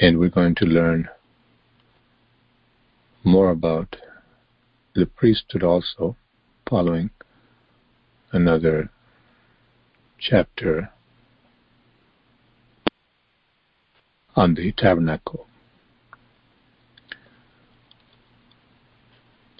and 0.00 0.18
we're 0.18 0.30
going 0.30 0.54
to 0.54 0.64
learn 0.64 1.08
more 3.22 3.50
about 3.50 3.96
the 4.94 5.04
priesthood 5.04 5.62
also, 5.62 6.16
following 6.68 7.10
another 8.32 8.90
chapter 10.18 10.90
on 14.34 14.54
the 14.54 14.72
tabernacle. 14.72 15.46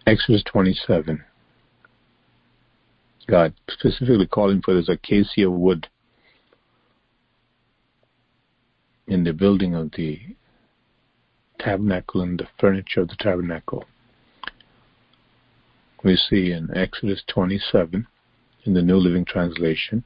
Exodus 0.07 0.43
27. 0.45 1.23
God 3.29 3.53
specifically 3.69 4.27
calling 4.27 4.63
for 4.63 4.75
this 4.75 4.89
acacia 4.89 5.51
wood 5.51 5.87
in 9.11 9.25
the 9.25 9.33
building 9.33 9.75
of 9.75 9.91
the 9.97 10.21
tabernacle 11.59 12.23
and 12.23 12.39
the 12.39 12.47
furniture 12.61 13.01
of 13.01 13.09
the 13.09 13.17
tabernacle. 13.19 13.85
We 16.05 16.17
see 16.17 16.53
in 16.53 16.71
Exodus 16.75 17.23
27 17.27 18.07
in 18.65 18.73
the 18.73 18.81
New 18.81 18.97
Living 18.97 19.25
Translation 19.25 20.05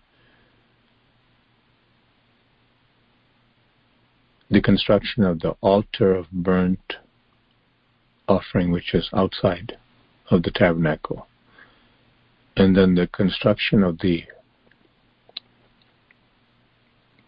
the 4.50 4.62
construction 4.62 5.22
of 5.22 5.40
the 5.40 5.50
altar 5.60 6.14
of 6.14 6.30
burnt 6.32 6.94
offering, 8.26 8.72
which 8.72 8.94
is 8.94 9.10
outside 9.12 9.76
of 10.30 10.42
the 10.42 10.50
tabernacle, 10.50 11.26
and 12.56 12.74
then 12.74 12.94
the 12.94 13.06
construction 13.08 13.82
of 13.82 13.98
the 13.98 14.24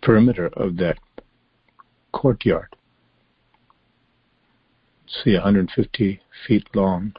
perimeter 0.01 0.47
of 0.55 0.79
that 0.79 0.97
courtyard. 2.17 2.75
See, 5.07 5.35
150 5.35 6.21
feet 6.47 6.67
long. 6.75 7.15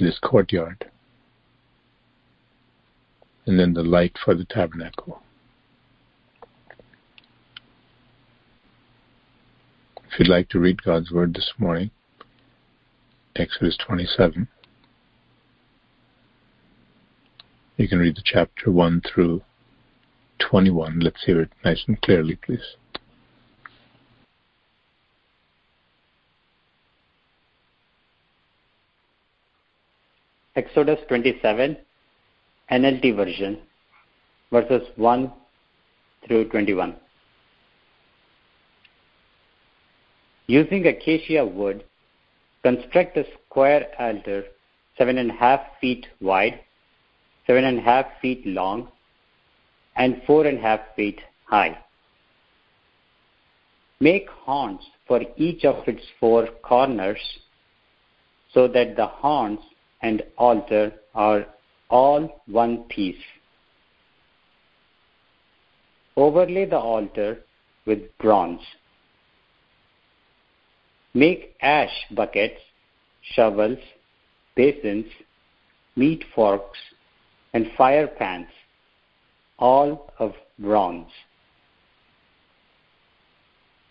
This 0.00 0.18
courtyard. 0.18 0.90
And 3.46 3.58
then 3.58 3.72
the 3.72 3.84
light 3.84 4.16
for 4.22 4.34
the 4.34 4.44
tabernacle. 4.44 5.22
If 10.10 10.18
you'd 10.18 10.28
like 10.28 10.48
to 10.48 10.58
read 10.58 10.82
God's 10.82 11.12
Word 11.12 11.34
this 11.34 11.52
morning, 11.56 11.92
Exodus 13.36 13.78
27. 13.86 14.48
You 17.76 17.88
can 17.88 17.98
read 18.00 18.16
the 18.16 18.22
chapter 18.24 18.72
1 18.72 19.02
through 19.02 19.42
21. 20.38 21.00
Let's 21.00 21.24
hear 21.24 21.40
it 21.42 21.50
nice 21.64 21.82
and 21.86 22.00
clearly, 22.02 22.36
please. 22.36 22.76
Exodus 30.56 30.98
27, 31.06 31.76
NLT 32.72 33.14
version, 33.14 33.58
verses 34.50 34.82
1 34.96 35.32
through 36.26 36.48
21. 36.48 36.96
Using 40.48 40.86
acacia 40.86 41.46
wood, 41.46 41.84
construct 42.62 43.16
a 43.16 43.24
square 43.46 43.86
altar 44.00 44.44
seven 44.98 45.18
and 45.18 45.30
a 45.30 45.34
half 45.34 45.60
feet 45.80 46.06
wide, 46.20 46.60
seven 47.46 47.64
and 47.64 47.78
a 47.78 47.82
half 47.82 48.06
feet 48.20 48.44
long, 48.44 48.88
and 49.98 50.22
four 50.26 50.46
and 50.46 50.58
a 50.58 50.62
half 50.62 50.80
feet 50.94 51.20
high. 51.44 51.76
Make 54.00 54.28
horns 54.28 54.80
for 55.08 55.20
each 55.36 55.64
of 55.64 55.86
its 55.88 56.02
four 56.20 56.46
corners 56.62 57.18
so 58.54 58.68
that 58.68 58.96
the 58.96 59.06
horns 59.06 59.58
and 60.00 60.22
altar 60.38 60.92
are 61.14 61.46
all 61.90 62.42
one 62.46 62.84
piece. 62.84 63.24
Overlay 66.16 66.66
the 66.66 66.78
altar 66.78 67.40
with 67.84 68.16
bronze. 68.18 68.60
Make 71.12 71.56
ash 71.60 72.06
buckets, 72.12 72.60
shovels, 73.34 73.78
basins, 74.54 75.06
meat 75.96 76.24
forks, 76.34 76.78
and 77.52 77.66
fire 77.76 78.06
pans 78.06 78.46
all 79.58 80.12
of 80.18 80.34
bronze. 80.58 81.10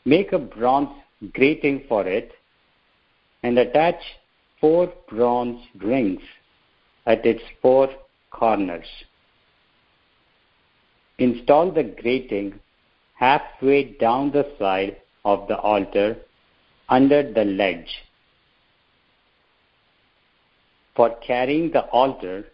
Make 0.05 0.31
a 0.31 0.39
bronze 0.39 0.89
grating 1.33 1.83
for 1.87 2.07
it 2.07 2.31
and 3.43 3.57
attach 3.59 4.01
four 4.61 4.91
bronze 5.09 5.61
rings 5.79 6.21
at 7.05 7.25
its 7.25 7.41
four 7.61 7.89
corners. 8.31 8.87
Install 11.19 11.71
the 11.71 11.83
grating 11.83 12.59
halfway 13.15 13.83
down 13.83 14.31
the 14.31 14.47
side 14.59 14.97
of 15.25 15.47
the 15.47 15.57
altar 15.57 16.17
under 16.89 17.33
the 17.33 17.43
ledge. 17.43 18.03
For 20.95 21.15
carrying 21.25 21.71
the 21.71 21.85
altar, 21.85 22.45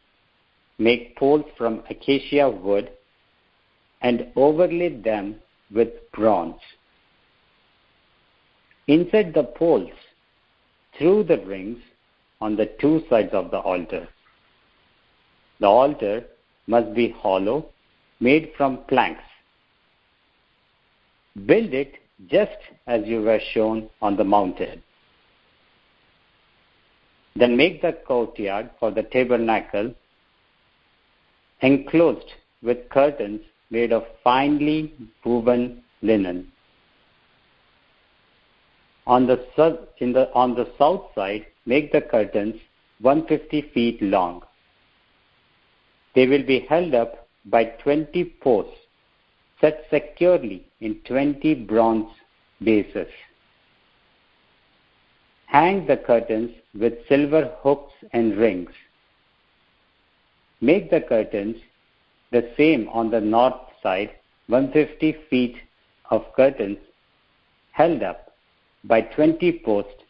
make 0.78 1.16
poles 1.18 1.46
from 1.58 1.84
acacia 1.90 2.50
wood 2.50 2.90
and 4.04 4.28
overlay 4.36 4.90
them 5.02 5.36
with 5.74 5.90
bronze. 6.12 6.60
Insert 8.88 9.34
the 9.34 9.44
poles 9.44 9.92
through 10.98 11.24
the 11.24 11.40
rings 11.40 11.80
on 12.42 12.58
the 12.58 12.70
two 12.80 13.02
sides 13.10 13.34
of 13.34 13.50
the 13.50 13.60
altar. 13.60 14.08
The 15.60 15.68
altar 15.68 16.26
must 16.68 16.94
be 16.94 17.10
hollow, 17.10 17.70
made 18.20 18.52
from 18.58 18.80
planks. 18.90 19.24
Build 21.46 21.74
it 21.74 21.94
just 22.28 22.58
as 22.86 23.06
you 23.06 23.22
were 23.22 23.40
shown 23.54 23.90
on 24.02 24.18
the 24.18 24.24
mountain. 24.24 24.84
Then 27.36 27.58
make 27.58 27.82
the 27.82 27.94
courtyard 28.06 28.70
for 28.80 28.92
the 28.92 29.04
tabernacle 29.04 29.94
enclosed 31.62 32.32
with 32.62 32.90
curtains 32.90 33.42
made 33.76 33.92
of 33.98 34.04
finely 34.24 34.80
woven 35.26 35.64
linen. 36.02 36.40
On 39.06 39.28
the, 39.28 39.38
the, 39.58 40.30
on 40.34 40.56
the 40.56 40.68
south 40.78 41.06
side, 41.16 41.46
make 41.66 41.92
the 41.92 42.02
curtains 42.02 42.56
150 43.02 43.70
feet 43.74 44.02
long. 44.02 44.42
They 46.16 46.28
will 46.28 46.46
be 46.46 46.60
held 46.70 46.94
up 46.94 47.28
by 47.46 47.66
20 47.66 48.24
posts 48.42 48.80
set 49.60 49.86
securely 49.90 50.66
in 50.82 50.96
20 51.06 51.56
bronze 51.72 52.10
bases. 52.62 53.12
Hang 55.48 55.86
the 55.88 55.98
curtains 55.98 56.52
with 56.80 56.94
silver 57.08 57.54
hooks 57.62 57.94
and 58.12 58.38
rings. 58.38 58.72
Make 60.62 60.90
the 60.90 61.02
curtains 61.02 61.58
the 62.32 62.50
same 62.58 62.90
on 62.90 63.12
the 63.12 63.22
north 63.22 63.63
side, 63.84 64.12
150 64.48 65.18
feet 65.30 65.58
of 66.10 66.26
curtains 66.36 66.78
held 67.72 68.02
up 68.02 68.32
by 68.84 69.02
20 69.02 69.62
posts 69.64 70.04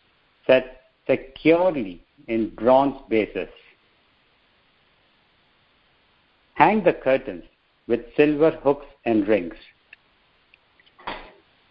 set 0.47 0.83
securely 1.07 2.01
in 2.27 2.49
bronze 2.49 2.97
bases. 3.09 3.49
Hang 6.55 6.83
the 6.83 6.93
curtains 6.93 7.43
with 7.87 8.01
silver 8.15 8.51
hooks 8.51 8.85
and 9.05 9.27
rings. 9.27 9.55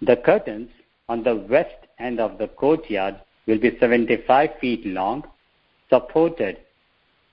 The 0.02 0.16
curtains 0.16 0.68
on 1.08 1.22
the 1.22 1.36
west 1.36 1.86
end 1.98 2.20
of 2.20 2.38
the 2.38 2.48
courtyard 2.48 3.20
will 3.46 3.58
be 3.58 3.78
75 3.78 4.50
feet 4.60 4.84
long, 4.86 5.24
supported 5.88 6.58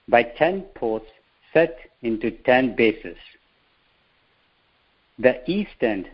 by 0.08 0.24
10 0.24 0.62
posts 0.76 1.12
set 1.54 1.78
into 2.02 2.32
10 2.32 2.76
bases. 2.76 3.18
The 5.20 5.50
east 5.52 5.82
end 5.82 6.10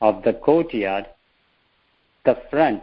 of 0.00 0.24
the 0.24 0.32
courtyard, 0.32 1.06
the 2.24 2.36
front, 2.50 2.82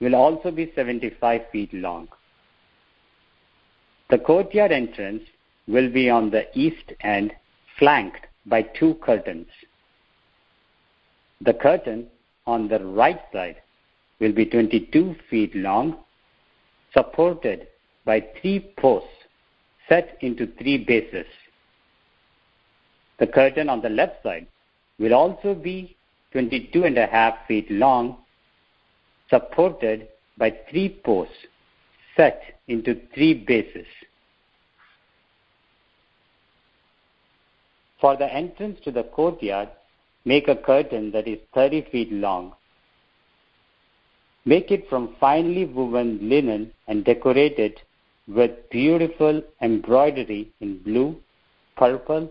will 0.00 0.14
also 0.14 0.50
be 0.50 0.72
75 0.74 1.42
feet 1.50 1.74
long. 1.74 2.08
The 4.10 4.18
courtyard 4.18 4.70
entrance 4.70 5.22
will 5.66 5.90
be 5.90 6.08
on 6.08 6.30
the 6.30 6.46
east 6.58 6.92
end, 7.00 7.32
flanked 7.78 8.26
by 8.46 8.62
two 8.62 8.94
curtains. 8.94 9.48
The 11.40 11.54
curtain 11.54 12.06
on 12.46 12.68
the 12.68 12.78
right 12.78 13.20
side 13.32 13.56
will 14.20 14.32
be 14.32 14.46
22 14.46 15.16
feet 15.28 15.54
long, 15.54 15.96
supported 16.92 17.66
by 18.04 18.24
three 18.40 18.72
posts 18.76 19.08
set 19.88 20.16
into 20.20 20.46
three 20.58 20.78
bases. 20.78 21.26
The 23.18 23.26
curtain 23.26 23.68
on 23.68 23.82
the 23.82 23.88
left 23.88 24.22
side 24.22 24.46
will 25.02 25.14
also 25.14 25.54
be 25.54 25.96
22 26.30 26.84
and 26.84 26.96
a 26.96 27.06
half 27.06 27.34
feet 27.46 27.70
long, 27.70 28.16
supported 29.28 30.08
by 30.38 30.54
three 30.70 31.00
posts 31.04 31.34
set 32.16 32.42
into 32.68 33.00
three 33.14 33.34
bases. 33.34 33.86
For 38.00 38.16
the 38.16 38.32
entrance 38.32 38.78
to 38.84 38.90
the 38.90 39.04
courtyard, 39.04 39.68
make 40.24 40.48
a 40.48 40.56
curtain 40.56 41.10
that 41.12 41.28
is 41.28 41.38
30 41.54 41.88
feet 41.90 42.12
long. 42.12 42.54
Make 44.44 44.70
it 44.70 44.88
from 44.88 45.16
finely 45.20 45.64
woven 45.64 46.28
linen 46.28 46.72
and 46.88 47.04
decorate 47.04 47.58
it 47.58 47.80
with 48.26 48.70
beautiful 48.70 49.42
embroidery 49.60 50.50
in 50.60 50.78
blue, 50.78 51.16
purple, 51.76 52.30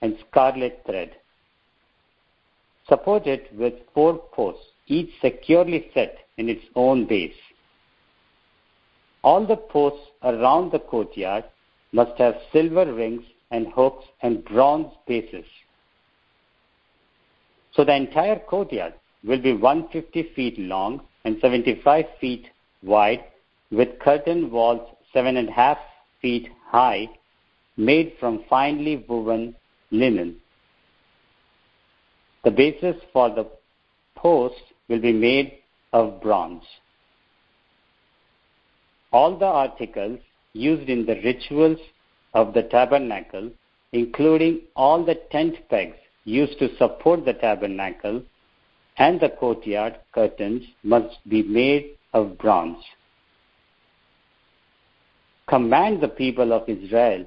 and 0.00 0.16
scarlet 0.28 0.82
thread. 0.86 1.16
Support 2.88 3.26
it 3.26 3.48
with 3.54 3.74
four 3.94 4.18
posts, 4.32 4.64
each 4.86 5.10
securely 5.20 5.90
set 5.94 6.18
in 6.36 6.48
its 6.48 6.64
own 6.74 7.06
base. 7.06 7.34
All 9.22 9.46
the 9.46 9.56
posts 9.56 10.06
around 10.22 10.72
the 10.72 10.80
courtyard 10.80 11.44
must 11.92 12.18
have 12.18 12.34
silver 12.52 12.92
rings 12.92 13.22
and 13.50 13.68
hooks 13.68 14.04
and 14.22 14.44
bronze 14.44 14.92
bases. 15.06 15.44
So 17.74 17.84
the 17.84 17.94
entire 17.94 18.38
courtyard 18.38 18.94
will 19.24 19.40
be 19.40 19.52
150 19.52 20.34
feet 20.34 20.58
long 20.58 21.02
and 21.24 21.38
75 21.40 22.04
feet 22.20 22.46
wide 22.82 23.24
with 23.70 23.98
curtain 24.00 24.50
walls 24.50 24.88
seven 25.12 25.36
and 25.36 25.48
a 25.48 25.52
half 25.52 25.78
feet 26.20 26.48
high 26.66 27.08
made 27.76 28.14
from 28.18 28.44
finely 28.48 29.04
woven 29.08 29.54
linen. 29.90 30.36
The 32.44 32.50
bases 32.50 33.00
for 33.12 33.30
the 33.30 33.46
posts 34.16 34.60
will 34.88 35.00
be 35.00 35.12
made 35.12 35.58
of 35.92 36.20
bronze. 36.20 36.64
All 39.12 39.36
the 39.36 39.46
articles 39.46 40.18
used 40.52 40.88
in 40.88 41.06
the 41.06 41.20
rituals 41.22 41.78
of 42.34 42.54
the 42.54 42.62
tabernacle, 42.62 43.50
including 43.92 44.62
all 44.74 45.04
the 45.04 45.16
tent 45.30 45.56
pegs 45.68 45.96
used 46.24 46.58
to 46.58 46.74
support 46.76 47.24
the 47.24 47.34
tabernacle 47.34 48.22
and 48.96 49.20
the 49.20 49.28
courtyard 49.28 49.96
curtains, 50.12 50.64
must 50.82 51.16
be 51.28 51.42
made 51.42 51.96
of 52.12 52.38
bronze. 52.38 52.82
Command 55.46 56.00
the 56.00 56.08
people 56.08 56.52
of 56.52 56.68
Israel 56.68 57.26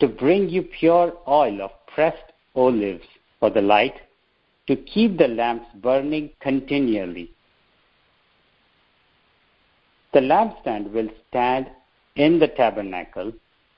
to 0.00 0.08
bring 0.08 0.48
you 0.48 0.62
pure 0.62 1.12
oil 1.28 1.62
of 1.62 1.70
pressed 1.94 2.32
olives 2.54 3.04
for 3.38 3.50
the 3.50 3.60
light, 3.60 3.94
to 4.70 4.76
keep 4.76 5.18
the 5.18 5.26
lamps 5.26 5.66
burning 5.82 6.30
continually. 6.40 7.28
The 10.12 10.20
lampstand 10.20 10.92
will 10.92 11.08
stand 11.28 11.66
in 12.14 12.38
the 12.38 12.46
tabernacle 12.46 13.32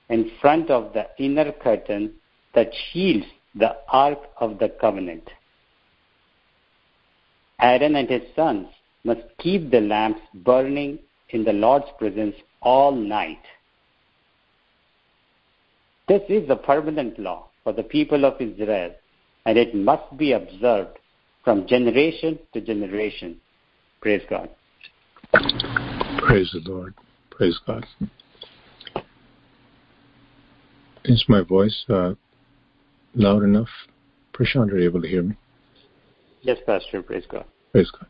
in 0.09 0.29
front 0.39 0.69
of 0.69 0.93
the 0.93 1.07
inner 1.17 1.51
curtain 1.51 2.13
that 2.53 2.69
shields 2.91 3.25
the 3.55 3.75
Ark 3.87 4.19
of 4.37 4.59
the 4.59 4.69
Covenant. 4.69 5.27
Aaron 7.59 7.95
and 7.95 8.07
his 8.07 8.21
sons 8.35 8.67
must 9.03 9.21
keep 9.39 9.71
the 9.71 9.81
lamps 9.81 10.21
burning 10.35 10.99
in 11.29 11.43
the 11.43 11.53
Lord's 11.53 11.89
presence 11.97 12.35
all 12.61 12.91
night. 12.91 13.41
This 16.07 16.21
is 16.29 16.47
a 16.51 16.55
permanent 16.55 17.17
law 17.17 17.47
for 17.63 17.73
the 17.73 17.81
people 17.81 18.25
of 18.25 18.39
Israel, 18.39 18.93
and 19.45 19.57
it 19.57 19.75
must 19.75 20.17
be 20.17 20.31
observed 20.33 20.97
from 21.43 21.67
generation 21.67 22.39
to 22.53 22.61
generation. 22.61 23.39
Praise 24.01 24.21
God. 24.29 24.49
Praise 26.19 26.49
the 26.53 26.61
Lord. 26.65 26.93
Praise 27.29 27.59
God. 27.65 27.85
Is 31.05 31.25
my 31.27 31.41
voice 31.41 31.83
uh, 31.89 32.13
loud 33.15 33.43
enough? 33.43 33.67
Prashant, 34.33 34.71
are 34.71 34.79
you 34.79 34.85
able 34.85 35.01
to 35.01 35.07
hear 35.07 35.23
me? 35.23 35.35
Yes, 36.41 36.59
Pastor. 36.65 37.01
Praise 37.01 37.25
God. 37.29 37.45
Praise 37.71 37.91
God. 37.91 38.07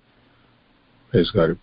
Praise 1.12 1.32
God. 1.32 1.58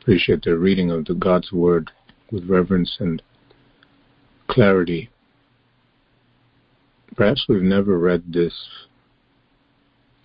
Appreciate 0.00 0.42
the 0.42 0.56
reading 0.56 0.90
of 0.90 1.04
the 1.04 1.14
God's 1.14 1.52
Word 1.52 1.90
with 2.30 2.48
reverence 2.48 2.96
and 3.00 3.22
clarity. 4.48 5.10
Perhaps 7.16 7.46
we've 7.48 7.62
never 7.62 7.98
read 7.98 8.24
this 8.32 8.52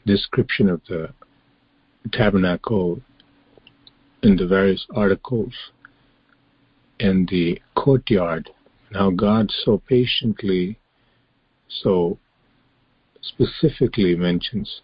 description 0.06 0.70
of 0.70 0.82
the 0.88 1.10
tabernacle 2.12 3.02
in 4.24 4.36
the 4.36 4.48
various 4.48 4.86
articles 4.96 5.54
in 7.00 7.28
the 7.30 7.62
courtyard 7.76 8.50
and 8.88 8.98
how 8.98 9.10
God 9.10 9.52
so 9.64 9.82
patiently, 9.88 10.80
so 11.68 12.18
specifically 13.22 14.16
mentions 14.16 14.82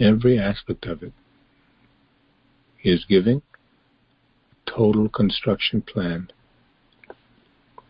every 0.00 0.38
aspect 0.38 0.86
of 0.86 1.02
it. 1.02 1.12
He 2.78 2.90
is 2.90 3.04
giving 3.08 3.42
total 4.66 5.08
construction 5.08 5.82
plan 5.82 6.28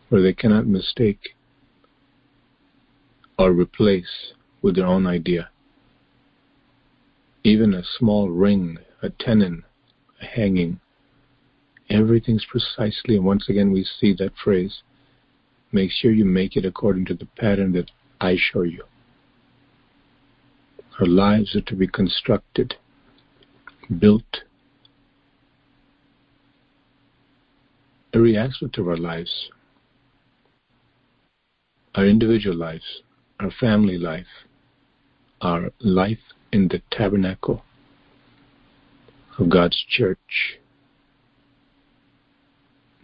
where 0.09 0.21
they 0.21 0.33
cannot 0.33 0.65
mistake 0.65 1.35
or 3.37 3.51
replace 3.51 4.33
with 4.67 4.75
their 4.75 4.85
own 4.85 5.07
idea. 5.07 5.49
Even 7.45 7.73
a 7.73 7.83
small 7.97 8.29
ring, 8.29 8.77
a 9.01 9.09
tenon, 9.09 9.63
a 10.21 10.25
hanging, 10.25 10.81
everything's 11.89 12.43
precisely, 12.43 13.15
and 13.15 13.23
once 13.23 13.47
again 13.47 13.71
we 13.71 13.85
see 13.85 14.13
that 14.19 14.33
phrase, 14.43 14.81
make 15.71 15.89
sure 15.89 16.11
you 16.11 16.25
make 16.25 16.57
it 16.57 16.65
according 16.65 17.05
to 17.05 17.13
the 17.13 17.29
pattern 17.37 17.71
that 17.71 17.89
I 18.19 18.35
show 18.37 18.63
you. 18.63 18.83
Our 20.99 21.07
lives 21.07 21.55
are 21.55 21.61
to 21.61 21.75
be 21.75 21.87
constructed, 21.87 22.75
built. 23.99 24.41
Every 28.13 28.35
aspect 28.35 28.77
of 28.77 28.89
our 28.89 28.97
lives, 28.97 29.49
our 31.95 32.05
individual 32.05 32.57
lives, 32.57 33.01
our 33.39 33.51
family 33.51 33.97
life, 33.97 34.25
our 35.41 35.71
life 35.79 36.33
in 36.51 36.67
the 36.67 36.81
tabernacle 36.91 37.63
of 39.37 39.49
God's 39.49 39.83
church. 39.87 40.59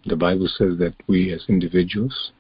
The 0.06 0.16
Bible 0.16 0.48
says 0.48 0.78
that 0.80 0.96
we 1.08 1.32
as 1.32 1.46
individuals, 1.48 2.32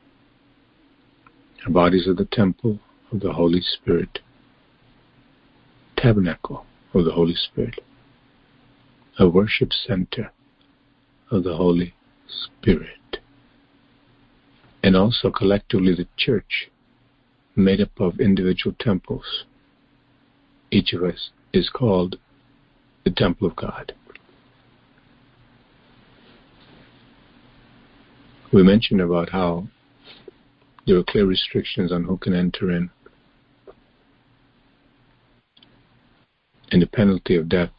our 1.65 1.71
bodies 1.71 2.07
are 2.07 2.13
the 2.13 2.25
temple 2.25 2.79
of 3.11 3.21
the 3.21 3.33
Holy 3.33 3.61
Spirit, 3.61 4.19
tabernacle 5.95 6.65
of 6.93 7.05
the 7.05 7.11
Holy 7.11 7.35
Spirit, 7.35 7.79
a 9.19 9.29
worship 9.29 9.71
center 9.71 10.31
of 11.31 11.43
the 11.43 11.55
Holy 11.55 11.93
Spirit, 12.27 13.19
and 14.83 14.95
also 14.95 15.31
collectively 15.31 15.95
the 15.95 16.07
church 16.17 16.69
made 17.55 17.79
up 17.79 17.91
of 17.99 18.19
individual 18.19 18.75
temples. 18.79 19.45
Each 20.73 20.91
of 20.93 21.03
us 21.03 21.29
is 21.53 21.69
called 21.69 22.17
the 23.03 23.11
temple 23.11 23.45
of 23.47 23.55
God. 23.55 23.93
We 28.51 28.63
mentioned 28.63 28.99
about 28.99 29.29
how 29.29 29.67
there 30.87 30.97
are 30.97 31.03
clear 31.03 31.27
restrictions 31.27 31.91
on 31.91 32.05
who 32.05 32.17
can 32.17 32.33
enter 32.33 32.71
in, 32.71 32.89
and 36.71 36.81
the 36.81 36.87
penalty 36.87 37.35
of 37.35 37.47
death 37.47 37.69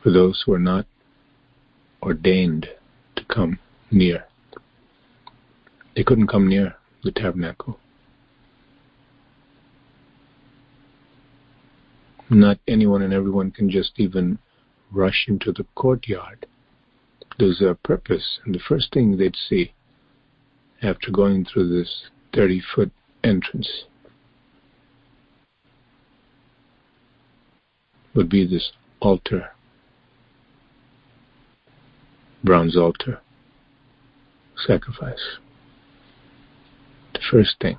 for 0.00 0.12
those 0.12 0.44
who 0.46 0.52
are 0.52 0.60
not 0.60 0.86
ordained 2.04 2.68
to 3.16 3.24
come 3.24 3.58
near. 3.90 4.26
They 5.96 6.04
couldn't 6.04 6.28
come 6.28 6.48
near 6.48 6.76
the 7.02 7.10
tabernacle. 7.10 7.80
Not 12.28 12.58
anyone 12.66 13.02
and 13.02 13.12
everyone 13.12 13.52
can 13.52 13.70
just 13.70 13.92
even 13.98 14.38
rush 14.90 15.26
into 15.28 15.52
the 15.52 15.64
courtyard. 15.74 16.46
There's 17.38 17.60
a 17.60 17.74
purpose, 17.74 18.40
and 18.44 18.54
the 18.54 18.58
first 18.58 18.92
thing 18.92 19.16
they'd 19.16 19.36
see 19.36 19.72
after 20.82 21.10
going 21.10 21.44
through 21.44 21.68
this 21.68 22.10
30 22.34 22.60
foot 22.74 22.90
entrance 23.22 23.84
would 28.14 28.28
be 28.28 28.46
this 28.46 28.72
altar, 29.00 29.50
bronze 32.42 32.76
altar, 32.76 33.20
sacrifice 34.56 35.38
the 37.12 37.20
first 37.30 37.56
thing. 37.60 37.78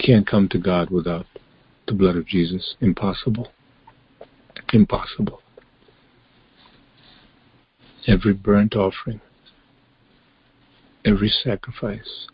Can't 0.00 0.26
come 0.26 0.48
to 0.48 0.58
God 0.58 0.90
without 0.90 1.26
the 1.86 1.94
blood 1.94 2.16
of 2.16 2.26
Jesus. 2.26 2.74
Impossible. 2.80 3.48
Impossible. 4.72 5.40
Every 8.06 8.32
burnt 8.32 8.74
offering, 8.76 9.20
every 11.04 11.28
sacrifice 11.28 12.26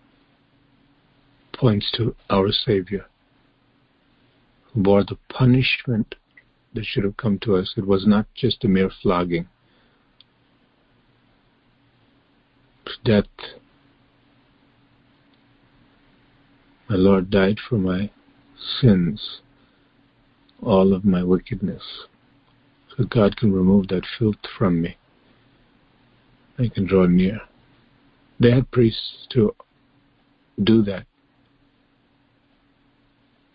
points 1.53 1.91
to 1.97 2.15
our 2.31 2.53
Savior 2.53 3.07
who 4.73 4.83
bore 4.83 5.03
the 5.03 5.17
punishment 5.31 6.15
that 6.75 6.85
should 6.85 7.05
have 7.05 7.17
come 7.17 7.39
to 7.41 7.57
us. 7.57 7.75
It 7.77 7.87
was 7.87 8.07
not 8.07 8.27
just 8.35 8.65
a 8.65 8.69
mere 8.69 8.91
flogging. 9.03 9.49
Death. 13.05 13.25
My 16.89 16.97
Lord 16.97 17.31
died 17.31 17.59
for 17.69 17.79
my 17.79 18.11
sins, 18.81 19.41
all 20.63 20.95
of 20.95 21.05
my 21.05 21.23
wickedness, 21.23 21.83
so 22.97 23.05
God 23.05 23.37
can 23.37 23.53
remove 23.53 23.89
that 23.89 24.05
filth 24.19 24.37
from 24.57 24.81
me. 24.83 24.97
I 26.59 26.69
can 26.69 26.87
draw 26.87 27.07
near. 27.07 27.41
They 28.39 28.51
had 28.53 28.71
priests 28.71 29.27
to 29.31 29.55
do 30.63 30.83
that 30.83 31.07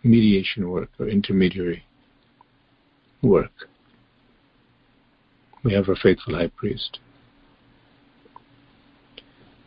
mediation 0.03 0.69
work 0.69 0.89
or 0.99 1.07
intermediary 1.07 1.85
work. 3.21 3.69
We 5.63 5.73
have 5.73 5.89
our 5.89 5.95
faithful 5.95 6.35
high 6.35 6.51
priest. 6.55 6.99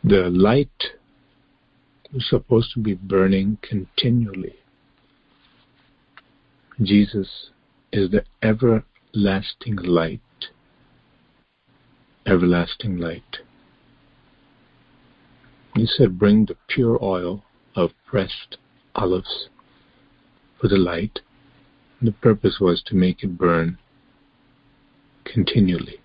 The 0.03 0.29
light 0.29 0.69
is 2.15 2.27
supposed 2.29 2.71
to 2.73 2.79
be 2.79 2.93
burning 2.93 3.57
continually. 3.61 4.55
Jesus 6.81 7.49
is 7.91 8.09
the 8.11 8.23
everlasting 8.41 9.75
light. 9.75 10.21
Everlasting 12.25 12.97
light. 12.97 13.37
He 15.75 15.85
said, 15.85 16.17
Bring 16.17 16.45
the 16.45 16.55
pure 16.67 16.97
oil 17.03 17.43
of 17.75 17.91
pressed 18.07 18.57
olives 18.95 19.49
for 20.59 20.69
the 20.69 20.77
light. 20.77 21.19
The 22.01 22.13
purpose 22.13 22.59
was 22.61 22.81
to 22.87 22.95
make 22.95 23.23
it 23.23 23.37
burn 23.37 23.77
continually. 25.25 25.99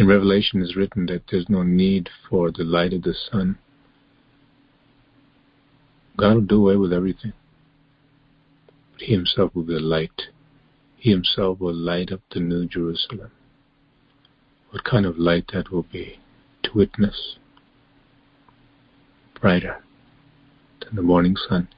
In 0.00 0.06
Revelation 0.06 0.62
is 0.62 0.76
written 0.76 1.04
that 1.06 1.24
there's 1.30 1.50
no 1.50 1.62
need 1.62 2.08
for 2.26 2.50
the 2.50 2.64
light 2.64 2.94
of 2.94 3.02
the 3.02 3.12
sun. 3.12 3.58
God 6.16 6.34
will 6.36 6.40
do 6.40 6.68
away 6.68 6.76
with 6.76 6.90
everything. 6.94 7.34
But 8.92 9.02
He 9.02 9.12
Himself 9.12 9.54
will 9.54 9.64
be 9.64 9.74
the 9.74 9.80
light. 9.80 10.22
He 10.96 11.10
Himself 11.10 11.60
will 11.60 11.74
light 11.74 12.12
up 12.12 12.22
the 12.32 12.40
New 12.40 12.66
Jerusalem. 12.66 13.30
What 14.70 14.84
kind 14.84 15.04
of 15.04 15.18
light 15.18 15.50
that 15.52 15.70
will 15.70 15.82
be 15.82 16.18
to 16.62 16.70
witness 16.72 17.36
brighter 19.38 19.82
than 20.82 20.96
the 20.96 21.02
morning 21.02 21.36
sun, 21.46 21.68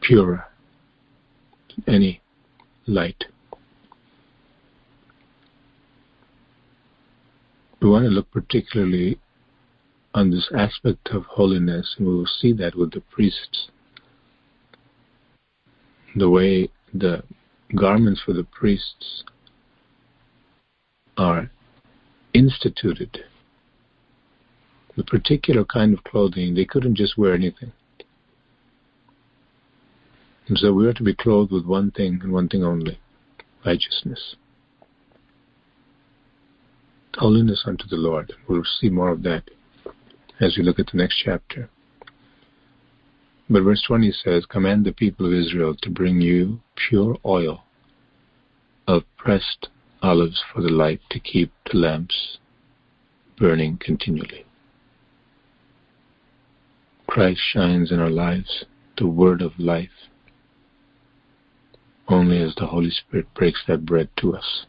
purer 0.00 0.48
than 1.68 1.94
any 1.94 2.20
light. 2.88 3.26
We 7.80 7.88
want 7.88 8.04
to 8.04 8.10
look 8.10 8.30
particularly 8.30 9.18
on 10.14 10.30
this 10.30 10.50
aspect 10.56 11.08
of 11.12 11.24
holiness, 11.24 11.94
and 11.98 12.06
we 12.06 12.14
will 12.14 12.26
see 12.26 12.52
that 12.54 12.74
with 12.74 12.92
the 12.92 13.00
priests. 13.00 13.68
The 16.16 16.28
way 16.28 16.68
the 16.92 17.22
garments 17.74 18.20
for 18.24 18.32
the 18.32 18.44
priests 18.44 19.24
are 21.16 21.50
instituted 22.34 23.24
the 25.00 25.04
particular 25.04 25.64
kind 25.64 25.94
of 25.94 26.04
clothing, 26.04 26.54
they 26.54 26.66
couldn't 26.66 26.96
just 26.96 27.16
wear 27.16 27.34
anything. 27.34 27.72
And 30.46 30.58
so 30.58 30.74
we 30.74 30.86
are 30.86 30.92
to 30.92 31.02
be 31.02 31.14
clothed 31.14 31.52
with 31.52 31.64
one 31.64 31.90
thing 31.90 32.20
and 32.22 32.32
one 32.32 32.48
thing 32.48 32.64
only 32.64 32.98
righteousness. 33.64 34.36
Holiness 37.16 37.64
unto 37.66 37.86
the 37.86 37.96
Lord. 37.96 38.32
We'll 38.48 38.64
see 38.80 38.88
more 38.88 39.10
of 39.10 39.22
that 39.24 39.44
as 40.40 40.56
we 40.56 40.62
look 40.62 40.78
at 40.78 40.86
the 40.90 40.98
next 40.98 41.16
chapter. 41.24 41.68
But 43.48 43.62
verse 43.62 43.82
20 43.86 44.12
says, 44.12 44.46
Command 44.46 44.84
the 44.84 44.92
people 44.92 45.26
of 45.26 45.32
Israel 45.32 45.74
to 45.82 45.90
bring 45.90 46.20
you 46.20 46.60
pure 46.76 47.16
oil 47.24 47.64
of 48.86 49.02
pressed 49.16 49.68
olives 50.02 50.42
for 50.52 50.62
the 50.62 50.70
light 50.70 51.00
to 51.10 51.18
keep 51.18 51.52
the 51.70 51.78
lamps 51.78 52.38
burning 53.36 53.78
continually. 53.78 54.44
Christ 57.06 57.40
shines 57.52 57.90
in 57.90 57.98
our 57.98 58.10
lives, 58.10 58.64
the 58.98 59.08
word 59.08 59.42
of 59.42 59.58
life, 59.58 60.08
only 62.08 62.40
as 62.40 62.54
the 62.54 62.66
Holy 62.66 62.90
Spirit 62.90 63.26
breaks 63.34 63.62
that 63.66 63.84
bread 63.84 64.08
to 64.18 64.36
us. 64.36 64.66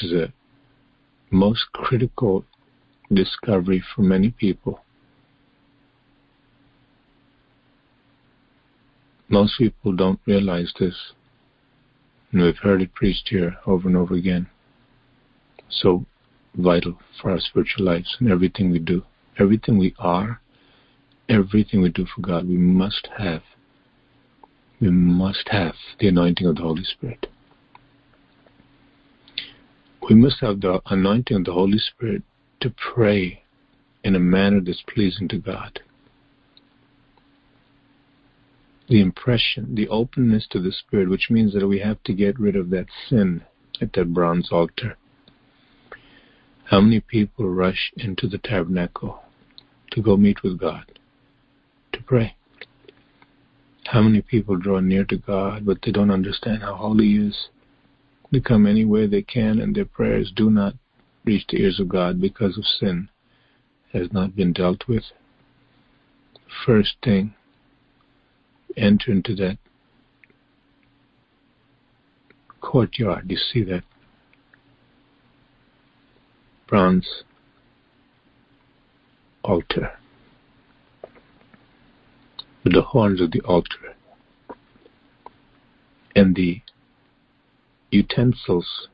This 0.00 0.12
is 0.12 0.16
a 0.18 0.32
most 1.30 1.72
critical 1.74 2.44
discovery 3.12 3.82
for 3.94 4.00
many 4.00 4.30
people. 4.30 4.80
Most 9.28 9.58
people 9.58 9.92
don't 9.92 10.20
realize 10.26 10.72
this, 10.78 11.12
and 12.32 12.40
we've 12.40 12.56
heard 12.56 12.80
it 12.80 12.94
preached 12.94 13.28
here 13.28 13.58
over 13.66 13.88
and 13.88 13.96
over 13.96 14.14
again. 14.14 14.48
So 15.68 16.06
vital 16.54 16.98
for 17.20 17.32
our 17.32 17.40
spiritual 17.40 17.84
lives 17.84 18.16
and 18.20 18.30
everything 18.30 18.70
we 18.70 18.78
do. 18.78 19.02
Everything 19.38 19.76
we 19.76 19.94
are, 19.98 20.40
everything 21.28 21.82
we 21.82 21.90
do 21.90 22.06
for 22.06 22.22
God, 22.22 22.48
we 22.48 22.56
must 22.56 23.08
have. 23.18 23.42
We 24.80 24.90
must 24.90 25.48
have 25.48 25.74
the 25.98 26.08
anointing 26.08 26.46
of 26.46 26.56
the 26.56 26.62
Holy 26.62 26.84
Spirit. 26.84 27.26
We 30.10 30.16
must 30.16 30.40
have 30.40 30.60
the 30.60 30.82
anointing 30.86 31.36
of 31.36 31.44
the 31.44 31.52
Holy 31.52 31.78
Spirit 31.78 32.24
to 32.62 32.70
pray 32.70 33.44
in 34.02 34.16
a 34.16 34.18
manner 34.18 34.60
that's 34.60 34.82
pleasing 34.92 35.28
to 35.28 35.38
God. 35.38 35.78
The 38.88 39.00
impression, 39.00 39.76
the 39.76 39.86
openness 39.86 40.48
to 40.50 40.60
the 40.60 40.72
Spirit, 40.72 41.08
which 41.08 41.30
means 41.30 41.54
that 41.54 41.68
we 41.68 41.78
have 41.78 42.02
to 42.02 42.12
get 42.12 42.40
rid 42.40 42.56
of 42.56 42.70
that 42.70 42.86
sin 43.08 43.44
at 43.80 43.92
that 43.92 44.12
bronze 44.12 44.50
altar. 44.50 44.96
How 46.64 46.80
many 46.80 46.98
people 46.98 47.48
rush 47.48 47.92
into 47.96 48.26
the 48.26 48.38
tabernacle 48.38 49.22
to 49.92 50.02
go 50.02 50.16
meet 50.16 50.42
with 50.42 50.58
God, 50.58 50.86
to 51.92 52.02
pray? 52.02 52.34
How 53.84 54.02
many 54.02 54.22
people 54.22 54.56
draw 54.56 54.80
near 54.80 55.04
to 55.04 55.16
God, 55.16 55.64
but 55.64 55.78
they 55.84 55.92
don't 55.92 56.10
understand 56.10 56.62
how 56.62 56.74
holy 56.74 57.06
He 57.06 57.16
is? 57.28 57.48
They 58.30 58.40
come 58.40 58.66
any 58.66 58.84
way 58.84 59.06
they 59.06 59.22
can, 59.22 59.60
and 59.60 59.74
their 59.74 59.84
prayers 59.84 60.32
do 60.34 60.50
not 60.50 60.74
reach 61.24 61.46
the 61.48 61.60
ears 61.60 61.80
of 61.80 61.88
God 61.88 62.20
because 62.20 62.56
of 62.56 62.64
sin 62.64 63.08
has 63.92 64.12
not 64.12 64.36
been 64.36 64.52
dealt 64.52 64.86
with. 64.86 65.04
First 66.64 66.96
thing, 67.02 67.34
enter 68.76 69.10
into 69.10 69.34
that 69.36 69.58
courtyard. 72.60 73.30
You 73.30 73.36
see 73.36 73.64
that 73.64 73.82
bronze 76.68 77.24
altar 79.42 79.92
with 82.62 82.74
the 82.74 82.82
horns 82.82 83.20
of 83.20 83.32
the 83.32 83.40
altar 83.40 83.96
and 86.14 86.36
the 86.36 86.60
utensils 87.90 88.88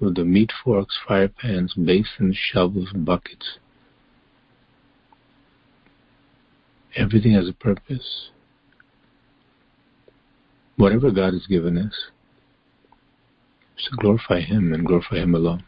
with 0.00 0.16
the 0.16 0.24
meat 0.24 0.50
forks, 0.64 0.98
fire 1.06 1.28
pans, 1.28 1.74
basins, 1.74 2.36
shovels, 2.36 2.90
buckets. 2.94 3.58
Everything 6.96 7.32
has 7.32 7.48
a 7.48 7.52
purpose. 7.52 8.30
Whatever 10.76 11.10
God 11.10 11.34
has 11.34 11.46
given 11.46 11.76
us, 11.76 11.94
to 13.84 13.96
glorify 13.96 14.40
Him 14.40 14.72
and 14.72 14.86
glorify 14.86 15.16
Him 15.16 15.34
alone. 15.34 15.64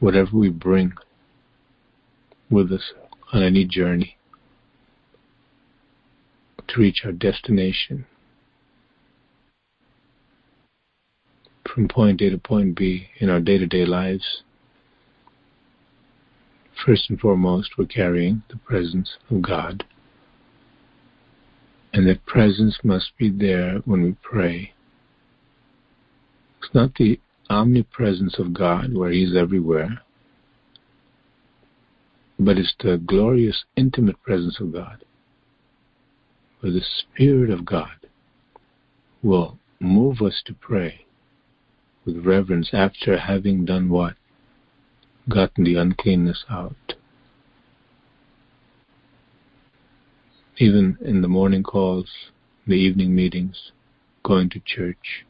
Whatever 0.00 0.36
we 0.36 0.48
bring 0.48 0.92
with 2.50 2.72
us 2.72 2.92
on 3.32 3.42
any 3.42 3.64
journey 3.64 4.16
to 6.68 6.80
reach 6.80 7.02
our 7.04 7.12
destination, 7.12 8.06
from 11.74 11.88
point 11.88 12.20
A 12.20 12.30
to 12.30 12.38
point 12.38 12.76
B 12.76 13.08
in 13.18 13.28
our 13.28 13.40
day 13.40 13.58
to 13.58 13.66
day 13.66 13.84
lives, 13.84 14.42
first 16.86 17.10
and 17.10 17.18
foremost, 17.18 17.70
we're 17.76 17.86
carrying 17.86 18.44
the 18.48 18.56
presence 18.58 19.16
of 19.28 19.42
God. 19.42 19.84
And 21.92 22.06
that 22.06 22.24
presence 22.26 22.78
must 22.84 23.10
be 23.18 23.28
there 23.28 23.78
when 23.84 24.02
we 24.04 24.16
pray. 24.22 24.72
It's 26.62 26.72
not 26.74 26.94
the 26.94 27.18
omnipresence 27.50 28.38
of 28.38 28.54
God 28.54 28.94
where 28.94 29.10
He's 29.10 29.36
everywhere, 29.36 30.00
but 32.38 32.56
it's 32.56 32.74
the 32.80 32.98
glorious, 32.98 33.64
intimate 33.76 34.22
presence 34.22 34.60
of 34.60 34.72
God 34.72 35.04
where 36.60 36.72
the 36.72 36.82
Spirit 37.00 37.50
of 37.50 37.64
God 37.64 38.06
will 39.22 39.58
move 39.80 40.22
us 40.22 40.40
to 40.46 40.54
pray 40.54 41.04
with 42.04 42.24
reverence 42.24 42.70
after 42.72 43.18
having 43.18 43.64
done 43.64 43.88
what? 43.88 44.14
Gotten 45.28 45.64
the 45.64 45.76
uncleanness 45.76 46.44
out. 46.50 46.94
Even 50.58 50.98
in 51.00 51.22
the 51.22 51.28
morning 51.28 51.62
calls, 51.62 52.10
the 52.66 52.74
evening 52.74 53.14
meetings, 53.14 53.72
going 54.22 54.48
to 54.50 54.60
church. 54.64 55.24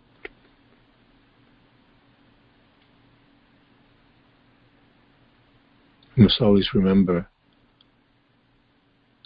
You 6.16 6.24
must 6.24 6.40
always 6.40 6.74
remember 6.74 7.28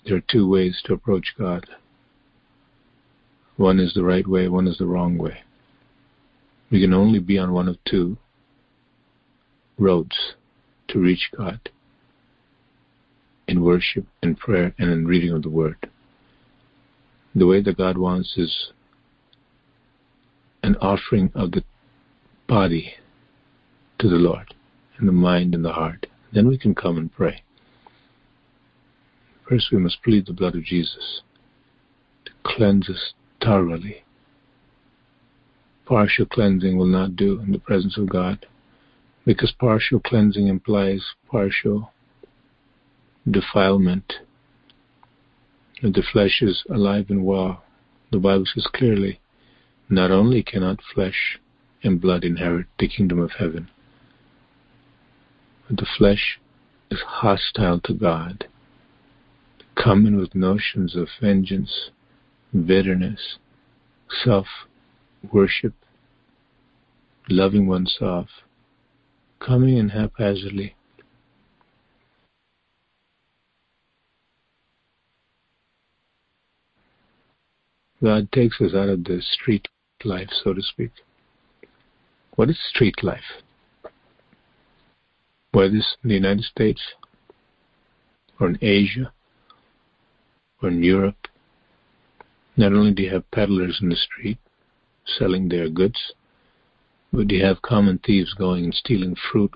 there 0.06 0.16
are 0.16 0.22
two 0.26 0.48
ways 0.48 0.80
to 0.84 0.94
approach 0.94 1.34
God. 1.36 1.66
One 3.56 3.78
is 3.78 3.92
the 3.92 4.04
right 4.04 4.26
way, 4.26 4.48
one 4.48 4.66
is 4.66 4.78
the 4.78 4.86
wrong 4.86 5.18
way. 5.18 5.42
We 6.70 6.80
can 6.80 6.92
only 6.92 7.18
be 7.18 7.38
on 7.38 7.52
one 7.52 7.68
of 7.68 7.78
two 7.84 8.18
roads 9.78 10.34
to 10.88 10.98
reach 10.98 11.30
God 11.37 11.70
in 13.46 13.62
worship, 13.62 14.06
in 14.22 14.34
prayer, 14.34 14.75
and 14.78 14.90
in 14.90 15.06
reading 15.06 15.32
of 15.32 15.42
the 15.42 15.48
Word. 15.48 15.88
The 17.34 17.46
way 17.46 17.62
that 17.62 17.78
God 17.78 17.96
wants 17.96 18.34
is 18.37 18.72
an 20.62 20.76
offering 20.76 21.30
of 21.34 21.52
the 21.52 21.64
body 22.46 22.94
to 23.98 24.08
the 24.08 24.16
Lord, 24.16 24.54
and 24.98 25.08
the 25.08 25.12
mind 25.12 25.54
and 25.54 25.64
the 25.64 25.72
heart. 25.72 26.06
Then 26.32 26.46
we 26.46 26.58
can 26.58 26.75
come 26.75 26.98
and 26.98 27.12
pray. 27.12 27.42
First, 29.48 29.72
we 29.72 29.78
must 29.78 30.02
plead 30.02 30.26
the 30.26 30.34
blood 30.34 30.54
of 30.54 30.64
Jesus 30.64 31.22
to 32.26 32.32
cleanse 32.42 32.90
us 32.90 33.14
thoroughly. 33.42 34.04
Partial 35.88 36.26
cleansing 36.26 36.76
will 36.76 36.85
not 36.85 37.16
do 37.16 37.40
in 37.40 37.50
the 37.50 37.59
presence 37.59 37.97
of 37.97 38.11
God 38.11 38.45
because 39.25 39.52
partial 39.52 40.00
cleansing 40.00 40.47
implies 40.47 41.02
partial 41.30 41.92
defilement. 43.30 44.18
If 45.80 45.95
the 45.95 46.02
flesh 46.02 46.42
is 46.42 46.62
alive 46.68 47.07
and 47.09 47.25
well, 47.25 47.64
the 48.12 48.18
Bible 48.18 48.45
says 48.45 48.66
clearly, 48.66 49.18
not 49.88 50.11
only 50.11 50.42
cannot 50.42 50.80
flesh 50.95 51.40
and 51.83 51.99
blood 51.99 52.23
inherit 52.23 52.66
the 52.78 52.88
kingdom 52.88 53.18
of 53.18 53.30
heaven, 53.38 53.71
but 55.66 55.78
the 55.78 55.87
flesh 55.97 56.38
is 56.90 57.00
hostile 57.00 57.80
to 57.85 57.95
God, 57.95 58.47
coming 59.75 60.16
with 60.16 60.35
notions 60.35 60.95
of 60.95 61.09
vengeance, 61.18 61.88
bitterness, 62.52 63.38
self 64.22 64.46
worship, 65.33 65.74
loving 67.28 67.66
oneself, 67.66 68.28
coming 69.40 69.76
in 69.76 69.90
haphazardly. 69.90 70.74
God 78.02 78.31
takes 78.31 78.61
us 78.61 78.74
out 78.74 78.88
of 78.88 79.04
the 79.04 79.20
street 79.20 79.66
life, 80.04 80.28
so 80.44 80.54
to 80.54 80.62
speak. 80.62 80.92
What 82.37 82.48
is 82.48 82.59
street 82.70 83.02
life? 83.02 83.42
Whether 85.50 85.76
it's 85.76 85.96
in 86.04 86.11
the 86.11 86.14
United 86.14 86.44
States, 86.44 86.81
or 88.38 88.48
in 88.48 88.59
Asia, 88.62 89.12
or 90.62 90.68
in 90.68 90.85
Europe, 90.85 91.26
not 92.57 92.72
only 92.72 92.92
do 92.92 93.02
you 93.02 93.12
have 93.14 93.28
peddlers 93.33 93.78
in 93.83 93.88
the 93.88 93.96
street 93.96 94.38
selling 95.18 95.49
their 95.49 95.68
goods, 95.68 96.12
Would 97.12 97.31
you 97.31 97.44
have 97.44 97.62
common 97.62 97.99
thieves 97.99 98.35
going 98.35 98.64
and 98.64 98.75
stealing 98.75 99.16
fruit, 99.16 99.53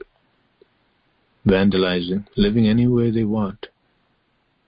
vandalizing, 1.47 2.27
living 2.37 2.67
any 2.67 2.87
way 2.87 3.11
they 3.11 3.25
want. 3.25 3.69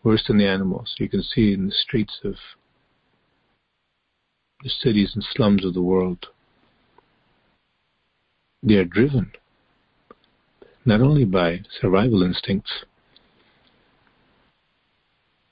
Worse 0.02 0.24
than 0.26 0.38
the 0.38 0.46
animals. 0.46 0.94
You 0.98 1.08
can 1.08 1.22
see 1.22 1.52
in 1.52 1.66
the 1.66 1.72
streets 1.72 2.20
of 2.24 2.34
the 4.62 4.68
cities 4.68 5.12
and 5.14 5.24
slums 5.24 5.64
of 5.64 5.74
the 5.74 5.82
world. 5.82 6.26
They 8.62 8.74
are 8.76 8.84
driven 8.84 9.32
not 10.84 11.00
only 11.00 11.24
by 11.24 11.60
survival 11.80 12.22
instincts, 12.22 12.84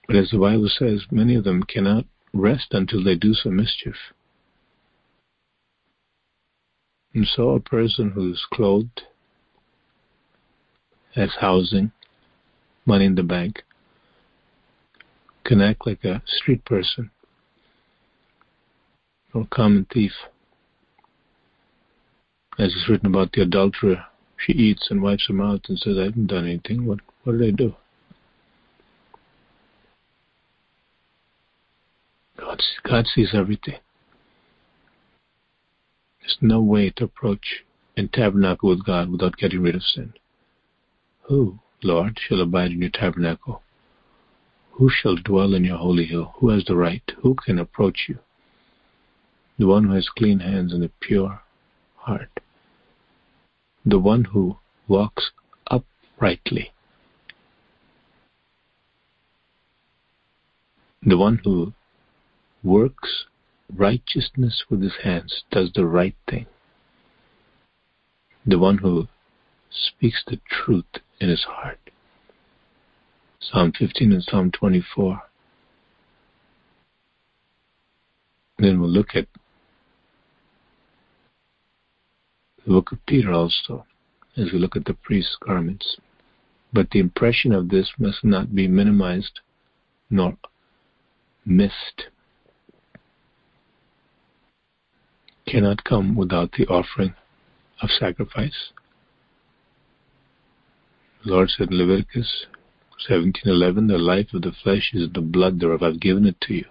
but 0.07 0.17
as 0.17 0.31
the 0.31 0.39
Bible 0.39 0.69
says, 0.69 1.07
many 1.11 1.35
of 1.35 1.45
them 1.45 1.63
cannot 1.63 2.05
rest 2.35 2.69
until 2.73 3.03
they 3.03 3.15
do 3.15 3.33
some 3.33 3.57
mischief. 3.57 3.97
And 7.15 7.27
so 7.27 7.51
a 7.51 7.61
person 7.61 8.11
who's 8.11 8.45
clothed, 8.53 9.03
has 11.15 11.31
housing, 11.41 11.93
money 12.87 13.05
in 13.05 13.15
the 13.15 13.23
bank, 13.23 13.63
can 15.45 15.61
act 15.61 15.87
like 15.87 16.05
a 16.05 16.23
street 16.27 16.65
person 16.65 17.11
or 19.35 19.47
common 19.51 19.87
thief. 19.93 20.13
As 22.59 22.73
is 22.73 22.87
written 22.89 23.07
about 23.07 23.33
the 23.33 23.43
adulterer, 23.43 24.05
she 24.39 24.53
eats 24.53 24.89
and 24.91 25.03
wipes 25.03 25.27
her 25.29 25.35
mouth 25.35 25.61
and 25.69 25.79
says, 25.79 25.97
I 25.99 26.05
haven't 26.05 26.27
done 26.27 26.47
anything. 26.47 26.87
What, 26.87 27.01
what 27.25 27.39
did 27.39 27.49
I 27.49 27.57
do? 27.57 27.75
God, 32.39 32.61
God 32.83 33.07
sees 33.07 33.31
everything. 33.35 33.79
There's 36.23 36.39
no 36.41 36.61
way 36.61 36.91
to 36.91 37.05
approach 37.05 37.65
and 37.97 38.13
tabernacle 38.13 38.71
with 38.71 38.85
God 38.85 39.11
without 39.11 39.37
getting 39.37 39.61
rid 39.61 39.75
of 39.75 39.83
sin. 39.83 40.15
Who, 41.23 41.59
Lord, 41.83 42.19
shall 42.21 42.41
abide 42.41 42.71
in 42.71 42.81
your 42.81 42.91
tabernacle? 42.91 43.63
Who 44.73 44.89
shall 44.89 45.17
dwell 45.17 45.53
in 45.53 45.65
your 45.65 45.79
holy 45.79 46.07
hill? 46.07 46.35
Who 46.37 46.51
has 46.51 46.65
the 46.65 46.77
right? 46.77 47.03
Who 47.23 47.35
can 47.35 47.59
approach 47.59 48.07
you? 48.09 48.21
The 49.59 49.67
one 49.67 49.85
who 49.85 49.95
has 49.95 50.09
clean 50.09 50.41
hands 50.41 50.73
and 50.73 50.85
a 50.85 50.91
pure 51.01 51.43
heart. 51.97 52.41
The 53.85 53.99
one 53.99 54.25
who 54.25 54.59
walks 54.87 55.33
uprightly. 55.67 56.73
The 61.03 61.19
one 61.19 61.41
who 61.43 61.73
works 62.63 63.27
righteousness 63.75 64.65
with 64.69 64.83
his 64.83 64.97
hands, 65.03 65.45
does 65.51 65.71
the 65.75 65.87
right 65.87 66.17
thing. 66.29 66.47
The 68.47 68.59
one 68.59 68.79
who 68.79 69.09
speaks 69.71 70.23
the 70.27 70.41
truth 70.51 70.85
in 71.21 71.29
his 71.29 71.45
heart. 71.45 71.79
Psalm 73.41 73.73
15 73.79 74.13
and 74.13 74.23
Psalm 74.23 74.51
24. 74.51 75.23
Then 78.59 78.81
we'll 78.81 78.91
look 78.91 79.15
at 79.15 79.27
the 82.65 82.73
book 82.73 82.93
of 82.93 83.05
Peter 83.07 83.33
also, 83.33 83.87
as 84.37 84.53
we 84.53 84.59
look 84.59 84.77
at 84.77 84.85
the 84.85 84.95
priest's 84.95 85.37
garments. 85.45 85.97
But 86.73 86.91
the 86.91 87.01
impression 87.01 87.53
of 87.53 87.69
this 87.69 87.91
must 87.99 88.25
not 88.25 88.55
be 88.55 88.69
minimized 88.69 89.41
nor 90.11 90.37
missed. 91.45 92.09
Cannot 95.53 95.85
come 95.85 96.15
without 96.17 96.51
the 96.53 96.67
offering 96.69 97.15
of 97.83 97.91
sacrifice. 97.91 98.73
The 101.23 101.31
Lord 101.31 101.51
said 101.51 101.71
in 101.71 101.77
Leviticus 101.77 102.47
17:11, 103.07 103.87
"The 103.89 103.99
life 103.99 104.33
of 104.33 104.43
the 104.43 104.53
flesh 104.53 104.95
is 104.95 105.13
the 105.13 105.21
blood 105.21 105.61
thereof. 105.61 105.83
I've 105.83 106.01
given 106.01 106.25
it 106.25 106.41
to 106.43 106.55
you 106.55 106.69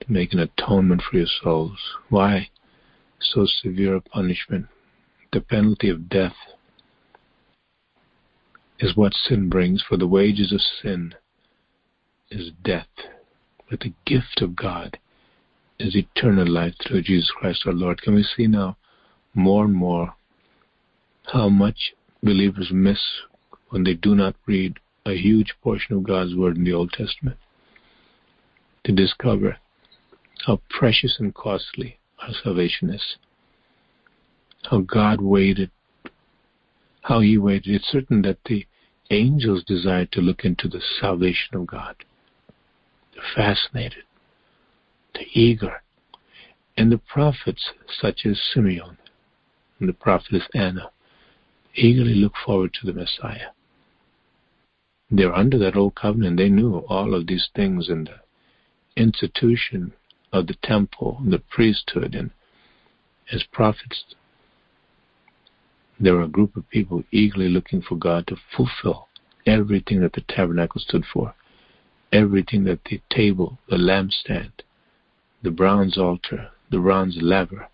to 0.00 0.12
make 0.12 0.32
an 0.32 0.38
atonement 0.38 1.02
for 1.02 1.16
your 1.16 1.26
souls." 1.26 1.80
Why 2.08 2.50
so 3.18 3.46
severe 3.46 3.96
a 3.96 4.00
punishment? 4.00 4.68
The 5.32 5.40
penalty 5.40 5.88
of 5.88 6.08
death 6.08 6.36
is 8.78 8.96
what 8.96 9.12
sin 9.12 9.48
brings, 9.48 9.82
for 9.82 9.96
the 9.96 10.06
wages 10.06 10.52
of 10.52 10.60
sin 10.62 11.16
is 12.30 12.52
death. 12.62 12.94
But 13.68 13.80
the 13.80 13.94
gift 14.04 14.40
of 14.40 14.54
God 14.54 15.00
is 15.78 15.96
eternal 15.96 16.46
life 16.46 16.74
through 16.86 17.02
Jesus 17.02 17.30
Christ 17.36 17.64
our 17.66 17.72
Lord. 17.72 18.02
Can 18.02 18.14
we 18.14 18.22
see 18.36 18.46
now 18.46 18.76
more 19.34 19.64
and 19.64 19.74
more 19.74 20.14
how 21.32 21.48
much 21.48 21.92
believers 22.22 22.70
miss 22.72 23.00
when 23.68 23.84
they 23.84 23.94
do 23.94 24.14
not 24.14 24.34
read 24.46 24.78
a 25.04 25.16
huge 25.16 25.54
portion 25.62 25.96
of 25.96 26.04
God's 26.04 26.34
Word 26.34 26.56
in 26.56 26.64
the 26.64 26.72
Old 26.72 26.92
Testament 26.92 27.36
to 28.84 28.92
discover 28.92 29.58
how 30.46 30.60
precious 30.70 31.16
and 31.18 31.34
costly 31.34 31.98
our 32.20 32.32
salvation 32.42 32.90
is. 32.90 33.16
How 34.70 34.80
God 34.80 35.20
waited, 35.20 35.70
how 37.02 37.20
He 37.20 37.38
waited. 37.38 37.74
It's 37.74 37.88
certain 37.88 38.22
that 38.22 38.38
the 38.46 38.66
angels 39.10 39.62
desired 39.64 40.10
to 40.12 40.20
look 40.20 40.44
into 40.44 40.68
the 40.68 40.80
salvation 41.00 41.56
of 41.56 41.66
God. 41.66 41.96
They're 43.14 43.22
fascinated, 43.34 44.04
they're 45.16 45.26
eager. 45.32 45.82
And 46.76 46.92
the 46.92 46.98
prophets, 46.98 47.70
such 48.00 48.26
as 48.26 48.40
Simeon 48.52 48.98
and 49.80 49.88
the 49.88 49.94
prophetess 49.94 50.44
Anna, 50.54 50.90
eagerly 51.74 52.14
look 52.14 52.34
forward 52.44 52.74
to 52.74 52.86
the 52.86 52.92
Messiah. 52.92 53.48
They're 55.10 55.34
under 55.34 55.58
that 55.58 55.76
old 55.76 55.94
covenant. 55.94 56.36
They 56.36 56.48
knew 56.48 56.78
all 56.88 57.14
of 57.14 57.26
these 57.26 57.48
things 57.54 57.88
in 57.88 58.04
the 58.04 58.20
institution 58.96 59.92
of 60.32 60.46
the 60.46 60.56
temple, 60.62 61.20
the 61.24 61.38
priesthood, 61.38 62.14
and 62.14 62.30
as 63.32 63.42
prophets. 63.44 64.04
There 65.98 66.14
were 66.14 66.22
a 66.22 66.28
group 66.28 66.56
of 66.56 66.68
people 66.68 67.04
eagerly 67.10 67.48
looking 67.48 67.82
for 67.82 67.96
God 67.96 68.26
to 68.26 68.36
fulfill 68.56 69.08
everything 69.46 70.00
that 70.02 70.12
the 70.12 70.24
tabernacle 70.28 70.80
stood 70.80 71.04
for, 71.12 71.34
everything 72.12 72.64
that 72.64 72.84
the 72.84 73.00
table, 73.10 73.58
the 73.68 73.76
lampstand, 73.76 74.50
the 75.42 75.50
bronze 75.50 75.98
altar, 75.98 76.50
the 76.70 76.78
bronze 76.78 77.18
laver, 77.20 77.68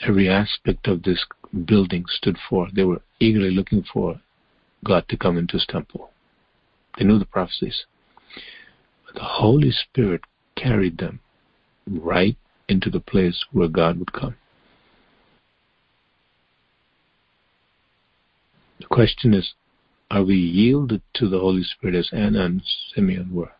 every 0.00 0.28
aspect 0.28 0.86
of 0.86 1.02
this 1.02 1.24
building 1.64 2.04
stood 2.08 2.36
for. 2.48 2.68
They 2.72 2.84
were 2.84 3.02
eagerly 3.20 3.50
looking 3.50 3.82
for 3.82 4.20
God 4.84 5.08
to 5.08 5.16
come 5.16 5.38
into 5.38 5.54
his 5.54 5.66
temple. 5.66 6.10
They 6.96 7.04
knew 7.04 7.18
the 7.18 7.24
prophecies. 7.24 7.84
But 9.06 9.14
the 9.14 9.24
Holy 9.24 9.70
Spirit 9.70 10.22
carried 10.56 10.98
them 10.98 11.20
right 11.86 12.36
into 12.68 12.90
the 12.90 13.00
place 13.00 13.44
where 13.52 13.68
God 13.68 13.98
would 13.98 14.12
come. 14.12 14.36
The 18.80 18.86
question 18.86 19.34
is, 19.34 19.54
are 20.10 20.22
we 20.22 20.36
yielded 20.36 21.02
to 21.14 21.28
the 21.28 21.38
Holy 21.38 21.62
Spirit 21.62 21.94
as 21.94 22.10
Anna 22.12 22.44
and 22.44 22.62
Simeon 22.94 23.34
were? 23.34 23.52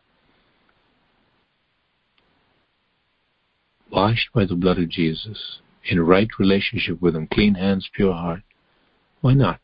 Washed 4.01 4.31
by 4.33 4.45
the 4.45 4.55
blood 4.55 4.79
of 4.79 4.87
Jesus, 4.87 5.59
in 5.83 5.99
right 5.99 6.29
relationship 6.39 7.01
with 7.01 7.17
Him, 7.17 7.27
clean 7.27 7.55
hands, 7.55 7.89
pure 7.93 8.13
heart. 8.13 8.43
Why 9.19 9.33
not? 9.33 9.59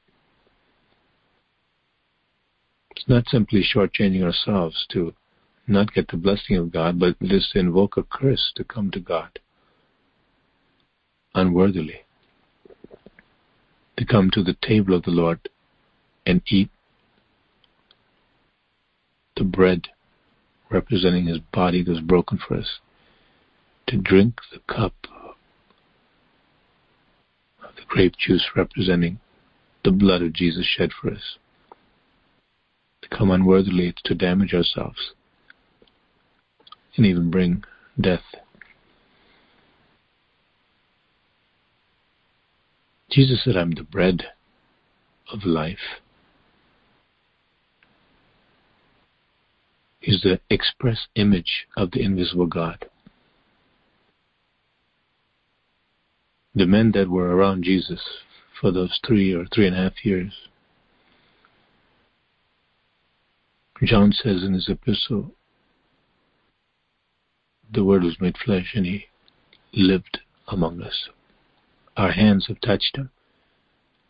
It's 2.91 3.07
not 3.07 3.29
simply 3.29 3.63
shortchanging 3.63 4.21
ourselves 4.21 4.85
to 4.91 5.13
not 5.67 5.93
get 5.93 6.09
the 6.09 6.17
blessing 6.17 6.57
of 6.57 6.73
God, 6.73 6.99
but 6.99 7.15
it 7.21 7.31
is 7.31 7.49
to 7.53 7.59
invoke 7.59 7.95
a 7.95 8.03
curse 8.03 8.51
to 8.57 8.65
come 8.65 8.91
to 8.91 8.99
God 8.99 9.39
unworthily, 11.33 12.01
to 13.95 14.05
come 14.05 14.29
to 14.31 14.43
the 14.43 14.57
table 14.61 14.95
of 14.95 15.03
the 15.03 15.11
Lord 15.11 15.47
and 16.25 16.41
eat 16.47 16.69
the 19.37 19.45
bread 19.45 19.87
representing 20.69 21.27
his 21.27 21.39
body 21.53 21.81
that 21.83 21.91
was 21.91 22.01
broken 22.01 22.37
for 22.37 22.57
us, 22.57 22.81
to 23.87 23.97
drink 23.97 24.39
the 24.51 24.59
cup 24.73 24.93
of 27.63 27.75
the 27.75 27.83
grape 27.87 28.15
juice 28.17 28.49
representing 28.55 29.19
the 29.83 29.91
blood 29.91 30.21
of 30.21 30.33
Jesus 30.33 30.65
shed 30.65 30.91
for 30.91 31.11
us. 31.11 31.37
To 33.03 33.09
come 33.09 33.29
unworthily, 33.29 33.93
to 34.05 34.15
damage 34.15 34.53
ourselves 34.53 35.13
and 36.97 37.05
even 37.05 37.29
bring 37.29 37.63
death. 37.99 38.23
Jesus 43.09 43.43
said, 43.43 43.55
I'm 43.55 43.71
the 43.71 43.83
bread 43.83 44.23
of 45.31 45.45
life. 45.45 46.01
He's 49.99 50.21
the 50.21 50.39
express 50.49 51.07
image 51.15 51.67
of 51.77 51.91
the 51.91 52.01
invisible 52.01 52.47
God. 52.47 52.85
The 56.55 56.65
men 56.65 56.91
that 56.93 57.09
were 57.09 57.35
around 57.35 57.65
Jesus 57.65 58.01
for 58.59 58.71
those 58.71 58.99
three 59.05 59.33
or 59.33 59.45
three 59.45 59.67
and 59.67 59.75
a 59.75 59.79
half 59.79 60.05
years, 60.05 60.33
John 63.83 64.13
says 64.13 64.41
in 64.43 64.53
his 64.53 64.69
epistle, 64.69 65.35
the 67.71 67.83
Word 67.83 68.03
was 68.03 68.21
made 68.21 68.37
flesh 68.37 68.73
and 68.75 68.85
He 68.85 69.07
lived 69.73 70.19
among 70.47 70.81
us. 70.81 71.09
Our 71.97 72.11
hands 72.11 72.47
have 72.47 72.61
touched 72.61 72.95
Him. 72.95 73.09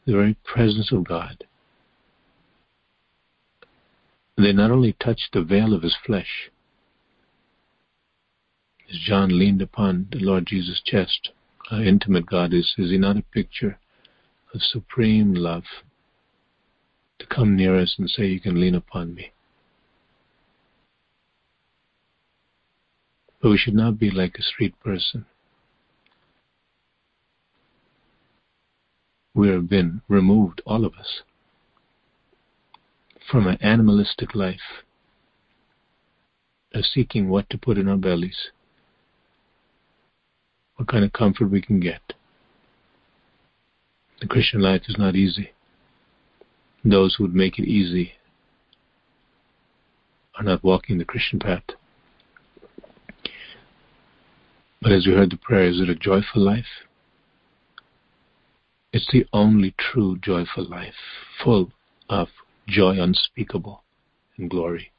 The 0.05 0.13
very 0.13 0.35
presence 0.43 0.91
of 0.91 1.05
God. 1.05 1.45
They 4.37 4.53
not 4.53 4.71
only 4.71 4.93
touched 4.93 5.33
the 5.33 5.41
veil 5.41 5.73
of 5.73 5.81
His 5.81 5.95
flesh, 6.05 6.51
as 8.89 8.99
John 8.99 9.39
leaned 9.39 9.61
upon 9.61 10.09
the 10.11 10.19
Lord 10.19 10.45
Jesus' 10.45 10.81
chest, 10.85 11.31
how 11.69 11.79
intimate 11.79 12.25
God 12.25 12.53
is, 12.53 12.73
is 12.77 12.91
He 12.91 12.97
not 12.97 13.17
a 13.17 13.23
picture 13.23 13.79
of 14.53 14.61
supreme 14.61 15.33
love 15.33 15.63
to 17.19 17.25
come 17.25 17.55
near 17.55 17.79
us 17.79 17.95
and 17.97 18.09
say, 18.09 18.25
You 18.25 18.39
can 18.39 18.59
lean 18.59 18.75
upon 18.75 19.15
me? 19.15 19.31
But 23.41 23.49
we 23.49 23.57
should 23.57 23.73
not 23.73 23.99
be 23.99 24.11
like 24.11 24.35
a 24.37 24.43
street 24.43 24.79
person. 24.79 25.25
We 29.33 29.49
have 29.49 29.69
been 29.69 30.01
removed, 30.07 30.61
all 30.65 30.85
of 30.85 30.93
us, 30.93 31.21
from 33.29 33.47
an 33.47 33.57
animalistic 33.61 34.33
life 34.33 34.83
of 36.73 36.85
seeking 36.85 37.27
what 37.29 37.49
to 37.49 37.57
put 37.57 37.77
in 37.77 37.87
our 37.87 37.97
bellies, 37.97 38.51
what 40.75 40.87
kind 40.87 41.03
of 41.03 41.13
comfort 41.13 41.49
we 41.49 41.61
can 41.61 41.79
get. 41.79 42.13
The 44.21 44.27
Christian 44.27 44.61
life 44.61 44.83
is 44.87 44.97
not 44.97 45.15
easy. 45.15 45.51
Those 46.83 47.15
who 47.15 47.23
would 47.23 47.35
make 47.35 47.57
it 47.59 47.67
easy 47.67 48.13
are 50.37 50.43
not 50.43 50.63
walking 50.63 50.97
the 50.97 51.05
Christian 51.05 51.39
path. 51.39 51.63
But 54.81 54.91
as 54.91 55.07
we 55.07 55.13
heard 55.13 55.31
the 55.31 55.37
prayer, 55.37 55.67
is 55.67 55.79
it 55.79 55.89
a 55.89 55.95
joyful 55.95 56.41
life? 56.41 56.83
It's 58.93 59.09
the 59.11 59.25
only 59.33 59.73
true 59.77 60.17
joyful 60.21 60.69
life, 60.69 60.93
full 61.43 61.71
of 62.09 62.27
joy 62.67 63.01
unspeakable 63.01 63.83
and 64.37 64.49
glory. 64.49 64.91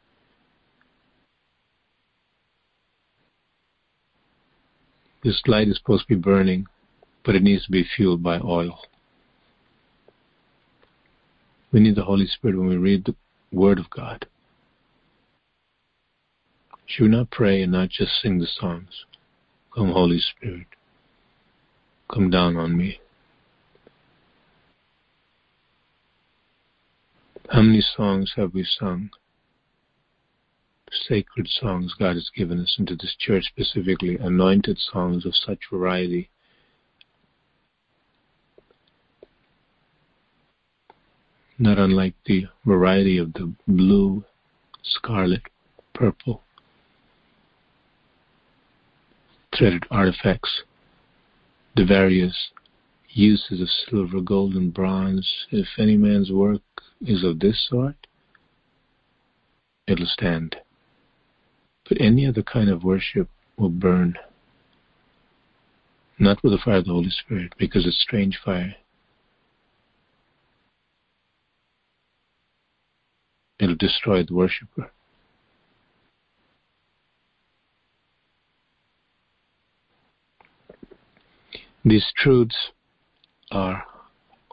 This 5.26 5.42
light 5.48 5.66
is 5.66 5.76
supposed 5.78 6.06
to 6.06 6.14
be 6.14 6.20
burning, 6.20 6.68
but 7.24 7.34
it 7.34 7.42
needs 7.42 7.64
to 7.64 7.72
be 7.72 7.82
fueled 7.82 8.22
by 8.22 8.38
oil. 8.38 8.78
We 11.72 11.80
need 11.80 11.96
the 11.96 12.04
Holy 12.04 12.28
Spirit 12.28 12.56
when 12.56 12.68
we 12.68 12.76
read 12.76 13.04
the 13.04 13.16
Word 13.50 13.80
of 13.80 13.90
God. 13.90 14.26
Should 16.86 17.02
we 17.02 17.08
not 17.08 17.32
pray 17.32 17.60
and 17.62 17.72
not 17.72 17.88
just 17.88 18.12
sing 18.22 18.38
the 18.38 18.46
songs? 18.46 19.04
Come, 19.74 19.90
Holy 19.90 20.20
Spirit, 20.20 20.68
come 22.08 22.30
down 22.30 22.56
on 22.56 22.76
me. 22.76 23.00
How 27.50 27.62
many 27.62 27.80
songs 27.80 28.34
have 28.36 28.54
we 28.54 28.64
sung? 28.78 29.10
Sacred 30.92 31.48
songs 31.48 31.94
God 31.98 32.14
has 32.14 32.30
given 32.34 32.60
us 32.60 32.76
into 32.78 32.94
this 32.94 33.16
church 33.18 33.44
specifically, 33.46 34.16
anointed 34.16 34.78
songs 34.78 35.26
of 35.26 35.34
such 35.34 35.58
variety. 35.70 36.30
Not 41.58 41.78
unlike 41.78 42.14
the 42.24 42.46
variety 42.64 43.18
of 43.18 43.32
the 43.32 43.52
blue, 43.66 44.24
scarlet, 44.82 45.42
purple, 45.92 46.42
threaded 49.56 49.84
artifacts, 49.90 50.62
the 51.74 51.84
various 51.84 52.50
uses 53.10 53.60
of 53.60 53.68
silver, 53.70 54.20
gold, 54.20 54.54
and 54.54 54.72
bronze. 54.72 55.46
If 55.50 55.66
any 55.78 55.96
man's 55.96 56.30
work 56.30 56.62
is 57.00 57.24
of 57.24 57.40
this 57.40 57.66
sort, 57.68 58.06
it'll 59.86 60.06
stand. 60.06 60.56
But 61.88 62.00
any 62.00 62.26
other 62.26 62.42
kind 62.42 62.68
of 62.68 62.82
worship 62.82 63.28
will 63.56 63.68
burn. 63.68 64.18
Not 66.18 66.42
with 66.42 66.52
the 66.52 66.58
fire 66.58 66.76
of 66.76 66.86
the 66.86 66.92
Holy 66.92 67.10
Spirit, 67.10 67.52
because 67.58 67.86
it's 67.86 68.00
strange 68.00 68.38
fire. 68.44 68.74
It'll 73.58 73.76
destroy 73.76 74.24
the 74.24 74.34
worshiper. 74.34 74.90
These 81.84 82.12
truths 82.16 82.72
are 83.52 83.84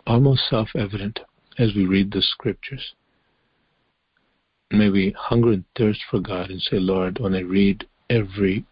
almost 0.06 0.48
self 0.50 0.70
evident 0.76 1.20
as 1.58 1.74
we 1.76 1.86
read 1.86 2.12
the 2.12 2.22
scriptures. 2.22 2.94
May 4.74 4.90
we 4.90 5.16
hunger 5.16 5.52
and 5.52 5.64
thirst 5.78 6.02
for 6.10 6.20
God 6.20 6.50
and 6.50 6.60
say, 6.60 6.80
Lord, 6.80 7.20
when 7.20 7.36
I 7.36 7.42
read 7.42 7.86
every 8.10 8.66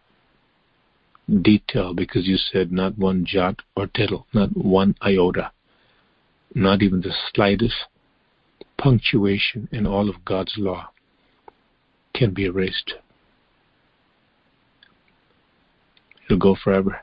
detail, 1.42 1.94
because 1.94 2.26
you 2.26 2.36
said 2.36 2.72
not 2.72 2.98
one 2.98 3.24
jot 3.24 3.60
or 3.76 3.86
tittle, 3.86 4.26
not 4.34 4.48
one 4.56 4.96
iota, 5.00 5.52
not 6.56 6.82
even 6.82 7.02
the 7.02 7.14
slightest 7.32 7.76
punctuation 8.78 9.68
in 9.70 9.86
all 9.86 10.10
of 10.10 10.24
God's 10.24 10.54
law 10.56 10.88
can 12.14 12.34
be 12.34 12.46
erased. 12.46 12.94
It'll 16.24 16.36
go 16.36 16.56
forever. 16.56 17.00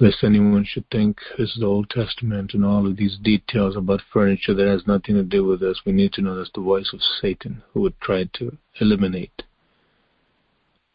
Lest 0.00 0.22
anyone 0.22 0.64
should 0.64 0.88
think 0.90 1.18
this 1.36 1.50
is 1.50 1.58
the 1.60 1.66
Old 1.66 1.90
Testament 1.90 2.54
and 2.54 2.64
all 2.64 2.86
of 2.86 2.96
these 2.96 3.18
details 3.22 3.76
about 3.76 4.00
furniture 4.12 4.54
that 4.54 4.66
has 4.66 4.86
nothing 4.86 5.16
to 5.16 5.24
do 5.24 5.44
with 5.44 5.62
us. 5.62 5.80
We 5.84 5.92
need 5.92 6.12
to 6.14 6.22
know 6.22 6.36
that's 6.36 6.50
the 6.54 6.60
voice 6.60 6.90
of 6.92 7.00
Satan 7.20 7.62
who 7.72 7.80
would 7.82 8.00
try 8.00 8.24
to 8.34 8.56
eliminate 8.80 9.42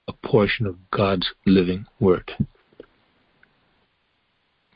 a 0.07 0.13
portion 0.13 0.65
of 0.65 0.89
God's 0.91 1.29
living 1.45 1.85
word. 1.99 2.31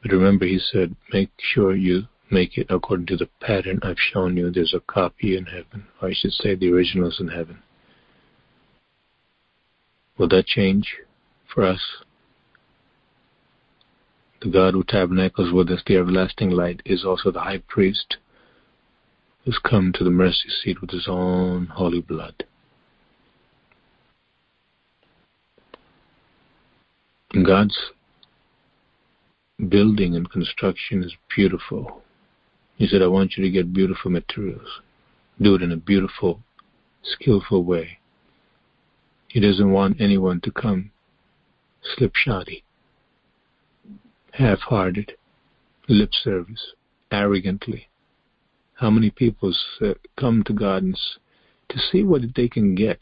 But 0.02 0.12
remember, 0.12 0.46
he 0.46 0.60
said, 0.60 0.96
make 1.12 1.32
sure 1.38 1.76
you 1.76 2.04
make 2.30 2.58
it 2.58 2.68
according 2.70 3.08
to 3.08 3.18
the 3.18 3.30
pattern 3.42 3.80
I've 3.84 3.98
shown 3.98 4.36
you. 4.38 4.52
There's 4.52 4.74
a 4.74 4.82
copy 4.82 5.38
in 5.38 5.46
heaven, 5.46 5.88
or 6.02 6.10
I 6.10 6.14
should 6.14 6.34
say 6.34 6.56
the 6.56 6.72
original 6.72 7.10
is 7.10 7.20
in 7.20 7.30
heaven. 7.30 7.60
Will 10.18 10.28
that 10.30 10.48
change 10.48 10.96
for 11.54 11.64
us? 11.64 11.82
The 14.42 14.50
God 14.50 14.74
who 14.74 14.84
tabernacles 14.84 15.52
with 15.52 15.70
us, 15.70 15.82
the 15.86 15.98
everlasting 15.98 16.52
light, 16.52 16.82
is 16.86 17.04
also 17.04 17.32
the 17.32 17.40
high 17.40 17.64
priest 17.68 18.18
who's 19.44 19.60
come 19.64 19.92
to 19.94 20.04
the 20.04 20.12
mercy 20.12 20.50
seat 20.64 20.80
with 20.82 20.92
his 20.92 21.08
own 21.08 21.68
holy 21.68 22.02
blood. 22.02 22.44
God's 27.44 27.78
building 29.70 30.16
and 30.16 30.30
construction 30.30 31.04
is 31.04 31.16
beautiful. 31.36 32.04
He 32.76 32.88
said, 32.88 33.02
I 33.02 33.08
want 33.08 33.38
you 33.38 33.44
to 33.44 33.50
get 33.50 33.74
beautiful 33.74 34.12
materials. 34.12 34.82
Do 35.42 35.56
it 35.56 35.62
in 35.62 35.72
a 35.72 35.78
beautiful, 35.78 36.42
skillful 37.04 37.64
way. 37.64 38.00
He 39.30 39.40
doesn't 39.40 39.72
want 39.72 40.00
anyone 40.00 40.42
to 40.42 40.52
come 40.52 40.92
slipshod 41.96 42.50
half-hearted, 44.38 45.14
lip 45.90 46.12
service, 46.24 46.74
arrogantly. 47.12 47.88
How 48.76 48.92
many 48.92 49.10
people 49.10 49.54
uh, 49.82 49.94
come 50.16 50.44
to 50.46 50.54
and 50.54 51.18
to 51.70 51.80
see 51.80 52.04
what 52.04 52.22
they 52.36 52.48
can 52.48 52.76
get? 52.76 53.00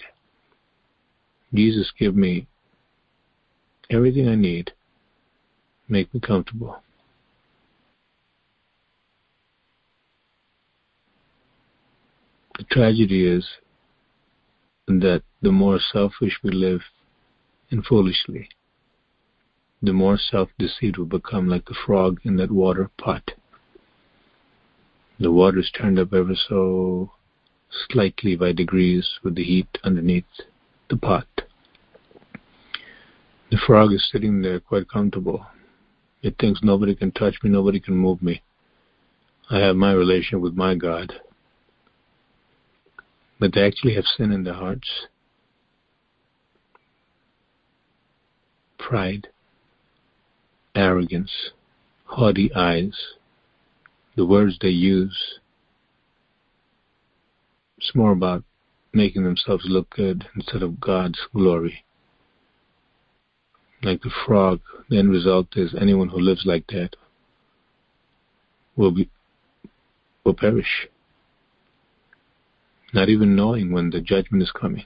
Jesus, 1.53 1.91
give 1.99 2.15
me 2.15 2.47
everything 3.89 4.29
I 4.29 4.35
need. 4.35 4.71
Make 5.89 6.13
me 6.13 6.21
comfortable. 6.21 6.81
The 12.57 12.63
tragedy 12.71 13.27
is 13.27 13.45
that 14.87 15.23
the 15.41 15.51
more 15.51 15.79
selfish 15.91 16.39
we 16.41 16.51
live 16.51 16.81
and 17.69 17.85
foolishly, 17.85 18.47
the 19.85 19.93
more 19.93 20.17
self-deceit 20.17 20.97
will 20.97 21.05
become 21.05 21.47
like 21.47 21.65
the 21.65 21.75
frog 21.85 22.19
in 22.23 22.37
that 22.37 22.51
water 22.51 22.89
pot. 22.97 23.31
The 25.19 25.31
water 25.31 25.59
is 25.59 25.71
turned 25.71 25.99
up 25.99 26.13
ever 26.13 26.35
so 26.35 27.11
slightly 27.89 28.35
by 28.35 28.51
degrees 28.51 29.19
with 29.23 29.35
the 29.35 29.43
heat 29.43 29.67
underneath 29.83 30.25
the 30.89 30.97
pot. 30.97 31.27
The 33.51 33.57
frog 33.65 33.93
is 33.93 34.09
sitting 34.11 34.41
there 34.41 34.59
quite 34.59 34.89
comfortable. 34.89 35.45
It 36.21 36.35
thinks 36.39 36.61
nobody 36.63 36.95
can 36.95 37.11
touch 37.11 37.35
me, 37.43 37.49
nobody 37.49 37.79
can 37.79 37.95
move 37.95 38.21
me. 38.21 38.41
I 39.49 39.59
have 39.59 39.75
my 39.75 39.93
relation 39.93 40.41
with 40.41 40.55
my 40.55 40.75
God. 40.75 41.13
But 43.39 43.53
they 43.53 43.65
actually 43.65 43.95
have 43.95 44.05
sin 44.17 44.31
in 44.31 44.43
their 44.43 44.55
hearts. 44.55 44.89
Pride 48.79 49.27
arrogance, 50.75 51.31
haughty 52.05 52.53
eyes, 52.53 52.93
the 54.15 54.25
words 54.25 54.57
they 54.61 54.69
use. 54.69 55.39
It's 57.77 57.95
more 57.95 58.11
about 58.11 58.43
making 58.93 59.23
themselves 59.23 59.65
look 59.67 59.89
good 59.89 60.27
instead 60.35 60.63
of 60.63 60.79
God's 60.79 61.19
glory. 61.33 61.83
Like 63.83 64.01
the 64.01 64.11
frog, 64.25 64.61
the 64.89 64.97
end 64.97 65.11
result 65.11 65.47
is 65.55 65.75
anyone 65.79 66.09
who 66.09 66.19
lives 66.19 66.43
like 66.45 66.67
that 66.67 66.95
will 68.75 68.91
be 68.91 69.09
will 70.23 70.33
perish. 70.33 70.87
Not 72.93 73.09
even 73.09 73.35
knowing 73.35 73.71
when 73.71 73.89
the 73.89 74.01
judgment 74.01 74.41
is 74.41 74.51
coming. 74.51 74.85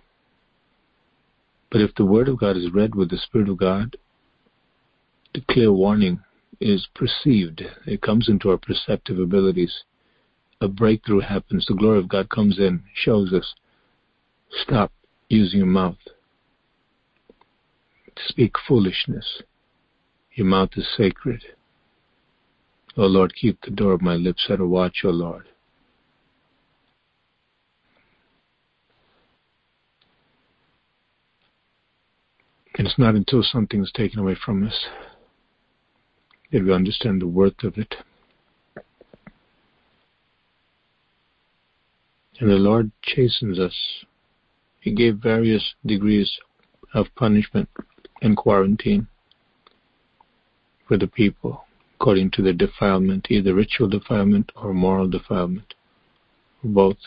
But 1.72 1.82
if 1.82 1.94
the 1.96 2.06
word 2.06 2.28
of 2.28 2.40
God 2.40 2.58
is 2.58 2.74
read 2.74 2.96
with 2.96 3.10
the 3.10 3.18
Spirit 3.18 3.48
of 3.48 3.58
God, 3.58 3.96
clear 5.48 5.72
warning 5.72 6.22
is 6.60 6.88
perceived. 6.94 7.64
It 7.86 8.02
comes 8.02 8.28
into 8.28 8.50
our 8.50 8.58
perceptive 8.58 9.20
abilities. 9.20 9.84
A 10.62 10.68
breakthrough 10.68 11.22
happens. 11.22 11.66
The 11.66 11.76
glory 11.76 12.00
of 12.00 12.10
God 12.10 12.30
comes 12.30 12.60
in, 12.60 12.84
shows 12.94 13.32
us. 13.34 13.54
Stop 14.64 14.92
using 15.30 15.60
your 15.60 15.68
mouth. 15.68 15.98
To 18.16 18.22
speak 18.28 18.56
foolishness. 18.68 19.42
Your 20.34 20.48
mouth 20.48 20.72
is 20.76 20.88
sacred. 20.98 21.44
O 22.98 23.04
oh 23.04 23.08
Lord, 23.08 23.34
keep 23.36 23.62
the 23.62 23.72
door 23.72 23.94
of 23.94 24.02
my 24.02 24.16
lips 24.16 24.48
at 24.50 24.60
a 24.60 24.66
watch, 24.66 25.02
O 25.06 25.10
oh 25.10 25.12
Lord. 25.12 25.46
And 32.78 32.88
it's 32.88 33.00
not 33.00 33.16
until 33.16 33.44
something 33.44 33.82
is 33.82 33.92
taken 33.94 34.20
away 34.20 34.36
from 34.36 34.66
us 34.66 34.86
that 36.52 36.64
we 36.64 36.74
understand 36.74 37.22
the 37.22 37.28
worth 37.28 37.64
of 37.64 37.78
it. 37.78 37.96
And 42.40 42.50
the 42.50 42.56
Lord 42.56 42.92
chastens 43.02 43.60
us. 43.60 43.76
He 44.80 44.94
gave 44.94 45.18
various 45.18 45.74
degrees 45.86 46.32
of 46.94 47.08
punishment 47.16 47.70
and 48.22 48.38
quarantine 48.38 49.08
for 50.88 50.98
the 50.98 51.08
people 51.08 51.66
according 52.00 52.32
to 52.32 52.42
their 52.42 52.54
defilement, 52.54 53.28
either 53.30 53.54
ritual 53.54 53.90
defilement 53.90 54.50
or 54.56 54.74
moral 54.74 55.10
defilement, 55.10 55.74
or 56.64 56.70
both. 56.70 56.98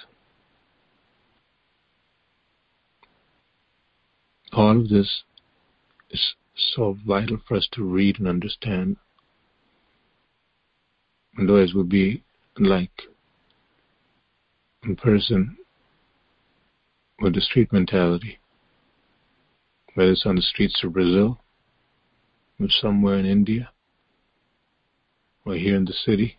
All 4.52 4.78
of 4.78 4.90
this 4.90 5.22
is 6.10 6.34
so 6.54 6.98
vital 7.06 7.38
for 7.48 7.56
us 7.56 7.66
to 7.72 7.82
read 7.82 8.18
and 8.18 8.28
understand 8.28 8.98
Otherwise, 11.40 11.72
we'll 11.74 11.84
be 11.84 12.22
like 12.58 12.90
a 14.90 14.94
person 14.94 15.56
with 17.20 17.34
the 17.34 17.40
street 17.40 17.72
mentality, 17.72 18.38
whether 19.94 20.10
it's 20.10 20.26
on 20.26 20.36
the 20.36 20.42
streets 20.42 20.82
of 20.84 20.92
Brazil, 20.92 21.38
or 22.60 22.68
somewhere 22.68 23.18
in 23.18 23.26
India, 23.26 23.70
or 25.44 25.54
here 25.54 25.76
in 25.76 25.84
the 25.84 25.92
city. 25.92 26.38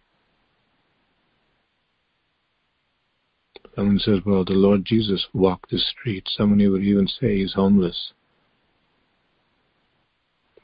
Someone 3.75 3.99
says, 3.99 4.19
well, 4.23 4.45
the 4.45 4.53
Lord 4.53 4.85
Jesus 4.85 5.25
walked 5.33 5.71
the 5.71 5.79
street. 5.79 6.27
Someone 6.37 6.59
would 6.71 6.83
even 6.83 7.07
say 7.07 7.37
he's 7.37 7.53
homeless. 7.53 8.13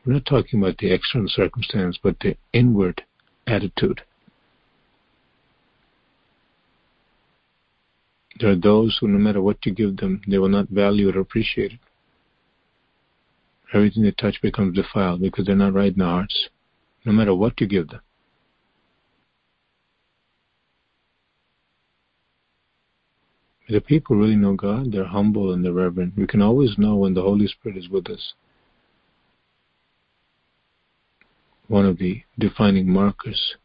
We're 0.06 0.14
not 0.14 0.26
talking 0.26 0.62
about 0.62 0.78
the 0.78 0.92
external 0.94 1.28
circumstance, 1.28 1.98
but 2.02 2.20
the 2.20 2.38
inward 2.54 3.04
attitude. 3.48 4.02
There 8.40 8.52
are 8.52 8.56
those 8.56 8.98
who, 9.00 9.08
no 9.10 9.18
matter 9.18 9.42
what 9.42 9.66
you 9.66 9.74
give 9.74 9.98
them, 9.98 10.22
they 10.28 10.38
will 10.38 10.50
not 10.50 10.70
value 10.70 11.10
or 11.10 11.20
appreciate 11.20 11.74
it. 11.74 11.80
Everything 13.74 14.04
they 14.04 14.12
touch 14.12 14.42
becomes 14.42 14.76
defiled 14.76 15.22
because 15.22 15.46
they're 15.46 15.56
not 15.56 15.74
right 15.74 15.92
in 15.92 16.00
their 16.00 16.08
hearts, 16.08 16.50
no 17.06 17.12
matter 17.12 17.36
what 17.36 17.60
you 17.60 17.68
give 17.68 17.90
them. 17.90 18.02
If 23.68 23.74
the 23.74 23.82
people 23.82 24.16
really 24.16 24.36
know 24.36 24.56
God, 24.56 24.92
they're 24.92 25.04
humble 25.04 25.54
and 25.54 25.64
they're 25.64 25.74
reverent. 25.74 26.18
We 26.18 26.26
can 26.26 26.42
always 26.42 26.78
know 26.78 26.96
when 26.96 27.14
the 27.14 27.22
Holy 27.22 27.46
Spirit 27.46 27.78
is 27.78 27.90
with 27.90 28.08
us. 28.08 28.34
One 31.68 31.86
of 31.86 32.00
the 32.00 32.24
defining 32.40 32.90
markers 32.90 33.56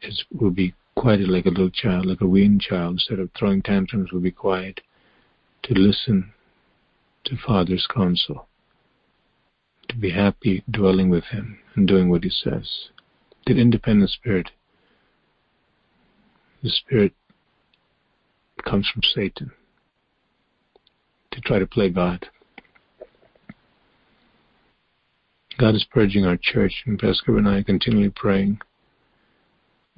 is 0.00 0.24
will 0.32 0.50
be 0.50 0.74
quiet 1.00 1.26
like 1.30 1.46
a 1.46 1.48
little 1.48 1.70
child, 1.70 2.04
like 2.04 2.20
a 2.20 2.26
weaned 2.26 2.60
child. 2.60 2.92
Instead 2.92 3.20
of 3.20 3.30
throwing 3.32 3.62
tantrums, 3.62 4.12
will 4.12 4.20
be 4.20 4.30
quiet 4.30 4.82
to 5.62 5.72
listen 5.72 6.34
to 7.24 7.36
Father's 7.38 7.86
counsel, 7.90 8.48
to 9.88 9.96
be 9.96 10.10
happy 10.10 10.62
dwelling 10.70 11.08
with 11.08 11.24
Him 11.24 11.58
and 11.74 11.88
doing 11.88 12.10
what 12.10 12.22
He 12.22 12.28
says. 12.28 12.90
The 13.46 13.58
independent 13.58 14.10
spirit, 14.10 14.50
the 16.62 16.68
spirit 16.68 17.14
comes 18.62 18.86
from 18.92 19.02
Satan 19.02 19.52
to 21.30 21.40
try 21.40 21.58
to 21.58 21.66
play 21.66 21.88
God. 21.88 22.26
God 25.56 25.74
is 25.74 25.86
purging 25.90 26.26
our 26.26 26.36
church, 26.36 26.82
and 26.84 26.98
Pastor 26.98 27.38
and 27.38 27.48
I 27.48 27.56
are 27.56 27.64
continually 27.64 28.12
praying. 28.14 28.60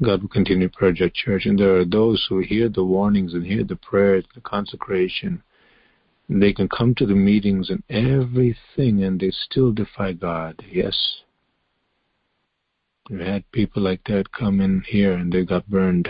God 0.03 0.23
will 0.23 0.29
continue 0.29 0.69
to 0.69 0.77
purge 0.77 1.01
our 1.01 1.11
church, 1.12 1.47
and 1.47 1.59
there 1.59 1.77
are 1.77 1.85
those 1.85 2.27
who 2.29 2.41
hear 2.41 2.69
the 2.69 2.85
warnings 2.85 3.35
and 3.35 3.47
hear 3.47 3.65
the 3.65 3.77
prayers, 3.77 4.25
the 4.35 4.41
consecration, 4.41 5.43
and 6.29 6.43
they 6.43 6.53
can 6.53 6.69
come 6.69 6.95
to 6.97 7.07
the 7.07 7.15
meetings 7.15 7.71
and 7.71 7.83
everything, 7.88 9.03
and 9.05 9.21
they 9.21 9.31
still 9.31 9.73
defy 9.73 10.12
God. 10.12 10.62
Yes. 10.71 11.23
We've 13.11 13.21
had 13.21 13.51
people 13.53 13.83
like 13.83 14.05
that 14.05 14.33
come 14.33 14.61
in 14.61 14.85
here 14.87 15.12
and 15.12 15.33
they 15.33 15.45
got 15.45 15.69
burned 15.69 16.09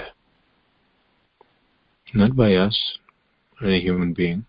not 2.14 2.36
by 2.36 2.54
us 2.54 2.98
or 3.60 3.68
any 3.68 3.80
human 3.80 4.12
being. 4.12 4.44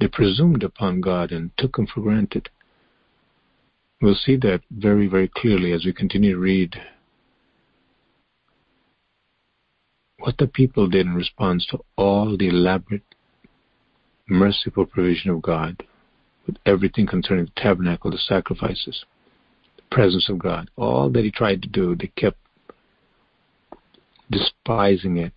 They 0.00 0.08
presumed 0.08 0.62
upon 0.62 1.00
God 1.00 1.30
and 1.30 1.50
took 1.56 1.78
Him 1.78 1.86
for 1.86 2.00
granted. 2.00 2.48
We'll 4.02 4.14
see 4.14 4.36
that 4.36 4.62
very, 4.70 5.06
very 5.06 5.28
clearly 5.28 5.72
as 5.72 5.84
we 5.84 5.92
continue 5.92 6.32
to 6.32 6.40
read 6.40 6.74
what 10.20 10.38
the 10.38 10.46
people 10.46 10.86
did 10.88 11.06
in 11.06 11.14
response 11.14 11.66
to 11.66 11.78
all 11.96 12.36
the 12.36 12.48
elaborate, 12.48 13.02
merciful 14.28 14.86
provision 14.86 15.30
of 15.30 15.42
God, 15.42 15.82
with 16.46 16.56
everything 16.64 17.06
concerning 17.06 17.46
the 17.46 17.60
tabernacle, 17.60 18.10
the 18.10 18.18
sacrifices, 18.18 19.04
the 19.76 19.82
presence 19.90 20.28
of 20.28 20.38
God, 20.38 20.70
all 20.76 21.10
that 21.10 21.24
He 21.24 21.30
tried 21.30 21.62
to 21.62 21.68
do, 21.68 21.94
they 21.94 22.12
kept 22.16 22.38
despising 24.30 25.16
it 25.16 25.32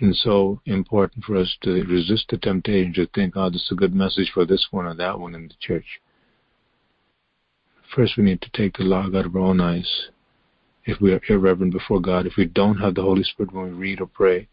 and 0.00 0.14
so 0.14 0.60
important 0.66 1.24
for 1.24 1.36
us 1.36 1.56
to 1.62 1.82
resist 1.84 2.26
the 2.28 2.36
temptation 2.36 2.92
to 2.94 3.06
think, 3.14 3.34
oh, 3.36 3.50
this 3.50 3.62
is 3.62 3.72
a 3.72 3.76
good 3.76 3.94
message 3.94 4.30
for 4.32 4.44
this 4.44 4.66
one 4.70 4.86
or 4.86 4.94
that 4.94 5.18
one 5.18 5.34
in 5.34 5.48
the 5.48 5.54
church. 5.60 6.00
First, 7.94 8.16
we 8.16 8.24
need 8.24 8.42
to 8.42 8.50
take 8.52 8.76
the 8.76 8.84
log 8.84 9.14
out 9.14 9.26
of 9.26 9.36
our 9.36 9.42
own 9.42 9.60
eyes. 9.60 10.08
If 10.86 11.00
we 11.00 11.12
are 11.12 11.20
irreverent 11.28 11.72
before 11.72 12.00
God, 12.00 12.26
if 12.26 12.36
we 12.36 12.44
don't 12.44 12.78
have 12.78 12.94
the 12.94 13.02
Holy 13.02 13.24
Spirit 13.24 13.52
when 13.52 13.64
we 13.64 13.70
read 13.72 14.00
or 14.00 14.06
pray, 14.06 14.48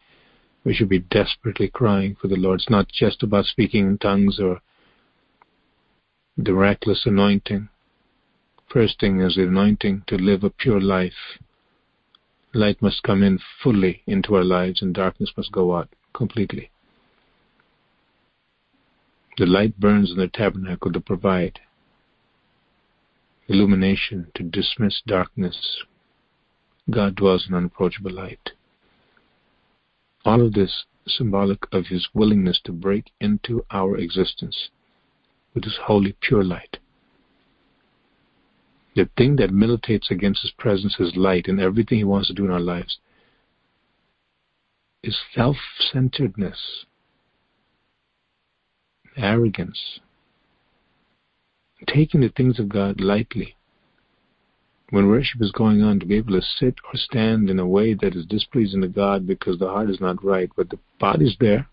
we 0.63 0.73
should 0.73 0.89
be 0.89 0.99
desperately 0.99 1.67
crying 1.67 2.15
for 2.21 2.27
the 2.27 2.35
Lord. 2.35 2.59
It's 2.59 2.69
not 2.69 2.87
just 2.87 3.23
about 3.23 3.45
speaking 3.45 3.87
in 3.87 3.97
tongues 3.97 4.39
or 4.39 4.61
the 6.37 6.51
miraculous 6.51 7.05
anointing. 7.05 7.69
First 8.69 8.99
thing 8.99 9.19
is 9.19 9.35
the 9.35 9.43
anointing 9.43 10.03
to 10.07 10.15
live 10.15 10.43
a 10.43 10.49
pure 10.49 10.79
life 10.79 11.37
light 12.53 12.81
must 12.81 13.03
come 13.03 13.23
in 13.23 13.39
fully 13.61 14.03
into 14.07 14.35
our 14.35 14.43
lives 14.43 14.81
and 14.81 14.93
darkness 14.93 15.31
must 15.37 15.51
go 15.51 15.75
out 15.75 15.89
completely. 16.13 16.69
The 19.37 19.45
light 19.45 19.79
burns 19.79 20.11
in 20.11 20.17
the 20.17 20.27
tabernacle 20.27 20.91
to 20.91 20.99
provide 20.99 21.59
illumination 23.47 24.27
to 24.35 24.43
dismiss 24.43 25.01
darkness. 25.07 25.83
God 26.89 27.15
dwells 27.15 27.47
in 27.47 27.55
unapproachable 27.55 28.11
light. 28.11 28.51
All 30.25 30.45
of 30.45 30.53
this 30.53 30.85
symbolic 31.07 31.59
of 31.71 31.87
his 31.87 32.07
willingness 32.13 32.59
to 32.63 32.71
break 32.71 33.11
into 33.19 33.65
our 33.71 33.97
existence 33.97 34.69
with 35.53 35.63
his 35.63 35.77
holy, 35.83 36.15
pure 36.21 36.43
light. 36.43 36.77
The 38.95 39.09
thing 39.17 39.37
that 39.37 39.51
militates 39.51 40.11
against 40.11 40.41
His 40.41 40.51
presence, 40.51 40.95
His 40.95 41.15
light, 41.15 41.47
and 41.47 41.59
everything 41.59 41.99
He 41.99 42.03
wants 42.03 42.27
to 42.27 42.33
do 42.33 42.45
in 42.45 42.51
our 42.51 42.59
lives 42.59 42.97
is 45.01 45.17
self 45.33 45.55
centeredness, 45.79 46.85
arrogance, 49.15 49.99
taking 51.87 52.21
the 52.21 52.29
things 52.29 52.59
of 52.59 52.69
God 52.69 52.99
lightly. 52.99 53.55
When 54.91 55.07
worship 55.07 55.41
is 55.41 55.51
going 55.51 55.81
on, 55.81 55.99
to 55.99 56.05
be 56.05 56.17
able 56.17 56.39
to 56.39 56.45
sit 56.59 56.75
or 56.85 56.91
stand 56.95 57.49
in 57.49 57.59
a 57.59 57.67
way 57.67 57.93
that 57.95 58.15
is 58.15 58.25
displeasing 58.25 58.81
to 58.81 58.87
God 58.87 59.25
because 59.25 59.57
the 59.57 59.67
heart 59.67 59.89
is 59.89 59.99
not 59.99 60.23
right, 60.23 60.49
but 60.55 60.69
the 60.69 60.79
body's 60.99 61.35
there, 61.39 61.67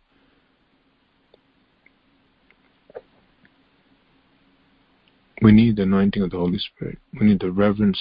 We 5.41 5.53
need 5.53 5.77
the 5.77 5.83
anointing 5.83 6.23
of 6.23 6.31
the 6.31 6.37
Holy 6.37 6.59
Spirit. 6.59 6.99
We 7.19 7.27
need 7.27 7.41
the 7.41 7.53
reverence 7.53 8.01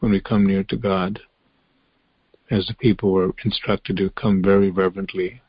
when 0.00 0.12
we 0.12 0.20
come 0.20 0.46
near 0.46 0.64
to 0.64 0.76
God, 0.76 1.20
as 2.50 2.66
the 2.66 2.74
people 2.74 3.12
were 3.12 3.30
instructed 3.44 3.98
to 3.98 4.10
come 4.10 4.42
very 4.42 4.70
reverently 4.70 5.42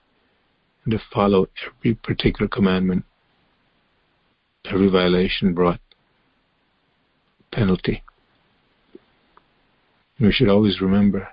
and 0.84 0.92
to 0.92 1.02
follow 1.14 1.48
every 1.66 1.96
particular 1.96 2.50
commandment. 2.50 3.06
Every 4.66 4.90
violation 4.90 5.54
brought 5.54 5.80
penalty. 7.52 8.04
We 10.20 10.32
should 10.32 10.50
always 10.50 10.80
remember 10.80 11.30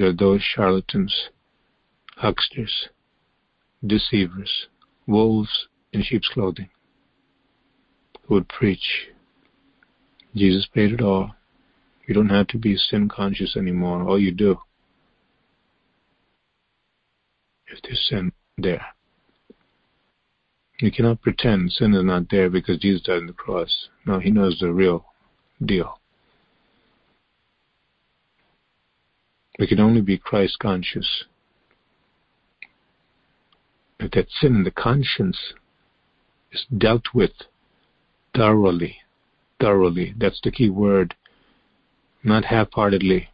are 0.00 0.12
those 0.12 0.42
charlatans, 0.42 1.28
hucksters, 2.16 2.88
deceivers, 3.86 4.66
wolves 5.06 5.68
in 5.92 6.02
sheep's 6.02 6.28
clothing 6.28 6.70
who 8.26 8.34
would 8.34 8.48
preach. 8.48 9.08
Jesus 10.34 10.66
paid 10.66 10.92
it 10.92 11.00
all. 11.00 11.34
You 12.06 12.14
don't 12.14 12.30
have 12.30 12.48
to 12.48 12.58
be 12.58 12.76
sin 12.76 13.08
conscious 13.08 13.56
anymore. 13.56 14.02
All 14.02 14.18
you 14.18 14.32
do 14.32 14.58
is 17.72 17.80
there's 17.82 18.06
sin 18.08 18.32
there. 18.58 18.84
You 20.80 20.90
cannot 20.90 21.22
pretend 21.22 21.72
sin 21.72 21.94
is 21.94 22.04
not 22.04 22.30
there 22.30 22.50
because 22.50 22.78
Jesus 22.78 23.02
died 23.02 23.18
on 23.18 23.26
the 23.26 23.32
cross. 23.32 23.88
No, 24.06 24.18
he 24.18 24.30
knows 24.30 24.58
the 24.58 24.72
real 24.72 25.06
deal. 25.64 26.00
We 29.58 29.66
can 29.66 29.80
only 29.80 30.00
be 30.00 30.18
Christ 30.18 30.58
conscious. 30.58 31.24
If 34.00 34.10
that 34.12 34.26
sin 34.30 34.56
in 34.56 34.64
the 34.64 34.70
conscience 34.70 35.54
is 36.52 36.66
dealt 36.76 37.14
with 37.14 37.32
thoroughly. 38.34 38.98
Thoroughly. 39.60 40.14
That's 40.18 40.40
the 40.42 40.50
key 40.50 40.70
word. 40.70 41.14
Not 42.22 42.46
half 42.46 42.72
heartedly. 42.72 43.28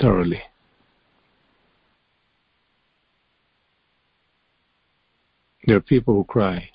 Thoroughly. 0.00 0.42
There 5.66 5.76
are 5.76 5.80
people 5.80 6.14
who 6.14 6.24
cry. 6.24 6.70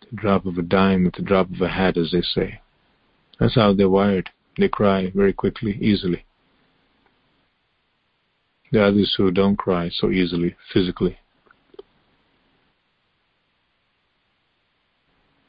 The 0.00 0.16
drop 0.16 0.46
of 0.46 0.56
a 0.56 0.62
dime 0.62 1.06
at 1.06 1.14
the 1.14 1.22
drop 1.22 1.52
of 1.52 1.60
a 1.60 1.68
hat, 1.68 1.96
as 1.98 2.12
they 2.12 2.22
say. 2.22 2.60
That's 3.38 3.56
how 3.56 3.74
they're 3.74 3.88
wired. 3.88 4.30
They 4.56 4.68
cry 4.68 5.10
very 5.14 5.32
quickly, 5.32 5.76
easily. 5.80 6.24
There 8.70 8.82
are 8.82 8.86
others 8.86 9.14
who 9.16 9.30
don't 9.30 9.56
cry 9.56 9.90
so 9.92 10.10
easily, 10.10 10.56
physically. 10.72 11.18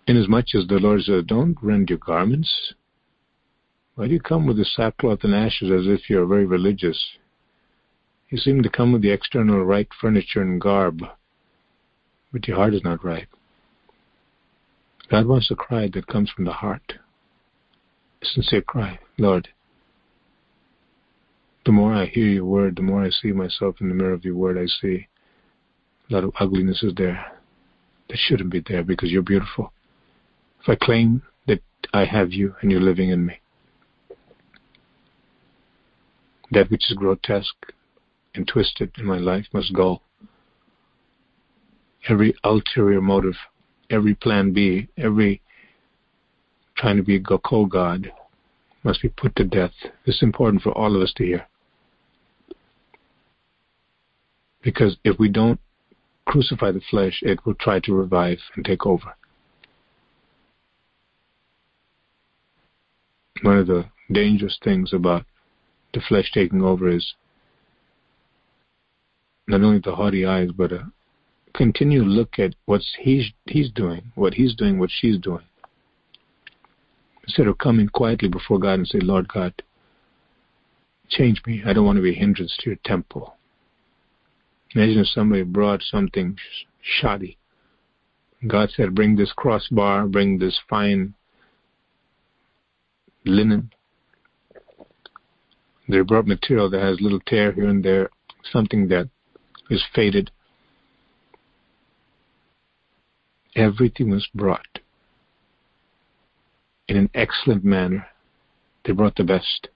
Inasmuch 0.08 0.54
as 0.54 0.68
the 0.68 0.80
Lord 0.80 1.02
said, 1.04 1.28
Don't 1.28 1.58
rend 1.62 1.90
your 1.90 2.00
garments. 2.00 2.74
Why 3.96 4.08
do 4.08 4.14
you 4.14 4.20
come 4.20 4.46
with 4.46 4.58
the 4.58 4.66
sackcloth 4.66 5.24
and 5.24 5.34
ashes 5.34 5.72
as 5.72 5.88
if 5.88 6.10
you're 6.10 6.26
very 6.26 6.46
religious? 6.46 7.18
You 8.30 8.38
seem 8.38 8.62
to 8.62 8.70
come 8.70 8.92
with 8.92 9.02
the 9.02 9.12
external 9.12 9.64
right 9.64 9.88
furniture 10.00 10.42
and 10.42 10.60
garb, 10.60 11.02
but 12.32 12.48
your 12.48 12.58
heart 12.58 12.74
is 12.74 12.84
not 12.84 13.06
right. 13.06 13.28
God 15.10 15.26
wants 15.28 15.50
a 15.50 15.56
cry 15.56 15.88
that 15.94 16.08
comes 16.08 16.30
from 16.30 16.46
the 16.46 16.52
heart. 16.52 16.96
Sincere 18.34 18.62
cry, 18.62 19.00
Lord, 19.18 19.50
The 21.66 21.72
more 21.72 21.94
I 21.94 22.06
hear 22.06 22.28
your 22.28 22.46
word, 22.46 22.76
the 22.76 22.82
more 22.82 23.04
I 23.04 23.10
see 23.10 23.32
myself 23.32 23.82
in 23.82 23.90
the 23.90 23.96
mirror 23.96 24.14
of 24.14 24.24
your 24.24 24.36
word. 24.36 24.58
I 24.58 24.68
see 24.68 25.08
a 26.10 26.14
lot 26.14 26.24
of 26.24 26.34
ugliness 26.40 26.84
is 26.84 26.94
there 26.96 27.26
that 28.10 28.18
shouldn't 28.18 28.52
be 28.52 28.60
there 28.66 28.84
because 28.84 29.12
you're 29.12 29.24
beautiful. 29.24 29.74
If 30.62 30.70
I 30.70 30.76
claim 30.76 31.24
that 31.48 31.62
I 31.94 32.06
have 32.06 32.34
you 32.34 32.56
and 32.62 32.72
you're 32.72 32.82
living 32.82 33.10
in 33.10 33.26
me, 33.26 33.40
that 36.52 36.70
which 36.70 36.90
is 36.90 36.98
grotesque 36.98 37.74
and 38.36 38.48
twisted 38.48 38.92
in 38.98 39.06
my 39.06 39.18
life 39.18 39.48
must 39.54 39.74
go. 39.74 40.02
Every 42.08 42.36
ulterior 42.44 43.02
motive, 43.02 43.38
every 43.90 44.14
plan 44.14 44.54
B, 44.54 44.88
every 44.98 45.42
trying 46.76 46.98
to 46.98 47.04
be 47.04 47.16
a 47.16 47.38
co-God 47.38 48.12
must 48.84 49.02
be 49.02 49.10
put 49.10 49.36
to 49.36 49.44
death. 49.44 49.72
This 50.06 50.18
is 50.18 50.24
important 50.24 50.62
for 50.62 50.72
all 50.72 50.96
of 50.96 51.02
us 51.02 51.14
to 51.18 51.24
hear. 51.24 51.48
Because 54.62 54.98
if 55.04 55.18
we 55.20 55.30
don't 55.30 55.60
crucify 56.26 56.72
the 56.72 56.82
flesh, 56.90 57.20
it 57.22 57.46
will 57.46 57.56
try 57.56 57.80
to 57.82 57.94
revive 57.94 58.40
and 58.56 58.66
take 58.66 58.86
over. 58.86 59.16
One 63.42 63.58
of 63.58 63.68
the 63.68 63.86
dangerous 64.12 64.58
things 64.64 64.94
about 64.94 65.26
the 65.94 66.02
flesh 66.02 66.32
taking 66.34 66.62
over 66.62 66.90
is 66.90 67.14
not 69.48 69.62
only 69.62 69.80
the 69.80 69.96
haughty 69.96 70.26
eyes, 70.26 70.50
but 70.56 70.72
uh, 70.72 70.76
a 70.78 70.92
continued 71.54 72.08
look 72.08 72.40
at 72.40 72.56
what 72.66 72.82
he's 73.00 73.32
he's 73.46 73.70
doing, 73.72 74.12
what 74.16 74.34
he's 74.34 74.56
doing, 74.56 74.80
what 74.80 74.90
she's 74.92 75.20
doing. 75.20 75.44
Instead 77.26 77.48
of 77.48 77.58
coming 77.58 77.88
quietly 77.88 78.30
before 78.30 78.60
God 78.60 78.74
and 78.74 78.88
say, 78.88 79.00
Lord 79.00 79.28
God, 79.28 79.54
change 81.10 81.42
me. 81.46 81.64
I 81.66 81.74
don't 81.74 81.86
want 81.86 81.98
to 81.98 82.04
be 82.04 82.12
a 82.12 82.20
hindrance 82.20 82.56
to 82.60 82.70
your 82.70 82.80
temple. 82.86 83.36
Imagine 84.76 85.00
if 85.00 85.08
somebody 85.08 85.44
brought 85.44 85.82
something 85.82 86.38
shoddy. 86.82 87.38
God 88.48 88.70
said, 88.76 88.94
bring 88.94 89.16
this 89.16 89.32
crossbar, 89.34 90.06
bring 90.08 90.38
this 90.38 90.60
fine 90.70 91.16
linen. 93.26 93.72
They 95.88 96.02
brought 96.02 96.28
material 96.28 96.70
that 96.70 96.82
has 96.82 97.02
little 97.02 97.22
tear 97.22 97.52
here 97.52 97.70
and 97.70 97.84
there, 97.84 98.10
something 98.52 98.88
that 98.90 99.10
is 99.70 99.84
faded. 99.96 100.30
Everything 103.56 104.12
was 104.12 104.28
brought 104.36 104.80
in 106.96 107.02
an 107.02 107.10
excellent 107.14 107.66
manner. 107.66 108.08
They 108.86 108.94
brought 108.94 109.18
the 109.18 109.24
best. 109.26 109.68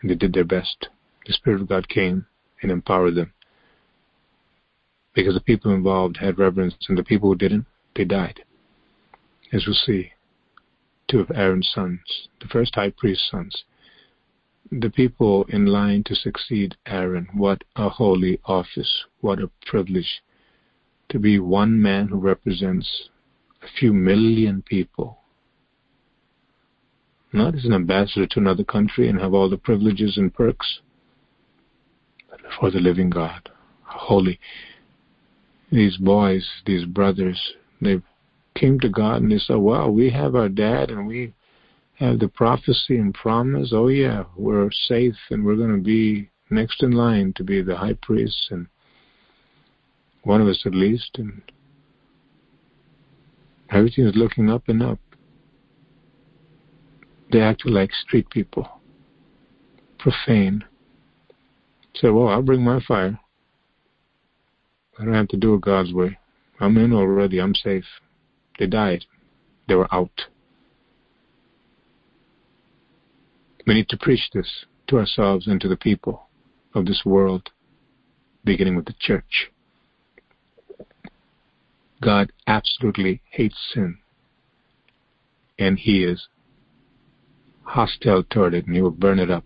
And 0.00 0.10
they 0.10 0.14
did 0.14 0.32
their 0.32 0.44
best. 0.44 0.88
The 1.26 1.34
Spirit 1.34 1.60
of 1.60 1.68
God 1.68 1.88
came 1.88 2.24
and 2.62 2.72
empowered 2.72 3.14
them. 3.14 3.34
Because 5.12 5.34
the 5.34 5.40
people 5.40 5.74
involved 5.74 6.16
had 6.16 6.38
reverence, 6.38 6.74
and 6.88 6.96
the 6.96 7.04
people 7.04 7.28
who 7.28 7.34
didn't, 7.34 7.66
they 7.94 8.04
died. 8.04 8.40
As 9.52 9.66
we'll 9.66 9.74
see, 9.74 10.12
two 11.08 11.20
of 11.20 11.30
Aaron's 11.34 11.70
sons, 11.74 12.28
the 12.40 12.48
first 12.48 12.74
high 12.76 12.90
priest's 12.96 13.28
sons, 13.30 13.64
the 14.72 14.88
people 14.88 15.44
in 15.48 15.66
line 15.66 16.04
to 16.04 16.14
succeed 16.14 16.76
Aaron. 16.86 17.28
What 17.34 17.64
a 17.76 17.88
holy 17.88 18.40
office. 18.44 19.04
What 19.20 19.40
a 19.40 19.50
privilege 19.66 20.22
to 21.10 21.18
be 21.18 21.38
one 21.38 21.82
man 21.82 22.08
who 22.08 22.18
represents 22.18 23.10
a 23.62 23.66
few 23.78 23.92
million 23.92 24.62
people. 24.62 25.19
Not 27.32 27.54
as 27.54 27.64
an 27.64 27.72
ambassador 27.72 28.26
to 28.26 28.40
another 28.40 28.64
country 28.64 29.08
and 29.08 29.20
have 29.20 29.34
all 29.34 29.48
the 29.48 29.56
privileges 29.56 30.16
and 30.16 30.34
perks, 30.34 30.80
but 32.28 32.40
for 32.58 32.70
the 32.70 32.80
living 32.80 33.10
God. 33.10 33.48
Holy. 33.84 34.40
These 35.70 35.96
boys, 35.98 36.48
these 36.66 36.84
brothers, 36.84 37.54
they 37.80 38.02
came 38.56 38.80
to 38.80 38.88
God 38.88 39.22
and 39.22 39.30
they 39.30 39.38
said, 39.38 39.56
Wow, 39.56 39.90
we 39.90 40.10
have 40.10 40.34
our 40.34 40.48
dad 40.48 40.90
and 40.90 41.06
we 41.06 41.32
have 42.00 42.18
the 42.18 42.28
prophecy 42.28 42.96
and 42.96 43.14
promise. 43.14 43.70
Oh, 43.72 43.88
yeah, 43.88 44.24
we're 44.36 44.70
safe 44.72 45.16
and 45.30 45.44
we're 45.44 45.56
going 45.56 45.76
to 45.76 45.82
be 45.82 46.30
next 46.50 46.82
in 46.82 46.90
line 46.90 47.32
to 47.36 47.44
be 47.44 47.62
the 47.62 47.76
high 47.76 47.96
priest 48.02 48.48
and 48.50 48.66
one 50.24 50.40
of 50.40 50.48
us 50.48 50.62
at 50.66 50.74
least. 50.74 51.10
And 51.14 51.42
everything 53.70 54.06
is 54.06 54.16
looking 54.16 54.50
up 54.50 54.68
and 54.68 54.82
up. 54.82 54.98
They 57.30 57.40
act 57.40 57.64
like 57.64 57.92
street 57.92 58.28
people, 58.30 58.68
profane, 59.98 60.64
Say, 61.94 62.08
well, 62.08 62.28
I'll 62.28 62.42
bring 62.42 62.62
my 62.62 62.80
fire. 62.80 63.18
I 64.98 65.04
don't 65.04 65.14
have 65.14 65.28
to 65.28 65.36
do 65.36 65.54
it 65.54 65.62
God's 65.62 65.92
way. 65.92 66.18
I'm 66.60 66.76
in 66.76 66.92
already. 66.92 67.40
I'm 67.40 67.54
safe. 67.54 67.84
They 68.58 68.66
died. 68.66 69.04
They 69.66 69.74
were 69.74 69.92
out. 69.92 70.26
We 73.66 73.74
need 73.74 73.88
to 73.90 73.96
preach 73.96 74.30
this 74.32 74.64
to 74.88 74.98
ourselves 74.98 75.46
and 75.46 75.60
to 75.60 75.68
the 75.68 75.76
people 75.76 76.28
of 76.74 76.86
this 76.86 77.02
world, 77.04 77.50
beginning 78.44 78.76
with 78.76 78.86
the 78.86 78.94
church. 78.98 79.50
God 82.00 82.32
absolutely 82.46 83.20
hates 83.30 83.56
sin, 83.74 83.98
and 85.58 85.78
He 85.78 86.04
is 86.04 86.28
hostile 87.70 88.24
toward 88.24 88.54
it, 88.54 88.66
and 88.66 88.74
He 88.74 88.82
will 88.82 88.90
burn 88.90 89.18
it 89.18 89.30
up 89.30 89.44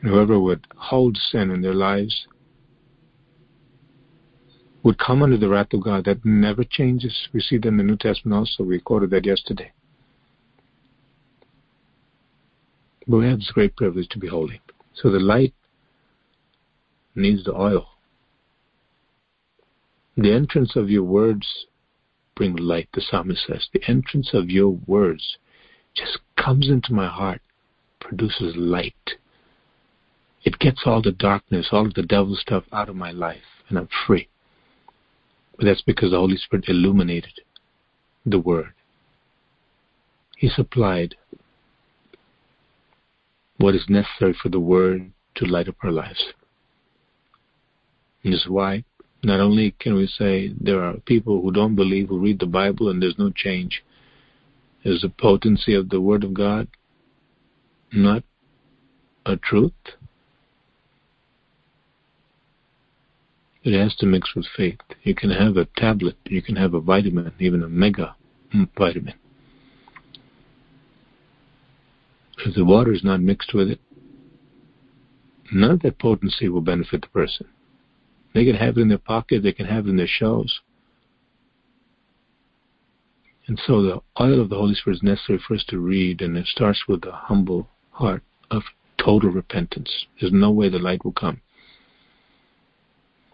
And 0.00 0.10
whoever 0.10 0.38
would 0.38 0.66
hold 0.76 1.16
sin 1.16 1.50
in 1.50 1.62
their 1.62 1.74
lives 1.74 2.26
would 4.82 4.98
come 4.98 5.22
under 5.22 5.36
the 5.36 5.48
wrath 5.48 5.72
of 5.72 5.84
God. 5.84 6.04
That 6.04 6.24
never 6.24 6.64
changes. 6.64 7.28
We 7.32 7.40
see 7.40 7.58
that 7.58 7.68
in 7.68 7.76
the 7.76 7.84
New 7.84 7.96
Testament 7.96 8.36
also. 8.36 8.64
We 8.64 8.80
quoted 8.80 9.10
that 9.10 9.24
yesterday. 9.24 9.72
But 13.06 13.18
we 13.18 13.26
have 13.26 13.38
this 13.38 13.52
great 13.52 13.76
privilege 13.76 14.08
to 14.10 14.18
be 14.18 14.28
holy. 14.28 14.60
So 14.94 15.10
the 15.10 15.20
light 15.20 15.54
needs 17.14 17.44
the 17.44 17.54
oil. 17.54 17.86
The 20.16 20.32
entrance 20.32 20.76
of 20.76 20.90
your 20.90 21.04
words 21.04 21.66
bring 22.34 22.56
light, 22.56 22.88
the 22.94 23.00
psalmist 23.00 23.46
says. 23.46 23.68
The 23.72 23.82
entrance 23.88 24.30
of 24.34 24.50
your 24.50 24.70
words 24.86 25.38
just 25.94 26.18
comes 26.36 26.68
into 26.68 26.92
my 26.92 27.08
heart, 27.08 27.40
produces 28.00 28.56
light. 28.56 28.94
It 30.44 30.58
gets 30.58 30.82
all 30.86 31.02
the 31.02 31.12
darkness, 31.12 31.68
all 31.70 31.86
of 31.86 31.94
the 31.94 32.02
devil 32.02 32.36
stuff 32.36 32.64
out 32.72 32.88
of 32.88 32.96
my 32.96 33.12
life, 33.12 33.42
and 33.68 33.78
I'm 33.78 33.88
free. 34.06 34.28
But 35.56 35.66
that's 35.66 35.82
because 35.82 36.10
the 36.10 36.18
Holy 36.18 36.36
Spirit 36.36 36.68
illuminated 36.68 37.40
the 38.26 38.38
Word. 38.38 38.72
He 40.36 40.48
supplied 40.48 41.14
what 43.58 43.74
is 43.74 43.88
necessary 43.88 44.34
for 44.42 44.48
the 44.48 44.60
Word 44.60 45.12
to 45.36 45.44
light 45.44 45.68
up 45.68 45.76
our 45.82 45.92
lives. 45.92 46.32
And 48.24 48.32
this 48.32 48.40
is 48.40 48.48
why 48.48 48.84
not 49.22 49.40
only 49.40 49.72
can 49.78 49.94
we 49.94 50.06
say 50.06 50.52
there 50.60 50.82
are 50.82 50.96
people 50.98 51.40
who 51.40 51.52
don't 51.52 51.76
believe 51.76 52.08
who 52.08 52.18
read 52.18 52.40
the 52.40 52.46
Bible 52.46 52.88
and 52.88 53.00
there's 53.00 53.18
no 53.18 53.30
change. 53.30 53.84
Is 54.84 55.02
the 55.02 55.08
potency 55.08 55.74
of 55.74 55.90
the 55.90 56.00
Word 56.00 56.24
of 56.24 56.34
God 56.34 56.66
not 57.92 58.24
a 59.24 59.36
truth? 59.36 59.72
It 63.64 63.78
has 63.78 63.94
to 63.96 64.06
mix 64.06 64.34
with 64.34 64.46
faith. 64.56 64.80
You 65.04 65.14
can 65.14 65.30
have 65.30 65.56
a 65.56 65.66
tablet, 65.76 66.16
you 66.24 66.42
can 66.42 66.56
have 66.56 66.74
a 66.74 66.80
vitamin, 66.80 67.32
even 67.38 67.62
a 67.62 67.68
mega 67.68 68.16
mm, 68.52 68.68
vitamin. 68.76 69.14
If 72.44 72.56
the 72.56 72.64
water 72.64 72.92
is 72.92 73.04
not 73.04 73.20
mixed 73.20 73.54
with 73.54 73.70
it, 73.70 73.80
none 75.52 75.70
of 75.72 75.82
that 75.82 76.00
potency 76.00 76.48
will 76.48 76.60
benefit 76.60 77.02
the 77.02 77.08
person. 77.08 77.46
They 78.34 78.44
can 78.44 78.56
have 78.56 78.78
it 78.78 78.80
in 78.80 78.88
their 78.88 78.98
pocket, 78.98 79.44
they 79.44 79.52
can 79.52 79.66
have 79.66 79.86
it 79.86 79.90
in 79.90 79.96
their 79.96 80.08
shelves. 80.08 80.60
And 83.52 83.60
so 83.66 83.82
the 83.82 84.00
oil 84.18 84.40
of 84.40 84.48
the 84.48 84.56
Holy 84.56 84.74
Spirit 84.74 84.96
is 84.96 85.02
necessary 85.02 85.38
for 85.46 85.52
us 85.52 85.64
to 85.68 85.78
read, 85.78 86.22
and 86.22 86.38
it 86.38 86.46
starts 86.46 86.84
with 86.88 87.04
a 87.04 87.12
humble 87.12 87.68
heart 87.90 88.22
of 88.50 88.62
total 88.96 89.28
repentance. 89.28 90.06
There's 90.18 90.32
no 90.32 90.50
way 90.50 90.70
the 90.70 90.78
light 90.78 91.04
will 91.04 91.12
come 91.12 91.42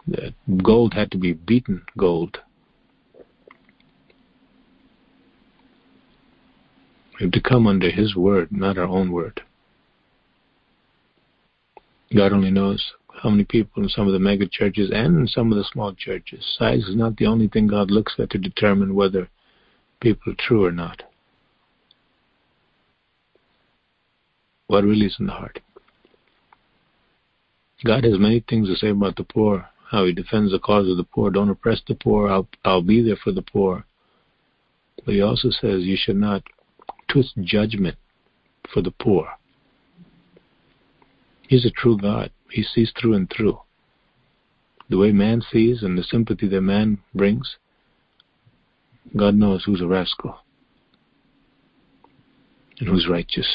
The 0.05 0.33
gold 0.61 0.93
had 0.93 1.09
to 1.11 1.17
be 1.17 1.31
beaten 1.31 1.83
gold. 1.97 2.39
We 7.17 7.27
have 7.27 7.31
to 7.31 7.39
come 7.39 7.65
under 7.65 7.89
His 7.89 8.13
word, 8.13 8.51
not 8.51 8.77
our 8.77 8.83
own 8.83 9.13
word. 9.13 9.41
God 12.13 12.33
only 12.33 12.51
knows 12.51 12.91
how 13.23 13.29
many 13.29 13.45
people 13.45 13.83
in 13.83 13.87
some 13.87 14.05
of 14.05 14.11
the 14.11 14.19
mega 14.19 14.49
churches 14.49 14.91
and 14.93 15.17
in 15.17 15.27
some 15.27 15.53
of 15.53 15.57
the 15.57 15.63
small 15.63 15.93
churches. 15.93 16.45
Size 16.57 16.89
is 16.89 16.95
not 16.97 17.15
the 17.15 17.25
only 17.25 17.47
thing 17.47 17.67
God 17.67 17.89
looks 17.89 18.15
at 18.19 18.31
to 18.31 18.37
determine 18.37 18.95
whether 18.95 19.29
people 19.99 20.33
true 20.37 20.65
or 20.65 20.71
not. 20.71 21.03
What 24.67 24.83
really 24.83 25.07
is 25.07 25.15
in 25.19 25.27
the 25.27 25.33
heart? 25.33 25.59
God 27.83 28.03
has 28.03 28.19
many 28.19 28.43
things 28.47 28.67
to 28.67 28.75
say 28.75 28.89
about 28.89 29.15
the 29.15 29.23
poor, 29.23 29.67
how 29.89 30.05
he 30.05 30.13
defends 30.13 30.51
the 30.51 30.59
cause 30.59 30.89
of 30.89 30.97
the 30.97 31.03
poor. 31.03 31.31
Don't 31.31 31.49
oppress 31.49 31.81
the 31.87 31.95
poor. 31.95 32.29
I'll, 32.29 32.47
I'll 32.63 32.81
be 32.81 33.01
there 33.01 33.15
for 33.15 33.31
the 33.31 33.41
poor. 33.41 33.85
But 35.05 35.15
he 35.15 35.21
also 35.21 35.49
says 35.49 35.83
you 35.83 35.97
should 35.97 36.17
not 36.17 36.43
twist 37.07 37.33
judgment 37.41 37.97
for 38.71 38.81
the 38.81 38.91
poor. 38.91 39.27
He's 41.47 41.65
a 41.65 41.71
true 41.71 41.97
God. 41.97 42.31
He 42.51 42.63
sees 42.63 42.91
through 42.99 43.15
and 43.15 43.31
through. 43.35 43.59
The 44.89 44.97
way 44.97 45.11
man 45.11 45.41
sees 45.51 45.81
and 45.83 45.97
the 45.97 46.03
sympathy 46.03 46.47
that 46.47 46.61
man 46.61 46.99
brings, 47.15 47.57
God 49.15 49.35
knows 49.35 49.63
who's 49.65 49.81
a 49.81 49.87
rascal 49.87 50.37
and 52.79 52.87
who's 52.87 53.07
righteous. 53.09 53.47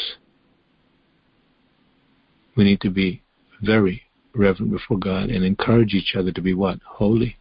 We 2.57 2.65
need 2.65 2.81
to 2.83 2.91
be 2.91 3.23
very 3.63 4.03
reverent 4.35 4.73
before 4.73 4.99
God 4.99 5.31
and 5.31 5.45
encourage 5.45 5.95
each 5.95 6.15
other 6.17 6.33
to 6.33 6.43
be 6.43 6.55
what? 6.55 6.79
Holy. 6.85 7.37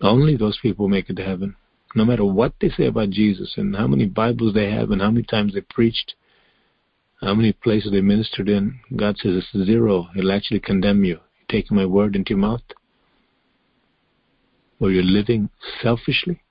Only 0.00 0.36
those 0.36 0.58
people 0.60 0.88
make 0.88 1.08
it 1.08 1.16
to 1.16 1.24
heaven. 1.24 1.56
No 1.94 2.04
matter 2.04 2.24
what 2.24 2.54
they 2.60 2.70
say 2.70 2.86
about 2.86 3.10
Jesus 3.10 3.54
and 3.56 3.76
how 3.76 3.86
many 3.86 4.06
Bibles 4.06 4.54
they 4.54 4.70
have 4.70 4.90
and 4.90 5.00
how 5.00 5.10
many 5.10 5.24
times 5.24 5.54
they 5.54 5.60
preached, 5.60 6.14
how 7.20 7.34
many 7.34 7.52
places 7.52 7.92
they 7.92 8.00
ministered 8.00 8.48
in, 8.48 8.80
God 8.96 9.16
says 9.18 9.44
it's 9.54 9.66
zero. 9.66 10.08
He'll 10.14 10.32
actually 10.32 10.60
condemn 10.60 11.04
you. 11.04 11.20
You're 11.38 11.60
taking 11.62 11.76
my 11.76 11.86
word 11.86 12.16
into 12.16 12.30
your 12.30 12.38
mouth. 12.38 12.62
Or 14.82 14.90
you're 14.90 15.04
living 15.04 15.48
selfishly. 15.80 16.42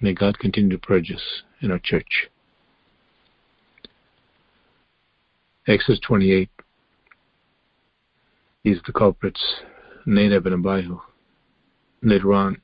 May 0.00 0.12
God 0.12 0.40
continue 0.40 0.70
to 0.70 0.78
purge 0.78 1.12
us 1.12 1.22
in 1.60 1.70
our 1.70 1.78
church. 1.78 2.28
Exodus 5.68 6.00
28. 6.00 6.50
These 8.64 8.78
are 8.78 8.82
the 8.84 8.92
culprits, 8.92 9.40
Nadab 10.04 10.46
and 10.46 10.66
Abihu. 10.66 10.98
Later 12.02 12.32
on, 12.32 12.60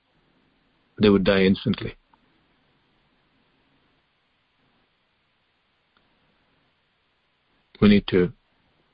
they 1.01 1.09
would 1.09 1.23
die 1.23 1.43
instantly. 1.43 1.95
We 7.81 7.91
need 7.91 8.09
to 8.09 8.33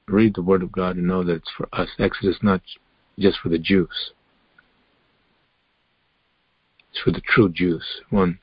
read 0.06 0.34
the 0.34 0.42
Word 0.42 0.62
of 0.62 0.72
God 0.72 0.96
and 0.96 1.06
know 1.06 1.24
that 1.24 1.36
it's 1.36 1.50
for 1.56 1.70
us. 1.72 1.88
Exodus 1.98 2.36
is 2.36 2.42
not 2.42 2.60
just 3.18 3.38
for 3.42 3.48
the 3.48 3.58
Jews. 3.58 4.12
It's 6.92 7.00
for 7.02 7.10
the 7.10 7.22
true 7.22 7.48
Jews, 7.48 7.84
one 8.10 8.38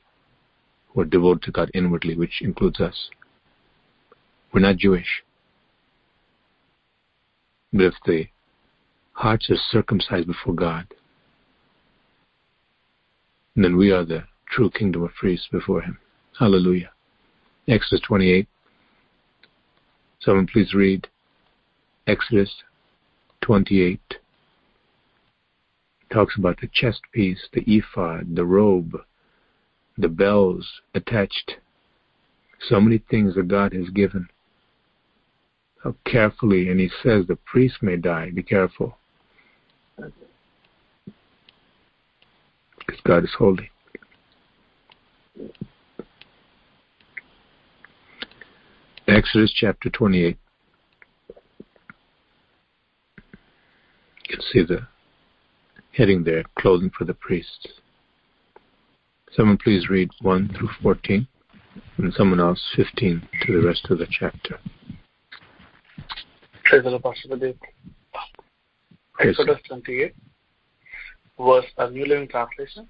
who 0.88 1.02
are 1.02 1.04
devoted 1.04 1.42
to 1.44 1.52
God 1.52 1.70
inwardly, 1.72 2.16
which 2.16 2.42
includes 2.42 2.80
us. 2.80 3.10
We're 4.52 4.60
not 4.60 4.76
Jewish. 4.76 5.22
But 7.72 7.82
if 7.84 7.94
the 8.04 8.26
hearts 9.12 9.48
are 9.50 9.56
circumcised 9.70 10.26
before 10.26 10.54
God, 10.54 10.86
then 13.54 13.76
we 13.76 13.92
are 13.92 14.04
the 14.04 14.24
true 14.48 14.70
kingdom 14.70 15.04
of 15.04 15.14
priests 15.14 15.46
before 15.52 15.82
Him. 15.82 15.98
Hallelujah. 16.38 16.90
Exodus 17.68 18.00
28. 18.06 18.48
Someone 20.20 20.48
please 20.48 20.74
read 20.74 21.06
Exodus 22.08 22.50
28. 23.42 24.00
Talks 26.12 26.36
about 26.36 26.60
the 26.60 26.68
chest 26.72 27.00
piece, 27.12 27.48
the 27.52 27.62
ephod, 27.66 28.34
the 28.34 28.44
robe, 28.44 28.96
the 29.96 30.08
bells 30.08 30.68
attached. 30.94 31.56
So 32.68 32.80
many 32.80 32.98
things 32.98 33.34
that 33.36 33.48
God 33.48 33.72
has 33.72 33.88
given. 33.90 34.28
How 35.82 35.94
carefully, 36.04 36.68
and 36.68 36.78
He 36.78 36.90
says 37.02 37.26
the 37.26 37.36
priest 37.36 37.82
may 37.82 37.96
die. 37.96 38.30
Be 38.30 38.42
careful. 38.42 38.98
Because 42.78 43.00
God 43.04 43.24
is 43.24 43.34
holy. 43.38 43.70
Exodus 49.06 49.52
chapter 49.52 49.90
28. 49.90 50.36
You 54.28 54.36
can 54.36 54.44
see 54.52 54.62
the 54.62 54.86
heading 55.92 56.24
there, 56.24 56.44
clothing 56.58 56.90
for 56.96 57.04
the 57.04 57.14
priests. 57.14 57.66
Someone 59.32 59.58
please 59.58 59.88
read 59.88 60.10
1 60.22 60.54
through 60.56 60.70
14, 60.82 61.26
and 61.98 62.14
someone 62.14 62.40
else 62.40 62.60
15 62.76 63.28
to 63.46 63.60
the 63.60 63.66
rest 63.66 63.86
of 63.90 63.98
the 63.98 64.06
chapter. 64.10 64.58
Praise 66.64 66.84
the 66.84 66.90
Lord, 66.90 67.02
Exodus 69.20 69.58
28, 69.68 70.14
verse 71.38 71.64
a 71.78 71.90
New 71.90 72.06
Living 72.06 72.28
Translation, 72.28 72.88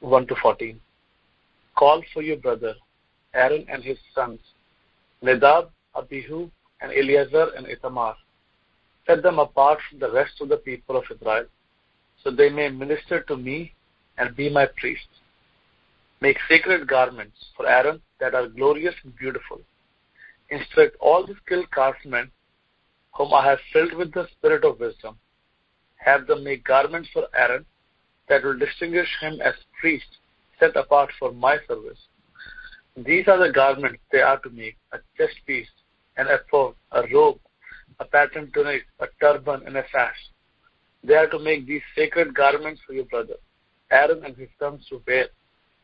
1 0.00 0.26
to 0.26 0.34
14. 0.42 0.80
Call 1.76 2.02
for 2.12 2.22
your 2.22 2.36
brother, 2.36 2.74
Aaron 3.34 3.64
and 3.68 3.84
his 3.84 3.96
sons, 4.14 4.40
Nadab, 5.22 5.70
Abihu, 5.96 6.50
and 6.80 6.92
Eleazar 6.92 7.50
and 7.56 7.66
Ithamar. 7.66 8.16
Set 9.06 9.22
them 9.22 9.38
apart 9.38 9.78
from 9.88 9.98
the 9.98 10.10
rest 10.10 10.40
of 10.40 10.48
the 10.48 10.56
people 10.58 10.96
of 10.96 11.04
Israel, 11.10 11.46
so 12.22 12.30
they 12.30 12.48
may 12.50 12.68
minister 12.68 13.22
to 13.22 13.36
me 13.36 13.72
and 14.18 14.36
be 14.36 14.48
my 14.50 14.66
priests. 14.76 15.20
Make 16.20 16.38
sacred 16.48 16.86
garments 16.86 17.36
for 17.56 17.66
Aaron 17.66 18.02
that 18.20 18.34
are 18.34 18.46
glorious 18.46 18.94
and 19.04 19.16
beautiful. 19.16 19.60
Instruct 20.50 20.96
all 21.00 21.26
the 21.26 21.34
skilled 21.44 21.70
craftsmen 21.70 22.30
whom 23.14 23.32
I 23.32 23.44
have 23.46 23.58
filled 23.72 23.94
with 23.94 24.12
the 24.12 24.26
spirit 24.32 24.64
of 24.64 24.80
wisdom. 24.80 25.18
Have 25.96 26.26
them 26.26 26.44
make 26.44 26.64
garments 26.64 27.08
for 27.12 27.24
Aaron 27.34 27.64
that 28.28 28.44
will 28.44 28.58
distinguish 28.58 29.08
him 29.20 29.40
as 29.40 29.54
priest 29.80 30.06
set 30.58 30.76
apart 30.76 31.10
for 31.18 31.32
my 31.32 31.56
service. 31.66 31.98
These 32.96 33.28
are 33.28 33.38
the 33.38 33.52
garments 33.52 34.00
they 34.12 34.20
are 34.20 34.38
to 34.40 34.50
make 34.50 34.76
a 34.92 34.98
chest 35.16 35.36
piece, 35.46 35.68
an 36.16 36.26
ephod, 36.28 36.74
a 36.92 37.02
robe, 37.12 37.38
a 38.00 38.04
patterned 38.06 38.52
tunic, 38.54 38.82
a 38.98 39.06
turban, 39.20 39.62
and 39.66 39.76
a 39.76 39.84
sash. 39.92 40.16
They 41.04 41.14
are 41.14 41.28
to 41.28 41.38
make 41.38 41.66
these 41.66 41.82
sacred 41.94 42.34
garments 42.34 42.80
for 42.86 42.94
your 42.94 43.04
brother. 43.04 43.34
Aaron 43.90 44.24
and 44.24 44.36
his 44.36 44.48
sons 44.58 44.84
to 44.88 45.02
wear, 45.06 45.26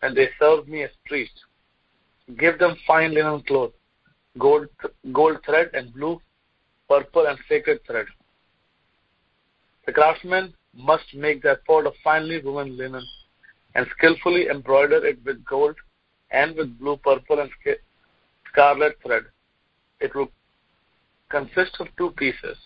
and 0.02 0.16
they 0.16 0.28
serve 0.40 0.66
me 0.66 0.82
as 0.82 0.90
priests. 1.06 1.40
Give 2.38 2.58
them 2.58 2.76
fine 2.86 3.14
linen 3.14 3.42
cloth, 3.42 3.72
gold, 4.38 4.68
gold 5.12 5.38
thread 5.44 5.70
and 5.74 5.92
blue, 5.94 6.20
purple 6.88 7.26
and 7.26 7.38
sacred 7.48 7.80
thread. 7.86 8.06
The 9.86 9.92
craftsmen 9.92 10.54
must 10.74 11.14
make 11.14 11.42
the 11.42 11.52
ephod 11.52 11.86
of 11.86 11.94
finely 12.02 12.40
woven 12.42 12.76
linen 12.76 13.04
and 13.74 13.86
skillfully 13.96 14.48
embroider 14.48 15.04
it 15.06 15.18
with 15.24 15.44
gold 15.44 15.76
and 16.30 16.56
with 16.56 16.78
blue, 16.78 16.96
purple, 16.96 17.40
and 17.40 17.50
scarlet 18.50 18.96
thread. 19.04 19.24
It 20.00 20.14
will 20.14 20.28
consist 21.31 21.77
of 21.81 21.89
two 21.97 22.11
pieces, 22.12 22.57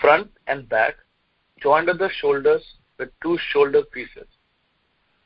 front 0.00 0.30
and 0.46 0.68
back, 0.68 0.94
joined 1.62 1.88
at 1.88 1.98
the 1.98 2.10
shoulders 2.20 2.62
with 2.98 3.10
two 3.22 3.38
shoulder 3.50 3.82
pieces. 3.92 4.26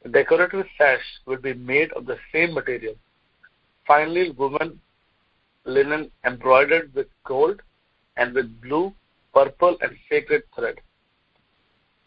The 0.03 0.11
decorative 0.11 0.67
sash 0.77 1.03
will 1.27 1.39
be 1.39 1.55
made 1.55 1.93
of 1.93 2.07
the 2.07 2.17
same 2.33 2.55
material, 2.55 2.95
finely 3.87 4.31
woven 4.31 4.81
linen 5.65 6.11
embroidered 6.25 6.95
with 6.95 7.09
gold 7.25 7.61
and 8.17 8.35
with 8.35 8.61
blue, 8.61 8.93
purple, 9.35 9.77
and 9.81 9.97
sacred 10.09 10.43
thread. 10.55 10.77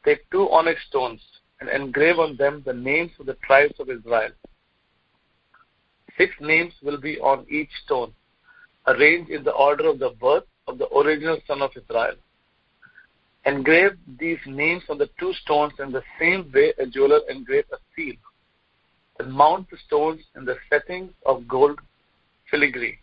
Take 0.04 0.30
two 0.32 0.50
onyx 0.50 0.80
stones 0.90 1.22
and 1.60 1.70
engrave 1.70 2.18
on 2.18 2.38
them 2.38 2.64
the 2.66 2.74
names 2.74 3.12
of 3.20 3.28
the 3.28 3.38
tribes 3.46 3.80
of 3.80 3.90
Israel. 3.90 4.32
Six 6.18 6.34
names 6.42 6.74
will 6.82 7.00
be 7.00 7.20
on 7.20 7.46
each 7.50 7.70
stone, 7.86 8.14
arranged 8.88 9.30
in 9.30 9.44
the 9.44 9.52
order 9.54 9.88
of 9.88 10.00
the 10.00 10.10
birth 10.20 10.44
of 10.68 10.78
the 10.78 10.88
original 10.96 11.38
son 11.48 11.62
of 11.62 11.72
Israel. 11.76 12.16
Engrave 13.46 13.98
these 14.20 14.40
names 14.46 14.84
on 14.90 14.98
the 14.98 15.10
two 15.20 15.34
stones 15.34 15.74
in 15.80 15.92
the 15.92 16.04
same 16.20 16.52
way 16.54 16.74
a 16.78 16.86
jeweler 16.86 17.22
engraves 17.30 17.68
a 17.72 17.78
seal. 17.96 18.14
Then 19.18 19.32
mount 19.32 19.70
the 19.70 19.78
stones 19.88 20.22
in 20.36 20.46
the 20.46 20.58
settings 20.70 21.12
of 21.26 21.48
gold 21.48 21.80
filigree. 22.50 23.00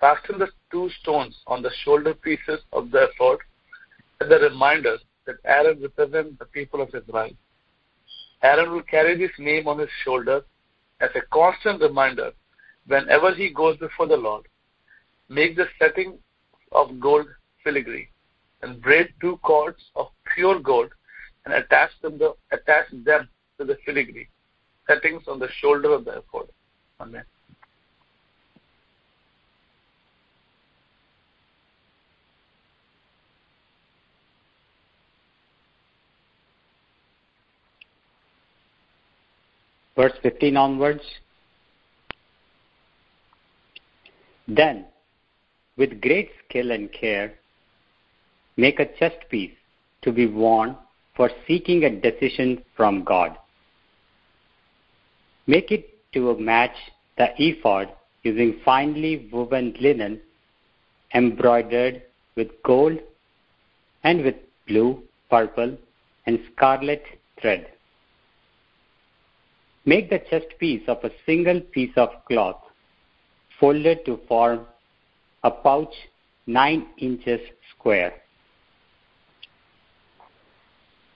Fasten 0.00 0.38
the 0.38 0.48
two 0.70 0.88
stones 1.00 1.34
on 1.46 1.62
the 1.62 1.70
shoulder 1.84 2.14
pieces 2.14 2.60
of 2.72 2.90
the 2.90 3.08
ephod 3.08 3.38
as 4.20 4.28
a 4.30 4.44
reminder 4.48 4.98
that 5.26 5.36
Aaron 5.44 5.80
represents 5.82 6.38
the 6.38 6.44
people 6.44 6.80
of 6.80 6.94
Israel. 6.94 7.30
Aaron 8.42 8.70
will 8.70 8.82
carry 8.82 9.16
this 9.16 9.32
name 9.38 9.66
on 9.66 9.78
his 9.78 9.88
shoulder 10.04 10.42
as 11.00 11.10
a 11.14 11.22
constant 11.32 11.80
reminder 11.80 12.32
whenever 12.86 13.34
he 13.34 13.50
goes 13.50 13.76
before 13.78 14.06
the 14.06 14.16
Lord. 14.16 14.46
Make 15.28 15.56
the 15.56 15.66
setting 15.80 16.18
of 16.72 17.00
gold 17.00 17.26
filigree, 17.64 18.08
and 18.62 18.80
braid 18.80 19.08
two 19.20 19.38
cords 19.38 19.82
of 19.94 20.08
pure 20.34 20.58
gold 20.60 20.90
and 21.44 21.54
attach 21.54 21.90
them 22.02 22.18
to, 22.18 22.34
attach 22.52 22.86
them 23.04 23.28
to 23.58 23.64
the 23.64 23.76
filigree 23.84 24.28
settings 24.86 25.22
on 25.28 25.38
the 25.38 25.48
shoulder 25.60 25.92
of 25.92 26.04
the 26.04 26.18
ephod. 26.18 26.48
Amen. 27.00 27.24
Verse 39.96 40.12
15 40.22 40.56
onwards. 40.58 41.00
Then 44.46 44.84
with 45.76 46.00
great 46.00 46.30
skill 46.44 46.70
and 46.70 46.92
care, 46.92 47.34
make 48.56 48.80
a 48.80 48.86
chest 48.98 49.18
piece 49.30 49.54
to 50.02 50.12
be 50.12 50.26
worn 50.26 50.76
for 51.14 51.30
seeking 51.46 51.84
a 51.84 52.00
decision 52.00 52.62
from 52.76 53.04
God. 53.04 53.36
Make 55.46 55.70
it 55.70 55.90
to 56.12 56.36
match 56.38 56.76
the 57.18 57.28
ephod 57.38 57.88
using 58.22 58.60
finely 58.64 59.28
woven 59.32 59.74
linen 59.80 60.20
embroidered 61.14 62.02
with 62.36 62.48
gold 62.64 62.98
and 64.02 64.22
with 64.22 64.34
blue, 64.66 65.02
purple, 65.30 65.76
and 66.26 66.40
scarlet 66.52 67.02
thread. 67.40 67.68
Make 69.84 70.10
the 70.10 70.18
chest 70.30 70.46
piece 70.58 70.82
of 70.88 70.98
a 71.04 71.10
single 71.24 71.60
piece 71.60 71.96
of 71.96 72.08
cloth 72.26 72.60
folded 73.60 74.04
to 74.04 74.18
form 74.28 74.66
a 75.46 75.50
pouch 75.50 75.94
9 76.46 76.86
inches 76.98 77.40
square. 77.70 78.14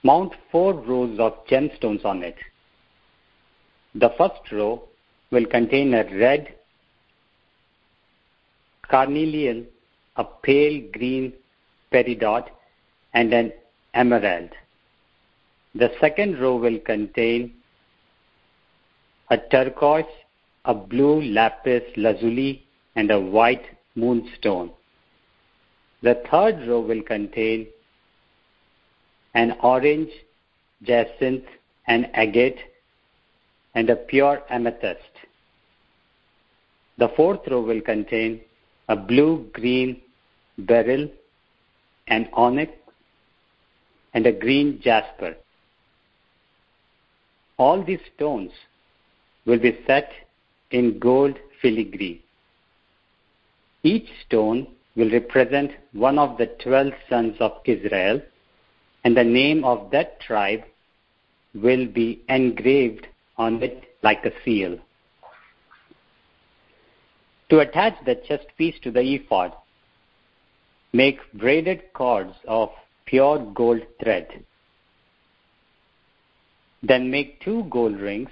Mount 0.03 0.33
four 0.51 0.73
rows 0.73 1.19
of 1.19 1.33
gemstones 1.49 2.05
on 2.05 2.23
it. 2.23 2.37
The 3.93 4.11
first 4.17 4.51
row 4.51 4.83
will 5.31 5.45
contain 5.45 5.93
a 5.93 6.03
red 6.17 6.55
carnelian, 8.89 9.67
a 10.15 10.23
pale 10.23 10.81
green 10.93 11.33
peridot, 11.91 12.47
and 13.13 13.33
an 13.33 13.51
emerald. 13.93 14.49
The 15.75 15.91
second 15.99 16.39
row 16.39 16.55
will 16.55 16.79
contain 16.79 17.53
a 19.29 19.37
turquoise, 19.37 20.15
a 20.65 20.73
blue 20.73 21.21
lapis 21.21 21.83
lazuli, 21.97 22.65
and 22.95 23.11
a 23.11 23.19
white 23.19 23.65
moonstone. 23.95 24.71
The 26.01 26.21
third 26.29 26.67
row 26.67 26.81
will 26.81 27.03
contain 27.03 27.67
an 29.33 29.57
orange, 29.61 30.09
jacinth, 30.83 31.45
and 31.87 32.09
agate, 32.13 32.59
and 33.75 33.89
a 33.89 33.95
pure 33.95 34.41
amethyst. 34.49 34.99
The 36.97 37.09
fourth 37.09 37.47
row 37.47 37.61
will 37.61 37.81
contain 37.81 38.41
a 38.89 38.95
blue 38.95 39.49
green 39.53 40.01
beryl, 40.57 41.09
an 42.07 42.29
onyx, 42.33 42.73
and 44.13 44.25
a 44.25 44.31
green 44.31 44.81
jasper. 44.81 45.35
All 47.57 47.83
these 47.83 48.01
stones 48.15 48.51
will 49.45 49.59
be 49.59 49.79
set 49.87 50.11
in 50.71 50.99
gold 50.99 51.37
filigree. 51.61 52.21
Each 53.83 54.07
stone 54.25 54.67
will 54.95 55.09
represent 55.09 55.71
one 55.93 56.19
of 56.19 56.37
the 56.37 56.47
twelve 56.63 56.93
sons 57.09 57.35
of 57.39 57.53
Israel, 57.65 58.21
and 59.03 59.17
the 59.17 59.23
name 59.23 59.63
of 59.63 59.89
that 59.91 60.19
tribe 60.19 60.63
will 61.55 61.87
be 61.87 62.21
engraved 62.29 63.07
on 63.37 63.61
it 63.63 63.83
like 64.03 64.23
a 64.25 64.31
seal. 64.45 64.77
To 67.49 67.59
attach 67.59 67.95
the 68.05 68.15
chest 68.15 68.47
piece 68.57 68.75
to 68.83 68.91
the 68.91 69.01
ephod, 69.01 69.53
make 70.93 71.19
braided 71.33 71.91
cords 71.93 72.35
of 72.47 72.69
pure 73.05 73.39
gold 73.53 73.81
thread. 74.01 74.45
Then 76.83 77.11
make 77.11 77.41
two 77.41 77.65
gold 77.69 77.99
rings 77.99 78.29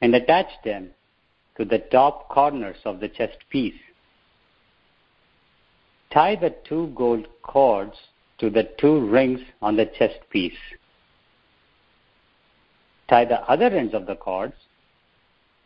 and 0.00 0.14
attach 0.14 0.46
them 0.64 0.90
to 1.56 1.64
the 1.64 1.78
top 1.78 2.28
corners 2.28 2.76
of 2.84 3.00
the 3.00 3.08
chest 3.08 3.38
piece. 3.50 3.74
Tie 6.14 6.36
the 6.36 6.54
two 6.64 6.92
gold 6.94 7.26
cords 7.42 7.96
to 8.38 8.48
the 8.48 8.68
two 8.78 9.04
rings 9.04 9.40
on 9.60 9.74
the 9.74 9.86
chest 9.98 10.20
piece. 10.30 10.52
Tie 13.08 13.24
the 13.24 13.40
other 13.50 13.66
ends 13.66 13.94
of 13.94 14.06
the 14.06 14.14
cords 14.14 14.54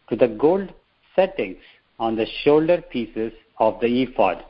to 0.08 0.16
the 0.16 0.28
gold 0.28 0.72
settings 1.14 1.58
on 1.98 2.16
the 2.16 2.24
shoulder 2.44 2.80
pieces 2.80 3.30
of 3.58 3.78
the 3.80 4.02
ephod. 4.02 4.42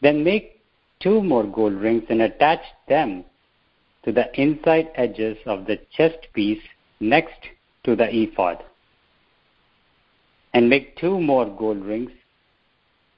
Then 0.00 0.22
make 0.22 0.60
two 1.00 1.20
more 1.20 1.44
gold 1.44 1.74
rings 1.74 2.04
and 2.08 2.22
attach 2.22 2.60
them 2.88 3.24
to 4.04 4.12
the 4.12 4.28
inside 4.40 4.90
edges 4.94 5.36
of 5.46 5.66
the 5.66 5.80
chest 5.96 6.28
piece 6.32 6.62
next 7.00 7.40
to 7.82 7.96
the 7.96 8.08
ephod. 8.08 8.62
And 10.52 10.70
make 10.70 10.96
two 10.96 11.18
more 11.18 11.46
gold 11.46 11.84
rings 11.84 12.12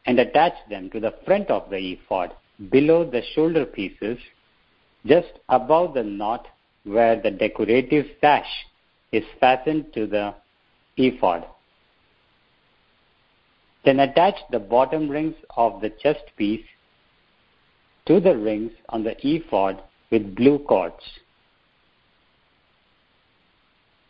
and 0.06 0.18
attach 0.18 0.54
them 0.70 0.88
to 0.90 1.00
the 1.00 1.14
front 1.24 1.50
of 1.50 1.68
the 1.70 1.92
ephod 1.92 2.32
below 2.70 3.04
the 3.04 3.22
shoulder 3.34 3.66
pieces, 3.66 4.18
just 5.04 5.28
above 5.48 5.94
the 5.94 6.02
knot 6.02 6.46
where 6.84 7.20
the 7.20 7.30
decorative 7.30 8.06
sash 8.20 8.48
is 9.12 9.24
fastened 9.40 9.92
to 9.92 10.06
the 10.06 10.34
ephod. 10.96 11.44
Then 13.84 14.00
attach 14.00 14.34
the 14.50 14.58
bottom 14.58 15.08
rings 15.08 15.34
of 15.56 15.80
the 15.80 15.90
chest 15.90 16.24
piece 16.36 16.64
to 18.06 18.20
the 18.20 18.36
rings 18.36 18.72
on 18.88 19.04
the 19.04 19.16
ephod 19.26 19.82
with 20.10 20.34
blue 20.34 20.58
cords. 20.60 21.02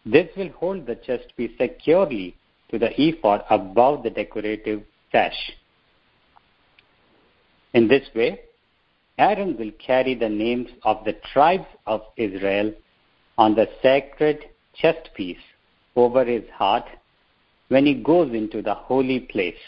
This 0.05 0.29
will 0.37 0.51
hold 0.51 0.87
the 0.87 0.95
chest 0.95 1.33
piece 1.37 1.51
securely 1.59 2.37
to 2.71 2.79
the 2.79 2.91
ephod 3.01 3.45
above 3.51 4.03
the 4.03 4.11
decorative 4.11 4.83
sash. 5.11 5.53
In 7.77 7.89
this 7.89 8.09
way, 8.14 8.41
Aaron 9.18 9.55
will 9.59 9.70
carry 9.72 10.14
the 10.14 10.31
names 10.31 10.70
of 10.83 11.05
the 11.05 11.12
tribes 11.31 11.66
of 11.87 12.01
Israel 12.16 12.72
on 13.37 13.55
the 13.55 13.68
sacred 13.83 14.47
chest 14.74 15.11
piece 15.14 15.45
over 15.95 16.24
his 16.24 16.49
heart 16.49 16.87
when 17.68 17.85
he 17.85 17.93
goes 17.93 18.33
into 18.33 18.62
the 18.62 18.72
holy 18.72 19.20
place. 19.20 19.62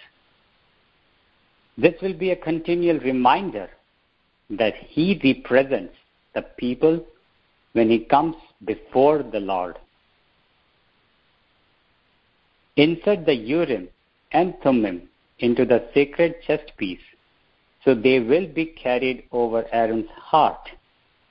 This 1.76 2.00
will 2.00 2.14
be 2.14 2.30
a 2.30 2.44
continual 2.50 2.98
reminder 3.00 3.68
that 4.48 4.74
he 4.74 5.20
represents 5.22 5.94
the 6.34 6.46
people 6.56 7.04
when 7.74 7.90
he 7.90 7.98
comes 7.98 8.36
before 8.64 9.22
the 9.22 9.40
Lord. 9.40 9.76
Insert 12.76 13.26
the 13.26 13.34
Urim 13.34 13.88
and 14.32 14.54
Thummim 14.62 15.10
into 15.40 15.66
the 15.66 15.90
sacred 15.92 16.36
chest 16.46 16.72
piece 16.78 17.08
so 17.88 17.94
they 17.94 18.20
will 18.20 18.46
be 18.46 18.66
carried 18.66 19.22
over 19.32 19.64
Aaron's 19.72 20.10
heart 20.10 20.68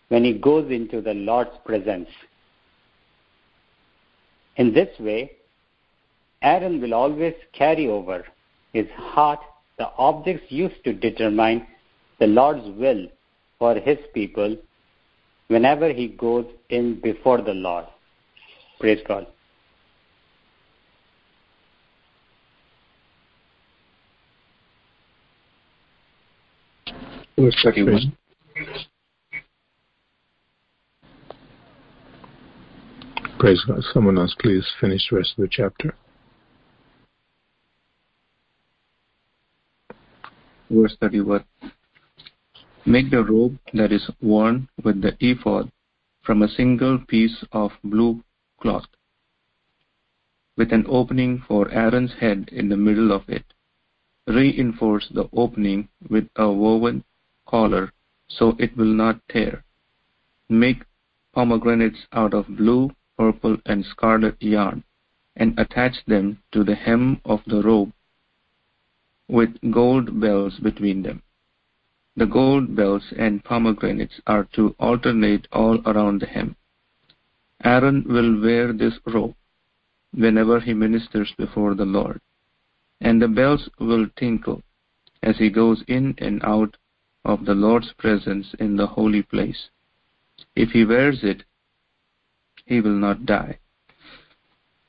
when 0.08 0.24
he 0.24 0.34
goes 0.34 0.72
into 0.72 1.01
the 1.01 1.14
Lord's 1.14 1.55
presence. 1.64 2.10
In 4.55 4.74
this 4.74 4.89
way, 4.99 5.34
Aaron 6.41 6.82
will 6.82 6.95
always 6.95 7.36
carry 7.53 7.88
over 7.88 8.26
his 8.74 8.88
heart 8.95 9.39
the 9.78 9.91
objects 9.99 10.45
used 10.49 10.84
to 10.86 10.93
determine 10.93 11.68
the 12.20 12.26
Lord's 12.26 12.68
will 12.76 13.05
for 13.60 13.76
his 13.76 13.99
people 14.16 14.58
whenever 15.49 15.93
he 15.93 16.08
goes 16.08 16.47
in 16.70 16.99
before 17.01 17.39
the 17.39 17.53
Lord. 17.53 17.86
Praise 18.80 19.03
God. 19.08 19.28
Verse 27.39 27.55
31. 27.63 28.17
Praise 33.38 33.63
God. 33.67 33.83
Someone 33.93 34.17
else, 34.17 34.35
please 34.39 34.65
finish 34.81 35.07
the 35.09 35.17
rest 35.17 35.35
of 35.38 35.43
the 35.43 35.47
chapter. 35.51 35.93
Verse 40.71 40.97
31. 40.99 41.43
Make 42.88 43.11
the 43.11 43.23
robe 43.23 43.59
that 43.73 43.91
is 43.91 44.09
worn 44.19 44.67
with 44.83 45.03
the 45.03 45.15
ephod 45.19 45.71
from 46.23 46.41
a 46.41 46.47
single 46.47 46.97
piece 47.07 47.43
of 47.51 47.71
blue 47.83 48.23
cloth, 48.59 48.88
with 50.57 50.73
an 50.73 50.85
opening 50.89 51.43
for 51.47 51.69
Aaron's 51.69 52.13
head 52.19 52.49
in 52.51 52.69
the 52.69 52.77
middle 52.77 53.11
of 53.11 53.23
it. 53.27 53.45
Reinforce 54.25 55.07
the 55.13 55.29
opening 55.33 55.88
with 56.09 56.27
a 56.35 56.51
woven 56.51 57.03
collar 57.48 57.91
so 58.28 58.56
it 58.60 58.76
will 58.78 58.93
not 58.93 59.22
tear. 59.30 59.64
Make 60.50 60.84
pomegranates 61.34 62.06
out 62.12 62.34
of 62.34 62.48
blue, 62.48 62.91
purple, 63.18 63.58
and 63.66 63.86
scarlet 63.86 64.41
yarn, 64.41 64.84
and 65.36 65.58
attach 65.58 65.95
them 66.06 66.39
to 66.52 66.64
the 66.64 66.76
hem 66.76 67.22
of 67.26 67.41
the 67.48 67.62
robe 67.62 67.91
with 69.28 69.60
gold 69.72 70.20
bells 70.20 70.58
between 70.60 71.04
them. 71.04 71.22
The 72.16 72.26
gold 72.26 72.76
bells 72.76 73.04
and 73.18 73.43
pomegranates 73.43 74.20
are 74.26 74.45
to 74.54 74.76
alternate 74.80 75.48
all 75.52 75.80
around 75.86 76.22
the 76.22 76.26
hem. 76.26 76.56
Aaron 77.64 78.06
will 78.08 78.41
wear 78.41 78.74
this 78.74 78.93
robe 79.06 79.36
whenever 80.14 80.60
he 80.60 80.74
ministers 80.74 81.34
before 81.38 81.76
the 81.76 81.86
Lord, 81.86 82.22
and 83.02 83.22
the 83.22 83.28
bells 83.28 83.70
will 83.80 84.08
tinkle 84.16 84.64
as 85.22 85.38
he 85.38 85.50
goes 85.50 85.84
in 85.88 86.16
and 86.18 86.43
out 86.43 86.78
of 87.28 87.45
the 87.45 87.53
Lord's 87.53 87.91
presence 87.99 88.55
in 88.57 88.78
the 88.78 88.88
holy 88.88 89.21
place. 89.21 89.69
If 90.55 90.69
he 90.71 90.86
wears 90.86 91.19
it, 91.23 91.43
he 92.65 92.80
will 92.80 92.95
not 92.95 93.25
die. 93.25 93.59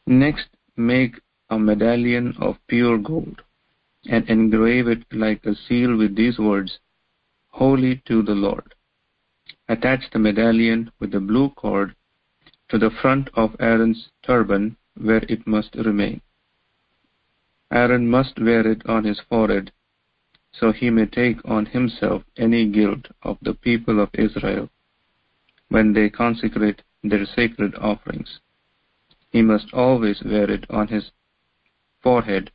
Next, 0.07 0.49
make 0.77 1.21
a 1.51 1.59
medallion 1.59 2.35
of 2.41 2.57
pure 2.69 2.97
gold 2.97 3.43
and 4.09 4.29
engrave 4.31 4.87
it 4.87 5.05
like 5.13 5.45
a 5.45 5.57
seal 5.57 5.97
with 5.97 6.15
these 6.15 6.39
words, 6.39 6.79
Holy 7.49 8.03
to 8.07 8.23
the 8.23 8.35
Lord. 8.35 8.75
Attach 9.69 10.11
the 10.13 10.21
medallion 10.21 10.93
with 11.01 11.15
a 11.15 11.21
blue 11.21 11.51
cord 11.51 11.97
to 12.69 12.79
the 12.79 12.91
front 13.03 13.29
of 13.35 13.57
Aaron's 13.59 14.11
turban 14.23 14.77
where 14.97 15.25
it 15.29 15.47
must 15.47 15.75
remain. 15.75 16.21
Aaron 17.73 18.09
must 18.09 18.39
wear 18.41 18.67
it 18.67 18.87
on 18.87 19.05
his 19.05 19.21
forehead 19.29 19.73
so 20.53 20.73
he 20.73 20.91
may 20.91 21.07
take 21.07 21.39
on 21.45 21.67
himself 21.67 22.23
any 22.37 22.69
guilt 22.69 23.07
of 23.23 23.39
the 23.43 23.55
people 23.55 24.01
of 24.01 24.11
Israel 24.15 24.69
when 25.69 25.93
they 25.93 26.09
consecrate 26.09 26.83
their 27.03 27.25
sacred 27.27 27.75
offerings. 27.77 28.41
He 29.31 29.43
must 29.43 29.73
always 29.73 30.23
wear 30.25 30.51
it 30.51 30.65
on 30.71 30.89
his 30.89 31.11
forehead 32.03 32.51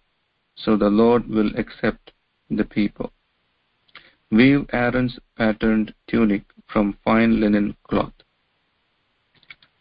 so 0.55 0.77
the 0.77 0.89
Lord 0.89 1.27
will 1.27 1.51
accept 1.57 2.11
the 2.49 2.63
people. 2.63 3.11
Weave 4.31 4.65
Aaron's 4.73 5.19
patterned 5.37 5.93
tunic 6.07 6.43
from 6.67 6.97
fine 7.03 7.39
linen 7.39 7.75
cloth. 7.83 8.13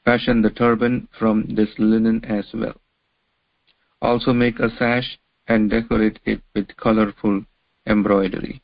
Fashion 0.04 0.42
the 0.42 0.50
turban 0.50 1.08
from 1.18 1.54
this 1.54 1.70
linen 1.78 2.24
as 2.24 2.46
well. 2.52 2.80
Also 4.00 4.32
make 4.32 4.58
a 4.58 4.68
sash 4.76 5.18
and 5.46 5.70
decorate 5.70 6.18
it 6.24 6.42
with 6.54 6.76
colorful 6.76 7.44
embroidery. 7.86 8.62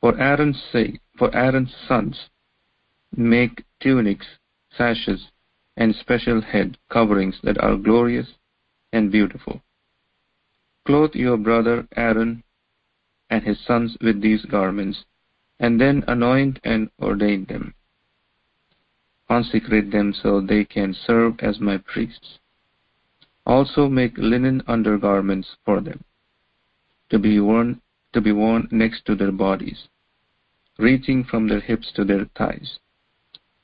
For 0.00 0.18
Aaron's 0.18 0.62
sake, 0.72 1.00
for 1.16 1.34
Aaron's 1.34 1.74
sons, 1.86 2.28
make 3.16 3.64
tunics, 3.80 4.26
sashes, 4.76 5.28
and 5.76 5.94
special 5.94 6.40
head 6.40 6.76
coverings 6.90 7.38
that 7.42 7.58
are 7.62 7.76
glorious 7.76 8.28
and 8.92 9.10
beautiful. 9.10 9.62
Clothe 10.84 11.14
your 11.14 11.36
brother 11.36 11.86
Aaron 11.96 12.42
and 13.30 13.42
his 13.44 13.64
sons 13.64 13.96
with 14.00 14.20
these 14.20 14.44
garments, 14.44 15.04
and 15.58 15.80
then 15.80 16.04
anoint 16.08 16.58
and 16.64 16.90
ordain 17.00 17.46
them. 17.48 17.74
Consecrate 19.28 19.90
them 19.90 20.12
so 20.12 20.40
they 20.40 20.64
can 20.64 20.92
serve 20.92 21.34
as 21.40 21.60
my 21.60 21.78
priests. 21.78 22.38
Also 23.46 23.88
make 23.88 24.18
linen 24.18 24.62
undergarments 24.66 25.48
for 25.64 25.80
them, 25.80 26.04
to 27.12 27.18
be 27.18 27.38
worn 27.38 27.78
to 28.14 28.20
be 28.22 28.32
worn 28.32 28.66
next 28.70 29.04
to 29.04 29.14
their 29.14 29.32
bodies, 29.32 29.88
reaching 30.78 31.22
from 31.22 31.46
their 31.46 31.60
hips 31.60 31.92
to 31.94 32.04
their 32.04 32.24
thighs. 32.36 32.78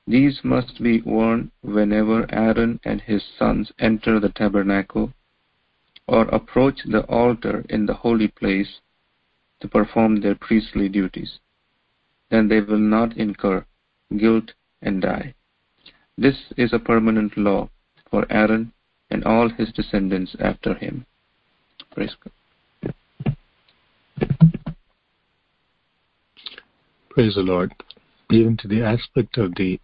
These 0.07 0.41
must 0.43 0.83
be 0.83 1.01
worn 1.01 1.51
whenever 1.63 2.27
Aaron 2.31 2.79
and 2.85 3.01
his 3.01 3.23
sons 3.39 3.73
enter 3.79 4.21
the 4.21 4.29
tabernacle 4.29 5.13
or 6.07 6.23
approach 6.29 6.81
the 6.85 7.05
altar 7.05 7.65
in 7.71 7.87
the 7.87 7.95
holy 7.95 8.29
place 8.29 8.81
to 9.61 9.69
perform 9.69 10.21
their 10.21 10.35
priestly 10.35 10.89
duties. 10.89 11.39
Then 12.31 12.49
they 12.49 12.61
will 12.61 12.79
not 12.79 13.17
incur 13.17 13.65
guilt 14.17 14.53
and 14.83 15.01
die. 15.03 15.35
This 16.17 16.53
is 16.57 16.73
a 16.73 16.79
permanent 16.79 17.37
law 17.37 17.71
for 18.11 18.27
Aaron 18.31 18.73
and 19.11 19.25
all 19.25 19.49
his 19.49 19.73
descendants 19.73 20.37
after 20.39 20.75
him. 20.75 21.07
Praise 21.95 22.15
God. 22.23 22.33
Praise 27.11 27.35
the 27.35 27.43
Lord. 27.43 27.73
Even 28.31 28.57
to 28.59 28.69
the 28.69 28.83
aspect 28.83 29.39
of 29.39 29.55
the 29.57 29.81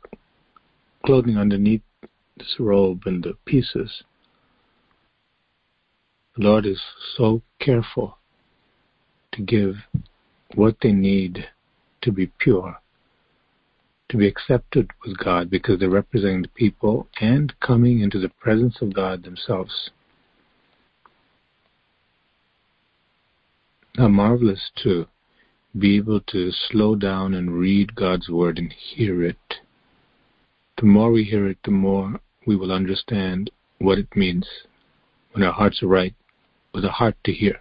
clothing 1.05 1.37
underneath 1.37 1.83
this 2.37 2.57
robe 2.59 3.03
and 3.07 3.25
the 3.25 3.35
pieces, 3.45 4.03
the 6.37 6.45
Lord 6.45 6.67
is 6.67 6.81
so 7.17 7.43
careful 7.61 8.19
to 9.33 9.43
give 9.43 9.77
what 10.55 10.77
they 10.83 10.93
need 10.93 11.49
to 12.03 12.13
be 12.13 12.31
pure, 12.39 12.77
to 14.11 14.17
be 14.17 14.29
accepted 14.29 14.91
with 15.05 15.17
God 15.19 15.51
because 15.51 15.81
they're 15.81 15.91
representing 15.91 16.43
the 16.43 16.49
people 16.49 17.09
and 17.21 17.53
coming 17.61 18.01
into 18.01 18.21
the 18.21 18.29
presence 18.29 18.81
of 18.81 18.95
God 18.95 19.25
themselves. 19.25 19.91
How 23.97 24.09
marvelous 24.09 24.73
to 24.83 25.07
be 25.79 25.97
able 25.97 26.19
to 26.21 26.51
slow 26.51 26.97
down 26.97 27.33
and 27.33 27.57
read 27.57 27.95
God's 27.95 28.29
Word 28.29 28.59
and 28.59 28.73
hear 28.73 29.23
it. 29.23 29.61
The 30.79 30.87
more 30.87 31.13
we 31.13 31.23
hear 31.23 31.47
it, 31.47 31.59
the 31.63 31.71
more 31.71 32.21
we 32.45 32.57
will 32.57 32.73
understand 32.73 33.53
what 33.79 33.99
it 33.99 34.17
means 34.17 34.49
when 35.31 35.45
our 35.45 35.53
hearts 35.53 35.81
are 35.81 35.87
right 35.87 36.15
with 36.73 36.85
a 36.85 36.91
heart 36.91 37.15
to 37.23 37.33
hear. 37.33 37.61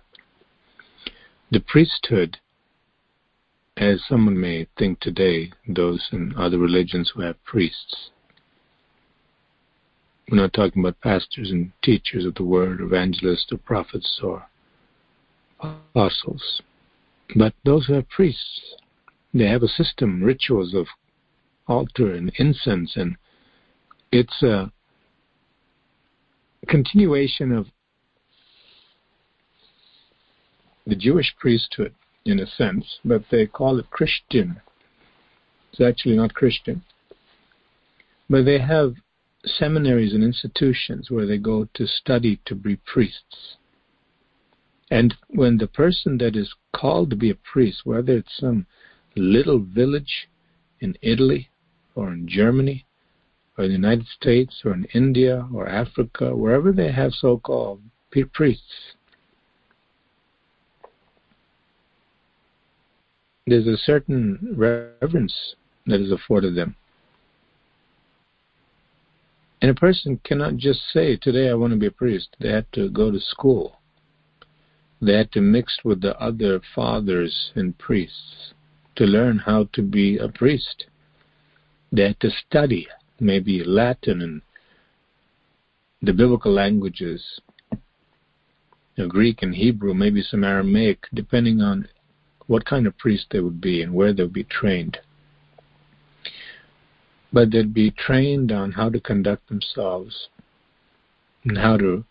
The 1.52 1.60
priesthood, 1.60 2.40
as 3.78 4.04
someone 4.04 4.40
may 4.40 4.66
think 4.76 5.02
today, 5.02 5.52
those 5.68 6.10
in 6.12 6.34
other 6.36 6.58
religions 6.58 7.12
who 7.14 7.22
have 7.22 7.44
priests, 7.44 8.10
we're 10.32 10.38
not 10.38 10.54
talking 10.54 10.82
about 10.82 11.00
pastors 11.02 11.52
and 11.52 11.74
teachers 11.84 12.26
of 12.26 12.34
the 12.34 12.44
word, 12.44 12.82
evangelists 12.82 13.52
or 13.52 13.60
prophets 13.60 14.20
or 14.24 14.48
apostles, 15.64 16.62
but 17.36 17.54
those 17.66 17.86
who 17.86 17.94
have 17.94 18.10
priests. 18.10 18.76
They 19.34 19.48
have 19.48 19.64
a 19.64 19.68
system, 19.68 20.22
rituals 20.22 20.74
of 20.76 20.88
altar 21.68 22.14
and 22.14 22.32
incense, 22.38 22.96
and 22.96 23.16
it's 24.12 24.44
a 24.44 24.72
continuation 26.68 27.52
of 27.52 27.68
the 30.86 30.96
Jewish 30.96 31.34
priesthood 31.40 31.96
in 32.26 32.40
a 32.40 32.48
sense, 32.48 33.00
but 33.04 33.24
they 33.32 33.48
call 33.48 33.80
it 33.80 33.90
Christian. 33.90 34.62
It's 35.72 35.82
actually 35.82 36.16
not 36.16 36.34
Christian. 36.34 36.84
But 38.30 38.46
they 38.46 38.60
have 38.60 38.94
seminaries 39.46 40.14
and 40.14 40.24
institutions 40.24 41.10
where 41.10 41.26
they 41.26 41.38
go 41.38 41.68
to 41.74 41.88
study 41.88 42.40
to 42.46 42.56
be 42.56 42.76
priests. 42.76 43.58
And 44.92 45.16
when 45.30 45.58
the 45.58 45.68
person 45.68 46.18
that 46.20 46.36
is 46.36 46.54
called 46.74 47.10
to 47.10 47.16
be 47.16 47.30
a 47.30 47.36
priest, 47.36 47.82
whether 47.84 48.18
it's 48.18 48.38
some 48.38 48.66
little 49.16 49.60
village 49.60 50.28
in 50.80 50.98
Italy 51.02 51.50
or 51.96 52.12
in 52.12 52.28
Germany 52.28 52.86
or 53.58 53.68
the 53.68 53.74
United 53.74 54.08
States 54.08 54.62
or 54.66 54.74
in 54.74 54.86
India 54.94 55.48
or 55.54 55.68
Africa, 55.68 56.36
wherever 56.36 56.72
they 56.72 56.92
have 56.92 57.14
so 57.14 57.38
called 57.38 57.82
priests, 58.34 58.96
there's 63.48 63.68
a 63.68 63.78
certain 63.78 64.54
reverence 64.56 65.56
that 65.86 66.00
is 66.00 66.12
afforded 66.12 66.56
them. 66.56 66.76
And 69.62 69.72
a 69.72 69.76
person 69.76 70.20
cannot 70.24 70.58
just 70.58 70.82
say, 70.92 71.16
Today 71.16 71.50
I 71.50 71.54
want 71.54 71.72
to 71.72 71.80
be 71.80 71.88
a 71.88 71.92
priest. 71.92 72.36
They 72.40 72.50
have 72.50 72.70
to 72.74 72.90
go 72.90 73.12
to 73.12 73.20
school. 73.20 73.80
They 75.04 75.18
had 75.18 75.34
to 75.34 75.42
mix 75.42 75.80
with 75.84 76.00
the 76.00 76.18
other 76.18 76.62
fathers 76.74 77.52
and 77.56 77.78
priests 77.78 78.54
to 78.96 79.04
learn 79.04 79.40
how 79.40 79.66
to 79.74 79.82
be 79.82 80.18
a 80.18 80.30
priest. 80.30 80.86
They 81.92 82.04
had 82.04 82.22
to 82.22 82.30
study 82.30 82.88
maybe 83.20 83.66
Latin 83.66 84.22
and 84.22 84.42
the 86.02 86.14
biblical 86.14 86.54
languages, 86.54 87.42
you 87.72 87.80
know, 88.96 89.08
Greek 89.10 89.44
and 89.44 89.54
Hebrew, 89.54 89.94
maybe 89.94 90.22
some 90.22 90.46
Aramaic, 90.46 91.00
depending 91.14 91.62
on 91.62 91.90
what 92.48 92.64
kind 92.66 92.88
of 92.88 92.98
priest 92.98 93.26
they 93.32 93.42
would 93.42 93.60
be 93.60 93.82
and 93.82 93.94
where 93.94 94.14
they 94.14 94.24
would 94.24 94.32
be 94.32 94.46
trained. 94.46 95.00
But 97.34 97.52
they'd 97.52 97.74
be 97.74 97.92
trained 97.92 98.54
on 98.54 98.72
how 98.72 98.90
to 98.90 99.02
conduct 99.02 99.50
themselves 99.50 100.30
and 101.44 101.58
how 101.58 101.76
to 101.76 102.06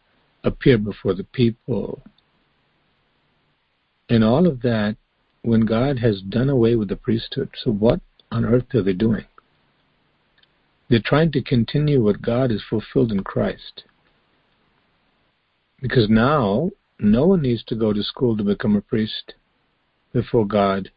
appear 0.44 0.76
before 0.76 1.14
the 1.14 1.24
people. 1.24 2.02
And 4.12 4.22
all 4.22 4.46
of 4.46 4.60
that 4.60 4.96
when 5.40 5.62
God 5.62 6.00
has 6.00 6.20
done 6.20 6.50
away 6.50 6.76
with 6.76 6.90
the 6.90 6.96
priesthood. 6.96 7.48
So 7.64 7.70
what 7.70 8.02
on 8.30 8.44
earth 8.44 8.74
are 8.74 8.82
they 8.82 8.92
doing? 8.92 9.24
They're 10.90 11.00
trying 11.02 11.32
to 11.32 11.40
continue 11.40 12.04
what 12.04 12.20
God 12.20 12.50
has 12.50 12.60
fulfilled 12.68 13.10
in 13.10 13.24
Christ. 13.24 13.84
Because 15.80 16.10
now, 16.10 16.72
no 16.98 17.26
one 17.26 17.40
needs 17.40 17.64
to 17.68 17.74
go 17.74 17.94
to 17.94 18.02
school 18.02 18.36
to 18.36 18.44
become 18.44 18.76
a 18.76 18.82
priest 18.82 19.32
before 20.12 20.46
God. 20.46 20.90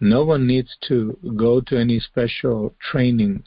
No 0.00 0.24
one 0.24 0.46
needs 0.46 0.74
to 0.88 1.18
go 1.36 1.60
to 1.60 1.78
any 1.78 2.00
special 2.00 2.74
training. 2.90 3.44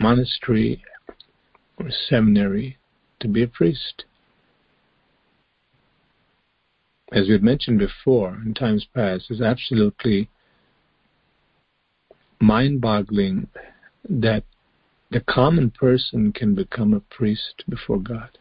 Monastery 0.00 0.82
or 1.78 1.90
seminary 2.08 2.76
to 3.20 3.28
be 3.28 3.42
a 3.42 3.48
priest. 3.48 4.04
As 7.12 7.26
we 7.26 7.32
had 7.32 7.42
mentioned 7.42 7.78
before 7.78 8.40
in 8.44 8.54
times 8.54 8.86
past, 8.94 9.26
it's 9.30 9.40
absolutely 9.40 10.28
mind 12.40 12.80
boggling 12.80 13.48
that 14.08 14.44
the 15.10 15.20
common 15.20 15.70
person 15.70 16.32
can 16.32 16.54
become 16.54 16.92
a 16.92 17.00
priest 17.00 17.64
before 17.68 18.00
God. 18.00 18.38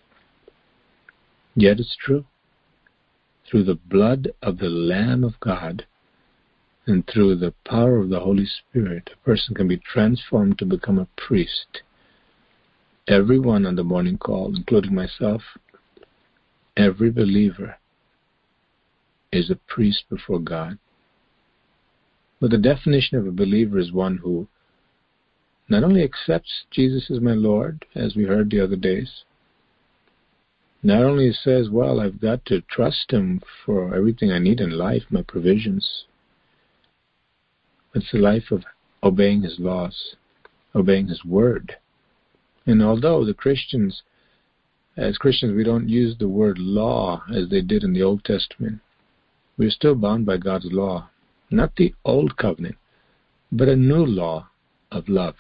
Yet 1.56 1.80
it's 1.80 1.96
true. 1.96 2.26
Through 3.50 3.66
the 3.66 3.76
blood 3.76 4.32
of 4.42 4.58
the 4.58 4.70
Lamb 4.70 5.24
of 5.24 5.40
God 5.40 5.86
and 6.88 7.08
through 7.08 7.36
the 7.36 7.54
power 7.66 7.98
of 7.98 8.10
the 8.10 8.20
Holy 8.20 8.46
Spirit, 8.46 9.12
a 9.14 9.26
person 9.26 9.56
can 9.56 9.68
be 9.68 9.78
transformed 9.78 10.58
to 10.60 10.66
become 10.66 10.98
a 10.98 11.08
priest. 11.16 11.82
Everyone 13.08 13.68
on 13.68 13.76
the 13.76 13.84
morning 13.84 14.18
call, 14.18 14.56
including 14.56 14.96
myself, 14.96 15.44
every 16.76 17.12
believer 17.12 17.78
is 19.32 19.52
a 19.52 19.60
priest 19.68 20.06
before 20.10 20.40
God. 20.40 20.80
But 22.42 22.50
the 22.50 22.58
definition 22.58 23.18
of 23.18 23.28
a 23.28 23.32
believer 23.32 23.78
is 23.78 23.92
one 23.92 24.18
who 24.18 24.48
not 25.70 25.84
only 25.84 26.04
accepts 26.04 26.66
Jesus 26.72 27.12
as 27.12 27.20
my 27.20 27.34
Lord, 27.34 27.86
as 27.94 28.16
we 28.16 28.24
heard 28.24 28.50
the 28.50 28.64
other 28.64 28.76
days, 28.76 29.24
not 30.82 31.04
only 31.04 31.32
says, 31.32 31.70
well, 31.70 32.00
I've 32.00 32.22
got 32.22 32.46
to 32.46 32.62
trust 32.62 33.12
Him 33.12 33.42
for 33.66 33.96
everything 33.96 34.32
I 34.32 34.40
need 34.40 34.60
in 34.60 34.72
life, 34.72 35.04
my 35.10 35.22
provisions, 35.22 36.06
it's 37.94 38.12
the 38.12 38.18
life 38.18 38.52
of 38.52 38.64
obeying 39.04 39.44
His 39.44 39.60
laws, 39.60 40.16
obeying 40.74 41.08
His 41.08 41.24
word. 41.24 41.78
And 42.66 42.82
although 42.82 43.26
the 43.26 43.34
Christians, 43.34 44.02
as 44.98 45.18
Christians, 45.18 45.56
we 45.56 45.64
don't 45.64 45.90
use 45.90 46.18
the 46.18 46.30
word 46.30 46.58
law 46.58 47.24
as 47.34 47.50
they 47.50 47.62
did 47.62 47.84
in 47.84 47.94
the 47.94 48.04
Old 48.04 48.24
Testament, 48.24 48.80
we're 49.58 49.70
still 49.70 49.96
bound 49.96 50.26
by 50.26 50.38
God's 50.38 50.72
law. 50.72 51.10
Not 51.52 51.76
the 51.76 51.94
old 52.04 52.38
covenant, 52.38 52.76
but 53.52 53.70
a 53.70 53.76
new 53.76 54.06
law 54.06 54.50
of 54.92 55.08
love. 55.08 55.36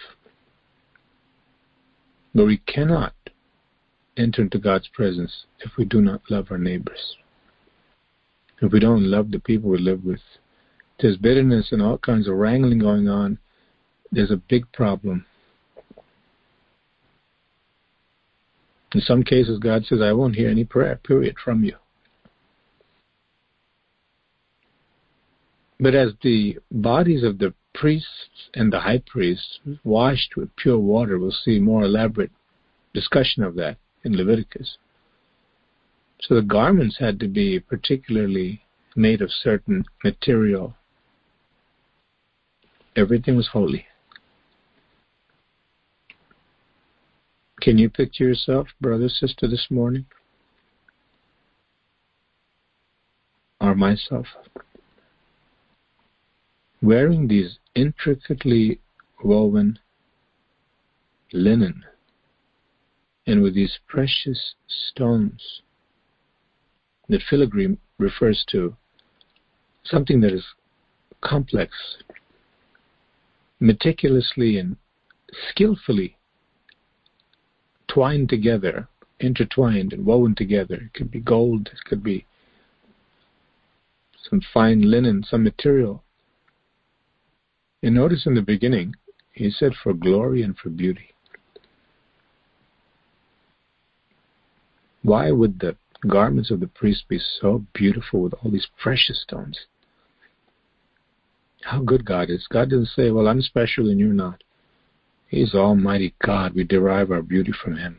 But 2.34 2.46
we 2.46 2.58
cannot 2.58 3.14
enter 4.18 4.44
into 4.44 4.60
God's 4.60 4.88
presence 4.88 5.46
if 5.60 5.78
we 5.78 5.86
do 5.86 6.02
not 6.02 6.22
love 6.30 6.48
our 6.52 6.58
neighbors. 6.58 7.16
If 8.62 8.72
we 8.72 8.80
don't 8.80 9.04
love 9.04 9.32
the 9.32 9.40
people 9.40 9.72
we 9.72 9.80
live 9.80 10.06
with. 10.06 10.22
There's 11.00 11.18
bitterness 11.18 11.72
and 11.72 11.82
all 11.82 11.98
kinds 11.98 12.28
of 12.28 12.36
wrangling 12.36 12.80
going 12.80 13.10
on. 13.10 13.40
There's 14.12 14.32
a 14.32 14.38
big 14.38 14.72
problem. 14.72 15.26
In 18.96 19.02
some 19.02 19.24
cases, 19.24 19.60
God 19.60 19.86
says, 19.86 20.00
I 20.02 20.14
won't 20.14 20.38
hear 20.38 20.50
any 20.50 20.64
prayer, 20.64 20.96
period, 21.04 21.36
from 21.44 21.66
you. 21.66 21.76
But 25.82 25.94
as 25.94 26.14
the 26.22 26.60
bodies 26.72 27.22
of 27.22 27.38
the 27.38 27.54
priests 27.74 28.50
and 28.54 28.72
the 28.72 28.80
high 28.80 29.04
priests 29.06 29.60
washed 29.84 30.38
with 30.38 30.56
pure 30.56 30.80
water, 30.80 31.20
we'll 31.20 31.32
see 31.44 31.60
more 31.60 31.84
elaborate 31.84 32.32
discussion 32.94 33.44
of 33.44 33.56
that 33.56 33.76
in 34.06 34.16
Leviticus. 34.16 34.78
So 36.22 36.36
the 36.36 36.42
garments 36.42 36.96
had 36.98 37.20
to 37.20 37.28
be 37.28 37.60
particularly 37.60 38.62
made 38.96 39.22
of 39.22 39.30
certain 39.30 39.84
material. 40.06 40.74
Everything 42.96 43.36
was 43.36 43.50
holy. 43.50 43.88
Can 47.66 47.80
you 47.80 47.90
picture 47.90 48.26
yourself, 48.26 48.68
brother, 48.80 49.10
sister, 49.10 49.48
this 49.48 49.66
morning? 49.72 50.06
Or 53.60 53.74
myself? 53.74 54.28
wearing 56.80 57.28
these 57.28 57.58
intricately 57.74 58.80
woven 59.24 59.80
linen 61.34 61.84
and 63.26 63.42
with 63.42 63.56
these 63.56 63.80
precious 63.88 64.54
stones 64.68 65.64
that 67.10 67.24
filigree 67.28 67.76
refers 67.98 68.46
to 68.52 68.76
something 69.84 70.22
that 70.22 70.34
is 70.34 70.46
complex, 71.22 71.74
meticulously 73.60 74.60
and 74.60 74.78
skillfully 75.50 76.16
twined 77.96 78.30
together, 78.30 78.88
intertwined 79.20 79.94
and 79.94 80.06
woven 80.06 80.36
together. 80.36 80.76
It 80.76 80.94
could 80.94 81.10
be 81.10 81.20
gold, 81.20 81.70
it 81.74 81.84
could 81.86 82.04
be 82.04 82.26
some 84.30 84.42
fine 84.54 84.82
linen, 84.82 85.24
some 85.24 85.44
material 85.44 86.04
and 87.86 87.94
notice 87.94 88.26
in 88.26 88.34
the 88.34 88.42
beginning, 88.42 88.96
he 89.32 89.52
said 89.52 89.74
for 89.76 89.94
glory 89.94 90.42
and 90.42 90.58
for 90.58 90.70
beauty. 90.70 91.14
Why 95.04 95.30
would 95.30 95.60
the 95.60 95.76
garments 96.08 96.50
of 96.50 96.62
the 96.62 96.68
priest 96.68 97.08
be 97.08 97.20
so 97.20 97.64
beautiful 97.74 98.22
with 98.22 98.34
all 98.34 98.50
these 98.50 98.68
precious 98.82 99.22
stones? 99.22 99.60
How 101.62 101.82
good 101.82 102.06
God 102.06 102.32
is. 102.32 102.48
God 102.48 102.72
doesn't 102.72 102.88
say, 102.88 103.12
Well, 103.12 103.28
I'm 103.28 103.44
special 103.44 103.90
and 103.90 104.00
you're 104.00 104.14
not. 104.14 104.44
He's 105.28 105.54
Almighty 105.54 106.14
God. 106.24 106.54
We 106.54 106.64
derive 106.64 107.12
our 107.12 107.22
beauty 107.22 107.52
from 107.52 107.78
Him. 107.78 107.98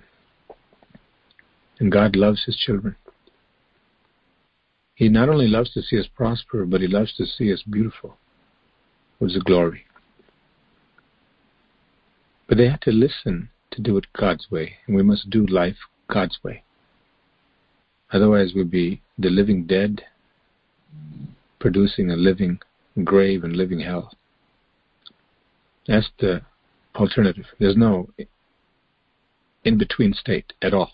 And 1.79 1.93
God 1.93 2.17
loves 2.17 2.45
His 2.45 2.57
children. 2.57 2.97
He 4.95 5.09
not 5.09 5.29
only 5.29 5.47
loves 5.47 5.73
to 5.75 5.83
see 5.83 5.99
us 5.99 6.09
prosper, 6.15 6.65
but 6.65 6.81
He 6.81 6.87
loves 6.87 7.15
to 7.17 7.27
see 7.27 7.53
us 7.53 7.63
beautiful 7.63 8.17
with 9.21 9.35
the 9.35 9.41
glory. 9.41 9.85
But 12.49 12.59
they 12.59 12.69
had 12.69 12.81
to 12.83 12.93
listen 12.93 13.51
to 13.73 13.83
do 13.83 13.97
it 13.99 14.07
God's 14.17 14.51
way, 14.51 14.77
and 14.87 14.97
we 14.97 15.03
must 15.03 15.29
do 15.29 15.45
life 15.47 15.77
God's 16.09 16.39
way. 16.43 16.63
Otherwise, 18.13 18.53
we'll 18.55 18.65
be 18.65 19.03
the 19.19 19.29
living 19.29 19.67
dead, 19.67 20.03
producing 21.59 22.11
a 22.11 22.17
living 22.17 22.61
grave 23.05 23.45
and 23.45 23.57
living 23.57 23.81
hell. 23.81 24.13
That's 25.87 26.09
the 26.19 26.43
alternative. 26.97 27.47
There's 27.59 27.77
no 27.77 28.09
in 29.65 29.79
between 29.79 30.15
state 30.15 30.53
at 30.63 30.75
all. 30.75 30.93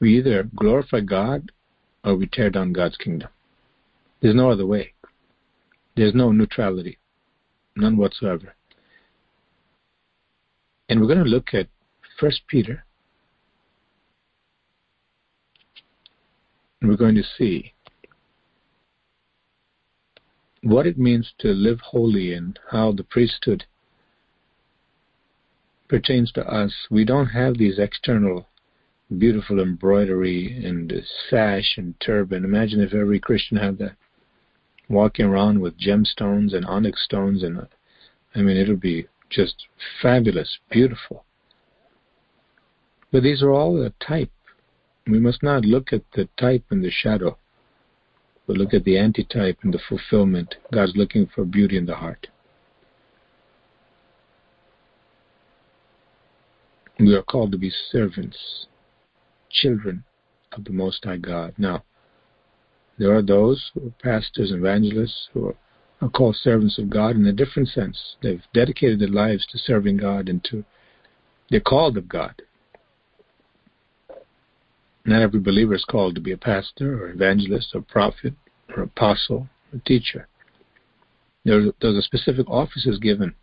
We 0.00 0.18
either 0.18 0.44
glorify 0.56 1.00
God 1.00 1.50
or 2.04 2.16
we 2.16 2.26
tear 2.26 2.50
down 2.50 2.72
God's 2.72 2.96
kingdom. 2.96 3.28
There's 4.20 4.34
no 4.34 4.50
other 4.50 4.66
way. 4.66 4.94
There's 5.96 6.14
no 6.14 6.32
neutrality, 6.32 6.98
none 7.76 7.96
whatsoever. 7.96 8.54
And 10.88 11.00
we're 11.00 11.06
going 11.06 11.24
to 11.24 11.30
look 11.30 11.54
at 11.54 11.68
First 12.18 12.42
Peter, 12.46 12.84
and 16.80 16.90
we're 16.90 16.96
going 16.96 17.14
to 17.14 17.24
see 17.38 17.74
what 20.62 20.86
it 20.86 20.98
means 20.98 21.32
to 21.38 21.48
live 21.48 21.80
holy 21.80 22.32
and 22.32 22.58
how 22.70 22.92
the 22.92 23.04
priesthood 23.04 23.64
pertains 25.88 26.32
to 26.32 26.46
us. 26.46 26.72
We 26.90 27.04
don't 27.04 27.26
have 27.26 27.58
these 27.58 27.78
external 27.78 28.48
beautiful 29.18 29.60
embroidery 29.60 30.64
and 30.64 30.92
sash 31.28 31.74
and 31.76 31.98
turban. 32.00 32.44
Imagine 32.44 32.80
if 32.80 32.94
every 32.94 33.20
Christian 33.20 33.58
had 33.58 33.78
that 33.78 33.96
walking 34.88 35.26
around 35.26 35.60
with 35.60 35.78
gemstones 35.78 36.54
and 36.54 36.64
onyx 36.66 37.04
stones, 37.04 37.42
and 37.42 37.66
I 38.34 38.40
mean, 38.40 38.56
it'll 38.56 38.76
be 38.76 39.06
just 39.30 39.66
fabulous, 40.02 40.58
beautiful. 40.70 41.24
But 43.10 43.22
these 43.22 43.42
are 43.42 43.50
all 43.50 43.80
a 43.82 43.90
type. 44.04 44.30
We 45.06 45.20
must 45.20 45.42
not 45.42 45.64
look 45.64 45.92
at 45.92 46.02
the 46.14 46.28
type 46.38 46.64
and 46.70 46.82
the 46.82 46.90
shadow, 46.90 47.38
but 48.46 48.56
look 48.56 48.74
at 48.74 48.84
the 48.84 48.98
antitype 48.98 49.58
and 49.62 49.72
the 49.72 49.78
fulfillment. 49.78 50.56
God's 50.72 50.96
looking 50.96 51.26
for 51.26 51.44
beauty 51.44 51.76
in 51.76 51.86
the 51.86 51.96
heart. 51.96 52.28
We 56.98 57.14
are 57.14 57.22
called 57.22 57.52
to 57.52 57.58
be 57.58 57.72
servants, 57.90 58.66
children 59.50 60.04
of 60.52 60.64
the 60.64 60.72
Most 60.72 61.04
High 61.04 61.16
God. 61.16 61.54
Now, 61.58 61.82
there 62.98 63.14
are 63.14 63.22
those 63.22 63.70
who 63.74 63.88
are 63.88 63.94
pastors 64.02 64.52
and 64.52 64.60
evangelists 64.60 65.28
who 65.32 65.54
are 66.00 66.08
called 66.08 66.36
servants 66.36 66.78
of 66.78 66.90
God 66.90 67.16
in 67.16 67.26
a 67.26 67.32
different 67.32 67.68
sense. 67.68 68.16
They've 68.22 68.42
dedicated 68.52 69.00
their 69.00 69.08
lives 69.08 69.46
to 69.46 69.58
serving 69.58 69.96
God 69.96 70.28
and 70.28 70.44
to 70.44 70.64
they're 71.50 71.60
called 71.60 71.96
of 71.96 72.08
God. 72.08 72.42
Not 75.04 75.22
every 75.22 75.40
believer 75.40 75.74
is 75.74 75.84
called 75.84 76.14
to 76.14 76.20
be 76.20 76.32
a 76.32 76.38
pastor 76.38 77.02
or 77.02 77.10
evangelist 77.10 77.74
or 77.74 77.82
prophet 77.82 78.34
or 78.74 78.84
apostle 78.84 79.48
or 79.72 79.80
teacher. 79.84 80.28
There, 81.44 81.72
there's 81.80 81.98
a 81.98 82.02
specific 82.02 82.48
offices 82.48 82.98
given 82.98 83.34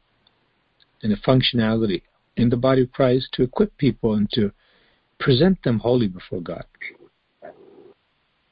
and 1.03 1.13
a 1.13 1.17
functionality 1.17 2.01
in 2.37 2.49
the 2.49 2.57
body 2.57 2.83
of 2.83 2.91
Christ 2.91 3.29
to 3.33 3.43
equip 3.43 3.75
people 3.77 4.13
and 4.13 4.29
to 4.31 4.51
present 5.19 5.61
them 5.63 5.79
holy 5.79 6.07
before 6.07 6.41
God. 6.41 6.65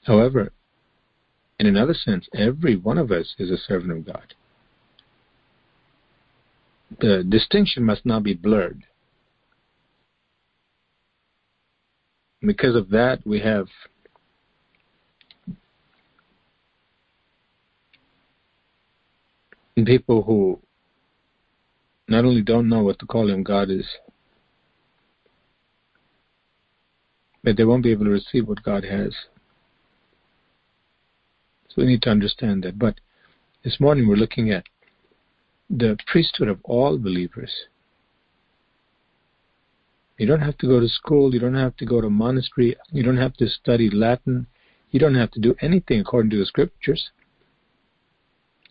However, 0.04 0.52
in 1.60 1.68
another 1.68 1.94
sense, 1.94 2.28
every 2.34 2.76
one 2.76 2.98
of 2.98 3.12
us 3.12 3.36
is 3.38 3.52
a 3.52 3.58
servant 3.58 3.92
of 3.92 4.06
God. 4.06 4.34
The 7.00 7.24
distinction 7.28 7.84
must 7.84 8.06
not 8.06 8.24
be 8.24 8.34
blurred. 8.34 8.84
Because 12.42 12.76
of 12.76 12.90
that, 12.90 13.20
we 13.26 13.40
have 13.42 13.68
people 19.86 20.24
who 20.24 20.60
not 22.10 22.26
only 22.26 22.42
don't 22.42 22.68
know 22.68 22.84
what 22.84 23.00
to 23.00 23.06
call 23.06 23.32
of 23.32 23.44
God 23.44 23.70
is, 23.70 23.86
but 27.44 27.56
they 27.56 27.64
won't 27.64 27.84
be 27.84 27.92
able 27.92 28.06
to 28.06 28.12
receive 28.12 28.48
what 28.48 28.64
God 28.64 28.84
has. 28.84 29.14
So 31.70 31.76
we 31.78 31.86
need 31.86 32.02
to 32.04 32.10
understand 32.10 32.64
that. 32.64 32.80
But 32.80 32.96
this 33.64 33.80
morning 33.80 34.08
we're 34.08 34.16
looking 34.16 34.50
at 34.52 34.64
the 35.70 35.98
priesthood 36.08 36.48
of 36.48 36.60
all 36.64 36.98
believers. 36.98 37.52
You 40.18 40.26
don't 40.26 40.42
have 40.42 40.58
to 40.58 40.68
go 40.68 40.80
to 40.80 40.90
school, 40.90 41.34
you 41.34 41.40
don't 41.40 41.54
have 41.54 41.78
to 41.78 41.86
go 41.86 42.02
to 42.02 42.10
monastery, 42.10 42.76
you 42.92 43.04
don't 43.04 43.18
have 43.18 43.36
to 43.36 43.48
study 43.48 43.90
Latin, 43.90 44.48
you 44.92 45.00
don't 45.00 45.16
have 45.16 45.32
to 45.32 45.40
do 45.40 45.56
anything 45.62 46.02
according 46.02 46.32
to 46.32 46.40
the 46.40 46.46
scriptures, 46.46 47.12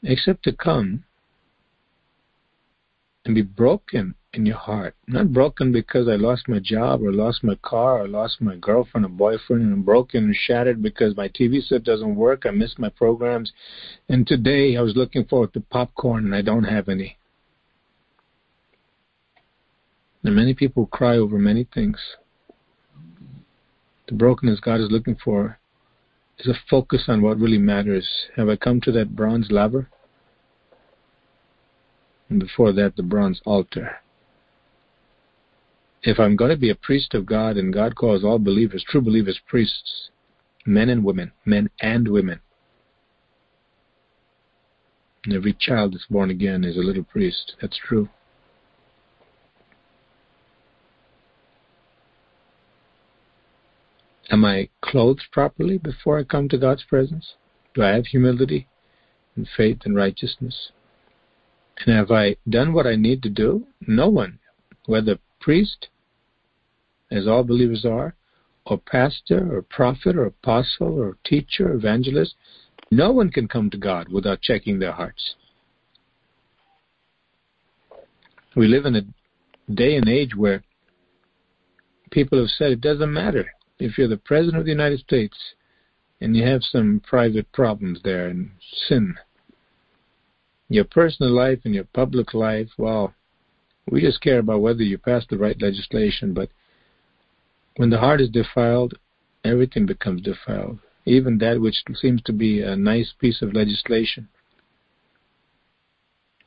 except 0.02 0.42
to 0.44 0.52
come 0.52 1.04
and 3.28 3.34
be 3.34 3.42
broken 3.42 4.14
in 4.32 4.46
your 4.46 4.56
heart. 4.56 4.96
Not 5.06 5.34
broken 5.34 5.70
because 5.70 6.08
I 6.08 6.16
lost 6.16 6.48
my 6.48 6.58
job 6.58 7.02
or 7.02 7.12
lost 7.12 7.44
my 7.44 7.56
car 7.56 8.00
or 8.00 8.08
lost 8.08 8.40
my 8.40 8.56
girlfriend 8.56 9.04
or 9.04 9.10
boyfriend 9.10 9.62
and 9.62 9.72
I'm 9.72 9.82
broken 9.82 10.24
and 10.24 10.34
shattered 10.34 10.82
because 10.82 11.14
my 11.14 11.28
TV 11.28 11.62
set 11.62 11.84
doesn't 11.84 12.16
work. 12.16 12.46
I 12.46 12.50
missed 12.50 12.78
my 12.78 12.88
programs. 12.88 13.52
And 14.08 14.26
today 14.26 14.78
I 14.78 14.80
was 14.80 14.96
looking 14.96 15.26
forward 15.26 15.52
to 15.52 15.60
popcorn 15.60 16.24
and 16.24 16.34
I 16.34 16.40
don't 16.40 16.64
have 16.64 16.88
any. 16.88 17.18
And 20.24 20.34
many 20.34 20.54
people 20.54 20.86
cry 20.86 21.18
over 21.18 21.38
many 21.38 21.68
things. 21.74 21.98
The 24.08 24.14
brokenness 24.14 24.60
God 24.60 24.80
is 24.80 24.90
looking 24.90 25.18
for 25.22 25.58
is 26.38 26.46
a 26.46 26.54
focus 26.70 27.04
on 27.08 27.20
what 27.20 27.38
really 27.38 27.58
matters. 27.58 28.08
Have 28.36 28.48
I 28.48 28.56
come 28.56 28.80
to 28.82 28.92
that 28.92 29.14
bronze 29.14 29.50
laver? 29.50 29.90
And 32.28 32.40
before 32.40 32.72
that, 32.72 32.96
the 32.96 33.02
bronze 33.02 33.40
altar 33.44 33.98
if 36.02 36.18
I'm 36.18 36.36
going 36.36 36.50
to 36.50 36.56
be 36.56 36.70
a 36.70 36.74
priest 36.74 37.14
of 37.14 37.26
God 37.26 37.56
and 37.56 37.72
God 37.72 37.96
calls 37.96 38.24
all 38.24 38.38
believers, 38.38 38.84
true 38.88 39.00
believers, 39.00 39.40
priests, 39.46 40.10
men 40.64 40.88
and 40.88 41.04
women, 41.04 41.32
men 41.44 41.70
and 41.80 42.08
women, 42.08 42.40
and 45.24 45.34
every 45.34 45.52
child 45.52 45.94
that's 45.94 46.06
born 46.06 46.30
again 46.30 46.64
is 46.64 46.76
a 46.76 46.80
little 46.80 47.04
priest. 47.04 47.54
That's 47.60 47.76
true. 47.76 48.08
Am 54.30 54.44
I 54.44 54.68
clothed 54.82 55.24
properly 55.32 55.78
before 55.78 56.18
I 56.18 56.24
come 56.24 56.48
to 56.50 56.58
God's 56.58 56.84
presence? 56.84 57.34
Do 57.74 57.82
I 57.82 57.88
have 57.88 58.06
humility 58.06 58.68
and 59.36 59.48
faith 59.56 59.78
and 59.84 59.96
righteousness? 59.96 60.70
And 61.86 61.96
have 61.96 62.10
I 62.10 62.36
done 62.48 62.72
what 62.72 62.86
I 62.86 62.96
need 62.96 63.22
to 63.22 63.28
do? 63.28 63.66
No 63.86 64.08
one, 64.08 64.38
whether 64.86 65.18
priest, 65.40 65.88
as 67.10 67.26
all 67.26 67.44
believers 67.44 67.84
are, 67.84 68.14
or 68.66 68.78
pastor, 68.78 69.56
or 69.56 69.62
prophet, 69.62 70.16
or 70.16 70.26
apostle, 70.26 71.00
or 71.00 71.16
teacher, 71.24 71.72
or 71.72 71.74
evangelist, 71.74 72.34
no 72.90 73.12
one 73.12 73.30
can 73.30 73.48
come 73.48 73.70
to 73.70 73.78
God 73.78 74.08
without 74.08 74.42
checking 74.42 74.78
their 74.78 74.92
hearts. 74.92 75.34
We 78.56 78.66
live 78.66 78.86
in 78.86 78.96
a 78.96 79.72
day 79.72 79.96
and 79.96 80.08
age 80.08 80.34
where 80.34 80.62
people 82.10 82.38
have 82.38 82.48
said 82.48 82.72
it 82.72 82.80
doesn't 82.80 83.12
matter 83.12 83.46
if 83.78 83.96
you're 83.96 84.08
the 84.08 84.16
president 84.16 84.58
of 84.58 84.64
the 84.64 84.72
United 84.72 85.00
States 85.00 85.36
and 86.20 86.36
you 86.36 86.44
have 86.44 86.62
some 86.62 87.00
private 87.06 87.50
problems 87.52 88.00
there 88.02 88.28
and 88.28 88.50
sin. 88.88 89.14
Your 90.68 90.84
personal 90.84 91.32
life 91.32 91.60
and 91.64 91.74
your 91.74 91.84
public 91.84 92.34
life, 92.34 92.68
well, 92.76 93.14
we 93.90 94.02
just 94.02 94.20
care 94.20 94.38
about 94.38 94.60
whether 94.60 94.82
you 94.82 94.98
pass 94.98 95.24
the 95.28 95.38
right 95.38 95.60
legislation, 95.60 96.34
but 96.34 96.50
when 97.76 97.90
the 97.90 97.98
heart 97.98 98.20
is 98.20 98.28
defiled, 98.28 98.94
everything 99.44 99.86
becomes 99.86 100.20
defiled, 100.20 100.80
even 101.04 101.38
that 101.38 101.60
which 101.60 101.82
seems 101.94 102.20
to 102.22 102.32
be 102.32 102.60
a 102.60 102.76
nice 102.76 103.14
piece 103.18 103.40
of 103.40 103.54
legislation. 103.54 104.28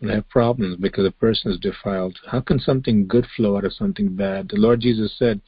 We 0.01 0.09
have 0.09 0.27
problems 0.29 0.77
because 0.77 1.05
a 1.05 1.11
person 1.11 1.51
is 1.51 1.59
defiled. 1.59 2.19
How 2.27 2.41
can 2.41 2.59
something 2.59 3.07
good 3.07 3.27
flow 3.35 3.57
out 3.57 3.65
of 3.65 3.73
something 3.73 4.15
bad? 4.15 4.49
The 4.49 4.57
Lord 4.57 4.81
Jesus 4.81 5.15
said, 5.17 5.41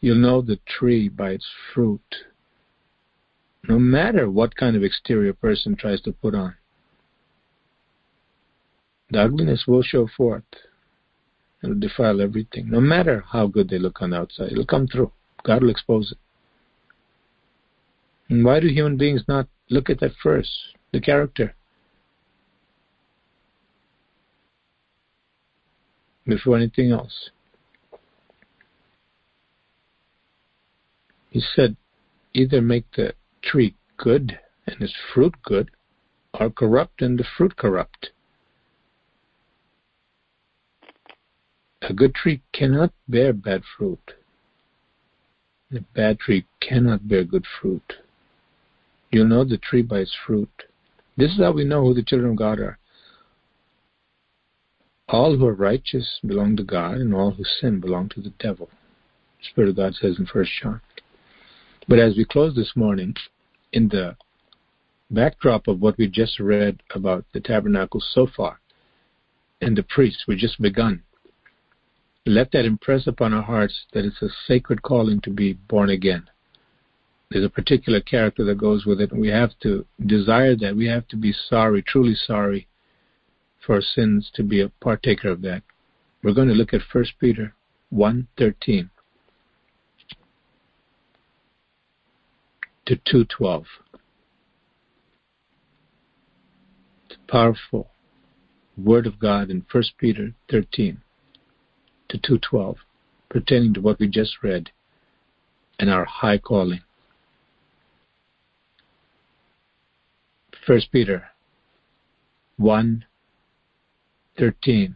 You'll 0.00 0.16
know 0.16 0.40
the 0.40 0.58
tree 0.66 1.08
by 1.08 1.30
its 1.30 1.46
fruit. 1.72 2.24
No 3.68 3.78
matter 3.78 4.30
what 4.30 4.56
kind 4.56 4.76
of 4.76 4.82
exterior 4.82 5.34
person 5.34 5.76
tries 5.76 6.00
to 6.02 6.12
put 6.12 6.34
on, 6.34 6.54
the 9.10 9.22
ugliness 9.22 9.64
will 9.66 9.82
show 9.82 10.06
forth. 10.06 10.44
It'll 11.62 11.78
defile 11.78 12.20
everything. 12.20 12.70
No 12.70 12.80
matter 12.80 13.24
how 13.32 13.46
good 13.46 13.68
they 13.68 13.78
look 13.78 14.00
on 14.02 14.10
the 14.10 14.18
outside, 14.18 14.52
it'll 14.52 14.66
come 14.66 14.86
through. 14.86 15.12
God 15.44 15.62
will 15.62 15.70
expose 15.70 16.12
it. 16.12 16.18
And 18.28 18.44
why 18.44 18.60
do 18.60 18.68
human 18.68 18.96
beings 18.96 19.22
not 19.26 19.48
look 19.70 19.88
at 19.88 20.00
that 20.00 20.12
first? 20.22 20.50
The 20.92 21.00
character. 21.00 21.54
Before 26.26 26.56
anything 26.56 26.92
else. 26.92 27.30
He 31.30 31.40
said, 31.40 31.76
either 32.34 32.60
make 32.60 32.84
the 32.96 33.14
tree 33.42 33.74
good 33.96 34.38
and 34.66 34.80
its 34.82 34.94
fruit 35.14 35.34
good, 35.42 35.70
or 36.38 36.50
corrupt 36.50 37.00
and 37.00 37.18
the 37.18 37.24
fruit 37.24 37.56
corrupt. 37.56 38.10
A 41.88 41.94
good 41.94 42.14
tree 42.14 42.42
cannot 42.52 42.92
bear 43.08 43.32
bad 43.32 43.62
fruit. 43.64 44.12
A 45.74 45.80
bad 45.80 46.20
tree 46.20 46.44
cannot 46.60 47.08
bear 47.08 47.24
good 47.24 47.46
fruit. 47.46 47.94
You'll 49.10 49.28
know 49.28 49.42
the 49.42 49.56
tree 49.56 49.80
by 49.80 50.00
its 50.00 50.14
fruit. 50.26 50.50
This 51.16 51.32
is 51.32 51.38
how 51.38 51.52
we 51.52 51.64
know 51.64 51.82
who 51.82 51.94
the 51.94 52.02
children 52.02 52.32
of 52.32 52.36
God 52.36 52.60
are. 52.60 52.78
All 55.08 55.34
who 55.34 55.46
are 55.46 55.54
righteous 55.54 56.20
belong 56.22 56.56
to 56.58 56.62
God, 56.62 56.98
and 56.98 57.14
all 57.14 57.30
who 57.30 57.44
sin 57.44 57.80
belong 57.80 58.10
to 58.10 58.20
the 58.20 58.34
devil. 58.38 58.68
The 59.38 59.46
Spirit 59.50 59.70
of 59.70 59.76
God 59.76 59.94
says 59.94 60.18
in 60.18 60.26
First 60.26 60.50
John. 60.62 60.82
But 61.88 61.98
as 61.98 62.16
we 62.18 62.26
close 62.26 62.54
this 62.54 62.72
morning, 62.76 63.14
in 63.72 63.88
the 63.88 64.14
backdrop 65.10 65.68
of 65.68 65.80
what 65.80 65.96
we 65.96 66.06
just 66.06 66.38
read 66.38 66.82
about 66.94 67.24
the 67.32 67.40
tabernacle 67.40 68.02
so 68.02 68.26
far, 68.26 68.60
and 69.62 69.74
the 69.74 69.82
priests, 69.82 70.24
we 70.28 70.36
just 70.36 70.60
begun 70.60 71.02
let 72.28 72.52
that 72.52 72.64
impress 72.64 73.06
upon 73.06 73.32
our 73.32 73.42
hearts 73.42 73.86
that 73.92 74.04
it's 74.04 74.22
a 74.22 74.28
sacred 74.46 74.82
calling 74.82 75.20
to 75.22 75.30
be 75.30 75.52
born 75.52 75.90
again. 75.90 76.28
There's 77.30 77.44
a 77.44 77.50
particular 77.50 78.00
character 78.00 78.44
that 78.44 78.58
goes 78.58 78.86
with 78.86 79.00
it, 79.00 79.12
we 79.12 79.28
have 79.28 79.58
to 79.62 79.84
desire 80.04 80.56
that. 80.56 80.76
We 80.76 80.86
have 80.86 81.06
to 81.08 81.16
be 81.16 81.32
sorry, 81.32 81.82
truly 81.82 82.14
sorry, 82.14 82.66
for 83.60 83.76
our 83.76 83.82
sins 83.82 84.30
to 84.34 84.42
be 84.42 84.60
a 84.60 84.70
partaker 84.80 85.28
of 85.28 85.42
that. 85.42 85.62
We're 86.22 86.34
going 86.34 86.48
to 86.48 86.54
look 86.54 86.72
at 86.72 86.80
1 86.90 87.04
Peter 87.20 87.54
1.13 87.92 88.90
to 92.86 92.96
2.12. 92.96 93.64
It's 97.10 97.18
powerful 97.28 97.88
word 98.76 99.06
of 99.06 99.18
God 99.18 99.50
in 99.50 99.66
1 99.70 99.84
Peter 99.98 100.32
13 100.50 101.02
to 102.08 102.18
2.12 102.18 102.76
pertaining 103.28 103.74
to 103.74 103.80
what 103.80 103.98
we 103.98 104.08
just 104.08 104.42
read 104.42 104.70
and 105.78 105.90
our 105.90 106.04
high 106.04 106.38
calling. 106.38 106.80
1 110.66 110.80
Peter 110.92 111.28
1 112.58 113.04
13 114.38 114.94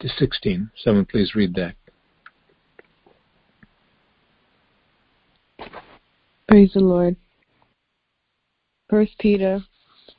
to 0.00 0.08
16. 0.08 0.70
Someone 0.82 1.04
please 1.04 1.34
read 1.34 1.54
that. 1.54 1.74
Praise 6.48 6.72
the 6.72 6.80
Lord. 6.80 7.16
1 8.88 9.08
Peter 9.18 9.60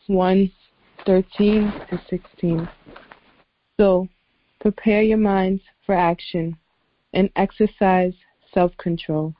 1 0.07 0.51
13 1.05 1.73
to 1.89 2.01
16. 2.09 2.69
So, 3.79 4.07
Prepare 4.60 5.03
your 5.03 5.18
minds 5.18 5.62
for 5.86 5.95
action 5.95 6.57
and 7.14 7.30
exercise 7.36 8.14
self 8.53 8.76
control. 8.78 9.34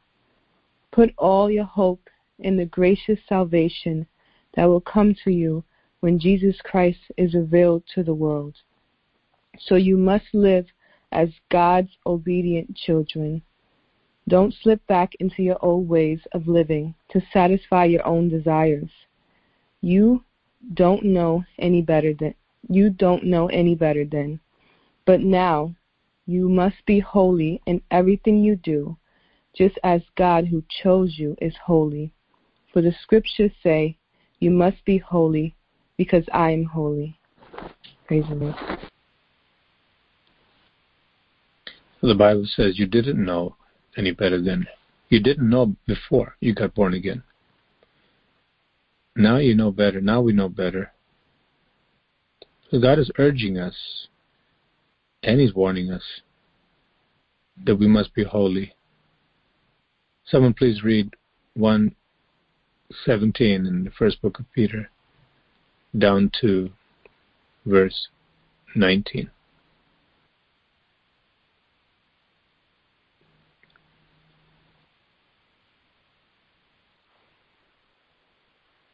Put 0.92 1.14
all 1.18 1.52
your 1.52 1.66
hope 1.66 2.10
in 2.40 2.56
the 2.56 2.66
gracious 2.66 3.20
salvation 3.28 4.08
that 4.56 4.66
will 4.66 4.82
come 4.82 5.14
to 5.24 5.32
you 5.32 5.64
when 6.00 6.20
Jesus 6.20 6.62
Christ 6.62 7.00
is 7.18 7.34
revealed 7.34 7.84
to 7.94 8.04
the 8.04 8.14
world. 8.14 8.56
So 9.60 9.76
you 9.76 9.98
must 9.98 10.26
live 10.34 10.68
as 11.12 11.30
God's 11.50 11.98
obedient 12.06 12.76
children. 12.76 13.42
Don't 14.28 14.54
slip 14.54 14.86
back 14.88 15.16
into 15.20 15.44
your 15.44 15.58
old 15.64 15.90
ways 15.90 16.22
of 16.34 16.48
living 16.48 16.96
to 17.10 17.22
satisfy 17.34 17.86
your 17.86 18.06
own 18.08 18.30
desires. 18.30 18.92
You 19.82 20.24
don't 20.74 21.04
know 21.04 21.44
any 21.58 21.82
better 21.82 22.14
than 22.14 22.36
you 22.68 22.90
don't 22.90 23.24
know 23.24 23.48
any 23.48 23.76
better 23.76 24.06
than. 24.06 24.40
But 25.10 25.22
now 25.22 25.74
you 26.28 26.48
must 26.50 26.86
be 26.86 27.00
holy 27.00 27.64
in 27.66 27.82
everything 27.90 28.44
you 28.44 28.56
do, 28.56 28.96
just 29.56 29.80
as 29.84 30.04
God 30.16 30.46
who 30.46 30.64
chose 30.84 31.18
you 31.18 31.36
is 31.42 31.56
holy. 31.66 32.14
For 32.72 32.84
the 32.84 32.94
scriptures 33.02 33.50
say, 33.64 33.98
You 34.40 34.52
must 34.52 34.86
be 34.86 35.00
holy 35.00 35.56
because 35.98 36.26
I 36.32 36.52
am 36.52 36.66
holy. 36.66 37.18
Praise 38.06 38.26
the 38.30 38.36
Lord. 38.36 38.56
The 42.04 42.14
Bible 42.14 42.46
says 42.46 42.78
you 42.78 42.86
didn't 42.86 43.26
know 43.26 43.56
any 43.98 44.12
better 44.12 44.40
than 44.40 44.68
you 45.10 45.20
didn't 45.20 45.50
know 45.50 45.76
before 45.88 46.36
you 46.40 46.54
got 46.54 46.76
born 46.76 46.94
again. 46.94 47.24
Now 49.16 49.38
you 49.38 49.56
know 49.56 49.72
better. 49.72 50.02
Now 50.02 50.22
we 50.22 50.34
know 50.34 50.50
better. 50.50 50.92
So 52.70 52.80
God 52.80 53.00
is 53.00 53.10
urging 53.18 53.58
us 53.58 53.76
and 55.24 55.40
He's 55.40 55.54
warning 55.54 55.92
us 55.92 56.04
that 57.66 57.76
we 57.76 57.88
must 57.88 58.14
be 58.14 58.24
holy. 58.24 58.74
Someone 60.26 60.54
please 60.54 60.84
read 60.84 61.14
117 61.56 63.66
in 63.66 63.84
the 63.84 63.92
first 63.92 64.22
book 64.22 64.40
of 64.40 64.46
Peter 64.54 64.90
down 65.98 66.32
to 66.42 66.70
verse 67.66 68.08
19. 68.76 69.30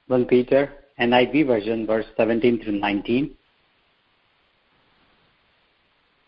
One 0.07 0.25
Peter, 0.25 0.71
NIV 0.99 1.47
version, 1.47 1.87
verse 1.87 2.05
17 2.15 2.63
through 2.63 2.79
19. 2.79 3.35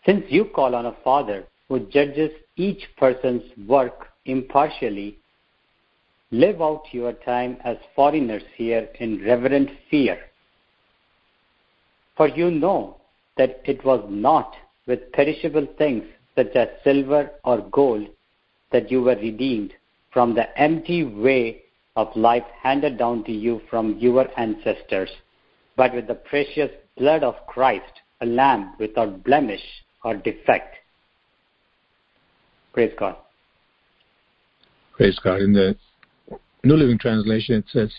Since 0.08 0.24
you 0.30 0.46
call 0.46 0.74
on 0.74 0.86
a 0.86 0.96
Father 1.04 1.44
who 1.68 1.80
judges 1.80 2.30
each 2.56 2.88
person's 2.96 3.42
work 3.66 4.06
impartially, 4.24 5.18
live 6.30 6.62
out 6.62 6.84
your 6.92 7.12
time 7.12 7.58
as 7.62 7.76
foreigners 7.94 8.42
here 8.56 8.88
in 9.00 9.22
reverent 9.22 9.68
fear. 9.90 10.18
For 12.16 12.26
you 12.26 12.50
know 12.50 12.96
that 13.36 13.60
it 13.66 13.84
was 13.84 14.02
not 14.08 14.56
with 14.86 15.12
perishable 15.12 15.66
things 15.76 16.04
such 16.34 16.56
as 16.56 16.68
silver 16.82 17.30
or 17.44 17.60
gold 17.70 18.08
that 18.72 18.90
you 18.90 19.02
were 19.02 19.16
redeemed 19.16 19.74
from 20.10 20.34
the 20.34 20.58
empty 20.58 21.04
way 21.04 21.64
of 21.96 22.16
life 22.16 22.46
handed 22.62 22.96
down 22.96 23.24
to 23.24 23.32
you 23.32 23.60
from 23.68 23.98
your 23.98 24.26
ancestors, 24.40 25.10
but 25.76 25.94
with 25.94 26.06
the 26.06 26.14
precious 26.14 26.70
blood 26.96 27.22
of 27.22 27.46
Christ, 27.46 27.92
a 28.22 28.26
lamb 28.26 28.72
without 28.78 29.22
blemish 29.22 29.84
or 30.08 30.14
defect. 30.16 30.76
Praise 32.72 32.92
God. 32.98 33.16
Praise 34.96 35.18
God. 35.22 35.42
In 35.42 35.52
the 35.52 35.76
New 36.64 36.76
Living 36.76 36.98
Translation, 36.98 37.56
it 37.56 37.66
says, 37.70 37.92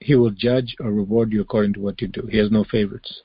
He 0.00 0.14
will 0.14 0.30
judge 0.30 0.74
or 0.80 0.90
reward 0.90 1.32
you 1.32 1.42
according 1.42 1.74
to 1.74 1.80
what 1.80 2.00
you 2.00 2.08
do. 2.08 2.26
He 2.30 2.38
has 2.38 2.50
no 2.50 2.64
favorites. 2.64 3.20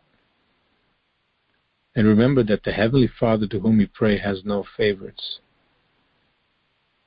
And 1.95 2.05
remember 2.05 2.43
that 2.43 2.63
the 2.63 2.73
Heavenly 2.73 3.09
Father 3.17 3.47
to 3.47 3.59
whom 3.59 3.79
you 3.79 3.87
pray 3.93 4.17
has 4.17 4.43
no 4.43 4.65
favorites. 4.75 5.39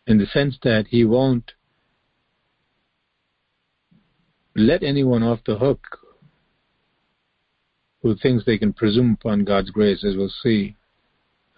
In 0.06 0.16
the 0.16 0.26
sense 0.26 0.56
that 0.62 0.86
He 0.88 1.04
won't 1.04 1.52
let 4.56 4.82
anyone 4.82 5.22
off 5.22 5.40
the 5.46 5.58
hook 5.58 5.98
who 8.04 8.14
thinks 8.14 8.44
they 8.44 8.58
can 8.58 8.74
presume 8.74 9.16
upon 9.18 9.44
God's 9.44 9.70
grace, 9.70 10.04
as 10.04 10.14
we'll 10.14 10.30
see 10.42 10.76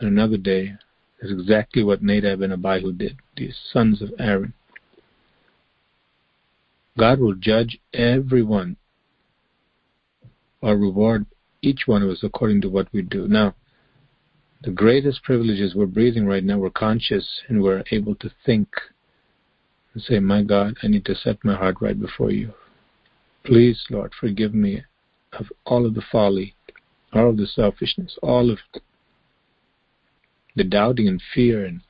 in 0.01 0.07
another 0.07 0.37
day. 0.37 0.75
Is 1.21 1.33
exactly 1.33 1.83
what 1.83 2.03
Nadab 2.03 2.41
and 2.43 2.53
Abihu 2.53 2.93
did, 2.93 3.17
these 3.37 3.57
sons 3.73 4.01
of 4.01 4.13
Aaron. 4.19 4.53
God 6.99 7.19
will 7.19 7.35
judge 7.35 7.79
everyone 7.93 8.77
or 10.61 10.77
reward 10.77 11.27
each 11.63 11.87
one 11.87 12.03
of 12.03 12.11
us 12.11 12.23
according 12.23 12.61
to 12.61 12.69
what 12.69 12.93
we 12.93 13.03
do. 13.03 13.27
Now, 13.27 13.55
the 14.63 14.71
greatest 14.71 15.23
privileges 15.25 15.75
we're 15.75 15.87
breathing 15.87 16.27
right 16.27 16.45
now, 16.45 16.59
we're 16.59 16.71
conscious, 16.71 17.27
and 17.49 17.63
we're 17.63 17.83
able 17.91 18.15
to 18.17 18.31
think 18.45 18.69
and 19.95 20.03
say, 20.03 20.21
My 20.21 20.43
God, 20.43 20.77
I 20.83 20.89
need 20.89 21.07
to 21.07 21.15
set 21.15 21.45
my 21.45 21.57
heart 21.57 21.77
right 21.81 21.99
before 21.99 22.31
you. 22.31 22.53
Please, 23.43 23.85
Lord, 23.91 24.13
forgive 24.21 24.55
me 24.55 24.85
of 25.33 25.47
all 25.65 25.87
of 25.87 25.95
the 25.95 26.03
folly, 26.13 26.55
all 27.13 27.31
of 27.31 27.37
the 27.37 27.47
selfishness, 27.47 28.19
all 28.23 28.51
of 28.51 28.59
the 30.55 30.65
doubting 30.65 31.07
and 31.07 31.23
fear 31.35 31.65
and 31.65 31.81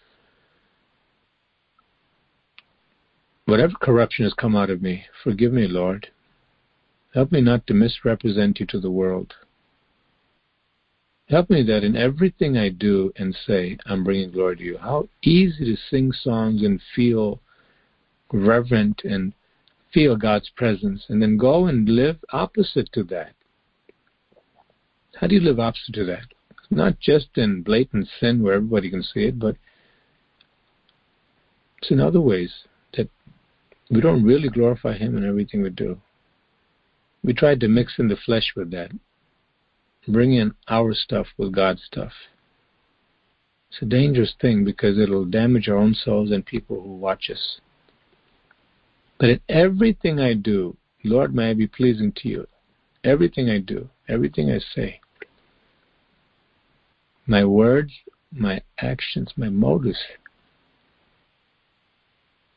whatever 3.44 3.74
corruption 3.80 4.24
has 4.24 4.34
come 4.34 4.56
out 4.56 4.70
of 4.70 4.82
me. 4.82 5.04
Forgive 5.22 5.52
me, 5.52 5.66
Lord. 5.66 6.08
Help 7.14 7.32
me 7.32 7.40
not 7.40 7.66
to 7.66 7.74
misrepresent 7.74 8.60
you 8.60 8.66
to 8.66 8.80
the 8.80 8.90
world. 8.90 9.34
Help 11.28 11.50
me 11.50 11.62
that 11.62 11.82
in 11.82 11.96
everything 11.96 12.56
I 12.56 12.68
do 12.68 13.12
and 13.16 13.34
say, 13.46 13.78
I'm 13.86 14.04
bringing 14.04 14.30
glory 14.30 14.56
to 14.56 14.62
you. 14.62 14.78
How 14.78 15.08
easy 15.22 15.64
to 15.64 15.76
sing 15.90 16.12
songs 16.12 16.62
and 16.62 16.80
feel 16.94 17.40
reverent 18.32 19.02
and 19.04 19.32
feel 19.96 20.14
God's 20.14 20.50
presence 20.50 21.06
and 21.08 21.22
then 21.22 21.38
go 21.38 21.68
and 21.68 21.88
live 21.88 22.18
opposite 22.30 22.92
to 22.92 23.02
that. 23.04 23.32
How 25.18 25.26
do 25.26 25.34
you 25.34 25.40
live 25.40 25.58
opposite 25.58 25.94
to 25.94 26.04
that? 26.04 26.26
Not 26.68 27.00
just 27.00 27.28
in 27.36 27.62
blatant 27.62 28.06
sin 28.20 28.42
where 28.42 28.52
everybody 28.52 28.90
can 28.90 29.02
see 29.02 29.20
it, 29.20 29.38
but 29.38 29.56
it's 31.78 31.90
in 31.90 31.98
other 31.98 32.20
ways 32.20 32.52
that 32.94 33.08
we 33.90 34.02
don't 34.02 34.22
really 34.22 34.50
glorify 34.50 34.98
Him 34.98 35.16
in 35.16 35.26
everything 35.26 35.62
we 35.62 35.70
do. 35.70 35.98
We 37.24 37.32
try 37.32 37.54
to 37.54 37.66
mix 37.66 37.94
in 37.98 38.08
the 38.08 38.16
flesh 38.16 38.52
with 38.54 38.70
that, 38.72 38.90
bring 40.06 40.34
in 40.34 40.52
our 40.68 40.92
stuff 40.92 41.28
with 41.38 41.54
God's 41.54 41.82
stuff. 41.84 42.12
It's 43.70 43.80
a 43.80 43.86
dangerous 43.86 44.34
thing 44.42 44.62
because 44.62 44.98
it'll 44.98 45.24
damage 45.24 45.70
our 45.70 45.78
own 45.78 45.94
souls 45.94 46.32
and 46.32 46.44
people 46.44 46.82
who 46.82 46.96
watch 46.96 47.30
us. 47.32 47.60
But 49.18 49.30
in 49.30 49.40
everything 49.48 50.20
I 50.20 50.34
do, 50.34 50.76
Lord, 51.04 51.34
may 51.34 51.50
I 51.50 51.54
be 51.54 51.66
pleasing 51.66 52.12
to 52.16 52.28
you. 52.28 52.46
Everything 53.04 53.48
I 53.48 53.58
do, 53.58 53.88
everything 54.08 54.50
I 54.50 54.58
say, 54.74 55.00
my 57.26 57.44
words, 57.44 57.92
my 58.32 58.60
actions, 58.78 59.32
my 59.36 59.48
motives. 59.48 59.98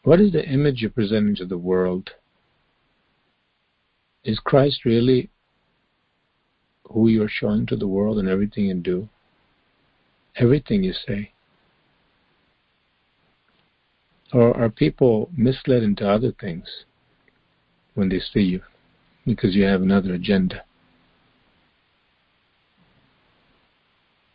What 0.04 0.20
is 0.20 0.32
the 0.32 0.46
image 0.46 0.82
you're 0.82 0.90
presenting 0.90 1.36
to 1.36 1.46
the 1.46 1.58
world? 1.58 2.12
Is 4.24 4.40
Christ 4.40 4.86
really 4.86 5.30
who 6.84 7.08
you're 7.08 7.30
showing 7.30 7.66
to 7.68 7.76
the 7.76 7.88
world 7.88 8.20
in 8.20 8.28
everything 8.28 8.66
you 8.66 8.74
do? 8.76 9.10
Everything 10.36 10.84
you 10.84 10.94
say? 10.94 11.32
Or 14.34 14.56
are 14.56 14.70
people 14.70 15.30
misled 15.36 15.84
into 15.84 16.08
other 16.08 16.32
things 16.32 16.68
when 17.96 18.10
they 18.10 18.20
see 18.20 18.42
you 18.42 18.62
because 19.26 19.56
you 19.56 19.64
have 19.64 19.82
another 19.82 20.14
agenda? 20.14 20.64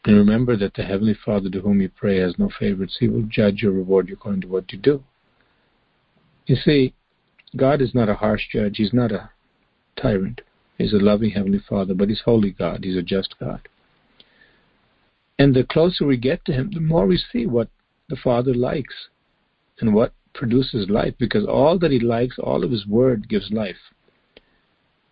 And 0.04 0.16
remember 0.16 0.56
that 0.56 0.74
the 0.74 0.82
Heavenly 0.82 1.14
Father 1.14 1.48
to 1.48 1.60
whom 1.60 1.80
you 1.80 1.88
pray 1.88 2.18
has 2.18 2.38
no 2.38 2.50
favorites. 2.58 2.96
He 3.00 3.08
will 3.08 3.22
judge 3.22 3.64
or 3.64 3.70
reward 3.70 4.08
you 4.08 4.14
according 4.14 4.42
to 4.42 4.48
what 4.48 4.70
you 4.72 4.78
do. 4.78 5.02
You 6.46 6.56
see, 6.56 6.92
God 7.56 7.80
is 7.80 7.94
not 7.94 8.10
a 8.10 8.14
harsh 8.14 8.42
judge. 8.52 8.76
He's 8.76 8.92
not 8.92 9.12
a 9.12 9.30
tyrant. 9.96 10.42
He's 10.76 10.92
a 10.92 10.96
loving 10.96 11.30
Heavenly 11.30 11.60
Father, 11.66 11.94
but 11.94 12.08
He's 12.08 12.20
holy 12.20 12.50
God. 12.50 12.84
He's 12.84 12.96
a 12.96 13.02
just 13.02 13.38
God. 13.38 13.66
And 15.38 15.54
the 15.54 15.64
closer 15.64 16.04
we 16.04 16.16
get 16.16 16.44
to 16.44 16.52
Him, 16.52 16.70
the 16.74 16.80
more 16.80 17.06
we 17.06 17.16
see 17.32 17.46
what 17.46 17.68
the 18.08 18.16
Father 18.16 18.52
likes 18.52 19.08
and 19.80 19.94
what 19.94 20.12
produces 20.34 20.88
life 20.88 21.14
because 21.18 21.46
all 21.46 21.78
that 21.78 21.90
he 21.90 22.00
likes, 22.00 22.38
all 22.38 22.64
of 22.64 22.70
his 22.70 22.86
word 22.86 23.28
gives 23.28 23.50
life. 23.50 23.92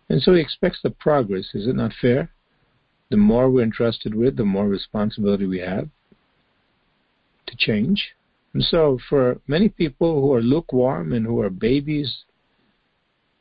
And 0.09 0.21
so 0.21 0.33
he 0.33 0.41
expects 0.41 0.79
the 0.83 0.89
progress. 0.89 1.49
Is 1.53 1.67
it 1.67 1.75
not 1.75 1.93
fair? 1.99 2.29
the 3.13 3.17
more 3.17 3.47
we're 3.47 3.61
entrusted 3.61 4.15
with, 4.15 4.37
the 4.37 4.43
more 4.43 4.67
responsibility 4.67 5.45
we 5.45 5.59
have 5.59 5.87
to 7.45 7.55
change. 7.55 8.15
And 8.55 8.63
so, 8.63 8.97
for 9.07 9.39
many 9.45 9.69
people 9.69 10.19
who 10.19 10.33
are 10.33 10.41
lukewarm 10.41 11.13
and 11.13 11.23
who 11.23 11.39
are 11.39 11.51
babies, 11.51 12.25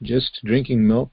just 0.03 0.41
drinking 0.45 0.87
milk, 0.87 1.11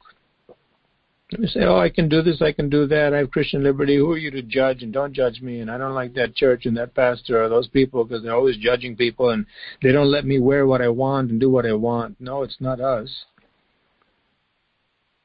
they 1.37 1.47
say, 1.47 1.61
"Oh, 1.63 1.77
I 1.77 1.89
can 1.89 2.09
do 2.09 2.21
this, 2.21 2.41
I 2.41 2.51
can 2.51 2.69
do 2.69 2.87
that. 2.87 3.13
I 3.13 3.17
have 3.17 3.31
Christian 3.31 3.63
liberty. 3.63 3.97
Who 3.97 4.11
are 4.11 4.17
you 4.17 4.31
to 4.31 4.41
judge? 4.41 4.81
And 4.81 4.91
don't 4.91 5.13
judge 5.13 5.41
me. 5.41 5.59
And 5.59 5.69
I 5.69 5.77
don't 5.77 5.93
like 5.93 6.13
that 6.15 6.35
church 6.35 6.65
and 6.65 6.75
that 6.77 6.95
pastor 6.95 7.43
or 7.43 7.49
those 7.49 7.67
people 7.67 8.03
because 8.03 8.23
they're 8.23 8.35
always 8.35 8.57
judging 8.57 8.95
people 8.95 9.29
and 9.29 9.45
they 9.83 9.91
don't 9.91 10.11
let 10.11 10.25
me 10.25 10.39
wear 10.39 10.65
what 10.65 10.81
I 10.81 10.89
want 10.89 11.29
and 11.29 11.39
do 11.39 11.49
what 11.49 11.65
I 11.65 11.73
want." 11.73 12.19
No, 12.19 12.43
it's 12.43 12.59
not 12.59 12.81
us. 12.81 13.25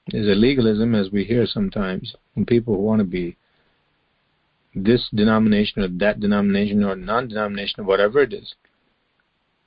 There's 0.09 0.29
a 0.29 0.35
legalism, 0.39 0.95
as 0.95 1.11
we 1.11 1.25
hear 1.25 1.47
sometimes, 1.47 2.15
from 2.35 2.45
people 2.45 2.75
who 2.75 2.83
want 2.83 3.01
to 3.01 3.07
be 3.07 3.37
this 4.75 5.09
denomination 5.15 5.83
or 5.83 5.89
that 5.89 6.21
denomination 6.21 6.85
or 6.85 6.97
non-denomination 6.97 7.81
or 7.81 7.85
whatever 7.85 8.21
it 8.21 8.35
is 8.35 8.55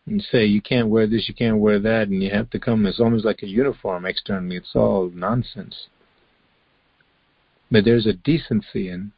and 0.08 0.22
say 0.32 0.46
you 0.46 0.62
can't 0.62 0.88
wear 0.88 1.06
this, 1.06 1.28
you 1.28 1.36
can't 1.36 1.60
wear 1.60 1.80
that, 1.80 2.08
and 2.08 2.24
you 2.24 2.30
have 2.30 2.50
to 2.50 2.60
come. 2.60 2.86
It's 2.86 3.00
almost 3.00 3.26
like 3.26 3.44
a 3.44 3.48
uniform 3.48 4.06
externally. 4.06 4.56
It's 4.56 4.76
all 4.76 5.12
nonsense. 5.14 5.88
But 7.70 7.86
there's 7.86 8.06
a 8.06 8.14
decency 8.14 8.90
in 8.90 9.12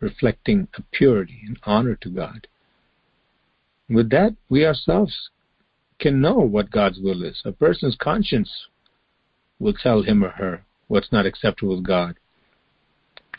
reflecting 0.00 0.68
a 0.76 0.82
purity 0.92 1.42
and 1.46 1.58
honor 1.64 1.94
to 1.96 2.08
God. 2.08 2.46
With 3.88 4.10
that, 4.10 4.34
we 4.48 4.66
ourselves 4.66 5.30
can 5.98 6.20
know 6.20 6.38
what 6.38 6.70
God's 6.70 6.98
will 7.00 7.22
is. 7.22 7.40
A 7.44 7.52
person's 7.52 7.96
conscience 8.00 8.50
will 9.58 9.74
tell 9.74 10.02
him 10.02 10.24
or 10.24 10.30
her 10.30 10.64
what's 10.88 11.12
not 11.12 11.26
acceptable 11.26 11.76
with 11.76 11.86
God. 11.86 12.16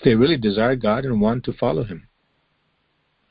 They 0.04 0.16
really 0.16 0.38
desire 0.38 0.76
God 0.76 1.06
and 1.06 1.22
want 1.22 1.44
to 1.46 1.54
follow 1.54 1.84
Him. 1.84 2.08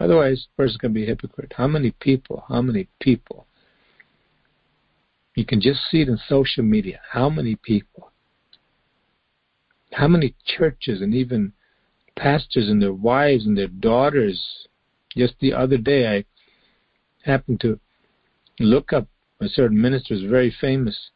Otherwise, 0.01 0.46
a 0.52 0.56
person 0.56 0.78
can 0.78 0.92
be 0.92 1.05
a 1.05 1.06
hypocrite. 1.06 1.52
How 1.56 1.66
many 1.66 1.90
people, 1.90 2.44
how 2.48 2.62
many 2.62 2.88
people 3.01 3.46
you 5.34 5.44
can 5.44 5.60
just 5.60 5.80
see 5.90 6.02
it 6.02 6.09
in 6.09 6.18
social 6.28 6.62
media. 6.62 7.01
How 7.10 7.28
many 7.28 7.56
people? 7.56 8.12
How 9.95 10.09
many 10.09 10.35
churches 10.45 11.01
and 11.01 11.15
even 11.15 11.53
pastors 12.16 12.69
and 12.69 12.83
their 12.83 12.93
wives 12.93 13.47
and 13.47 13.57
their 13.57 13.69
daughters? 13.69 14.66
Just 15.16 15.35
the 15.41 15.53
other 15.53 15.79
day, 15.79 16.09
I 16.09 16.25
happened 17.31 17.61
to 17.61 17.79
look 18.59 18.93
up 18.93 19.09
a 19.41 19.49
certain 19.49 19.81
minister, 19.81 20.15
is 20.15 20.23
very 20.23 20.51
famous. 20.61 21.11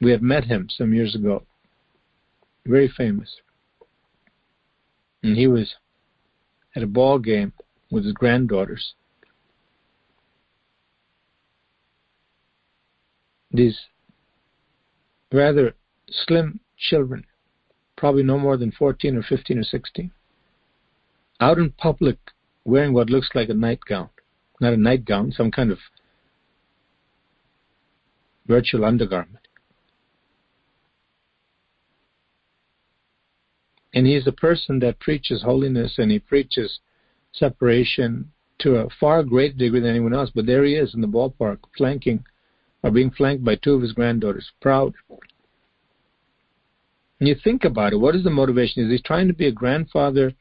We 0.00 0.10
had 0.10 0.22
met 0.22 0.44
him 0.44 0.68
some 0.68 0.92
years 0.92 1.14
ago. 1.14 1.46
Very 2.66 2.88
famous. 2.88 3.40
And 5.22 5.36
he 5.36 5.46
was 5.46 5.74
at 6.74 6.82
a 6.82 6.86
ball 6.86 7.18
game 7.18 7.54
with 7.90 8.04
his 8.04 8.12
granddaughters. 8.12 8.94
these 13.56 13.78
rather 15.32 15.74
slim 16.10 16.60
children, 16.76 17.24
probably 17.96 18.22
no 18.22 18.38
more 18.38 18.56
than 18.56 18.72
14 18.72 19.16
or 19.16 19.22
15 19.22 19.58
or 19.58 19.62
16, 19.62 20.10
out 21.40 21.58
in 21.58 21.70
public 21.72 22.18
wearing 22.64 22.92
what 22.92 23.10
looks 23.10 23.30
like 23.34 23.48
a 23.48 23.54
nightgown. 23.54 24.08
Not 24.60 24.72
a 24.72 24.76
nightgown, 24.76 25.32
some 25.32 25.50
kind 25.50 25.70
of 25.70 25.78
virtual 28.46 28.84
undergarment. 28.84 29.46
And 33.94 34.06
he's 34.06 34.26
a 34.26 34.32
person 34.32 34.78
that 34.80 35.00
preaches 35.00 35.42
holiness 35.42 35.94
and 35.98 36.10
he 36.10 36.18
preaches 36.18 36.80
separation 37.32 38.30
to 38.58 38.76
a 38.76 38.88
far 39.00 39.22
greater 39.22 39.56
degree 39.56 39.80
than 39.80 39.90
anyone 39.90 40.14
else. 40.14 40.30
But 40.34 40.46
there 40.46 40.64
he 40.64 40.74
is 40.74 40.94
in 40.94 41.00
the 41.00 41.06
ballpark, 41.06 41.58
flanking 41.76 42.24
are 42.86 42.92
being 42.92 43.10
flanked 43.10 43.44
by 43.44 43.56
two 43.56 43.74
of 43.74 43.82
his 43.82 43.92
granddaughters, 43.92 44.48
proud. 44.62 44.94
And 47.18 47.28
you 47.28 47.34
think 47.42 47.64
about 47.64 47.92
it, 47.92 47.96
what 47.96 48.14
is 48.14 48.22
the 48.22 48.30
motivation? 48.30 48.84
Is 48.84 48.92
he 48.92 49.02
trying 49.02 49.26
to 49.26 49.34
be 49.34 49.48
a 49.48 49.52
grandfather 49.52 50.32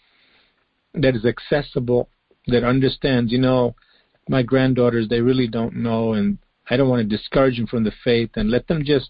that 0.94 1.16
is 1.16 1.26
accessible, 1.26 2.08
that 2.46 2.64
understands, 2.64 3.32
you 3.32 3.40
know, 3.40 3.76
my 4.30 4.44
granddaughters, 4.44 5.10
they 5.10 5.22
really 5.22 5.48
don't 5.48 5.76
know, 5.76 6.14
and 6.14 6.38
I 6.70 6.78
don't 6.78 6.90
want 6.90 7.02
to 7.02 7.18
discourage 7.18 7.58
them 7.58 7.66
from 7.66 7.84
the 7.84 7.94
faith, 8.04 8.30
and 8.36 8.52
let 8.52 8.68
them 8.68 8.84
just 8.86 9.10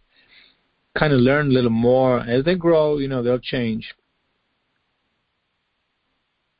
kind 0.97 1.11
of 1.11 1.19
learn 1.19 1.47
a 1.47 1.53
little 1.53 1.69
more. 1.69 2.21
As 2.21 2.45
they 2.45 2.55
grow, 2.55 2.99
you 2.99 3.09
know, 3.09 3.21
they'll 3.21 3.37
change. 3.37 3.93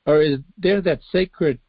Or 0.05 0.21
is 0.21 0.39
there 0.57 0.81
that 0.81 0.99
sacred 1.09 1.59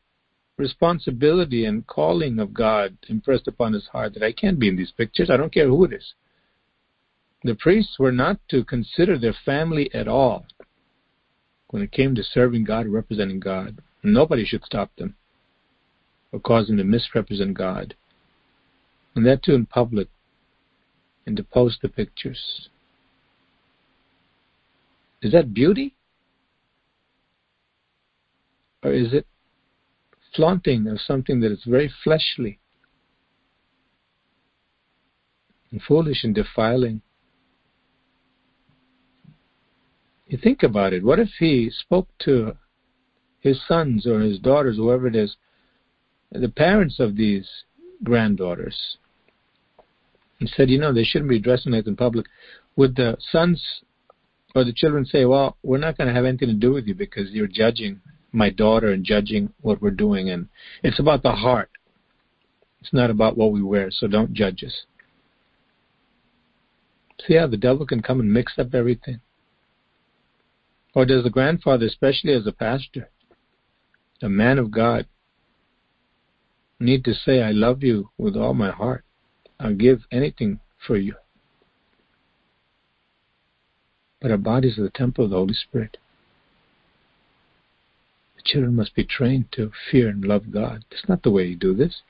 responsibility 0.58 1.64
and 1.64 1.86
calling 1.86 2.38
of 2.38 2.54
God 2.54 2.96
impressed 3.08 3.46
upon 3.46 3.72
his 3.72 3.86
heart 3.88 4.14
that 4.14 4.22
I 4.22 4.32
can't 4.32 4.58
be 4.58 4.68
in 4.68 4.76
these 4.76 4.92
pictures. 4.92 5.30
I 5.30 5.36
don't 5.36 5.52
care 5.52 5.68
who 5.68 5.84
it 5.84 5.92
is. 5.92 6.14
The 7.44 7.54
priests 7.54 7.98
were 7.98 8.12
not 8.12 8.40
to 8.48 8.64
consider 8.64 9.18
their 9.18 9.34
family 9.44 9.90
at 9.94 10.08
all 10.08 10.46
when 11.68 11.82
it 11.82 11.92
came 11.92 12.14
to 12.14 12.22
serving 12.22 12.64
God, 12.64 12.86
representing 12.86 13.40
God. 13.40 13.82
Nobody 14.02 14.44
should 14.44 14.64
stop 14.64 14.90
them 14.96 15.14
or 16.32 16.40
cause 16.40 16.68
them 16.68 16.78
to 16.78 16.84
misrepresent 16.84 17.54
God. 17.54 17.94
And 19.14 19.26
that 19.26 19.42
too 19.42 19.54
in 19.54 19.66
public 19.66 20.08
and 21.26 21.36
to 21.36 21.42
post 21.42 21.78
the 21.82 21.88
pictures. 21.88 22.68
Is 25.22 25.32
that 25.32 25.52
beauty? 25.52 25.94
Or 28.82 28.92
is 28.92 29.12
it 29.12 29.26
flaunting 30.36 30.86
of 30.86 31.00
something 31.00 31.40
that 31.40 31.50
is 31.50 31.64
very 31.66 31.90
fleshly 32.04 32.60
and 35.72 35.82
foolish 35.82 36.22
and 36.22 36.34
defiling. 36.34 37.00
You 40.26 40.38
think 40.38 40.62
about 40.62 40.92
it. 40.92 41.02
What 41.02 41.18
if 41.18 41.30
he 41.38 41.70
spoke 41.70 42.08
to 42.20 42.56
his 43.40 43.60
sons 43.66 44.06
or 44.06 44.20
his 44.20 44.38
daughters, 44.38 44.76
whoever 44.76 45.06
it 45.06 45.16
is, 45.16 45.36
the 46.32 46.48
parents 46.48 47.00
of 47.00 47.16
these 47.16 47.48
granddaughters, 48.02 48.98
and 50.40 50.48
said, 50.54 50.68
you 50.68 50.78
know, 50.78 50.92
they 50.92 51.04
shouldn't 51.04 51.30
be 51.30 51.38
dressing 51.38 51.72
like 51.72 51.86
in 51.86 51.96
public? 51.96 52.26
Would 52.76 52.96
the 52.96 53.16
sons 53.30 53.64
or 54.54 54.64
the 54.64 54.72
children 54.72 55.06
say, 55.06 55.24
well, 55.24 55.56
we're 55.62 55.78
not 55.78 55.96
going 55.96 56.08
to 56.08 56.14
have 56.14 56.24
anything 56.24 56.48
to 56.48 56.54
do 56.54 56.72
with 56.72 56.86
you 56.86 56.94
because 56.94 57.30
you're 57.30 57.46
judging 57.46 58.00
my 58.36 58.50
daughter 58.50 58.92
and 58.92 59.04
judging 59.04 59.52
what 59.62 59.80
we're 59.80 59.90
doing. 59.90 60.30
And 60.30 60.48
it's 60.82 61.00
about 61.00 61.22
the 61.22 61.32
heart. 61.32 61.70
It's 62.80 62.92
not 62.92 63.10
about 63.10 63.36
what 63.36 63.50
we 63.50 63.62
wear, 63.62 63.90
so 63.90 64.06
don't 64.06 64.34
judge 64.34 64.62
us. 64.62 64.84
See 67.26 67.34
how 67.34 67.46
the 67.46 67.56
devil 67.56 67.86
can 67.86 68.02
come 68.02 68.20
and 68.20 68.32
mix 68.32 68.58
up 68.58 68.74
everything? 68.74 69.20
Or 70.94 71.06
does 71.06 71.24
the 71.24 71.30
grandfather, 71.30 71.86
especially 71.86 72.34
as 72.34 72.46
a 72.46 72.52
pastor, 72.52 73.10
a 74.22 74.28
man 74.28 74.58
of 74.58 74.70
God, 74.70 75.06
need 76.78 77.04
to 77.06 77.14
say, 77.14 77.42
I 77.42 77.50
love 77.50 77.82
you 77.82 78.10
with 78.18 78.36
all 78.36 78.54
my 78.54 78.70
heart. 78.70 79.04
I'll 79.58 79.74
give 79.74 80.02
anything 80.12 80.60
for 80.86 80.96
you. 80.96 81.14
But 84.20 84.30
our 84.30 84.36
bodies 84.36 84.78
are 84.78 84.82
the 84.82 84.90
temple 84.90 85.24
of 85.24 85.30
the 85.30 85.36
Holy 85.36 85.54
Spirit 85.54 85.96
children 88.46 88.74
must 88.76 88.94
be 88.94 89.04
trained 89.04 89.52
to 89.52 89.72
fear 89.90 90.08
and 90.08 90.24
love 90.24 90.50
God. 90.50 90.84
That's 90.90 91.08
not 91.08 91.22
the 91.22 91.30
way 91.30 91.46
you 91.46 91.56
do 91.56 91.74
this. 91.74 92.02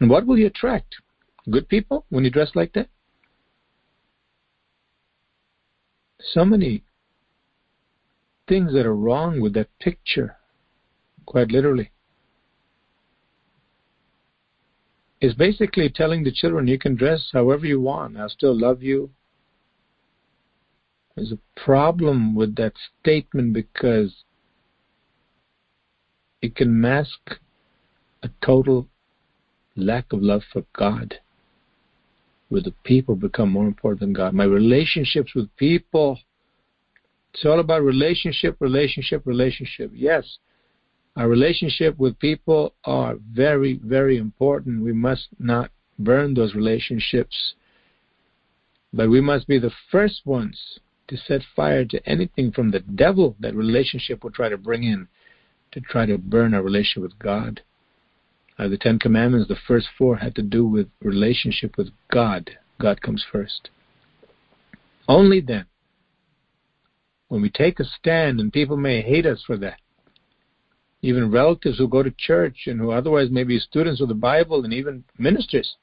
And 0.00 0.10
what 0.10 0.26
will 0.26 0.38
you 0.38 0.46
attract? 0.46 0.96
Good 1.50 1.68
people 1.68 2.04
when 2.08 2.24
you 2.24 2.30
dress 2.30 2.50
like 2.54 2.72
that? 2.72 2.88
So 6.20 6.44
many 6.44 6.82
things 8.48 8.72
that 8.72 8.86
are 8.86 8.94
wrong 8.94 9.40
with 9.40 9.54
that 9.54 9.68
picture, 9.78 10.36
quite 11.26 11.50
literally. 11.50 11.90
Is 15.20 15.34
basically 15.34 15.88
telling 15.88 16.24
the 16.24 16.32
children 16.32 16.66
you 16.66 16.78
can 16.78 16.96
dress 16.96 17.30
however 17.32 17.66
you 17.66 17.80
want, 17.80 18.16
I'll 18.16 18.28
still 18.28 18.58
love 18.58 18.82
you. 18.82 19.10
There's 21.14 21.32
a 21.32 21.60
problem 21.60 22.34
with 22.34 22.56
that 22.56 22.72
statement 23.00 23.52
because 23.52 24.24
it 26.42 26.56
can 26.56 26.80
mask 26.80 27.38
a 28.22 28.30
total 28.44 28.88
lack 29.76 30.12
of 30.12 30.20
love 30.20 30.42
for 30.52 30.64
God, 30.76 31.14
where 32.48 32.60
the 32.60 32.74
people 32.84 33.14
become 33.14 33.50
more 33.50 33.66
important 33.66 34.00
than 34.00 34.12
God. 34.12 34.34
My 34.34 34.44
relationships 34.44 35.34
with 35.34 35.54
people, 35.56 36.18
it's 37.32 37.46
all 37.46 37.60
about 37.60 37.82
relationship, 37.82 38.56
relationship, 38.60 39.22
relationship. 39.24 39.92
Yes, 39.94 40.38
our 41.16 41.28
relationship 41.28 41.96
with 41.98 42.18
people 42.18 42.74
are 42.84 43.14
very, 43.32 43.80
very 43.84 44.18
important. 44.18 44.84
We 44.84 44.92
must 44.92 45.28
not 45.38 45.70
burn 45.98 46.34
those 46.34 46.54
relationships, 46.54 47.54
but 48.92 49.08
we 49.08 49.20
must 49.20 49.46
be 49.46 49.58
the 49.58 49.72
first 49.90 50.22
ones 50.24 50.58
to 51.08 51.16
set 51.16 51.42
fire 51.54 51.84
to 51.84 52.08
anything 52.08 52.50
from 52.50 52.70
the 52.70 52.80
devil 52.80 53.36
that 53.40 53.54
relationship 53.54 54.24
will 54.24 54.30
try 54.30 54.48
to 54.48 54.56
bring 54.56 54.82
in 54.82 55.08
to 55.72 55.80
try 55.80 56.06
to 56.06 56.18
burn 56.18 56.54
our 56.54 56.62
relationship 56.62 57.02
with 57.02 57.18
God. 57.18 57.62
Uh, 58.58 58.68
the 58.68 58.78
Ten 58.78 58.98
Commandments, 58.98 59.48
the 59.48 59.56
first 59.66 59.88
four, 59.96 60.16
had 60.16 60.34
to 60.36 60.42
do 60.42 60.66
with 60.66 60.88
relationship 61.00 61.76
with 61.76 61.88
God. 62.10 62.50
God 62.80 63.00
comes 63.00 63.24
first. 63.30 63.70
Only 65.08 65.40
then, 65.40 65.66
when 67.28 67.42
we 67.42 67.50
take 67.50 67.80
a 67.80 67.84
stand, 67.84 68.40
and 68.40 68.52
people 68.52 68.76
may 68.76 69.00
hate 69.00 69.26
us 69.26 69.42
for 69.46 69.56
that, 69.56 69.80
even 71.00 71.32
relatives 71.32 71.78
who 71.78 71.88
go 71.88 72.02
to 72.02 72.12
church 72.16 72.66
and 72.66 72.78
who 72.78 72.92
otherwise 72.92 73.30
may 73.30 73.42
be 73.42 73.58
students 73.58 74.00
of 74.00 74.08
the 74.08 74.14
Bible 74.14 74.64
and 74.64 74.72
even 74.72 75.02
ministers, 75.18 75.76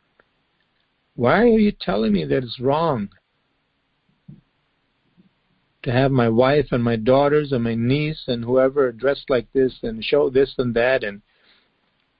why 1.15 1.41
are 1.41 1.47
you 1.47 1.71
telling 1.71 2.13
me 2.13 2.23
that 2.23 2.43
it's 2.43 2.59
wrong 2.59 3.09
to 5.83 5.91
have 5.91 6.11
my 6.11 6.27
wife 6.27 6.67
and 6.71 6.83
my 6.83 6.95
daughters 6.95 7.51
and 7.51 7.63
my 7.63 7.75
niece 7.75 8.23
and 8.27 8.43
whoever 8.43 8.91
dressed 8.91 9.29
like 9.29 9.47
this 9.53 9.73
and 9.81 10.03
show 10.03 10.29
this 10.29 10.53
and 10.57 10.75
that 10.75 11.03
and 11.03 11.21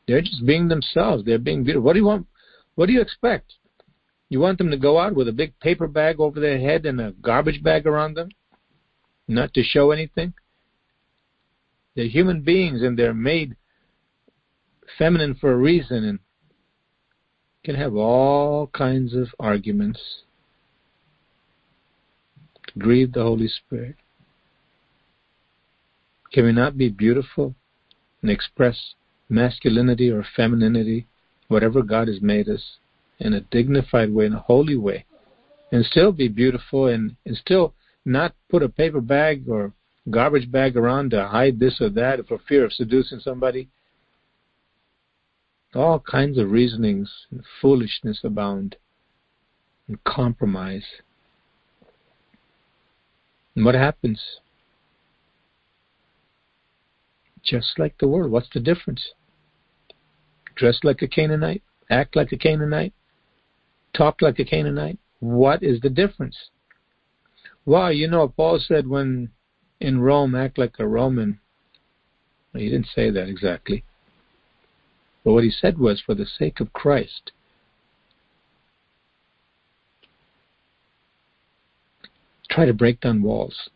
they're 0.07 0.21
just 0.21 0.45
being 0.45 0.67
themselves. 0.67 1.23
They're 1.23 1.37
being 1.37 1.63
beautiful. 1.63 1.83
What 1.83 1.93
do 1.93 1.99
you 1.99 2.05
want? 2.05 2.25
What 2.75 2.87
do 2.87 2.93
you 2.93 3.01
expect? 3.01 3.53
You 4.29 4.39
want 4.39 4.57
them 4.57 4.71
to 4.71 4.77
go 4.77 4.99
out 4.99 5.15
with 5.15 5.27
a 5.27 5.33
big 5.33 5.59
paper 5.59 5.87
bag 5.87 6.19
over 6.19 6.39
their 6.39 6.59
head 6.59 6.85
and 6.85 6.99
a 6.99 7.11
garbage 7.11 7.61
bag 7.61 7.85
around 7.85 8.15
them? 8.15 8.29
Not 9.27 9.53
to 9.53 9.63
show 9.63 9.91
anything? 9.91 10.33
They're 11.95 12.07
human 12.07 12.41
beings 12.41 12.81
and 12.81 12.97
they're 12.97 13.13
made 13.13 13.55
feminine 14.97 15.35
for 15.35 15.51
a 15.51 15.57
reason 15.57 16.03
and 16.05 16.19
can 17.63 17.75
have 17.75 17.95
all 17.95 18.67
kinds 18.67 19.13
of 19.13 19.27
arguments 19.39 19.99
grieve 22.79 23.13
the 23.13 23.23
Holy 23.23 23.47
Spirit? 23.47 23.95
Can 26.31 26.45
we 26.45 26.51
not 26.51 26.77
be 26.77 26.89
beautiful 26.89 27.55
and 28.21 28.29
express 28.29 28.93
masculinity 29.29 30.09
or 30.09 30.25
femininity, 30.35 31.07
whatever 31.47 31.81
God 31.81 32.07
has 32.07 32.21
made 32.21 32.49
us, 32.49 32.77
in 33.19 33.33
a 33.33 33.41
dignified 33.41 34.13
way, 34.13 34.25
in 34.25 34.33
a 34.33 34.39
holy 34.39 34.75
way, 34.75 35.05
and 35.71 35.85
still 35.85 36.11
be 36.11 36.27
beautiful 36.27 36.87
and, 36.87 37.15
and 37.25 37.37
still 37.37 37.73
not 38.05 38.33
put 38.49 38.63
a 38.63 38.69
paper 38.69 39.01
bag 39.01 39.47
or 39.47 39.73
garbage 40.09 40.51
bag 40.51 40.77
around 40.77 41.11
to 41.11 41.27
hide 41.27 41.59
this 41.59 41.79
or 41.81 41.89
that 41.89 42.25
for 42.27 42.39
fear 42.47 42.65
of 42.65 42.73
seducing 42.73 43.19
somebody? 43.19 43.69
All 45.75 45.99
kinds 45.99 46.37
of 46.37 46.51
reasonings 46.51 47.11
and 47.29 47.43
foolishness 47.61 48.21
abound 48.23 48.75
and 49.87 50.03
compromise. 50.03 50.85
And 53.55 53.65
what 53.65 53.75
happens? 53.75 54.21
Just 57.43 57.79
like 57.79 57.97
the 57.97 58.07
world. 58.07 58.31
What's 58.31 58.49
the 58.53 58.59
difference? 58.59 59.13
Dress 60.55 60.79
like 60.83 61.01
a 61.01 61.07
Canaanite, 61.07 61.63
act 61.89 62.15
like 62.15 62.31
a 62.31 62.37
Canaanite, 62.37 62.93
talk 63.93 64.21
like 64.21 64.39
a 64.39 64.45
Canaanite. 64.45 64.99
What 65.19 65.63
is 65.63 65.79
the 65.81 65.89
difference? 65.89 66.37
Well, 67.65 67.91
you 67.91 68.07
know, 68.07 68.27
Paul 68.27 68.59
said 68.59 68.87
when 68.87 69.31
in 69.79 70.01
Rome, 70.01 70.35
act 70.35 70.57
like 70.57 70.75
a 70.79 70.87
Roman. 70.87 71.39
He 72.53 72.69
didn't 72.69 72.87
say 72.93 73.09
that 73.11 73.29
exactly. 73.29 73.83
But 75.23 75.33
what 75.33 75.43
he 75.43 75.51
said 75.51 75.77
was, 75.77 76.01
for 76.01 76.15
the 76.15 76.25
sake 76.25 76.59
of 76.59 76.73
Christ, 76.73 77.31
try 82.59 82.65
to 82.65 82.73
break 82.73 82.99
down 82.99 83.21
walls. 83.21 83.69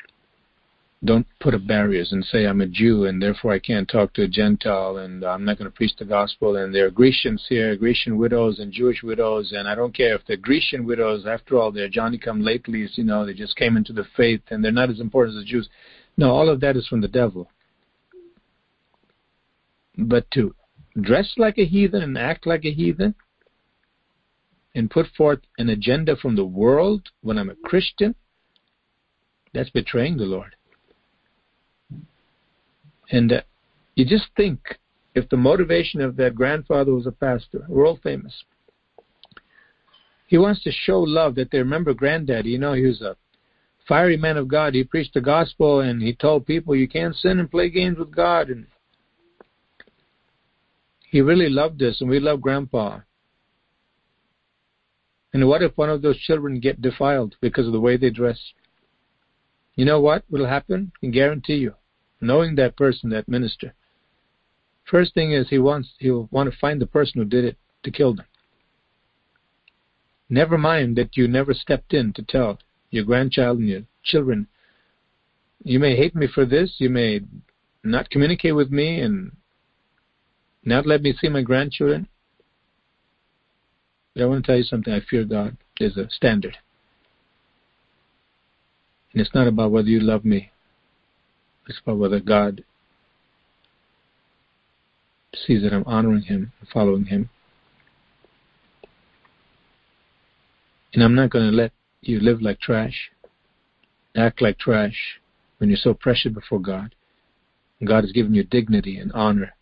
Don't 1.05 1.25
put 1.39 1.53
up 1.53 1.65
barriers 1.65 2.11
and 2.11 2.23
say 2.25 2.45
I'm 2.45 2.59
a 2.59 2.67
Jew 2.67 3.05
and 3.05 3.21
therefore 3.21 3.53
I 3.53 3.59
can't 3.59 3.87
talk 3.87 4.11
to 4.13 4.23
a 4.23 4.27
Gentile 4.27 4.97
and 4.97 5.23
I'm 5.23 5.45
not 5.45 5.57
going 5.57 5.71
to 5.71 5.75
preach 5.75 5.95
the 5.97 6.03
gospel 6.03 6.57
and 6.57 6.75
there 6.75 6.87
are 6.87 6.91
Grecians 6.91 7.45
here, 7.47 7.77
Grecian 7.77 8.17
widows 8.17 8.59
and 8.59 8.73
Jewish 8.73 9.01
widows 9.01 9.53
and 9.53 9.69
I 9.69 9.75
don't 9.75 9.95
care 9.95 10.15
if 10.15 10.21
they're 10.27 10.35
Grecian 10.35 10.85
widows. 10.85 11.25
After 11.25 11.57
all, 11.57 11.71
they're 11.71 11.87
Johnny 11.87 12.17
come 12.17 12.41
latelys, 12.41 12.97
you 12.97 13.05
know, 13.05 13.25
they 13.25 13.33
just 13.33 13.55
came 13.55 13.77
into 13.77 13.93
the 13.93 14.05
faith 14.17 14.41
and 14.49 14.61
they're 14.61 14.71
not 14.73 14.89
as 14.89 14.99
important 14.99 15.37
as 15.37 15.43
the 15.43 15.49
Jews. 15.49 15.69
No, 16.17 16.31
all 16.31 16.49
of 16.49 16.59
that 16.59 16.75
is 16.75 16.85
from 16.87 16.99
the 16.99 17.07
devil. 17.07 17.49
But 19.97 20.29
to 20.31 20.55
dress 20.99 21.33
like 21.37 21.57
a 21.57 21.65
heathen 21.65 22.01
and 22.01 22.17
act 22.17 22.45
like 22.45 22.65
a 22.65 22.73
heathen 22.73 23.15
and 24.75 24.91
put 24.91 25.07
forth 25.17 25.39
an 25.57 25.69
agenda 25.69 26.17
from 26.17 26.35
the 26.35 26.45
world 26.45 27.09
when 27.21 27.37
I'm 27.37 27.49
a 27.49 27.55
Christian 27.55 28.15
that's 29.53 29.69
betraying 29.69 30.17
the 30.17 30.25
Lord. 30.25 30.55
And 33.11 33.31
uh, 33.31 33.41
you 33.95 34.05
just 34.05 34.25
think 34.35 34.59
if 35.13 35.29
the 35.29 35.37
motivation 35.37 36.01
of 36.01 36.15
that 36.15 36.35
grandfather 36.35 36.93
was 36.93 37.05
a 37.05 37.11
pastor, 37.11 37.65
world 37.67 37.99
famous, 38.01 38.43
he 40.27 40.37
wants 40.37 40.63
to 40.63 40.71
show 40.71 40.99
love 40.99 41.35
that 41.35 41.51
they 41.51 41.59
remember 41.59 41.93
granddaddy. 41.93 42.49
You 42.49 42.57
know, 42.57 42.73
he 42.73 42.87
was 42.87 43.01
a 43.01 43.15
fiery 43.87 44.17
man 44.17 44.37
of 44.37 44.47
God. 44.47 44.73
He 44.73 44.83
preached 44.83 45.13
the 45.13 45.21
gospel 45.21 45.81
and 45.81 46.01
he 46.01 46.15
told 46.15 46.47
people 46.47 46.75
you 46.75 46.87
can't 46.87 47.15
sin 47.15 47.39
and 47.39 47.51
play 47.51 47.69
games 47.69 47.99
with 47.99 48.15
God. 48.15 48.49
And 48.49 48.65
he 51.13 51.21
really 51.21 51.49
loved 51.49 51.79
us, 51.83 52.01
and 52.01 52.09
we 52.09 52.19
love 52.19 52.41
Grandpa. 52.41 53.01
And 55.31 55.47
what 55.47 55.61
if 55.61 55.77
one 55.77 55.91
of 55.91 56.01
those 56.01 56.17
children 56.17 56.59
get 56.59 56.81
defiled 56.81 57.35
because 57.39 57.67
of 57.67 57.73
the 57.73 57.79
way 57.79 57.97
they 57.97 58.09
dress? 58.09 58.39
You 59.75 59.85
know 59.85 59.99
what 59.99 60.23
will 60.29 60.45
happen? 60.45 60.91
I 60.95 60.99
can 60.99 61.11
guarantee 61.11 61.55
you, 61.55 61.73
knowing 62.21 62.55
that 62.55 62.77
person, 62.77 63.09
that 63.09 63.27
minister. 63.27 63.73
First 64.85 65.13
thing 65.13 65.31
is 65.31 65.49
he 65.49 65.57
wants 65.57 65.89
he'll 65.99 66.27
want 66.31 66.51
to 66.51 66.57
find 66.57 66.79
the 66.81 66.85
person 66.85 67.19
who 67.19 67.25
did 67.25 67.45
it 67.45 67.57
to 67.83 67.91
kill 67.91 68.13
them. 68.13 68.25
Never 70.29 70.57
mind 70.57 70.95
that 70.97 71.15
you 71.17 71.27
never 71.27 71.53
stepped 71.53 71.93
in 71.93 72.13
to 72.13 72.23
tell 72.23 72.59
your 72.91 73.03
grandchild 73.03 73.59
and 73.59 73.67
your 73.67 73.83
children. 74.03 74.47
You 75.63 75.79
may 75.79 75.95
hate 75.95 76.15
me 76.15 76.27
for 76.27 76.45
this. 76.45 76.75
You 76.77 76.89
may 76.89 77.21
not 77.83 78.09
communicate 78.09 78.55
with 78.55 78.71
me 78.71 78.99
and 78.99 79.35
not 80.63 80.85
let 80.85 81.01
me 81.01 81.13
see 81.13 81.29
my 81.29 81.41
grandchildren. 81.41 82.07
But 84.13 84.23
I 84.23 84.25
want 84.25 84.43
to 84.43 84.47
tell 84.47 84.57
you 84.57 84.63
something. 84.63 84.93
I 84.93 85.01
fear 85.01 85.23
God. 85.23 85.57
There's 85.79 85.97
a 85.97 86.09
standard. 86.09 86.57
And 89.13 89.21
it's 89.21 89.33
not 89.33 89.47
about 89.47 89.71
whether 89.71 89.87
you 89.87 89.99
love 89.99 90.25
me, 90.25 90.51
it's 91.67 91.79
about 91.79 91.97
whether 91.97 92.19
God 92.19 92.63
sees 95.35 95.63
that 95.63 95.73
I'm 95.73 95.85
honoring 95.85 96.23
Him 96.23 96.51
and 96.59 96.69
following 96.69 97.05
Him. 97.05 97.29
And 100.93 101.03
I'm 101.03 101.15
not 101.15 101.29
going 101.29 101.49
to 101.49 101.55
let 101.55 101.71
you 102.01 102.19
live 102.19 102.41
like 102.41 102.59
trash, 102.59 103.11
act 104.15 104.41
like 104.41 104.59
trash 104.59 105.19
when 105.57 105.69
you're 105.69 105.77
so 105.77 105.93
precious 105.93 106.31
before 106.33 106.59
God. 106.59 106.93
God 107.83 108.03
has 108.03 108.11
given 108.11 108.33
you 108.33 108.43
dignity 108.43 108.97
and 108.97 109.11
honor. 109.13 109.55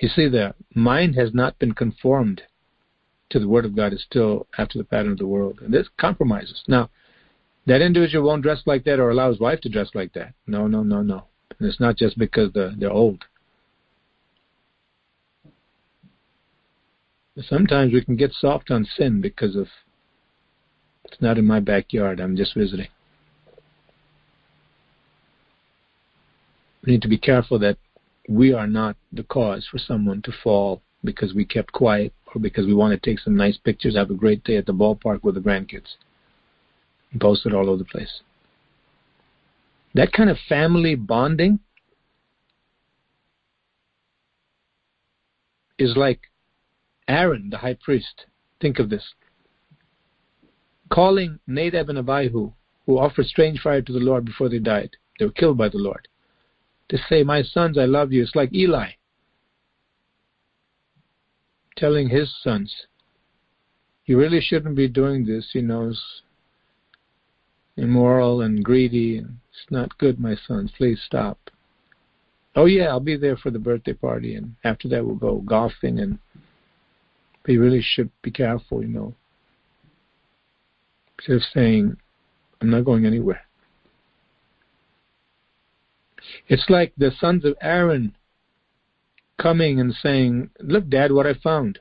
You 0.00 0.08
see, 0.08 0.28
the 0.28 0.54
mind 0.74 1.14
has 1.16 1.32
not 1.32 1.58
been 1.58 1.74
conformed 1.74 2.42
to 3.30 3.38
the 3.38 3.48
Word 3.48 3.64
of 3.64 3.74
God, 3.74 3.92
it's 3.92 4.02
still 4.02 4.46
after 4.58 4.78
the 4.78 4.84
pattern 4.84 5.12
of 5.12 5.18
the 5.18 5.26
world. 5.26 5.60
And 5.62 5.72
this 5.72 5.88
compromises. 5.98 6.62
Now, 6.68 6.90
that 7.66 7.80
individual 7.80 8.26
won't 8.26 8.42
dress 8.42 8.62
like 8.66 8.84
that 8.84 8.98
or 8.98 9.10
allow 9.10 9.30
his 9.30 9.40
wife 9.40 9.60
to 9.60 9.68
dress 9.68 9.88
like 9.94 10.12
that. 10.14 10.34
No, 10.46 10.66
no, 10.66 10.82
no, 10.82 11.02
no. 11.02 11.24
And 11.58 11.68
it's 11.68 11.80
not 11.80 11.96
just 11.96 12.18
because 12.18 12.52
they're, 12.52 12.72
they're 12.76 12.90
old. 12.90 13.24
Sometimes 17.40 17.92
we 17.92 18.04
can 18.04 18.16
get 18.16 18.32
soft 18.32 18.70
on 18.70 18.86
sin 18.96 19.20
because 19.20 19.56
of 19.56 19.68
it's 21.04 21.20
not 21.20 21.38
in 21.38 21.46
my 21.46 21.60
backyard, 21.60 22.20
I'm 22.20 22.36
just 22.36 22.54
visiting. 22.54 22.88
We 26.84 26.92
need 26.92 27.02
to 27.02 27.08
be 27.08 27.18
careful 27.18 27.58
that 27.60 27.78
we 28.28 28.52
are 28.52 28.66
not 28.66 28.96
the 29.12 29.22
cause 29.22 29.66
for 29.70 29.78
someone 29.78 30.20
to 30.22 30.32
fall 30.42 30.82
because 31.04 31.32
we 31.32 31.44
kept 31.44 31.72
quiet 31.72 32.12
or 32.34 32.40
because 32.40 32.66
we 32.66 32.74
want 32.74 32.92
to 32.92 33.10
take 33.10 33.20
some 33.20 33.36
nice 33.36 33.56
pictures, 33.56 33.96
have 33.96 34.10
a 34.10 34.14
great 34.14 34.44
day 34.44 34.56
at 34.56 34.66
the 34.66 34.74
ballpark 34.74 35.22
with 35.22 35.34
the 35.34 35.40
grandkids 35.40 35.96
posted 37.20 37.54
all 37.54 37.68
over 37.68 37.78
the 37.78 37.84
place. 37.84 38.20
That 39.94 40.12
kind 40.12 40.30
of 40.30 40.38
family 40.48 40.94
bonding 40.94 41.60
is 45.78 45.96
like 45.96 46.20
Aaron, 47.08 47.50
the 47.50 47.58
high 47.58 47.76
priest. 47.82 48.26
Think 48.60 48.78
of 48.78 48.88
this. 48.88 49.04
Calling 50.90 51.38
Nadab 51.46 51.88
and 51.88 51.98
Abihu, 51.98 52.52
who 52.86 52.98
offered 52.98 53.26
strange 53.26 53.60
fire 53.60 53.82
to 53.82 53.92
the 53.92 53.98
Lord 53.98 54.24
before 54.24 54.48
they 54.48 54.58
died. 54.58 54.90
They 55.18 55.24
were 55.24 55.32
killed 55.32 55.58
by 55.58 55.68
the 55.68 55.78
Lord. 55.78 56.08
To 56.90 56.98
say, 57.08 57.22
My 57.22 57.42
sons, 57.42 57.76
I 57.78 57.84
love 57.84 58.12
you. 58.12 58.22
It's 58.22 58.34
like 58.34 58.54
Eli 58.54 58.90
telling 61.76 62.08
his 62.08 62.32
sons, 62.42 62.86
You 64.06 64.18
really 64.18 64.40
shouldn't 64.40 64.76
be 64.76 64.88
doing 64.88 65.26
this. 65.26 65.50
He 65.52 65.60
knows 65.60 66.22
immoral 67.76 68.42
and 68.42 68.64
greedy. 68.64 69.18
And 69.18 69.38
it's 69.50 69.70
not 69.70 69.96
good, 69.98 70.18
my 70.18 70.36
son. 70.46 70.70
Please 70.76 71.00
stop. 71.04 71.38
Oh 72.54 72.66
yeah, 72.66 72.88
I'll 72.88 73.00
be 73.00 73.16
there 73.16 73.36
for 73.36 73.50
the 73.50 73.58
birthday 73.58 73.94
party, 73.94 74.34
and 74.34 74.54
after 74.62 74.88
that 74.88 75.04
we'll 75.04 75.16
go 75.16 75.40
golfing. 75.40 76.00
And 76.00 76.18
we 77.46 77.56
really 77.56 77.82
should 77.82 78.10
be 78.22 78.30
careful, 78.30 78.82
you 78.82 78.88
know. 78.88 79.14
Just 81.26 81.46
saying, 81.54 81.96
I'm 82.60 82.70
not 82.70 82.84
going 82.84 83.06
anywhere. 83.06 83.42
It's 86.48 86.68
like 86.68 86.92
the 86.96 87.10
sons 87.18 87.44
of 87.44 87.54
Aaron 87.60 88.14
coming 89.40 89.80
and 89.80 89.94
saying, 89.94 90.50
Look, 90.60 90.88
Dad, 90.88 91.12
what 91.12 91.26
I 91.26 91.34
found. 91.34 91.78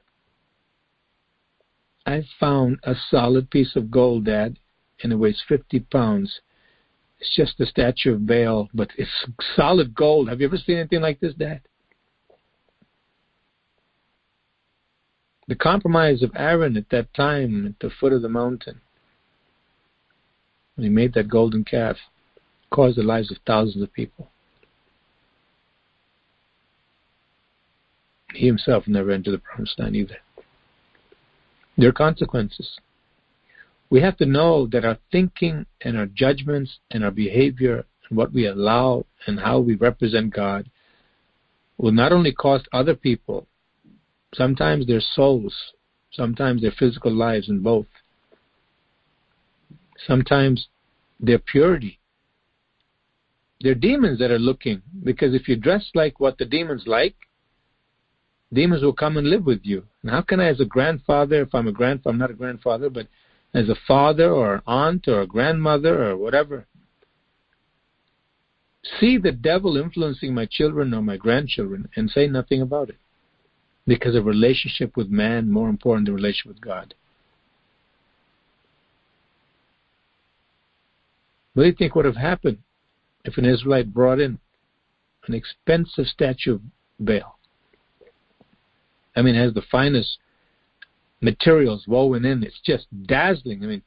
I 2.06 2.24
found 2.40 2.80
a 2.84 2.96
solid 3.10 3.52
piece 3.52 3.76
of 3.76 3.92
gold, 3.92 4.26
Dad, 4.26 4.58
and 5.04 5.12
it 5.12 5.16
weighs 5.16 5.42
50 5.48 5.80
pounds. 5.92 6.42
It's 7.20 7.36
just 7.36 7.58
the 7.58 7.66
statue 7.66 8.14
of 8.14 8.26
Baal, 8.26 8.70
but 8.74 8.90
it's 8.98 9.12
solid 9.56 9.94
gold. 9.94 10.30
Have 10.30 10.42
you 10.42 10.48
ever 10.48 10.58
seen 10.58 10.78
anything 10.78 11.02
like 11.02 11.20
this, 11.20 11.34
Dad? 11.34 11.62
The 15.48 15.56
compromise 15.56 16.24
of 16.24 16.32
Aaron 16.36 16.78
at 16.78 16.90
that 16.90 17.14
time 17.14 17.68
at 17.68 17.80
the 17.80 17.94
foot 18.00 18.14
of 18.14 18.22
the 18.22 18.30
mountain, 18.30 18.82
when 20.76 20.86
he 20.86 20.90
made 20.90 21.14
that 21.14 21.28
golden 21.28 21.64
calf, 21.64 21.98
caused 22.70 22.98
the 22.98 23.04
lives 23.04 23.32
of 23.32 23.38
thousands 23.46 23.84
of 23.84 23.94
people. 23.94 24.30
He 28.34 28.46
himself 28.46 28.88
never 28.88 29.12
entered 29.12 29.34
the 29.34 29.40
promised 29.40 29.78
land 29.78 29.96
either. 29.96 30.18
There 31.78 31.90
are 31.90 31.94
consequences. 31.94 32.78
We 33.92 34.00
have 34.00 34.18
to 34.18 34.26
know 34.26 34.68
that 34.68 34.86
our 34.86 34.98
thinking 35.12 35.66
and 35.82 35.98
our 35.98 36.06
judgments 36.06 36.80
and 36.92 37.04
our 37.04 37.12
behavior 37.12 37.86
and 38.10 38.18
what 38.18 38.32
we 38.32 38.48
allow 38.48 39.06
and 39.28 39.38
how 39.38 39.60
we 39.60 39.76
represent 39.76 40.34
God 40.34 40.72
will 41.78 41.92
not 41.92 42.14
only 42.14 42.32
cost 42.32 42.70
other 42.72 42.96
people, 42.96 43.48
sometimes 44.34 44.88
their 44.88 45.02
souls, 45.02 45.54
sometimes 46.14 46.62
their 46.62 46.72
physical 46.72 47.12
lives, 47.12 47.50
and 47.50 47.62
both. 47.62 47.88
Sometimes 50.08 50.70
their 51.20 51.40
purity. 51.40 52.00
They're 53.60 53.76
demons 53.76 54.20
that 54.20 54.32
are 54.32 54.40
looking, 54.40 54.82
because 55.04 55.36
if 55.36 55.50
you 55.50 55.58
dress 55.58 55.92
like 55.94 56.22
what 56.22 56.38
the 56.38 56.46
demons 56.46 56.84
like, 56.86 57.16
demons 58.54 58.84
will 58.84 58.94
come 58.94 59.18
and 59.18 59.30
live 59.30 59.46
with 59.46 59.62
you. 59.64 59.84
And 60.02 60.12
how 60.12 60.22
can 60.22 60.40
I, 60.40 60.48
as 60.48 60.62
a 60.62 60.66
grandfather, 60.66 61.42
if 61.42 61.54
I'm 61.54 61.68
a 61.68 61.74
grandfather, 61.74 62.14
I'm 62.14 62.20
not 62.20 62.32
a 62.32 62.36
grandfather, 62.36 62.90
but 62.90 63.08
as 63.54 63.70
a 63.70 63.76
father 63.88 64.32
or 64.32 64.56
an 64.56 64.62
aunt 64.66 65.08
or 65.08 65.22
a 65.22 65.28
grandmother 65.28 66.10
or 66.10 66.18
whatever, 66.18 66.66
see 69.00 69.18
the 69.18 69.32
devil 69.32 69.78
influencing 69.78 70.34
my 70.34 70.46
children 70.46 70.94
or 70.94 71.02
my 71.02 71.18
grandchildren 71.18 71.90
and 71.96 72.10
say 72.10 72.28
nothing 72.28 72.62
about 72.62 72.90
it? 72.90 72.98
Because 73.86 74.16
a 74.16 74.22
relationship 74.22 74.96
with 74.96 75.10
man 75.10 75.52
more 75.52 75.70
important 75.70 76.06
than 76.06 76.14
a 76.14 76.16
relationship 76.16 76.56
with 76.56 76.62
God. 76.62 76.94
What 81.54 81.64
do 81.64 81.70
you 81.70 81.76
think 81.76 81.96
would 81.96 82.06
have 82.06 82.16
happened 82.16 82.60
if 83.26 83.38
an 83.38 83.46
Israelite 83.46 83.94
brought 83.94 84.20
in 84.20 84.40
an 85.28 85.34
expensive 85.34 86.08
statue 86.08 86.56
of 86.56 86.62
Baal? 87.00 87.38
I 89.16 89.22
mean, 89.22 89.36
it 89.36 89.44
has 89.44 89.54
the 89.54 89.62
finest 89.62 90.18
materials 91.22 91.86
woven 91.88 92.26
in. 92.26 92.44
It's 92.44 92.60
just 92.66 92.88
dazzling. 93.04 93.64
I 93.64 93.68
mean, 93.68 93.82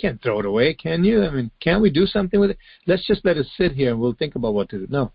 can't 0.00 0.20
throw 0.20 0.40
it 0.40 0.46
away, 0.46 0.74
can 0.74 1.04
you? 1.04 1.24
I 1.24 1.30
mean, 1.30 1.50
can't 1.60 1.80
we 1.80 1.90
do 1.90 2.06
something 2.06 2.40
with 2.40 2.50
it? 2.50 2.58
Let's 2.86 3.06
just 3.06 3.24
let 3.24 3.36
it 3.36 3.46
sit 3.56 3.72
here 3.72 3.92
and 3.92 4.00
we'll 4.00 4.14
think 4.14 4.34
about 4.34 4.54
what 4.54 4.68
to 4.70 4.78
do. 4.80 4.86
No. 4.90 5.12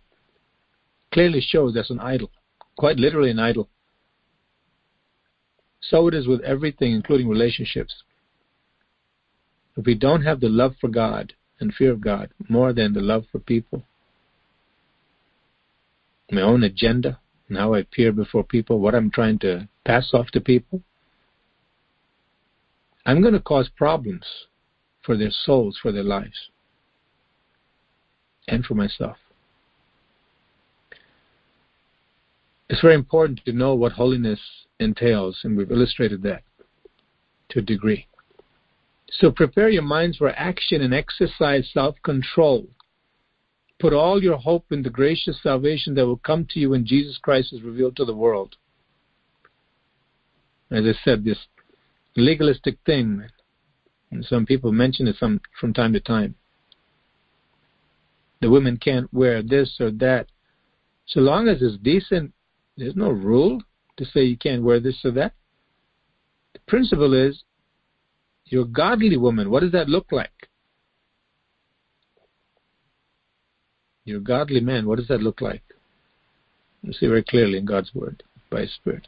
Clearly 1.13 1.41
shows 1.41 1.73
that's 1.73 1.89
an 1.89 1.99
idol, 1.99 2.31
quite 2.77 2.97
literally 2.97 3.31
an 3.31 3.39
idol. 3.39 3.69
So 5.81 6.07
it 6.07 6.13
is 6.13 6.27
with 6.27 6.41
everything, 6.41 6.93
including 6.93 7.27
relationships. 7.27 7.93
If 9.75 9.85
we 9.85 9.95
don't 9.95 10.23
have 10.23 10.39
the 10.39 10.49
love 10.49 10.75
for 10.81 10.87
God 10.87 11.33
and 11.59 11.73
fear 11.73 11.91
of 11.91 12.01
God 12.01 12.29
more 12.49 12.73
than 12.73 12.93
the 12.93 13.01
love 13.01 13.25
for 13.31 13.39
people, 13.39 13.83
my 16.31 16.41
own 16.41 16.63
agenda, 16.63 17.19
and 17.47 17.57
how 17.57 17.73
I 17.73 17.79
appear 17.79 18.11
before 18.11 18.43
people, 18.43 18.79
what 18.79 18.95
I'm 18.95 19.11
trying 19.11 19.39
to 19.39 19.69
pass 19.85 20.09
off 20.13 20.27
to 20.31 20.41
people, 20.41 20.81
I'm 23.07 23.21
going 23.21 23.33
to 23.33 23.39
cause 23.39 23.69
problems 23.75 24.23
for 25.01 25.17
their 25.17 25.31
souls, 25.31 25.79
for 25.81 25.91
their 25.91 26.03
lives, 26.03 26.49
and 28.47 28.63
for 28.63 28.75
myself. 28.75 29.17
It's 32.69 32.81
very 32.81 32.93
important 32.93 33.41
to 33.45 33.53
know 33.53 33.73
what 33.73 33.93
holiness 33.93 34.39
entails, 34.79 35.39
and 35.43 35.57
we've 35.57 35.71
illustrated 35.71 36.21
that 36.23 36.43
to 37.49 37.59
a 37.59 37.63
degree. 37.63 38.05
So 39.09 39.31
prepare 39.31 39.69
your 39.69 39.81
minds 39.81 40.17
for 40.17 40.29
action 40.29 40.81
and 40.81 40.93
exercise 40.93 41.67
self 41.73 41.95
control 42.03 42.67
Put 43.79 43.93
all 43.93 44.23
your 44.23 44.37
hope 44.37 44.71
in 44.71 44.81
the 44.81 44.89
gracious 44.89 45.41
salvation 45.43 45.93
that 45.95 46.05
will 46.05 46.17
come 46.17 46.47
to 46.49 46.59
you 46.59 46.71
when 46.71 46.85
Jesus 46.85 47.17
Christ 47.19 47.53
is 47.53 47.61
revealed 47.61 47.95
to 47.97 48.05
the 48.05 48.15
world. 48.15 48.55
As 50.71 50.83
I 50.85 50.93
said, 51.03 51.23
this 51.23 51.37
legalistic 52.17 52.77
thing, 52.85 53.23
and 54.11 54.25
some 54.25 54.45
people 54.45 54.71
mention 54.71 55.07
it 55.07 55.15
some, 55.19 55.39
from 55.59 55.73
time 55.73 55.93
to 55.93 55.99
time. 55.99 56.35
The 58.41 58.49
women 58.49 58.77
can't 58.77 59.11
wear 59.13 59.41
this 59.41 59.77
or 59.79 59.91
that. 59.91 60.27
So 61.07 61.21
long 61.21 61.47
as 61.47 61.61
it's 61.61 61.77
decent, 61.81 62.33
there's 62.75 62.95
no 62.95 63.09
rule 63.09 63.61
to 63.97 64.05
say 64.05 64.23
you 64.23 64.37
can't 64.37 64.63
wear 64.63 64.79
this 64.79 64.97
or 65.03 65.11
that. 65.11 65.33
The 66.53 66.59
principle 66.67 67.13
is 67.13 67.43
you're 68.45 68.63
a 68.63 68.67
godly 68.67 69.17
woman. 69.17 69.49
What 69.49 69.61
does 69.61 69.71
that 69.71 69.89
look 69.89 70.11
like? 70.11 70.31
You're 74.05 74.19
a 74.19 74.23
godly 74.23 74.61
man. 74.61 74.85
What 74.85 74.99
does 74.99 75.07
that 75.09 75.21
look 75.21 75.41
like? 75.41 75.63
You 76.81 76.93
see 76.93 77.07
very 77.07 77.23
clearly 77.23 77.57
in 77.57 77.65
God's 77.65 77.93
Word 77.93 78.23
by 78.49 78.61
His 78.61 78.73
Spirit. 78.75 79.07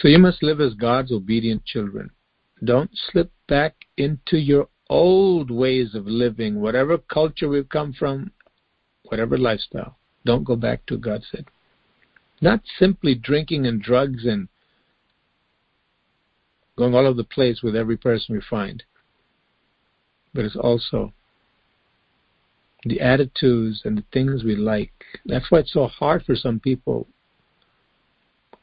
So 0.00 0.08
you 0.08 0.18
must 0.18 0.42
live 0.42 0.60
as 0.60 0.74
God's 0.74 1.10
obedient 1.10 1.64
children. 1.64 2.10
Don't 2.62 2.90
slip 3.10 3.30
back 3.48 3.74
into 3.96 4.36
your 4.38 4.68
old 4.90 5.50
ways 5.50 5.94
of 5.94 6.06
living, 6.06 6.60
whatever 6.60 6.98
culture 6.98 7.48
we've 7.48 7.68
come 7.68 7.92
from, 7.92 8.30
whatever 9.04 9.38
lifestyle. 9.38 9.96
Don't 10.24 10.44
go 10.44 10.56
back 10.56 10.84
to 10.86 10.98
God 10.98 11.22
said. 11.30 11.46
Not 12.40 12.60
simply 12.78 13.14
drinking 13.14 13.66
and 13.66 13.80
drugs 13.80 14.26
and 14.26 14.48
going 16.76 16.94
all 16.94 17.06
over 17.06 17.16
the 17.16 17.24
place 17.24 17.62
with 17.62 17.74
every 17.74 17.96
person 17.96 18.34
we 18.34 18.42
find, 18.50 18.82
but 20.34 20.44
it's 20.44 20.56
also 20.56 21.14
the 22.84 23.00
attitudes 23.00 23.80
and 23.84 23.96
the 23.96 24.04
things 24.12 24.44
we 24.44 24.56
like. 24.56 24.92
That's 25.24 25.50
why 25.50 25.60
it's 25.60 25.72
so 25.72 25.86
hard 25.86 26.24
for 26.24 26.36
some 26.36 26.60
people. 26.60 27.08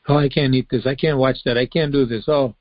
Oh, 0.08 0.18
I 0.18 0.30
can't 0.30 0.54
eat 0.54 0.68
this. 0.70 0.86
I 0.86 0.96
can't 0.96 1.18
watch 1.18 1.38
that. 1.46 1.58
I 1.58 1.66
can't 1.66 1.92
do 1.92 2.06
this. 2.06 2.26
Oh, 2.28 2.56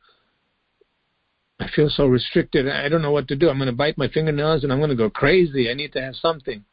I 1.58 1.68
feel 1.74 1.90
so 1.90 2.06
restricted. 2.06 2.68
I 2.68 2.88
don't 2.88 3.02
know 3.02 3.10
what 3.10 3.28
to 3.28 3.36
do. 3.36 3.48
I'm 3.48 3.58
going 3.58 3.66
to 3.66 3.72
bite 3.72 3.98
my 3.98 4.08
fingernails 4.08 4.62
and 4.62 4.72
I'm 4.72 4.78
going 4.78 4.90
to 4.90 4.96
go 4.96 5.10
crazy. 5.10 5.70
I 5.70 5.74
need 5.74 5.92
to 5.92 6.02
have 6.02 6.16
something. 6.16 6.64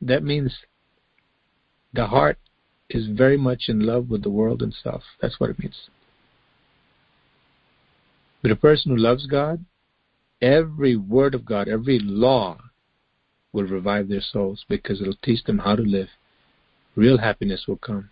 That 0.00 0.22
means 0.22 0.54
the 1.92 2.06
heart 2.06 2.38
is 2.88 3.06
very 3.06 3.36
much 3.36 3.64
in 3.68 3.80
love 3.80 4.08
with 4.08 4.22
the 4.22 4.30
world 4.30 4.62
and 4.62 4.74
self. 4.74 5.02
That's 5.20 5.38
what 5.38 5.50
it 5.50 5.58
means. 5.58 5.88
But 8.42 8.50
a 8.50 8.56
person 8.56 8.92
who 8.92 8.96
loves 8.96 9.26
God, 9.26 9.64
every 10.40 10.96
word 10.96 11.34
of 11.34 11.44
God, 11.44 11.68
every 11.68 11.98
law 11.98 12.58
will 13.52 13.64
revive 13.64 14.08
their 14.08 14.22
souls 14.22 14.64
because 14.68 15.00
it'll 15.00 15.14
teach 15.22 15.44
them 15.44 15.58
how 15.58 15.76
to 15.76 15.82
live. 15.82 16.08
Real 16.96 17.18
happiness 17.18 17.64
will 17.68 17.76
come. 17.76 18.10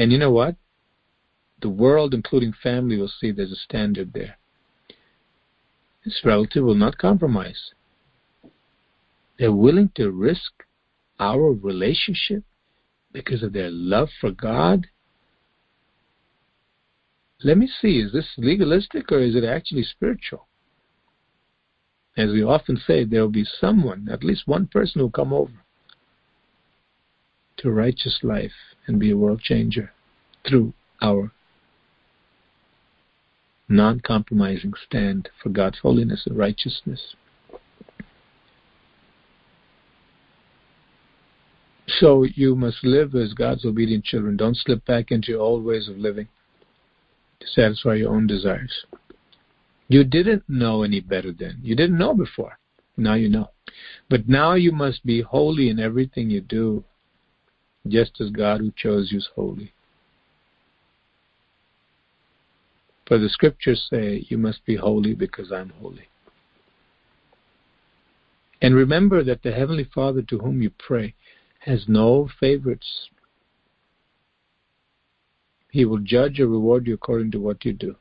And 0.00 0.10
you 0.10 0.16
know 0.16 0.30
what? 0.30 0.56
The 1.60 1.68
world, 1.68 2.14
including 2.14 2.54
family, 2.54 2.96
will 2.96 3.12
see 3.20 3.32
there's 3.32 3.52
a 3.52 3.56
standard 3.56 4.14
there. 4.14 4.38
This 6.06 6.22
relative 6.24 6.64
will 6.64 6.74
not 6.74 6.96
compromise. 6.96 7.72
They're 9.38 9.52
willing 9.52 9.90
to 9.96 10.10
risk 10.10 10.52
our 11.18 11.52
relationship 11.52 12.44
because 13.12 13.42
of 13.42 13.52
their 13.52 13.70
love 13.70 14.08
for 14.22 14.30
God. 14.30 14.86
Let 17.44 17.58
me 17.58 17.68
see, 17.68 18.00
is 18.00 18.10
this 18.10 18.28
legalistic 18.38 19.12
or 19.12 19.18
is 19.18 19.34
it 19.34 19.44
actually 19.44 19.84
spiritual? 19.84 20.48
As 22.16 22.30
we 22.30 22.42
often 22.42 22.78
say, 22.86 23.04
there 23.04 23.20
will 23.20 23.28
be 23.28 23.44
someone, 23.44 24.08
at 24.10 24.24
least 24.24 24.48
one 24.48 24.66
person, 24.66 25.00
who 25.00 25.04
will 25.04 25.10
come 25.10 25.34
over 25.34 25.62
to 27.60 27.70
righteous 27.70 28.18
life 28.22 28.52
and 28.86 28.98
be 28.98 29.10
a 29.10 29.16
world 29.16 29.40
changer 29.40 29.92
through 30.46 30.72
our 31.02 31.32
non 33.68 34.00
compromising 34.00 34.72
stand 34.86 35.28
for 35.42 35.48
God's 35.48 35.78
holiness 35.78 36.22
and 36.26 36.36
righteousness. 36.36 37.14
So 41.86 42.22
you 42.22 42.54
must 42.54 42.84
live 42.84 43.14
as 43.14 43.34
God's 43.34 43.64
obedient 43.64 44.04
children. 44.04 44.36
Don't 44.36 44.56
slip 44.56 44.84
back 44.86 45.10
into 45.10 45.32
your 45.32 45.40
old 45.40 45.64
ways 45.64 45.88
of 45.88 45.98
living 45.98 46.28
to 47.40 47.46
satisfy 47.46 47.94
your 47.94 48.14
own 48.14 48.26
desires. 48.26 48.86
You 49.88 50.04
didn't 50.04 50.44
know 50.48 50.82
any 50.82 51.00
better 51.00 51.32
then. 51.32 51.58
You 51.62 51.74
didn't 51.74 51.98
know 51.98 52.14
before. 52.14 52.58
Now 52.96 53.14
you 53.14 53.28
know. 53.28 53.50
But 54.08 54.28
now 54.28 54.54
you 54.54 54.72
must 54.72 55.04
be 55.04 55.20
holy 55.20 55.68
in 55.68 55.80
everything 55.80 56.30
you 56.30 56.40
do, 56.40 56.84
just 57.88 58.20
as 58.20 58.30
God 58.30 58.60
who 58.60 58.72
chose 58.76 59.10
you 59.10 59.18
is 59.18 59.28
holy. 59.34 59.72
For 63.06 63.18
the 63.18 63.28
scriptures 63.28 63.86
say, 63.90 64.24
You 64.28 64.38
must 64.38 64.64
be 64.64 64.76
holy 64.76 65.14
because 65.14 65.50
I'm 65.50 65.70
holy. 65.80 66.08
And 68.62 68.74
remember 68.74 69.24
that 69.24 69.42
the 69.42 69.52
Heavenly 69.52 69.88
Father 69.92 70.22
to 70.22 70.38
whom 70.38 70.62
you 70.62 70.70
pray 70.70 71.14
has 71.60 71.88
no 71.88 72.28
favorites. 72.38 73.08
He 75.70 75.84
will 75.84 75.98
judge 75.98 76.40
or 76.40 76.46
reward 76.46 76.86
you 76.86 76.94
according 76.94 77.30
to 77.32 77.40
what 77.40 77.64
you 77.64 77.72
do. 77.72 77.96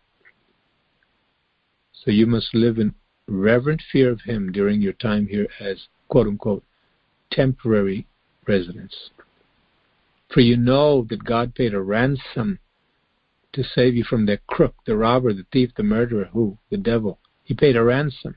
So 1.93 2.11
you 2.11 2.25
must 2.25 2.53
live 2.53 2.77
in 2.77 2.93
reverent 3.27 3.81
fear 3.91 4.11
of 4.11 4.21
Him 4.21 4.51
during 4.51 4.81
your 4.81 4.93
time 4.93 5.27
here 5.27 5.47
as 5.59 5.87
quote 6.07 6.27
unquote 6.27 6.63
temporary 7.31 8.07
residents. 8.47 9.11
For 10.29 10.41
you 10.41 10.57
know 10.57 11.05
that 11.09 11.23
God 11.23 11.55
paid 11.55 11.73
a 11.73 11.81
ransom 11.81 12.59
to 13.53 13.63
save 13.63 13.95
you 13.95 14.03
from 14.03 14.25
the 14.25 14.39
crook, 14.47 14.75
the 14.85 14.95
robber, 14.95 15.33
the 15.33 15.45
thief, 15.51 15.71
the 15.75 15.83
murderer, 15.83 16.29
who? 16.31 16.57
The 16.69 16.77
devil. 16.77 17.19
He 17.43 17.55
paid 17.55 17.75
a 17.75 17.83
ransom. 17.83 18.35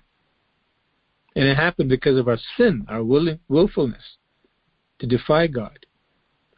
And 1.36 1.46
it 1.46 1.56
happened 1.56 1.90
because 1.90 2.18
of 2.18 2.28
our 2.28 2.38
sin, 2.56 2.86
our 2.88 3.04
willing, 3.04 3.40
willfulness 3.48 4.16
to 4.98 5.06
defy 5.06 5.46
God. 5.48 5.86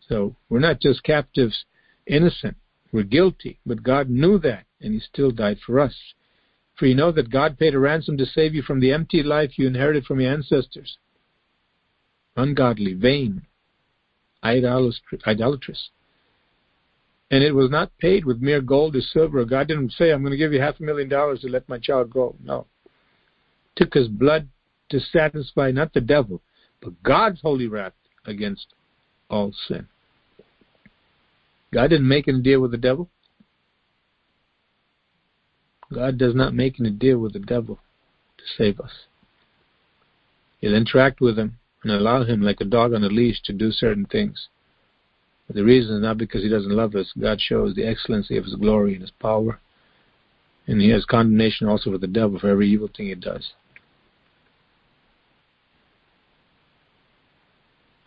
So 0.08 0.36
we're 0.48 0.60
not 0.60 0.80
just 0.80 1.02
captives, 1.02 1.64
innocent. 2.06 2.56
We're 2.92 3.02
guilty. 3.02 3.58
But 3.66 3.82
God 3.82 4.08
knew 4.08 4.38
that, 4.40 4.66
and 4.80 4.94
He 4.94 5.00
still 5.00 5.32
died 5.32 5.58
for 5.64 5.80
us. 5.80 5.94
For 6.76 6.86
you 6.86 6.94
know 6.94 7.10
that 7.12 7.30
God 7.30 7.58
paid 7.58 7.74
a 7.74 7.78
ransom 7.78 8.16
to 8.18 8.26
save 8.26 8.54
you 8.54 8.62
from 8.62 8.80
the 8.80 8.92
empty 8.92 9.22
life 9.22 9.58
you 9.58 9.66
inherited 9.66 10.04
from 10.04 10.20
your 10.20 10.32
ancestors. 10.32 10.98
Ungodly, 12.36 12.94
vain, 12.94 13.46
idolatrous. 14.44 15.90
And 17.30 17.42
it 17.42 17.52
was 17.52 17.70
not 17.70 17.96
paid 17.98 18.24
with 18.24 18.40
mere 18.40 18.60
gold 18.60 18.94
or 18.94 19.00
silver. 19.00 19.44
God 19.44 19.68
didn't 19.68 19.92
say, 19.92 20.12
I'm 20.12 20.22
going 20.22 20.32
to 20.32 20.36
give 20.36 20.52
you 20.52 20.60
half 20.60 20.78
a 20.78 20.82
million 20.82 21.08
dollars 21.08 21.40
to 21.40 21.48
let 21.48 21.68
my 21.68 21.78
child 21.78 22.10
go. 22.10 22.36
No. 22.42 22.66
It 22.84 23.84
took 23.84 23.94
his 23.94 24.08
blood 24.08 24.48
to 24.90 25.00
satisfy 25.00 25.70
not 25.70 25.94
the 25.94 26.00
devil, 26.00 26.42
but 26.82 27.02
God's 27.02 27.40
holy 27.40 27.66
wrath 27.66 27.94
against 28.26 28.66
all 29.30 29.52
sin. 29.66 29.88
God 31.72 31.88
didn't 31.88 32.06
make 32.06 32.28
any 32.28 32.40
deal 32.40 32.60
with 32.60 32.70
the 32.70 32.76
devil. 32.76 33.08
God 35.92 36.18
does 36.18 36.34
not 36.34 36.54
make 36.54 36.78
any 36.78 36.90
deal 36.90 37.18
with 37.18 37.32
the 37.32 37.40
devil 37.40 37.78
to 38.38 38.44
save 38.56 38.80
us. 38.80 38.92
He'll 40.60 40.74
interact 40.74 41.20
with 41.20 41.38
him 41.38 41.58
and 41.84 41.92
allow 41.92 42.24
him, 42.24 42.42
like 42.42 42.60
a 42.60 42.64
dog 42.64 42.94
on 42.94 43.04
a 43.04 43.08
leash, 43.08 43.40
to 43.42 43.52
do 43.52 43.70
certain 43.70 44.06
things. 44.06 44.48
But 45.46 45.56
the 45.56 45.64
reason 45.64 45.96
is 45.96 46.02
not 46.02 46.18
because 46.18 46.42
he 46.42 46.48
doesn't 46.48 46.74
love 46.74 46.94
us. 46.94 47.12
God 47.18 47.40
shows 47.40 47.74
the 47.74 47.86
excellency 47.86 48.36
of 48.36 48.44
his 48.44 48.54
glory 48.54 48.94
and 48.94 49.02
his 49.02 49.10
power. 49.10 49.60
And 50.66 50.80
he 50.80 50.88
has 50.90 51.04
condemnation 51.04 51.68
also 51.68 51.92
for 51.92 51.98
the 51.98 52.06
devil 52.06 52.38
for 52.38 52.48
every 52.48 52.68
evil 52.68 52.88
thing 52.88 53.06
he 53.06 53.14
does. 53.14 53.52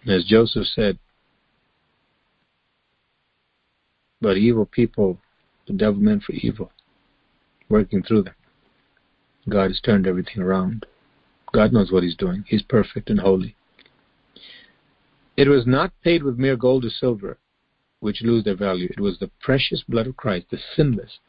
As 0.07 0.25
Joseph 0.25 0.65
said, 0.67 0.97
but 4.21 4.37
evil 4.37 4.65
people, 4.65 5.19
the 5.67 5.73
devil 5.73 6.01
meant 6.01 6.23
for 6.23 6.31
evil, 6.33 6.71
working 7.69 8.01
through 8.01 8.23
them. 8.23 8.33
God 9.49 9.69
has 9.69 9.81
turned 9.81 10.07
everything 10.07 10.41
around. 10.41 10.85
God 11.53 11.73
knows 11.73 11.91
what 11.91 12.03
He's 12.03 12.15
doing. 12.15 12.45
He's 12.47 12.61
perfect 12.61 13.09
and 13.09 13.19
holy. 13.19 13.56
It 15.37 15.47
was 15.47 15.67
not 15.67 15.93
paid 16.01 16.23
with 16.23 16.39
mere 16.39 16.55
gold 16.55 16.83
or 16.83 16.89
silver, 16.89 17.37
which 17.99 18.23
lose 18.23 18.43
their 18.43 18.55
value. 18.55 18.87
It 18.89 18.99
was 18.99 19.19
the 19.19 19.29
precious 19.39 19.83
blood 19.87 20.07
of 20.07 20.17
Christ, 20.17 20.47
the 20.49 20.57
sinless, 20.75 21.19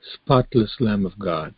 spotless 0.00 0.80
Lamb 0.80 1.06
of 1.06 1.16
God. 1.20 1.54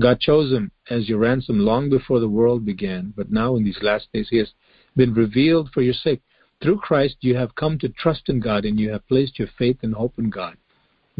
God 0.00 0.18
chose 0.18 0.50
him 0.50 0.72
as 0.90 1.08
your 1.08 1.20
ransom 1.20 1.60
long 1.60 1.88
before 1.88 2.18
the 2.18 2.28
world 2.28 2.64
began, 2.64 3.14
but 3.16 3.30
now 3.30 3.54
in 3.54 3.62
these 3.62 3.82
last 3.82 4.08
days 4.12 4.30
he 4.30 4.38
has 4.38 4.52
been 4.96 5.14
revealed 5.14 5.70
for 5.70 5.80
your 5.80 5.94
sake. 5.94 6.22
Through 6.60 6.78
Christ 6.78 7.18
you 7.20 7.36
have 7.36 7.54
come 7.54 7.78
to 7.78 7.88
trust 7.88 8.28
in 8.28 8.40
God 8.40 8.64
and 8.64 8.80
you 8.80 8.90
have 8.90 9.06
placed 9.06 9.38
your 9.38 9.48
faith 9.56 9.78
and 9.82 9.94
hope 9.94 10.18
in 10.18 10.28
God 10.28 10.56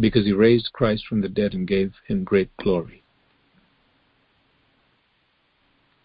because 0.00 0.24
he 0.24 0.32
raised 0.32 0.72
Christ 0.72 1.06
from 1.06 1.20
the 1.20 1.28
dead 1.28 1.54
and 1.54 1.68
gave 1.68 1.94
him 2.08 2.24
great 2.24 2.56
glory. 2.56 3.04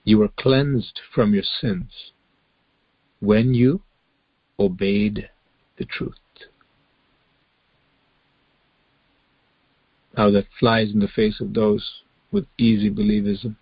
You 0.03 0.19
were 0.19 0.29
cleansed 0.37 0.99
from 1.13 1.33
your 1.33 1.43
sins 1.43 2.11
when 3.19 3.53
you 3.53 3.81
obeyed 4.59 5.29
the 5.77 5.85
truth. 5.85 6.15
How 10.15 10.31
that 10.31 10.47
flies 10.59 10.91
in 10.91 10.99
the 10.99 11.07
face 11.07 11.39
of 11.39 11.53
those 11.53 12.01
with 12.31 12.45
easy 12.57 12.89
believism. 12.89 13.55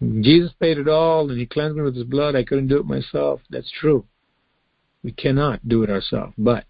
Jesus 0.00 0.52
paid 0.58 0.78
it 0.78 0.88
all 0.88 1.30
and 1.30 1.38
he 1.38 1.46
cleansed 1.46 1.76
me 1.76 1.82
with 1.82 1.96
his 1.96 2.04
blood. 2.04 2.34
I 2.34 2.44
couldn't 2.44 2.68
do 2.68 2.78
it 2.78 2.86
myself. 2.86 3.40
That's 3.50 3.70
true. 3.70 4.04
We 5.02 5.12
cannot 5.12 5.68
do 5.68 5.82
it 5.82 5.90
ourselves. 5.90 6.32
But 6.38 6.64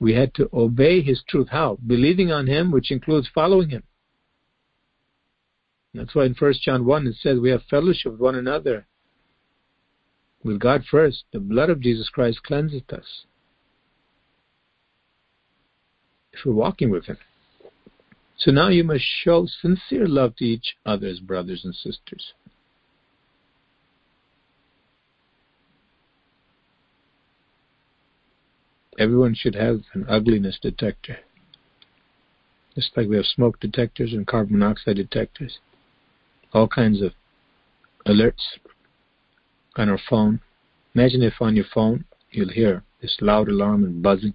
we 0.00 0.14
had 0.14 0.34
to 0.34 0.48
obey 0.52 1.00
his 1.00 1.22
truth. 1.28 1.48
How? 1.50 1.78
Believing 1.86 2.32
on 2.32 2.46
him, 2.46 2.70
which 2.70 2.90
includes 2.90 3.28
following 3.32 3.70
him. 3.70 3.84
That's 5.94 6.14
why 6.14 6.26
in 6.26 6.34
1 6.38 6.54
John 6.62 6.84
1 6.84 7.06
it 7.06 7.16
says 7.20 7.38
we 7.38 7.50
have 7.50 7.62
fellowship 7.70 8.12
with 8.12 8.20
one 8.20 8.34
another 8.34 8.86
with 10.44 10.60
God 10.60 10.84
first, 10.88 11.24
the 11.32 11.40
blood 11.40 11.70
of 11.70 11.80
Jesus 11.80 12.08
Christ 12.08 12.40
cleanseth 12.46 12.92
us. 12.92 13.24
If 16.32 16.40
we're 16.44 16.52
walking 16.52 16.90
with 16.90 17.06
Him. 17.06 17.18
So 18.36 18.52
now 18.52 18.68
you 18.68 18.84
must 18.84 19.04
show 19.04 19.46
sincere 19.46 20.06
love 20.06 20.36
to 20.36 20.44
each 20.44 20.76
other 20.86 21.08
as 21.08 21.18
brothers 21.18 21.64
and 21.64 21.74
sisters. 21.74 22.34
Everyone 28.98 29.34
should 29.34 29.54
have 29.54 29.82
an 29.94 30.06
ugliness 30.08 30.58
detector. 30.60 31.18
Just 32.74 32.96
like 32.96 33.08
we 33.08 33.16
have 33.16 33.26
smoke 33.26 33.58
detectors 33.58 34.12
and 34.12 34.26
carbon 34.26 34.58
monoxide 34.58 34.96
detectors. 34.96 35.58
All 36.52 36.68
kinds 36.68 37.02
of 37.02 37.12
alerts 38.06 38.58
on 39.78 39.88
our 39.88 39.98
phone. 40.08 40.40
Imagine 40.94 41.22
if 41.22 41.34
on 41.40 41.56
your 41.56 41.64
phone 41.72 42.04
you'll 42.30 42.50
hear 42.50 42.82
this 43.00 43.16
loud 43.20 43.48
alarm 43.48 43.84
and 43.84 44.02
buzzing 44.02 44.34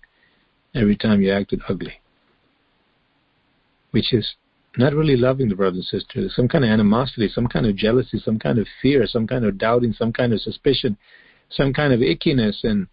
every 0.73 0.95
time 0.95 1.21
you 1.21 1.31
acted 1.31 1.61
ugly, 1.67 1.99
which 3.91 4.13
is 4.13 4.35
not 4.77 4.93
really 4.93 5.17
loving 5.17 5.49
the 5.49 5.55
brother 5.55 5.75
and 5.75 5.85
sister. 5.85 6.27
Some 6.29 6.47
kind 6.47 6.63
of 6.63 6.69
animosity, 6.69 7.29
some 7.29 7.47
kind 7.47 7.65
of 7.65 7.75
jealousy, 7.75 8.19
some 8.19 8.39
kind 8.39 8.57
of 8.57 8.67
fear, 8.81 9.05
some 9.05 9.27
kind 9.27 9.45
of 9.45 9.57
doubting, 9.57 9.93
some 9.93 10.11
kind 10.11 10.33
of 10.33 10.41
suspicion, 10.41 10.97
some 11.49 11.73
kind 11.73 11.93
of 11.93 11.99
ickiness, 11.99 12.63
and 12.63 12.87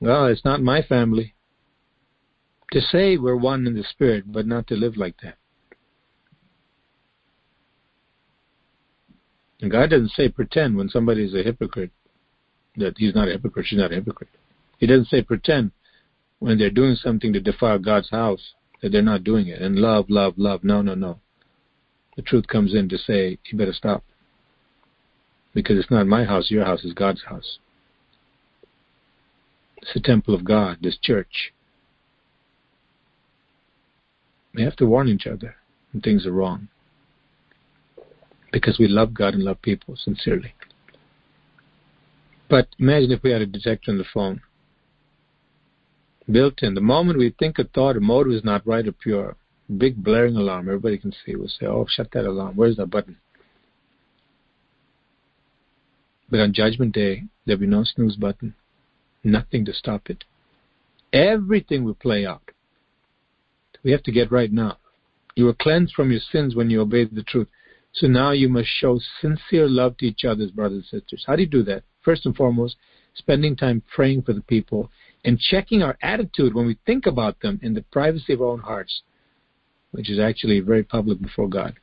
well, 0.00 0.26
it's 0.26 0.44
not 0.44 0.62
my 0.62 0.82
family. 0.82 1.34
To 2.72 2.80
say 2.80 3.16
we're 3.16 3.36
one 3.36 3.66
in 3.66 3.74
the 3.74 3.82
spirit, 3.82 4.32
but 4.32 4.46
not 4.46 4.66
to 4.68 4.74
live 4.74 4.96
like 4.96 5.16
that. 5.22 5.36
And 9.60 9.70
God 9.70 9.90
doesn't 9.90 10.12
say 10.12 10.28
pretend 10.28 10.76
when 10.76 10.88
somebody 10.88 11.24
is 11.24 11.34
a 11.34 11.42
hypocrite 11.42 11.90
that 12.76 12.94
he's 12.96 13.14
not 13.14 13.28
a 13.28 13.32
hypocrite, 13.32 13.66
she's 13.66 13.78
not 13.78 13.92
a 13.92 13.96
hypocrite. 13.96 14.30
He 14.78 14.86
doesn't 14.86 15.08
say 15.08 15.22
pretend 15.22 15.72
when 16.38 16.58
they're 16.58 16.70
doing 16.70 16.94
something 16.94 17.32
to 17.32 17.40
defile 17.40 17.78
God's 17.78 18.10
house 18.10 18.54
that 18.80 18.92
they're 18.92 19.02
not 19.02 19.24
doing 19.24 19.48
it. 19.48 19.60
And 19.60 19.76
love, 19.76 20.06
love, 20.08 20.34
love. 20.38 20.64
No, 20.64 20.80
no, 20.80 20.94
no. 20.94 21.20
The 22.16 22.22
truth 22.22 22.46
comes 22.46 22.74
in 22.74 22.88
to 22.88 22.98
say, 22.98 23.38
you 23.50 23.58
better 23.58 23.74
stop. 23.74 24.02
Because 25.52 25.78
it's 25.78 25.90
not 25.90 26.06
my 26.06 26.24
house, 26.24 26.50
your 26.50 26.64
house 26.64 26.84
is 26.84 26.94
God's 26.94 27.24
house. 27.24 27.58
It's 29.78 29.92
the 29.92 30.00
temple 30.00 30.34
of 30.34 30.44
God, 30.44 30.78
this 30.80 30.96
church. 30.96 31.52
We 34.54 34.62
have 34.62 34.76
to 34.76 34.86
warn 34.86 35.08
each 35.08 35.26
other 35.26 35.56
when 35.92 36.00
things 36.00 36.26
are 36.26 36.32
wrong 36.32 36.68
because 38.52 38.78
we 38.78 38.88
love 38.88 39.14
God 39.14 39.34
and 39.34 39.44
love 39.44 39.60
people 39.62 39.96
sincerely. 39.96 40.54
But 42.48 42.68
imagine 42.78 43.12
if 43.12 43.22
we 43.22 43.30
had 43.30 43.42
a 43.42 43.46
detector 43.46 43.90
on 43.90 43.98
the 43.98 44.04
phone 44.12 44.40
Built 46.30 46.62
in. 46.62 46.74
The 46.74 46.80
moment 46.80 47.18
we 47.18 47.34
think 47.38 47.58
a 47.58 47.64
thought 47.64 47.96
or 47.96 48.00
motive 48.00 48.32
is 48.32 48.44
not 48.44 48.66
right 48.66 48.86
or 48.86 48.92
pure, 48.92 49.36
big 49.78 50.02
blaring 50.02 50.36
alarm, 50.36 50.68
everybody 50.68 50.98
can 50.98 51.12
see. 51.12 51.34
We'll 51.34 51.48
say, 51.48 51.66
oh, 51.66 51.86
shut 51.88 52.10
that 52.12 52.26
alarm. 52.26 52.56
Where's 52.56 52.76
that 52.76 52.90
button? 52.90 53.16
But 56.30 56.40
on 56.40 56.52
Judgment 56.52 56.94
Day, 56.94 57.24
there'll 57.44 57.60
be 57.60 57.66
no 57.66 57.84
snooze 57.84 58.16
button, 58.16 58.54
nothing 59.24 59.64
to 59.64 59.72
stop 59.72 60.08
it. 60.08 60.24
Everything 61.12 61.84
will 61.84 61.94
play 61.94 62.24
out. 62.24 62.42
We 63.82 63.90
have 63.90 64.02
to 64.04 64.12
get 64.12 64.30
right 64.30 64.52
now. 64.52 64.76
You 65.34 65.46
were 65.46 65.54
cleansed 65.54 65.94
from 65.94 66.12
your 66.12 66.20
sins 66.30 66.54
when 66.54 66.70
you 66.70 66.82
obeyed 66.82 67.14
the 67.14 67.22
truth. 67.22 67.48
So 67.92 68.06
now 68.06 68.30
you 68.30 68.48
must 68.48 68.68
show 68.68 69.00
sincere 69.20 69.68
love 69.68 69.96
to 69.98 70.06
each 70.06 70.24
other's 70.24 70.50
brothers 70.50 70.88
and 70.92 71.00
sisters. 71.02 71.24
How 71.26 71.36
do 71.36 71.42
you 71.42 71.48
do 71.48 71.62
that? 71.64 71.82
First 72.02 72.24
and 72.24 72.36
foremost, 72.36 72.76
spending 73.14 73.56
time 73.56 73.82
praying 73.94 74.22
for 74.22 74.32
the 74.32 74.42
people 74.42 74.90
and 75.24 75.38
checking 75.38 75.82
our 75.82 75.98
attitude 76.02 76.54
when 76.54 76.66
we 76.66 76.78
think 76.86 77.06
about 77.06 77.40
them 77.40 77.58
in 77.62 77.74
the 77.74 77.82
privacy 77.82 78.32
of 78.32 78.40
our 78.40 78.48
own 78.48 78.60
hearts, 78.60 79.02
which 79.90 80.08
is 80.08 80.18
actually 80.18 80.60
very 80.60 80.82
public 80.82 81.20
before 81.20 81.48
God. 81.48 81.74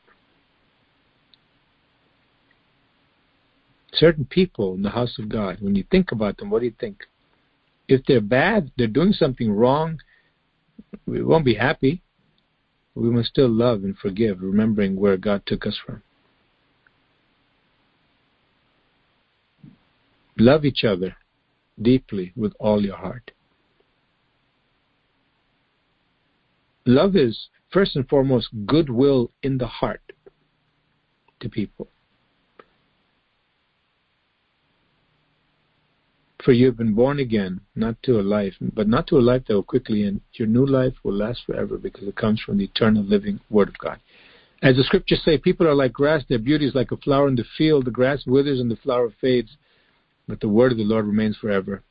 Certain 3.94 4.26
people 4.26 4.76
in 4.76 4.84
the 4.84 4.90
house 4.90 5.18
of 5.20 5.30
God, 5.30 5.58
when 5.60 5.76
you 5.76 5.84
think 5.90 6.12
about 6.12 6.38
them, 6.38 6.50
what 6.50 6.60
do 6.60 6.66
you 6.66 6.74
think? 6.80 7.04
If 7.88 8.06
they're 8.06 8.22
bad, 8.22 8.72
they're 8.78 8.88
doing 8.88 9.14
something 9.14 9.52
wrong, 9.52 10.00
we 11.06 11.24
won't 11.24 11.46
be 11.46 11.56
happy. 11.56 12.02
We 12.98 13.12
must 13.12 13.30
still 13.30 13.50
love 13.50 13.84
and 13.84 13.96
forgive, 13.96 14.42
remembering 14.42 14.96
where 14.96 15.18
God 15.18 15.44
took 15.46 15.68
us 15.68 15.78
from. 15.86 16.02
Love 20.40 20.66
each 20.66 20.84
other 20.84 21.16
deeply 21.80 22.34
with 22.36 22.54
all 22.60 22.84
your 22.84 22.98
heart. 22.98 23.32
Love 26.88 27.16
is 27.16 27.50
first 27.70 27.96
and 27.96 28.10
foremost 28.10 28.48
goodwill 28.66 29.30
in 29.44 29.60
the 29.60 29.68
heart 29.68 30.02
to 31.42 31.50
people. 31.50 31.90
For 36.48 36.54
you 36.54 36.68
have 36.68 36.78
been 36.78 36.94
born 36.94 37.20
again, 37.20 37.60
not 37.76 38.02
to 38.04 38.22
a 38.22 38.24
life, 38.24 38.54
but 38.62 38.88
not 38.88 39.06
to 39.08 39.18
a 39.18 39.20
life 39.20 39.44
that 39.48 39.54
will 39.54 39.64
quickly 39.64 40.06
end. 40.06 40.22
Your 40.36 40.48
new 40.48 40.66
life 40.66 40.94
will 41.04 41.14
last 41.14 41.42
forever 41.46 41.78
because 41.78 42.08
it 42.08 42.16
comes 42.16 42.40
from 42.40 42.58
the 42.58 42.64
eternal 42.64 43.04
living 43.04 43.42
Word 43.50 43.68
of 43.68 43.78
God. 43.80 44.00
As 44.64 44.78
the 44.78 44.86
scriptures 44.86 45.22
say, 45.26 45.38
people 45.38 45.68
are 45.68 45.76
like 45.76 45.92
grass, 45.92 46.24
their 46.30 46.40
beauty 46.40 46.66
is 46.66 46.74
like 46.74 46.94
a 46.94 46.98
flower 47.04 47.28
in 47.28 47.36
the 47.36 47.44
field. 47.58 47.84
The 47.84 47.92
grass 47.92 48.24
withers 48.26 48.62
and 48.62 48.72
the 48.72 48.78
flower 48.78 49.14
fades, 49.20 49.58
but 50.26 50.40
the 50.40 50.48
word 50.48 50.72
of 50.72 50.78
the 50.78 50.86
Lord 50.86 51.06
remains 51.06 51.36
forever. 51.36 51.84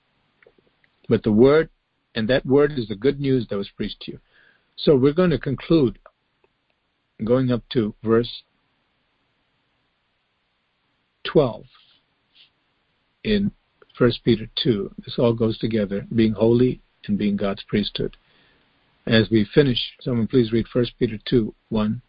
But 1.06 1.22
the 1.22 1.32
word, 1.32 1.68
and 2.14 2.26
that 2.30 2.46
word 2.46 2.78
is 2.78 2.88
the 2.88 2.96
good 2.96 3.20
news 3.20 3.46
that 3.50 3.58
was 3.58 3.68
preached 3.76 4.00
to 4.04 4.12
you. 4.12 4.20
So 4.76 4.96
we're 4.96 5.12
going 5.12 5.32
to 5.32 5.38
conclude 5.38 5.98
going 7.22 7.52
up 7.52 7.62
to 7.74 7.94
verse 8.02 8.42
12 11.24 11.64
in 13.22 13.50
1 13.98 14.12
Peter 14.24 14.46
2. 14.62 14.90
This 15.04 15.18
all 15.18 15.32
goes 15.32 15.58
together, 15.58 16.06
being 16.14 16.32
holy 16.32 16.80
and 17.06 17.16
being 17.16 17.36
God's 17.36 17.62
priesthood. 17.64 18.16
As 19.06 19.30
we 19.30 19.48
finish, 19.54 19.78
someone 20.00 20.26
please 20.26 20.52
read 20.52 20.66
1 20.72 20.86
Peter 20.98 21.18
2 21.24 21.54
1 21.70 22.02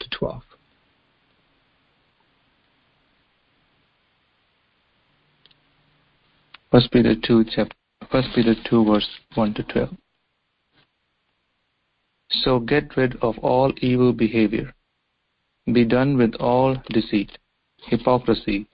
to 0.00 0.08
12. 0.10 0.42
First 6.74 6.90
Peter 6.90 7.14
two 7.14 7.44
chapter 7.44 7.76
First 8.10 8.30
Peter 8.34 8.56
two 8.68 8.84
verse 8.84 9.08
one 9.36 9.54
to 9.54 9.62
twelve. 9.62 9.96
So 12.28 12.58
get 12.58 12.96
rid 12.96 13.14
of 13.22 13.38
all 13.38 13.72
evil 13.76 14.12
behavior. 14.12 14.74
Be 15.72 15.84
done 15.84 16.18
with 16.18 16.34
all 16.40 16.76
deceit, 16.90 17.38
hypocrisy, 17.86 18.66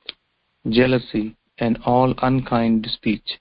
jealousy, 0.67 1.37
and 1.61 1.79
all 1.85 2.15
unkind 2.23 2.87
speech. 2.91 3.39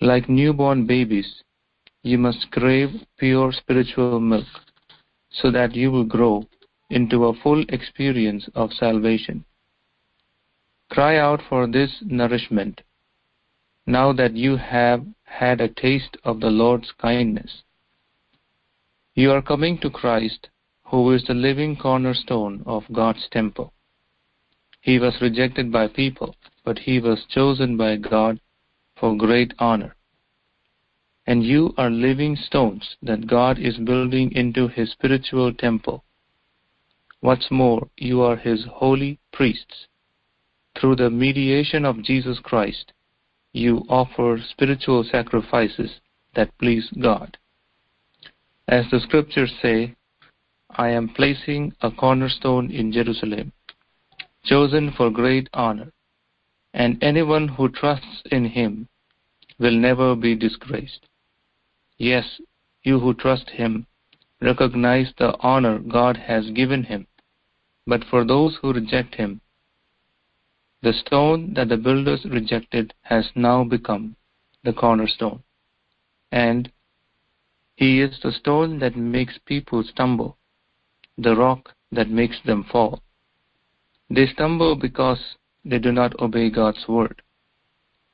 Like 0.00 0.28
newborn 0.28 0.86
babies, 0.86 1.42
you 2.02 2.18
must 2.18 2.50
crave 2.50 2.90
pure 3.18 3.52
spiritual 3.52 4.20
milk, 4.20 4.46
so 5.30 5.50
that 5.50 5.74
you 5.74 5.90
will 5.90 6.04
grow 6.04 6.46
into 6.90 7.26
a 7.26 7.34
full 7.34 7.64
experience 7.68 8.48
of 8.54 8.72
salvation. 8.72 9.44
Cry 10.90 11.18
out 11.18 11.42
for 11.48 11.66
this 11.66 12.02
nourishment, 12.02 12.80
now 13.86 14.12
that 14.12 14.34
you 14.34 14.56
have 14.56 15.04
had 15.24 15.60
a 15.60 15.68
taste 15.68 16.16
of 16.24 16.40
the 16.40 16.50
Lord's 16.50 16.92
kindness. 16.98 17.62
You 19.14 19.32
are 19.32 19.42
coming 19.42 19.78
to 19.78 19.90
Christ, 19.90 20.48
who 20.84 21.10
is 21.12 21.24
the 21.24 21.34
living 21.34 21.76
cornerstone 21.76 22.62
of 22.64 22.84
God's 22.92 23.28
temple. 23.30 23.72
He 24.88 24.98
was 24.98 25.20
rejected 25.20 25.70
by 25.70 25.88
people, 25.88 26.34
but 26.64 26.78
he 26.78 26.98
was 26.98 27.26
chosen 27.28 27.76
by 27.76 27.96
God 27.96 28.40
for 28.96 29.18
great 29.18 29.52
honor. 29.58 29.94
And 31.26 31.44
you 31.44 31.74
are 31.76 31.90
living 31.90 32.36
stones 32.36 32.96
that 33.02 33.26
God 33.26 33.58
is 33.58 33.76
building 33.76 34.32
into 34.32 34.66
his 34.66 34.90
spiritual 34.90 35.52
temple. 35.52 36.04
What's 37.20 37.50
more, 37.50 37.90
you 37.98 38.22
are 38.22 38.36
his 38.36 38.64
holy 38.64 39.18
priests. 39.30 39.88
Through 40.80 40.96
the 40.96 41.10
mediation 41.10 41.84
of 41.84 42.02
Jesus 42.02 42.38
Christ, 42.42 42.94
you 43.52 43.84
offer 43.90 44.38
spiritual 44.52 45.04
sacrifices 45.04 46.00
that 46.34 46.56
please 46.58 46.88
God. 46.98 47.36
As 48.66 48.86
the 48.90 49.00
scriptures 49.00 49.52
say, 49.60 49.96
I 50.70 50.88
am 50.88 51.10
placing 51.10 51.74
a 51.82 51.90
cornerstone 51.90 52.70
in 52.70 52.90
Jerusalem, 52.90 53.52
chosen 54.48 54.90
for 54.96 55.10
great 55.10 55.48
honor, 55.52 55.92
and 56.72 57.02
anyone 57.02 57.48
who 57.48 57.68
trusts 57.68 58.22
in 58.30 58.46
him 58.46 58.88
will 59.58 59.78
never 59.78 60.16
be 60.16 60.34
disgraced. 60.34 61.06
Yes, 61.98 62.40
you 62.82 62.98
who 62.98 63.12
trust 63.12 63.50
him 63.50 63.86
recognize 64.40 65.12
the 65.18 65.36
honor 65.40 65.78
God 65.78 66.16
has 66.16 66.50
given 66.50 66.84
him, 66.84 67.06
but 67.86 68.04
for 68.04 68.24
those 68.24 68.56
who 68.56 68.72
reject 68.72 69.16
him, 69.16 69.40
the 70.80 70.92
stone 70.92 71.54
that 71.54 71.68
the 71.68 71.76
builders 71.76 72.24
rejected 72.24 72.94
has 73.02 73.28
now 73.34 73.64
become 73.64 74.16
the 74.64 74.72
cornerstone, 74.72 75.42
and 76.32 76.70
he 77.76 78.00
is 78.00 78.18
the 78.22 78.32
stone 78.32 78.78
that 78.78 78.96
makes 78.96 79.38
people 79.44 79.82
stumble, 79.82 80.38
the 81.18 81.36
rock 81.36 81.74
that 81.92 82.08
makes 82.08 82.38
them 82.44 82.64
fall. 82.64 83.02
They 84.10 84.26
stumble 84.26 84.74
because 84.74 85.36
they 85.64 85.78
do 85.78 85.92
not 85.92 86.18
obey 86.20 86.50
God's 86.50 86.86
word, 86.88 87.22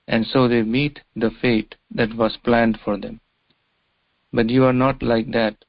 and 0.09 0.27
so 0.27 0.49
they 0.49 0.63
meet 0.63 1.01
the 1.15 1.31
fate 1.41 1.77
that 1.95 2.15
was 2.17 2.37
planned 2.39 2.79
for 2.85 2.97
them. 2.99 3.21
But 4.33 4.51
you 4.51 4.65
are 4.65 4.73
not 4.73 5.03
like 5.03 5.31
that, 5.33 5.65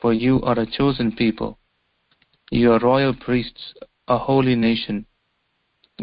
for 0.00 0.12
you 0.14 0.40
are 0.42 0.58
a 0.58 0.66
chosen 0.66 1.12
people. 1.12 1.58
You 2.50 2.72
are 2.72 2.78
royal 2.78 3.14
priests, 3.14 3.74
a 4.08 4.18
holy 4.18 4.56
nation, 4.56 5.06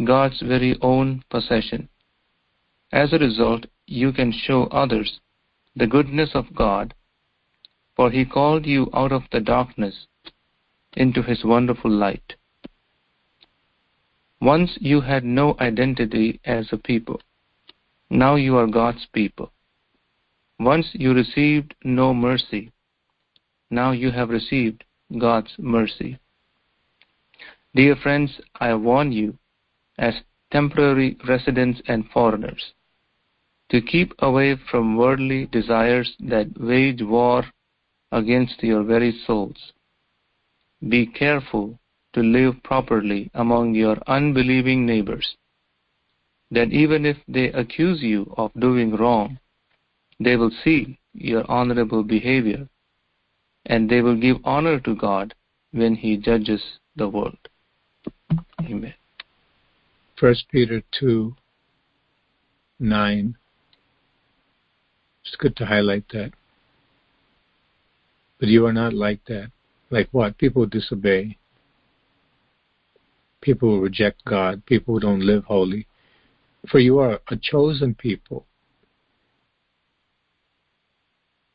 God's 0.06 0.42
very 0.42 0.78
own 0.82 1.24
possession. 1.30 1.90
As 2.92 3.12
a 3.12 3.18
result, 3.18 3.66
you 3.88 4.12
can 4.12 4.32
show 4.32 4.66
others 4.66 5.20
the 5.76 5.88
goodness 5.88 6.32
of 6.36 6.56
God, 6.56 6.94
for 7.96 8.12
He 8.12 8.24
called 8.24 8.66
you 8.66 8.90
out 8.94 9.12
of 9.12 9.24
the 9.32 9.40
darkness 9.40 10.08
into 10.96 11.22
His 11.24 11.44
wonderful 11.44 11.92
light. 11.92 12.37
Once 14.42 14.78
you 14.80 15.02
had 15.02 15.24
no 15.24 15.56
identity 15.60 16.40
as 16.46 16.68
a 16.72 16.78
people. 16.78 17.20
Now 18.10 18.36
you 18.36 18.56
are 18.58 18.68
God's 18.68 19.06
people. 19.12 19.52
Once 20.60 20.88
you 20.94 21.14
received 21.14 21.74
no 21.84 22.14
mercy. 22.14 22.72
Now 23.70 23.92
you 23.92 24.12
have 24.12 24.30
received 24.30 24.84
God's 25.18 25.54
mercy. 25.58 26.20
Dear 27.74 27.96
friends, 27.96 28.40
I 28.60 28.74
warn 28.76 29.12
you, 29.12 29.38
as 29.98 30.14
temporary 30.52 31.18
residents 31.28 31.82
and 31.88 32.10
foreigners, 32.10 32.74
to 33.70 33.82
keep 33.82 34.14
away 34.20 34.56
from 34.70 34.98
worldly 34.98 35.48
desires 35.48 36.16
that 36.20 36.48
wage 36.60 37.02
war 37.02 37.44
against 38.12 38.64
your 38.64 38.84
very 38.84 39.12
souls. 39.26 39.74
Be 40.88 41.06
careful 41.06 41.80
to 42.14 42.22
live 42.22 42.56
properly 42.64 43.30
among 43.34 43.76
your 43.76 43.98
unbelieving 44.08 44.86
neighbors, 44.86 45.36
that 46.52 46.72
even 46.72 47.06
if 47.06 47.18
they 47.28 47.52
accuse 47.52 48.02
you 48.02 48.34
of 48.38 48.52
doing 48.60 48.96
wrong, 48.96 49.40
they 50.20 50.36
will 50.36 50.52
see 50.64 51.00
your 51.14 51.50
honorable 51.50 52.04
behavior, 52.04 52.68
and 53.66 53.90
they 53.90 54.02
will 54.02 54.16
give 54.16 54.38
honor 54.44 54.80
to 54.80 54.96
God 54.96 55.34
when 55.72 55.96
He 55.96 56.18
judges 56.18 56.62
the 56.96 57.08
world. 57.08 57.38
Amen. 58.62 58.94
1 60.20 60.36
Peter 60.52 60.82
2 61.00 61.36
9 62.80 63.36
It's 65.26 65.36
good 65.36 65.56
to 65.58 65.66
highlight 65.66 66.06
that. 66.10 66.32
But 68.40 68.50
you 68.50 68.66
are 68.66 68.74
not 68.74 68.94
like 68.94 69.24
that. 69.26 69.52
Like 69.90 70.10
what? 70.12 70.38
People 70.38 70.66
disobey. 70.66 71.38
People 73.42 73.70
who 73.70 73.82
reject 73.82 74.24
God. 74.26 74.66
People 74.66 74.96
who 74.96 75.00
don't 75.00 75.26
live 75.26 75.44
holy. 75.46 75.88
For 76.70 76.80
you 76.80 77.00
are 77.00 77.20
a 77.30 77.36
chosen 77.36 77.96
people. 77.96 78.46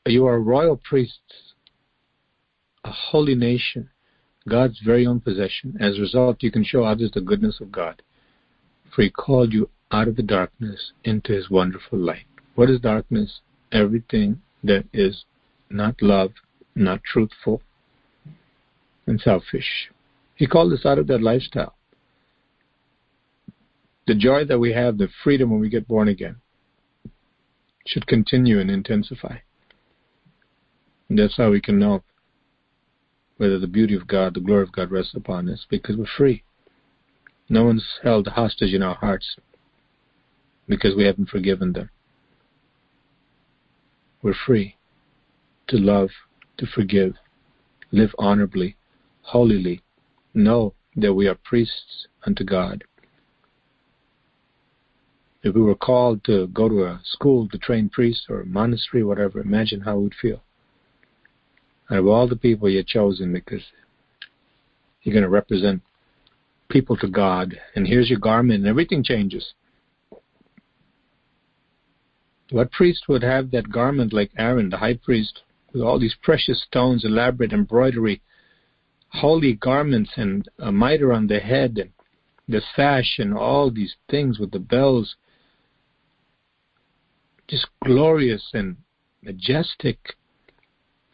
You 0.06 0.26
are 0.26 0.40
royal 0.40 0.76
priests, 0.76 1.54
a 2.84 2.90
holy 2.90 3.36
nation, 3.36 3.90
God's 4.48 4.80
very 4.80 5.06
own 5.06 5.20
possession. 5.20 5.76
As 5.78 5.96
a 5.96 6.00
result, 6.00 6.42
you 6.42 6.50
can 6.50 6.64
show 6.64 6.82
others 6.82 7.12
the 7.12 7.20
goodness 7.20 7.60
of 7.60 7.70
God. 7.70 8.02
For 8.94 9.02
He 9.02 9.10
called 9.10 9.52
you 9.52 9.70
out 9.92 10.08
of 10.08 10.16
the 10.16 10.22
darkness 10.22 10.92
into 11.04 11.32
His 11.32 11.50
wonderful 11.50 11.98
light. 11.98 12.26
What 12.56 12.68
is 12.68 12.80
darkness? 12.80 13.40
Everything 13.70 14.42
that 14.64 14.84
is 14.92 15.24
not 15.70 16.02
love, 16.02 16.32
not 16.74 17.04
truthful, 17.04 17.62
and 19.06 19.20
selfish. 19.20 19.90
He 20.42 20.48
called 20.48 20.72
us 20.72 20.84
out 20.84 20.98
of 20.98 21.06
that 21.06 21.22
lifestyle. 21.22 21.76
The 24.08 24.16
joy 24.16 24.44
that 24.46 24.58
we 24.58 24.72
have, 24.72 24.98
the 24.98 25.06
freedom 25.22 25.52
when 25.52 25.60
we 25.60 25.68
get 25.68 25.86
born 25.86 26.08
again, 26.08 26.34
should 27.86 28.08
continue 28.08 28.58
and 28.58 28.68
intensify. 28.68 29.36
And 31.08 31.16
that's 31.16 31.36
how 31.36 31.50
we 31.52 31.60
can 31.60 31.78
know 31.78 32.02
whether 33.36 33.60
the 33.60 33.68
beauty 33.68 33.94
of 33.94 34.08
God, 34.08 34.34
the 34.34 34.40
glory 34.40 34.64
of 34.64 34.72
God 34.72 34.90
rests 34.90 35.14
upon 35.14 35.48
us, 35.48 35.64
because 35.70 35.96
we're 35.96 36.06
free. 36.06 36.42
No 37.48 37.62
one's 37.62 37.86
held 38.02 38.26
hostage 38.26 38.74
in 38.74 38.82
our 38.82 38.96
hearts 38.96 39.36
because 40.66 40.96
we 40.96 41.04
haven't 41.04 41.28
forgiven 41.28 41.72
them. 41.72 41.88
We're 44.22 44.34
free 44.34 44.74
to 45.68 45.76
love, 45.76 46.10
to 46.56 46.66
forgive, 46.66 47.14
live 47.92 48.10
honorably, 48.18 48.74
holily, 49.20 49.82
know 50.34 50.74
that 50.96 51.14
we 51.14 51.26
are 51.26 51.34
priests 51.34 52.06
unto 52.26 52.44
God. 52.44 52.84
If 55.42 55.54
we 55.54 55.62
were 55.62 55.74
called 55.74 56.22
to 56.24 56.46
go 56.48 56.68
to 56.68 56.84
a 56.84 57.00
school 57.04 57.48
to 57.48 57.58
train 57.58 57.88
priests 57.88 58.26
or 58.28 58.42
a 58.42 58.46
monastery, 58.46 59.02
whatever, 59.02 59.40
imagine 59.40 59.80
how 59.80 59.96
we 59.96 60.04
would 60.04 60.14
feel. 60.14 60.42
Out 61.90 61.98
of 61.98 62.06
all 62.06 62.28
the 62.28 62.36
people 62.36 62.68
you're 62.68 62.84
chosen, 62.84 63.32
because 63.32 63.62
you're 65.02 65.12
going 65.12 65.24
to 65.24 65.28
represent 65.28 65.82
people 66.68 66.96
to 66.98 67.08
God, 67.08 67.58
and 67.74 67.86
here's 67.86 68.08
your 68.08 68.20
garment, 68.20 68.60
and 68.60 68.68
everything 68.68 69.02
changes. 69.02 69.52
What 72.50 72.70
priest 72.70 73.08
would 73.08 73.22
have 73.22 73.50
that 73.50 73.72
garment 73.72 74.12
like 74.12 74.30
Aaron, 74.38 74.70
the 74.70 74.76
high 74.76 74.94
priest, 74.94 75.42
with 75.72 75.82
all 75.82 75.98
these 75.98 76.16
precious 76.22 76.62
stones, 76.62 77.04
elaborate 77.04 77.52
embroidery, 77.52 78.22
holy 79.12 79.54
garments, 79.54 80.10
and 80.16 80.48
a 80.58 80.72
mitre 80.72 81.12
on 81.12 81.26
the 81.26 81.38
head, 81.38 81.78
and 81.78 81.90
the 82.48 82.62
sash, 82.74 83.18
and 83.18 83.34
all 83.34 83.70
these 83.70 83.94
things 84.10 84.38
with 84.38 84.50
the 84.50 84.58
bells? 84.58 85.16
Just 87.48 87.66
glorious 87.84 88.50
and 88.52 88.76
majestic, 89.22 90.16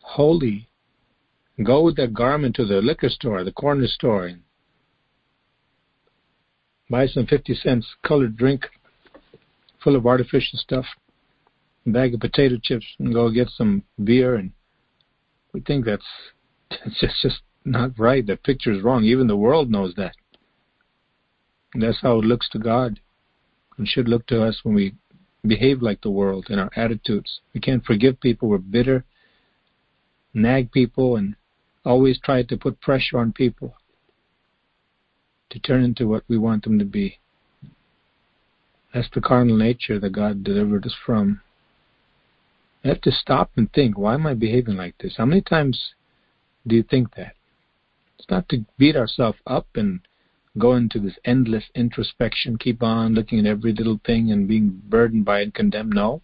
holy. 0.01 0.69
Go 1.63 1.83
with 1.83 1.97
that 1.97 2.15
garment 2.15 2.55
to 2.57 2.65
the 2.65 2.81
liquor 2.81 3.09
store, 3.09 3.43
the 3.43 3.53
corner 3.53 3.89
store, 3.89 4.27
and 4.27 4.43
buy 6.89 7.07
some 7.07 7.27
50 7.27 7.55
cents 7.55 7.87
colored 8.07 8.37
drink 8.37 8.67
full 9.83 9.97
of 9.97 10.07
artificial 10.07 10.59
stuff 10.59 10.87
bag 11.87 12.15
of 12.15 12.21
potato 12.21 12.57
chips 12.63 12.87
and 12.99 13.15
go 13.15 13.31
get 13.31 13.49
some 13.51 13.83
beer 14.05 14.35
and 14.35 14.53
we 15.53 15.61
think 15.61 15.85
that's 15.85 16.05
it's 16.71 17.01
just 17.01 17.15
just 17.23 17.41
not 17.69 17.99
right. 17.99 18.27
The 18.27 18.37
picture 18.37 18.73
is 18.73 18.83
wrong. 18.83 19.05
Even 19.05 19.27
the 19.27 19.37
world 19.37 19.71
knows 19.71 19.95
that. 19.97 20.15
And 21.75 21.83
that's 21.83 22.01
how 22.01 22.19
it 22.19 22.25
looks 22.25 22.49
to 22.51 22.59
God 22.59 23.01
and 23.77 23.87
should 23.87 24.09
look 24.09 24.27
to 24.27 24.43
us 24.43 24.61
when 24.63 24.75
we 24.75 24.95
behave 25.47 25.83
like 25.83 26.01
the 26.01 26.11
world 26.11 26.47
in 26.51 26.59
our 26.59 26.71
attitudes. 26.77 27.41
We 27.55 27.61
can't 27.61 27.85
forgive 27.85 28.21
people. 28.21 28.49
We're 28.49 28.59
bitter, 28.59 29.05
nag 30.35 30.73
people, 30.73 31.17
and 31.17 31.37
always 31.85 32.19
try 32.19 32.43
to 32.43 32.57
put 32.57 32.81
pressure 32.81 33.19
on 33.19 33.33
people 33.33 33.75
to 35.51 35.59
turn 35.59 35.85
into 35.85 36.07
what 36.07 36.25
we 36.29 36.37
want 36.37 36.65
them 36.65 36.79
to 36.79 36.85
be. 36.85 37.19
That's 38.93 39.09
the 39.15 39.21
carnal 39.21 39.57
nature 39.57 39.99
that 39.99 40.11
God 40.11 40.45
delivered 40.45 40.87
us 40.87 40.97
from. 41.07 41.41
I 42.85 42.89
have 42.89 43.01
to 43.03 43.13
stop 43.13 43.51
and 43.57 43.73
think, 43.73 43.99
why 43.99 44.15
am 44.15 44.27
I 44.27 44.35
behaving 44.35 44.77
like 44.77 44.97
this? 44.99 45.17
How 45.17 45.27
many 45.27 45.41
times 45.41 45.93
do 46.67 46.75
you 46.75 46.83
think 46.83 47.15
that? 47.15 47.35
Not 48.31 48.49
to 48.51 48.65
beat 48.77 48.97
ourselves 48.97 49.39
up 49.47 49.67
and 49.75 50.01
go 50.59 50.75
into 50.75 50.99
this 50.99 51.19
endless 51.25 51.65
introspection, 51.75 52.59
keep 52.59 52.83
on 52.83 53.15
looking 53.15 53.41
at 53.41 53.47
every 53.47 53.73
little 53.73 54.01
thing 54.05 54.31
and 54.31 54.49
being 54.49 54.81
burdened 54.89 55.25
by 55.25 55.41
it 55.41 55.45
and 55.45 55.55
condemned. 55.55 55.95
No. 55.95 56.23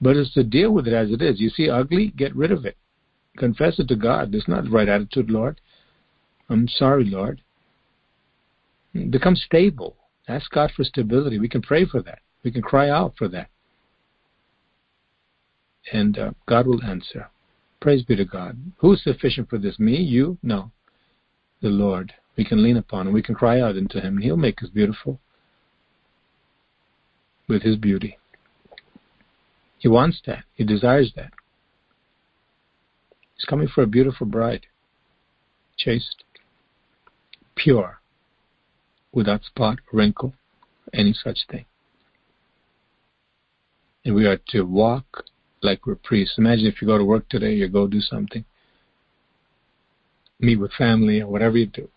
But 0.00 0.16
it's 0.16 0.34
to 0.34 0.42
deal 0.42 0.72
with 0.72 0.88
it 0.88 0.94
as 0.94 1.10
it 1.10 1.22
is. 1.22 1.40
You 1.40 1.50
see 1.50 1.70
ugly, 1.70 2.12
get 2.16 2.34
rid 2.34 2.50
of 2.50 2.64
it. 2.64 2.76
Confess 3.38 3.78
it 3.78 3.88
to 3.88 3.96
God. 3.96 4.32
This 4.32 4.42
is 4.42 4.48
not 4.48 4.64
the 4.64 4.70
right 4.70 4.88
attitude, 4.88 5.30
Lord. 5.30 5.60
I'm 6.48 6.68
sorry, 6.68 7.04
Lord. 7.04 7.40
Become 8.92 9.36
stable. 9.36 9.96
Ask 10.28 10.50
God 10.50 10.72
for 10.76 10.84
stability. 10.84 11.38
We 11.38 11.48
can 11.48 11.62
pray 11.62 11.86
for 11.86 12.02
that. 12.02 12.18
We 12.44 12.50
can 12.50 12.62
cry 12.62 12.90
out 12.90 13.14
for 13.16 13.28
that 13.28 13.48
and 15.90 16.18
uh, 16.18 16.30
God 16.46 16.66
will 16.66 16.82
answer. 16.84 17.28
Praise 17.80 18.04
be 18.04 18.14
to 18.16 18.24
God. 18.24 18.56
Who 18.78 18.92
is 18.92 19.02
sufficient 19.02 19.50
for 19.50 19.58
this? 19.58 19.78
Me? 19.78 19.96
You? 19.96 20.38
No. 20.42 20.70
The 21.62 21.68
Lord. 21.68 22.12
We 22.36 22.44
can 22.44 22.62
lean 22.62 22.76
upon 22.76 23.06
him. 23.06 23.14
We 23.14 23.22
can 23.22 23.34
cry 23.34 23.60
out 23.60 23.76
into 23.76 24.00
him. 24.00 24.16
And 24.16 24.24
he'll 24.24 24.36
make 24.36 24.62
us 24.62 24.68
beautiful 24.68 25.20
with 27.48 27.62
his 27.62 27.76
beauty. 27.76 28.18
He 29.78 29.88
wants 29.88 30.20
that. 30.26 30.44
He 30.54 30.64
desires 30.64 31.12
that. 31.16 31.32
He's 33.34 33.44
coming 33.44 33.68
for 33.68 33.82
a 33.82 33.86
beautiful 33.86 34.26
bride, 34.26 34.66
chaste, 35.76 36.22
pure, 37.56 38.00
without 39.12 39.44
spot, 39.44 39.78
wrinkle, 39.92 40.34
any 40.94 41.12
such 41.12 41.40
thing. 41.50 41.64
And 44.04 44.14
we 44.14 44.26
are 44.26 44.38
to 44.48 44.62
walk 44.62 45.24
like 45.62 45.86
we're 45.86 45.96
priests. 45.96 46.38
Imagine 46.38 46.66
if 46.66 46.80
you 46.80 46.88
go 46.88 46.98
to 46.98 47.04
work 47.04 47.28
today, 47.28 47.54
you 47.54 47.68
go 47.68 47.86
do 47.86 48.00
something, 48.00 48.44
meet 50.42 50.56
with 50.56 50.72
family 50.72 51.20
or 51.20 51.28
whatever 51.28 51.56
you 51.56 51.66
do. 51.66 51.88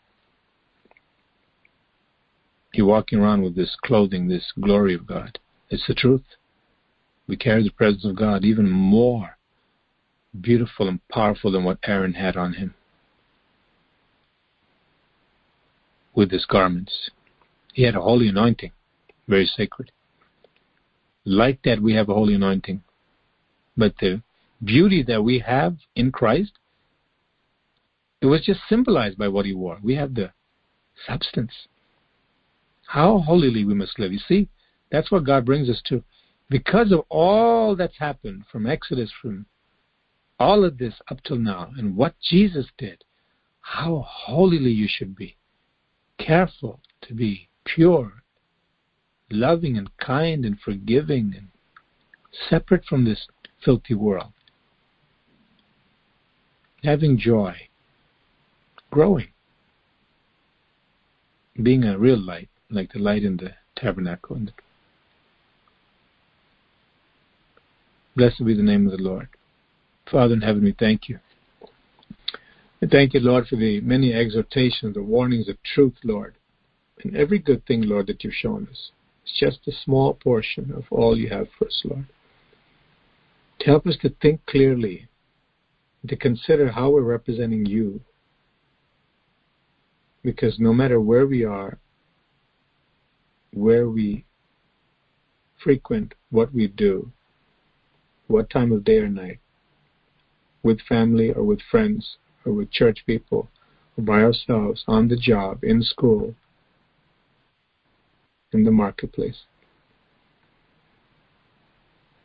You're 2.73 2.88
walking 2.88 3.19
around 3.19 3.43
with 3.43 3.55
this 3.55 3.76
clothing, 3.84 4.27
this 4.27 4.51
glory 4.59 4.93
of 4.93 5.07
God. 5.07 5.39
It's 5.69 5.88
the 5.88 5.93
truth. 5.93 6.23
We 7.27 7.38
carry 7.38 7.63
the 7.63 7.72
presence 7.72 8.05
of 8.05 8.15
God 8.15 8.45
even 8.45 8.69
more 8.69 9.38
beautiful 10.39 10.88
and 10.88 10.99
powerful 11.09 11.51
than 11.51 11.63
what 11.63 11.80
Aaron 11.84 12.13
had 12.13 12.35
on 12.35 12.53
him 12.53 12.76
with 16.13 16.31
his 16.31 16.45
garments. 16.45 17.09
He 17.73 17.84
had 17.84 17.95
a 17.95 18.01
holy 18.01 18.27
anointing, 18.27 18.72
very 19.27 19.45
sacred. 19.45 19.91
Like 21.26 21.59
that, 21.63 21.81
we 21.81 21.93
have 21.95 22.09
a 22.09 22.13
holy 22.13 22.35
anointing 22.35 22.84
but 23.77 23.95
the 23.99 24.22
beauty 24.63 25.03
that 25.03 25.23
we 25.23 25.39
have 25.39 25.76
in 25.95 26.11
Christ, 26.11 26.53
it 28.21 28.27
was 28.27 28.41
just 28.41 28.61
symbolized 28.67 29.17
by 29.17 29.27
what 29.27 29.45
he 29.45 29.53
wore. 29.53 29.79
We 29.81 29.95
have 29.95 30.15
the 30.15 30.31
substance. 31.05 31.51
How 32.87 33.19
holily 33.19 33.65
we 33.65 33.73
must 33.73 33.99
live. 33.99 34.13
You 34.13 34.19
see, 34.19 34.47
that's 34.91 35.11
what 35.11 35.25
God 35.25 35.45
brings 35.45 35.69
us 35.69 35.81
to. 35.87 36.03
Because 36.49 36.91
of 36.91 37.01
all 37.09 37.75
that's 37.75 37.97
happened 37.97 38.43
from 38.51 38.67
Exodus, 38.67 39.11
from 39.21 39.45
all 40.39 40.63
of 40.63 40.77
this 40.77 40.93
up 41.09 41.21
till 41.23 41.37
now, 41.37 41.71
and 41.77 41.95
what 41.95 42.15
Jesus 42.21 42.67
did, 42.77 43.03
how 43.61 44.05
holily 44.07 44.71
you 44.71 44.87
should 44.87 45.15
be. 45.15 45.37
Careful 46.19 46.81
to 47.01 47.13
be 47.13 47.49
pure, 47.65 48.23
loving 49.31 49.77
and 49.77 49.89
kind 49.97 50.45
and 50.45 50.59
forgiving 50.59 51.33
and 51.35 51.47
separate 52.49 52.85
from 52.85 53.05
this 53.05 53.27
filthy 53.63 53.95
world. 53.95 54.33
Having 56.83 57.17
joy, 57.17 57.55
growing, 58.95 59.27
being 61.61 61.84
a 61.84 61.97
real 61.97 62.17
light, 62.17 62.47
like 62.69 62.93
the 62.93 62.99
light 62.99 63.23
in 63.26 63.35
the 63.35 63.51
tabernacle. 63.76 64.39
Blessed 68.15 68.45
be 68.45 68.53
the 68.53 68.63
name 68.63 68.85
of 68.85 68.93
the 68.93 69.03
Lord. 69.03 69.27
Father 70.09 70.35
in 70.35 70.39
heaven, 70.39 70.63
we 70.63 70.73
thank 70.80 71.09
you. 71.09 71.19
We 72.80 72.88
thank 72.88 73.13
you, 73.13 73.19
Lord, 73.19 73.47
for 73.47 73.57
the 73.57 73.81
many 73.81 74.13
exhortations, 74.13 74.93
the 74.93 75.03
warnings 75.03 75.49
of 75.49 75.61
truth, 75.61 75.95
Lord, 76.05 76.35
and 77.03 77.17
every 77.17 77.39
good 77.39 77.65
thing, 77.65 77.81
Lord, 77.81 78.07
that 78.07 78.23
you've 78.23 78.34
shown 78.34 78.69
us. 78.72 78.91
It's 79.26 79.38
just 79.38 79.67
a 79.67 79.73
small 79.84 80.13
portion 80.13 80.72
of 80.72 80.85
all 80.89 81.17
you 81.17 81.27
have 81.31 81.47
for 81.59 81.67
us, 81.67 81.81
Lord. 81.84 82.05
help 83.65 83.88
us 83.88 83.97
to 84.03 84.09
think 84.22 84.45
clearly, 84.45 85.09
to 86.07 86.15
consider 86.15 86.72
how 86.72 86.91
we're 86.91 87.01
representing 87.01 87.65
you. 87.65 87.99
Because 90.26 90.60
no 90.60 90.73
matter 90.73 90.99
where 90.99 91.27
we 91.27 91.45
are, 91.45 91.77
where 93.53 93.88
we 93.88 94.26
frequent, 95.64 96.15
what 96.31 96.52
we 96.52 96.68
do, 96.68 97.11
what 98.26 98.49
time 98.49 98.72
of 98.72 98.84
day 98.84 98.97
or 98.97 99.07
night, 99.07 99.39
with 100.64 100.81
family 100.81 101.31
or 101.31 101.43
with 101.43 101.60
friends 101.69 102.18
or 102.43 102.53
with 102.53 102.72
church 102.72 103.03
people, 103.06 103.49
or 103.97 104.03
by 104.03 104.23
ourselves, 104.23 104.84
on 104.88 105.07
the 105.07 105.15
job, 105.15 105.64
in 105.64 105.84
school, 105.84 106.34
in 108.52 108.64
the 108.64 108.72
marketplace, 108.72 109.43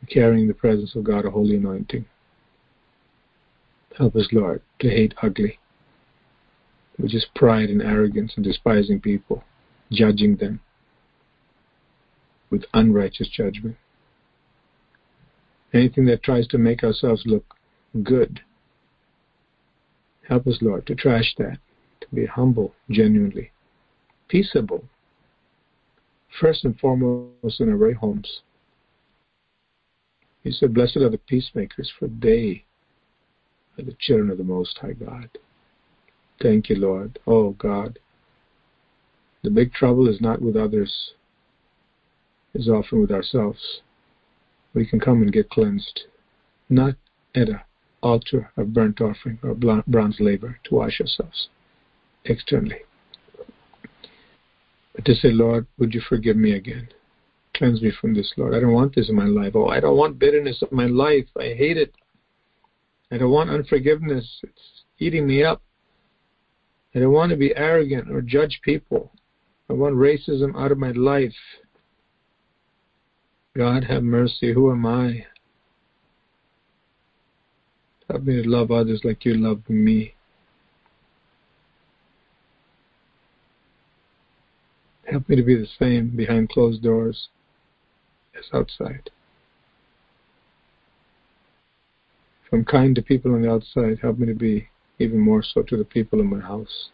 carrying 0.09 0.47
the 0.47 0.55
presence 0.55 0.95
of 0.95 1.03
God, 1.03 1.25
a 1.25 1.29
holy 1.29 1.55
anointing. 1.55 2.05
Help 3.95 4.15
us, 4.15 4.27
Lord, 4.31 4.63
to 4.79 4.89
hate 4.89 5.13
ugly, 5.21 5.59
which 6.97 7.15
is 7.15 7.25
pride 7.35 7.69
and 7.69 7.81
arrogance 7.81 8.33
and 8.35 8.43
despising 8.43 8.99
people, 8.99 9.43
judging 9.91 10.35
them 10.35 10.59
with 12.49 12.65
unrighteous 12.73 13.29
judgment. 13.29 13.77
Anything 15.73 16.05
that 16.05 16.21
tries 16.21 16.47
to 16.47 16.57
make 16.57 16.83
ourselves 16.83 17.23
look 17.25 17.55
good. 18.03 18.41
Help 20.27 20.45
us, 20.47 20.57
Lord, 20.61 20.85
to 20.87 20.95
trash 20.95 21.33
that, 21.37 21.59
to 22.01 22.07
be 22.13 22.25
humble, 22.25 22.73
genuinely, 22.89 23.51
peaceable, 24.27 24.83
first 26.39 26.63
and 26.65 26.77
foremost 26.79 27.59
in 27.59 27.69
our 27.69 27.77
very 27.77 27.93
homes. 27.93 28.41
He 30.43 30.51
said, 30.51 30.73
Blessed 30.73 30.97
are 30.97 31.09
the 31.09 31.17
peacemakers, 31.17 31.91
for 31.97 32.07
they 32.07 32.65
are 33.77 33.83
the 33.83 33.95
children 33.99 34.29
of 34.29 34.37
the 34.37 34.43
Most 34.43 34.77
High 34.77 34.93
God. 34.93 35.29
Thank 36.41 36.69
you, 36.69 36.75
Lord. 36.75 37.19
Oh, 37.27 37.51
God. 37.51 37.99
The 39.43 39.49
big 39.49 39.73
trouble 39.73 40.07
is 40.07 40.21
not 40.21 40.41
with 40.41 40.55
others, 40.55 41.11
it's 42.53 42.67
often 42.67 43.01
with 43.01 43.11
ourselves. 43.11 43.81
We 44.73 44.85
can 44.85 44.99
come 44.99 45.21
and 45.21 45.33
get 45.33 45.49
cleansed, 45.49 46.01
not 46.69 46.95
at 47.35 47.49
an 47.49 47.59
altar 48.03 48.51
of 48.55 48.73
burnt 48.73 49.01
offering 49.01 49.39
or 49.43 49.55
bronze 49.55 50.17
laver 50.19 50.59
to 50.65 50.75
wash 50.75 51.01
ourselves 51.01 51.49
externally, 52.25 52.81
but 54.95 55.05
to 55.05 55.15
say, 55.15 55.31
Lord, 55.31 55.65
would 55.77 55.93
you 55.93 56.01
forgive 56.07 56.37
me 56.37 56.53
again? 56.53 56.87
Cleanse 57.55 57.81
me 57.81 57.91
from 57.99 58.13
this, 58.13 58.31
Lord. 58.37 58.53
I 58.53 58.59
don't 58.59 58.73
want 58.73 58.95
this 58.95 59.09
in 59.09 59.15
my 59.15 59.25
life. 59.25 59.53
Oh, 59.55 59.67
I 59.67 59.79
don't 59.79 59.97
want 59.97 60.19
bitterness 60.19 60.61
in 60.61 60.75
my 60.75 60.85
life. 60.85 61.27
I 61.37 61.53
hate 61.53 61.77
it. 61.77 61.93
I 63.11 63.17
don't 63.17 63.31
want 63.31 63.49
unforgiveness. 63.49 64.39
It's 64.43 64.83
eating 64.99 65.27
me 65.27 65.43
up. 65.43 65.61
I 66.93 66.99
don't 66.99 67.13
want 67.13 67.29
to 67.29 67.37
be 67.37 67.55
arrogant 67.55 68.11
or 68.11 68.21
judge 68.21 68.59
people. 68.63 69.11
I 69.69 69.73
want 69.73 69.95
racism 69.95 70.55
out 70.55 70.71
of 70.71 70.77
my 70.77 70.91
life. 70.91 71.33
God 73.55 73.85
have 73.85 74.03
mercy. 74.03 74.53
Who 74.53 74.71
am 74.71 74.85
I? 74.85 75.25
Help 78.09 78.23
me 78.23 78.41
to 78.41 78.49
love 78.49 78.71
others 78.71 79.01
like 79.05 79.23
you 79.23 79.35
love 79.35 79.61
me. 79.69 80.15
Help 85.09 85.27
me 85.29 85.35
to 85.37 85.43
be 85.43 85.55
the 85.55 85.67
same 85.79 86.09
behind 86.09 86.49
closed 86.49 86.83
doors 86.83 87.29
as 88.37 88.45
outside. 88.53 89.09
If 92.45 92.53
I'm 92.53 92.65
kind 92.65 92.95
to 92.95 93.01
people 93.01 93.33
on 93.33 93.41
the 93.41 93.51
outside, 93.51 93.99
help 94.01 94.19
me 94.19 94.27
to 94.27 94.33
be 94.33 94.67
even 94.99 95.19
more 95.19 95.43
so 95.43 95.61
to 95.63 95.77
the 95.77 95.85
people 95.85 96.19
in 96.19 96.29
my 96.29 96.39
house. 96.39 96.89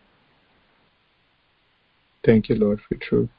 Thank 2.25 2.49
you, 2.49 2.55
Lord, 2.55 2.81
for 2.87 2.95
truth. 2.95 3.29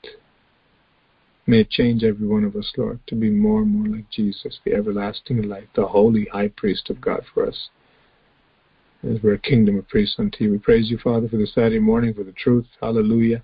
May 1.47 1.61
it 1.61 1.71
change 1.71 2.05
every 2.05 2.27
one 2.27 2.45
of 2.45 2.57
us, 2.57 2.73
Lord, 2.77 3.01
to 3.07 3.15
be 3.15 3.31
more 3.31 3.63
and 3.63 3.71
more 3.71 3.97
like 3.97 4.11
Jesus, 4.11 4.61
the 4.65 4.75
everlasting 4.75 5.43
light, 5.49 5.69
the 5.75 5.87
holy 5.87 6.27
high 6.27 6.49
priest 6.49 6.91
of 6.91 7.01
God 7.01 7.25
for 7.33 7.47
us. 7.47 7.69
As 9.03 9.23
we're 9.23 9.35
a 9.35 9.39
kingdom 9.39 9.79
of 9.79 9.89
priests 9.89 10.17
unto 10.19 10.45
you. 10.45 10.51
We 10.51 10.59
praise 10.59 10.91
you, 10.91 10.99
Father, 10.99 11.29
for 11.29 11.37
the 11.37 11.47
Saturday 11.47 11.79
morning, 11.79 12.13
for 12.13 12.25
the 12.25 12.33
truth. 12.33 12.67
Hallelujah. 12.81 13.43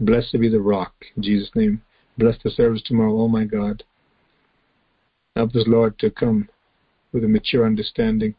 Blessed 0.00 0.40
be 0.40 0.48
the 0.48 0.60
rock. 0.60 0.94
In 1.16 1.22
Jesus' 1.22 1.50
name. 1.54 1.82
Bless 2.16 2.36
the 2.42 2.50
service 2.50 2.82
tomorrow, 2.82 3.20
oh 3.20 3.28
my 3.28 3.44
God. 3.44 3.84
Help 5.36 5.54
us, 5.54 5.64
Lord, 5.66 5.98
to 5.98 6.10
come 6.10 6.48
with 7.12 7.24
a 7.24 7.28
mature 7.28 7.66
understanding 7.66 8.34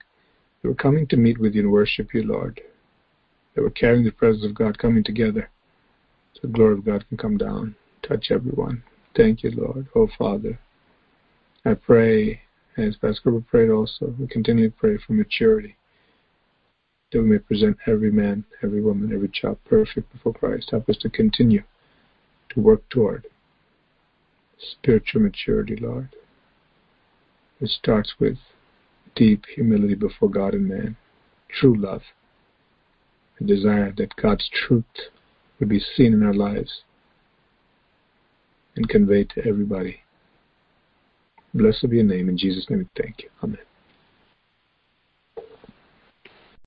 that 0.61 0.69
we're 0.69 0.76
coming 0.76 1.07
to 1.07 1.18
meet 1.18 1.40
with 1.40 1.56
you 1.56 1.61
and 1.61 1.72
worship 1.72 2.14
you, 2.14 2.23
Lord. 2.23 2.61
They 3.56 3.61
we're 3.61 3.69
carrying 3.69 4.03
the 4.03 4.11
presence 4.11 4.45
of 4.45 4.56
God 4.56 4.77
coming 4.77 5.03
together 5.03 5.49
so 6.34 6.41
the 6.44 6.53
glory 6.53 6.73
of 6.73 6.86
God 6.86 7.07
can 7.10 7.18
come 7.18 7.38
down 7.38 7.76
touch 8.10 8.31
everyone. 8.31 8.84
Thank 9.15 9.44
you, 9.44 9.52
Lord. 9.52 9.88
Oh, 9.95 10.10
Father, 10.18 10.60
I 11.65 11.76
pray, 11.76 12.41
as 12.77 12.95
Pastor 12.95 13.22
Cooper 13.23 13.45
prayed 13.49 13.69
also, 13.69 14.14
we 14.19 14.27
continue 14.27 14.69
to 14.69 14.76
pray 14.76 14.98
for 14.98 15.14
maturity, 15.14 15.76
that 17.11 17.22
we 17.22 17.30
may 17.30 17.40
present 17.40 17.77
every 17.86 18.11
man, 18.11 18.45
every 18.64 18.81
woman, 18.81 19.14
every 19.14 19.30
child 19.30 19.60
perfect 19.65 20.11
before 20.11 20.34
Christ. 20.34 20.72
Help 20.72 20.90
us 20.90 20.98
to 20.98 21.10
continue 21.10 21.64
to 22.49 22.60
work 22.60 22.88
toward 22.90 23.27
spiritual 24.57 25.22
maturity, 25.22 25.76
Lord. 25.76 26.10
It 27.61 27.69
starts 27.69 28.14
with 28.19 28.38
deep 29.15 29.45
humility 29.56 29.95
before 29.95 30.30
God 30.30 30.53
and 30.53 30.68
man, 30.68 30.98
true 31.49 31.76
love, 31.76 32.02
a 33.40 33.44
desire 33.44 33.94
that 33.98 34.15
God's 34.15 34.49
truth 34.49 34.84
would 35.60 35.69
be 35.69 35.80
seen 35.80 36.14
in 36.14 36.23
our 36.23 36.34
lives 36.34 36.84
and 38.76 38.88
conveyed 38.88 39.30
to 39.31 39.45
everybody. 39.45 40.02
Blessed 41.53 41.90
be 41.90 41.98
your 41.98 42.06
name. 42.06 42.30
In 42.30 42.38
Jesus' 42.38 42.69
name, 42.69 42.88
thank 42.95 43.23
you. 43.23 43.30
Amen. 43.44 43.69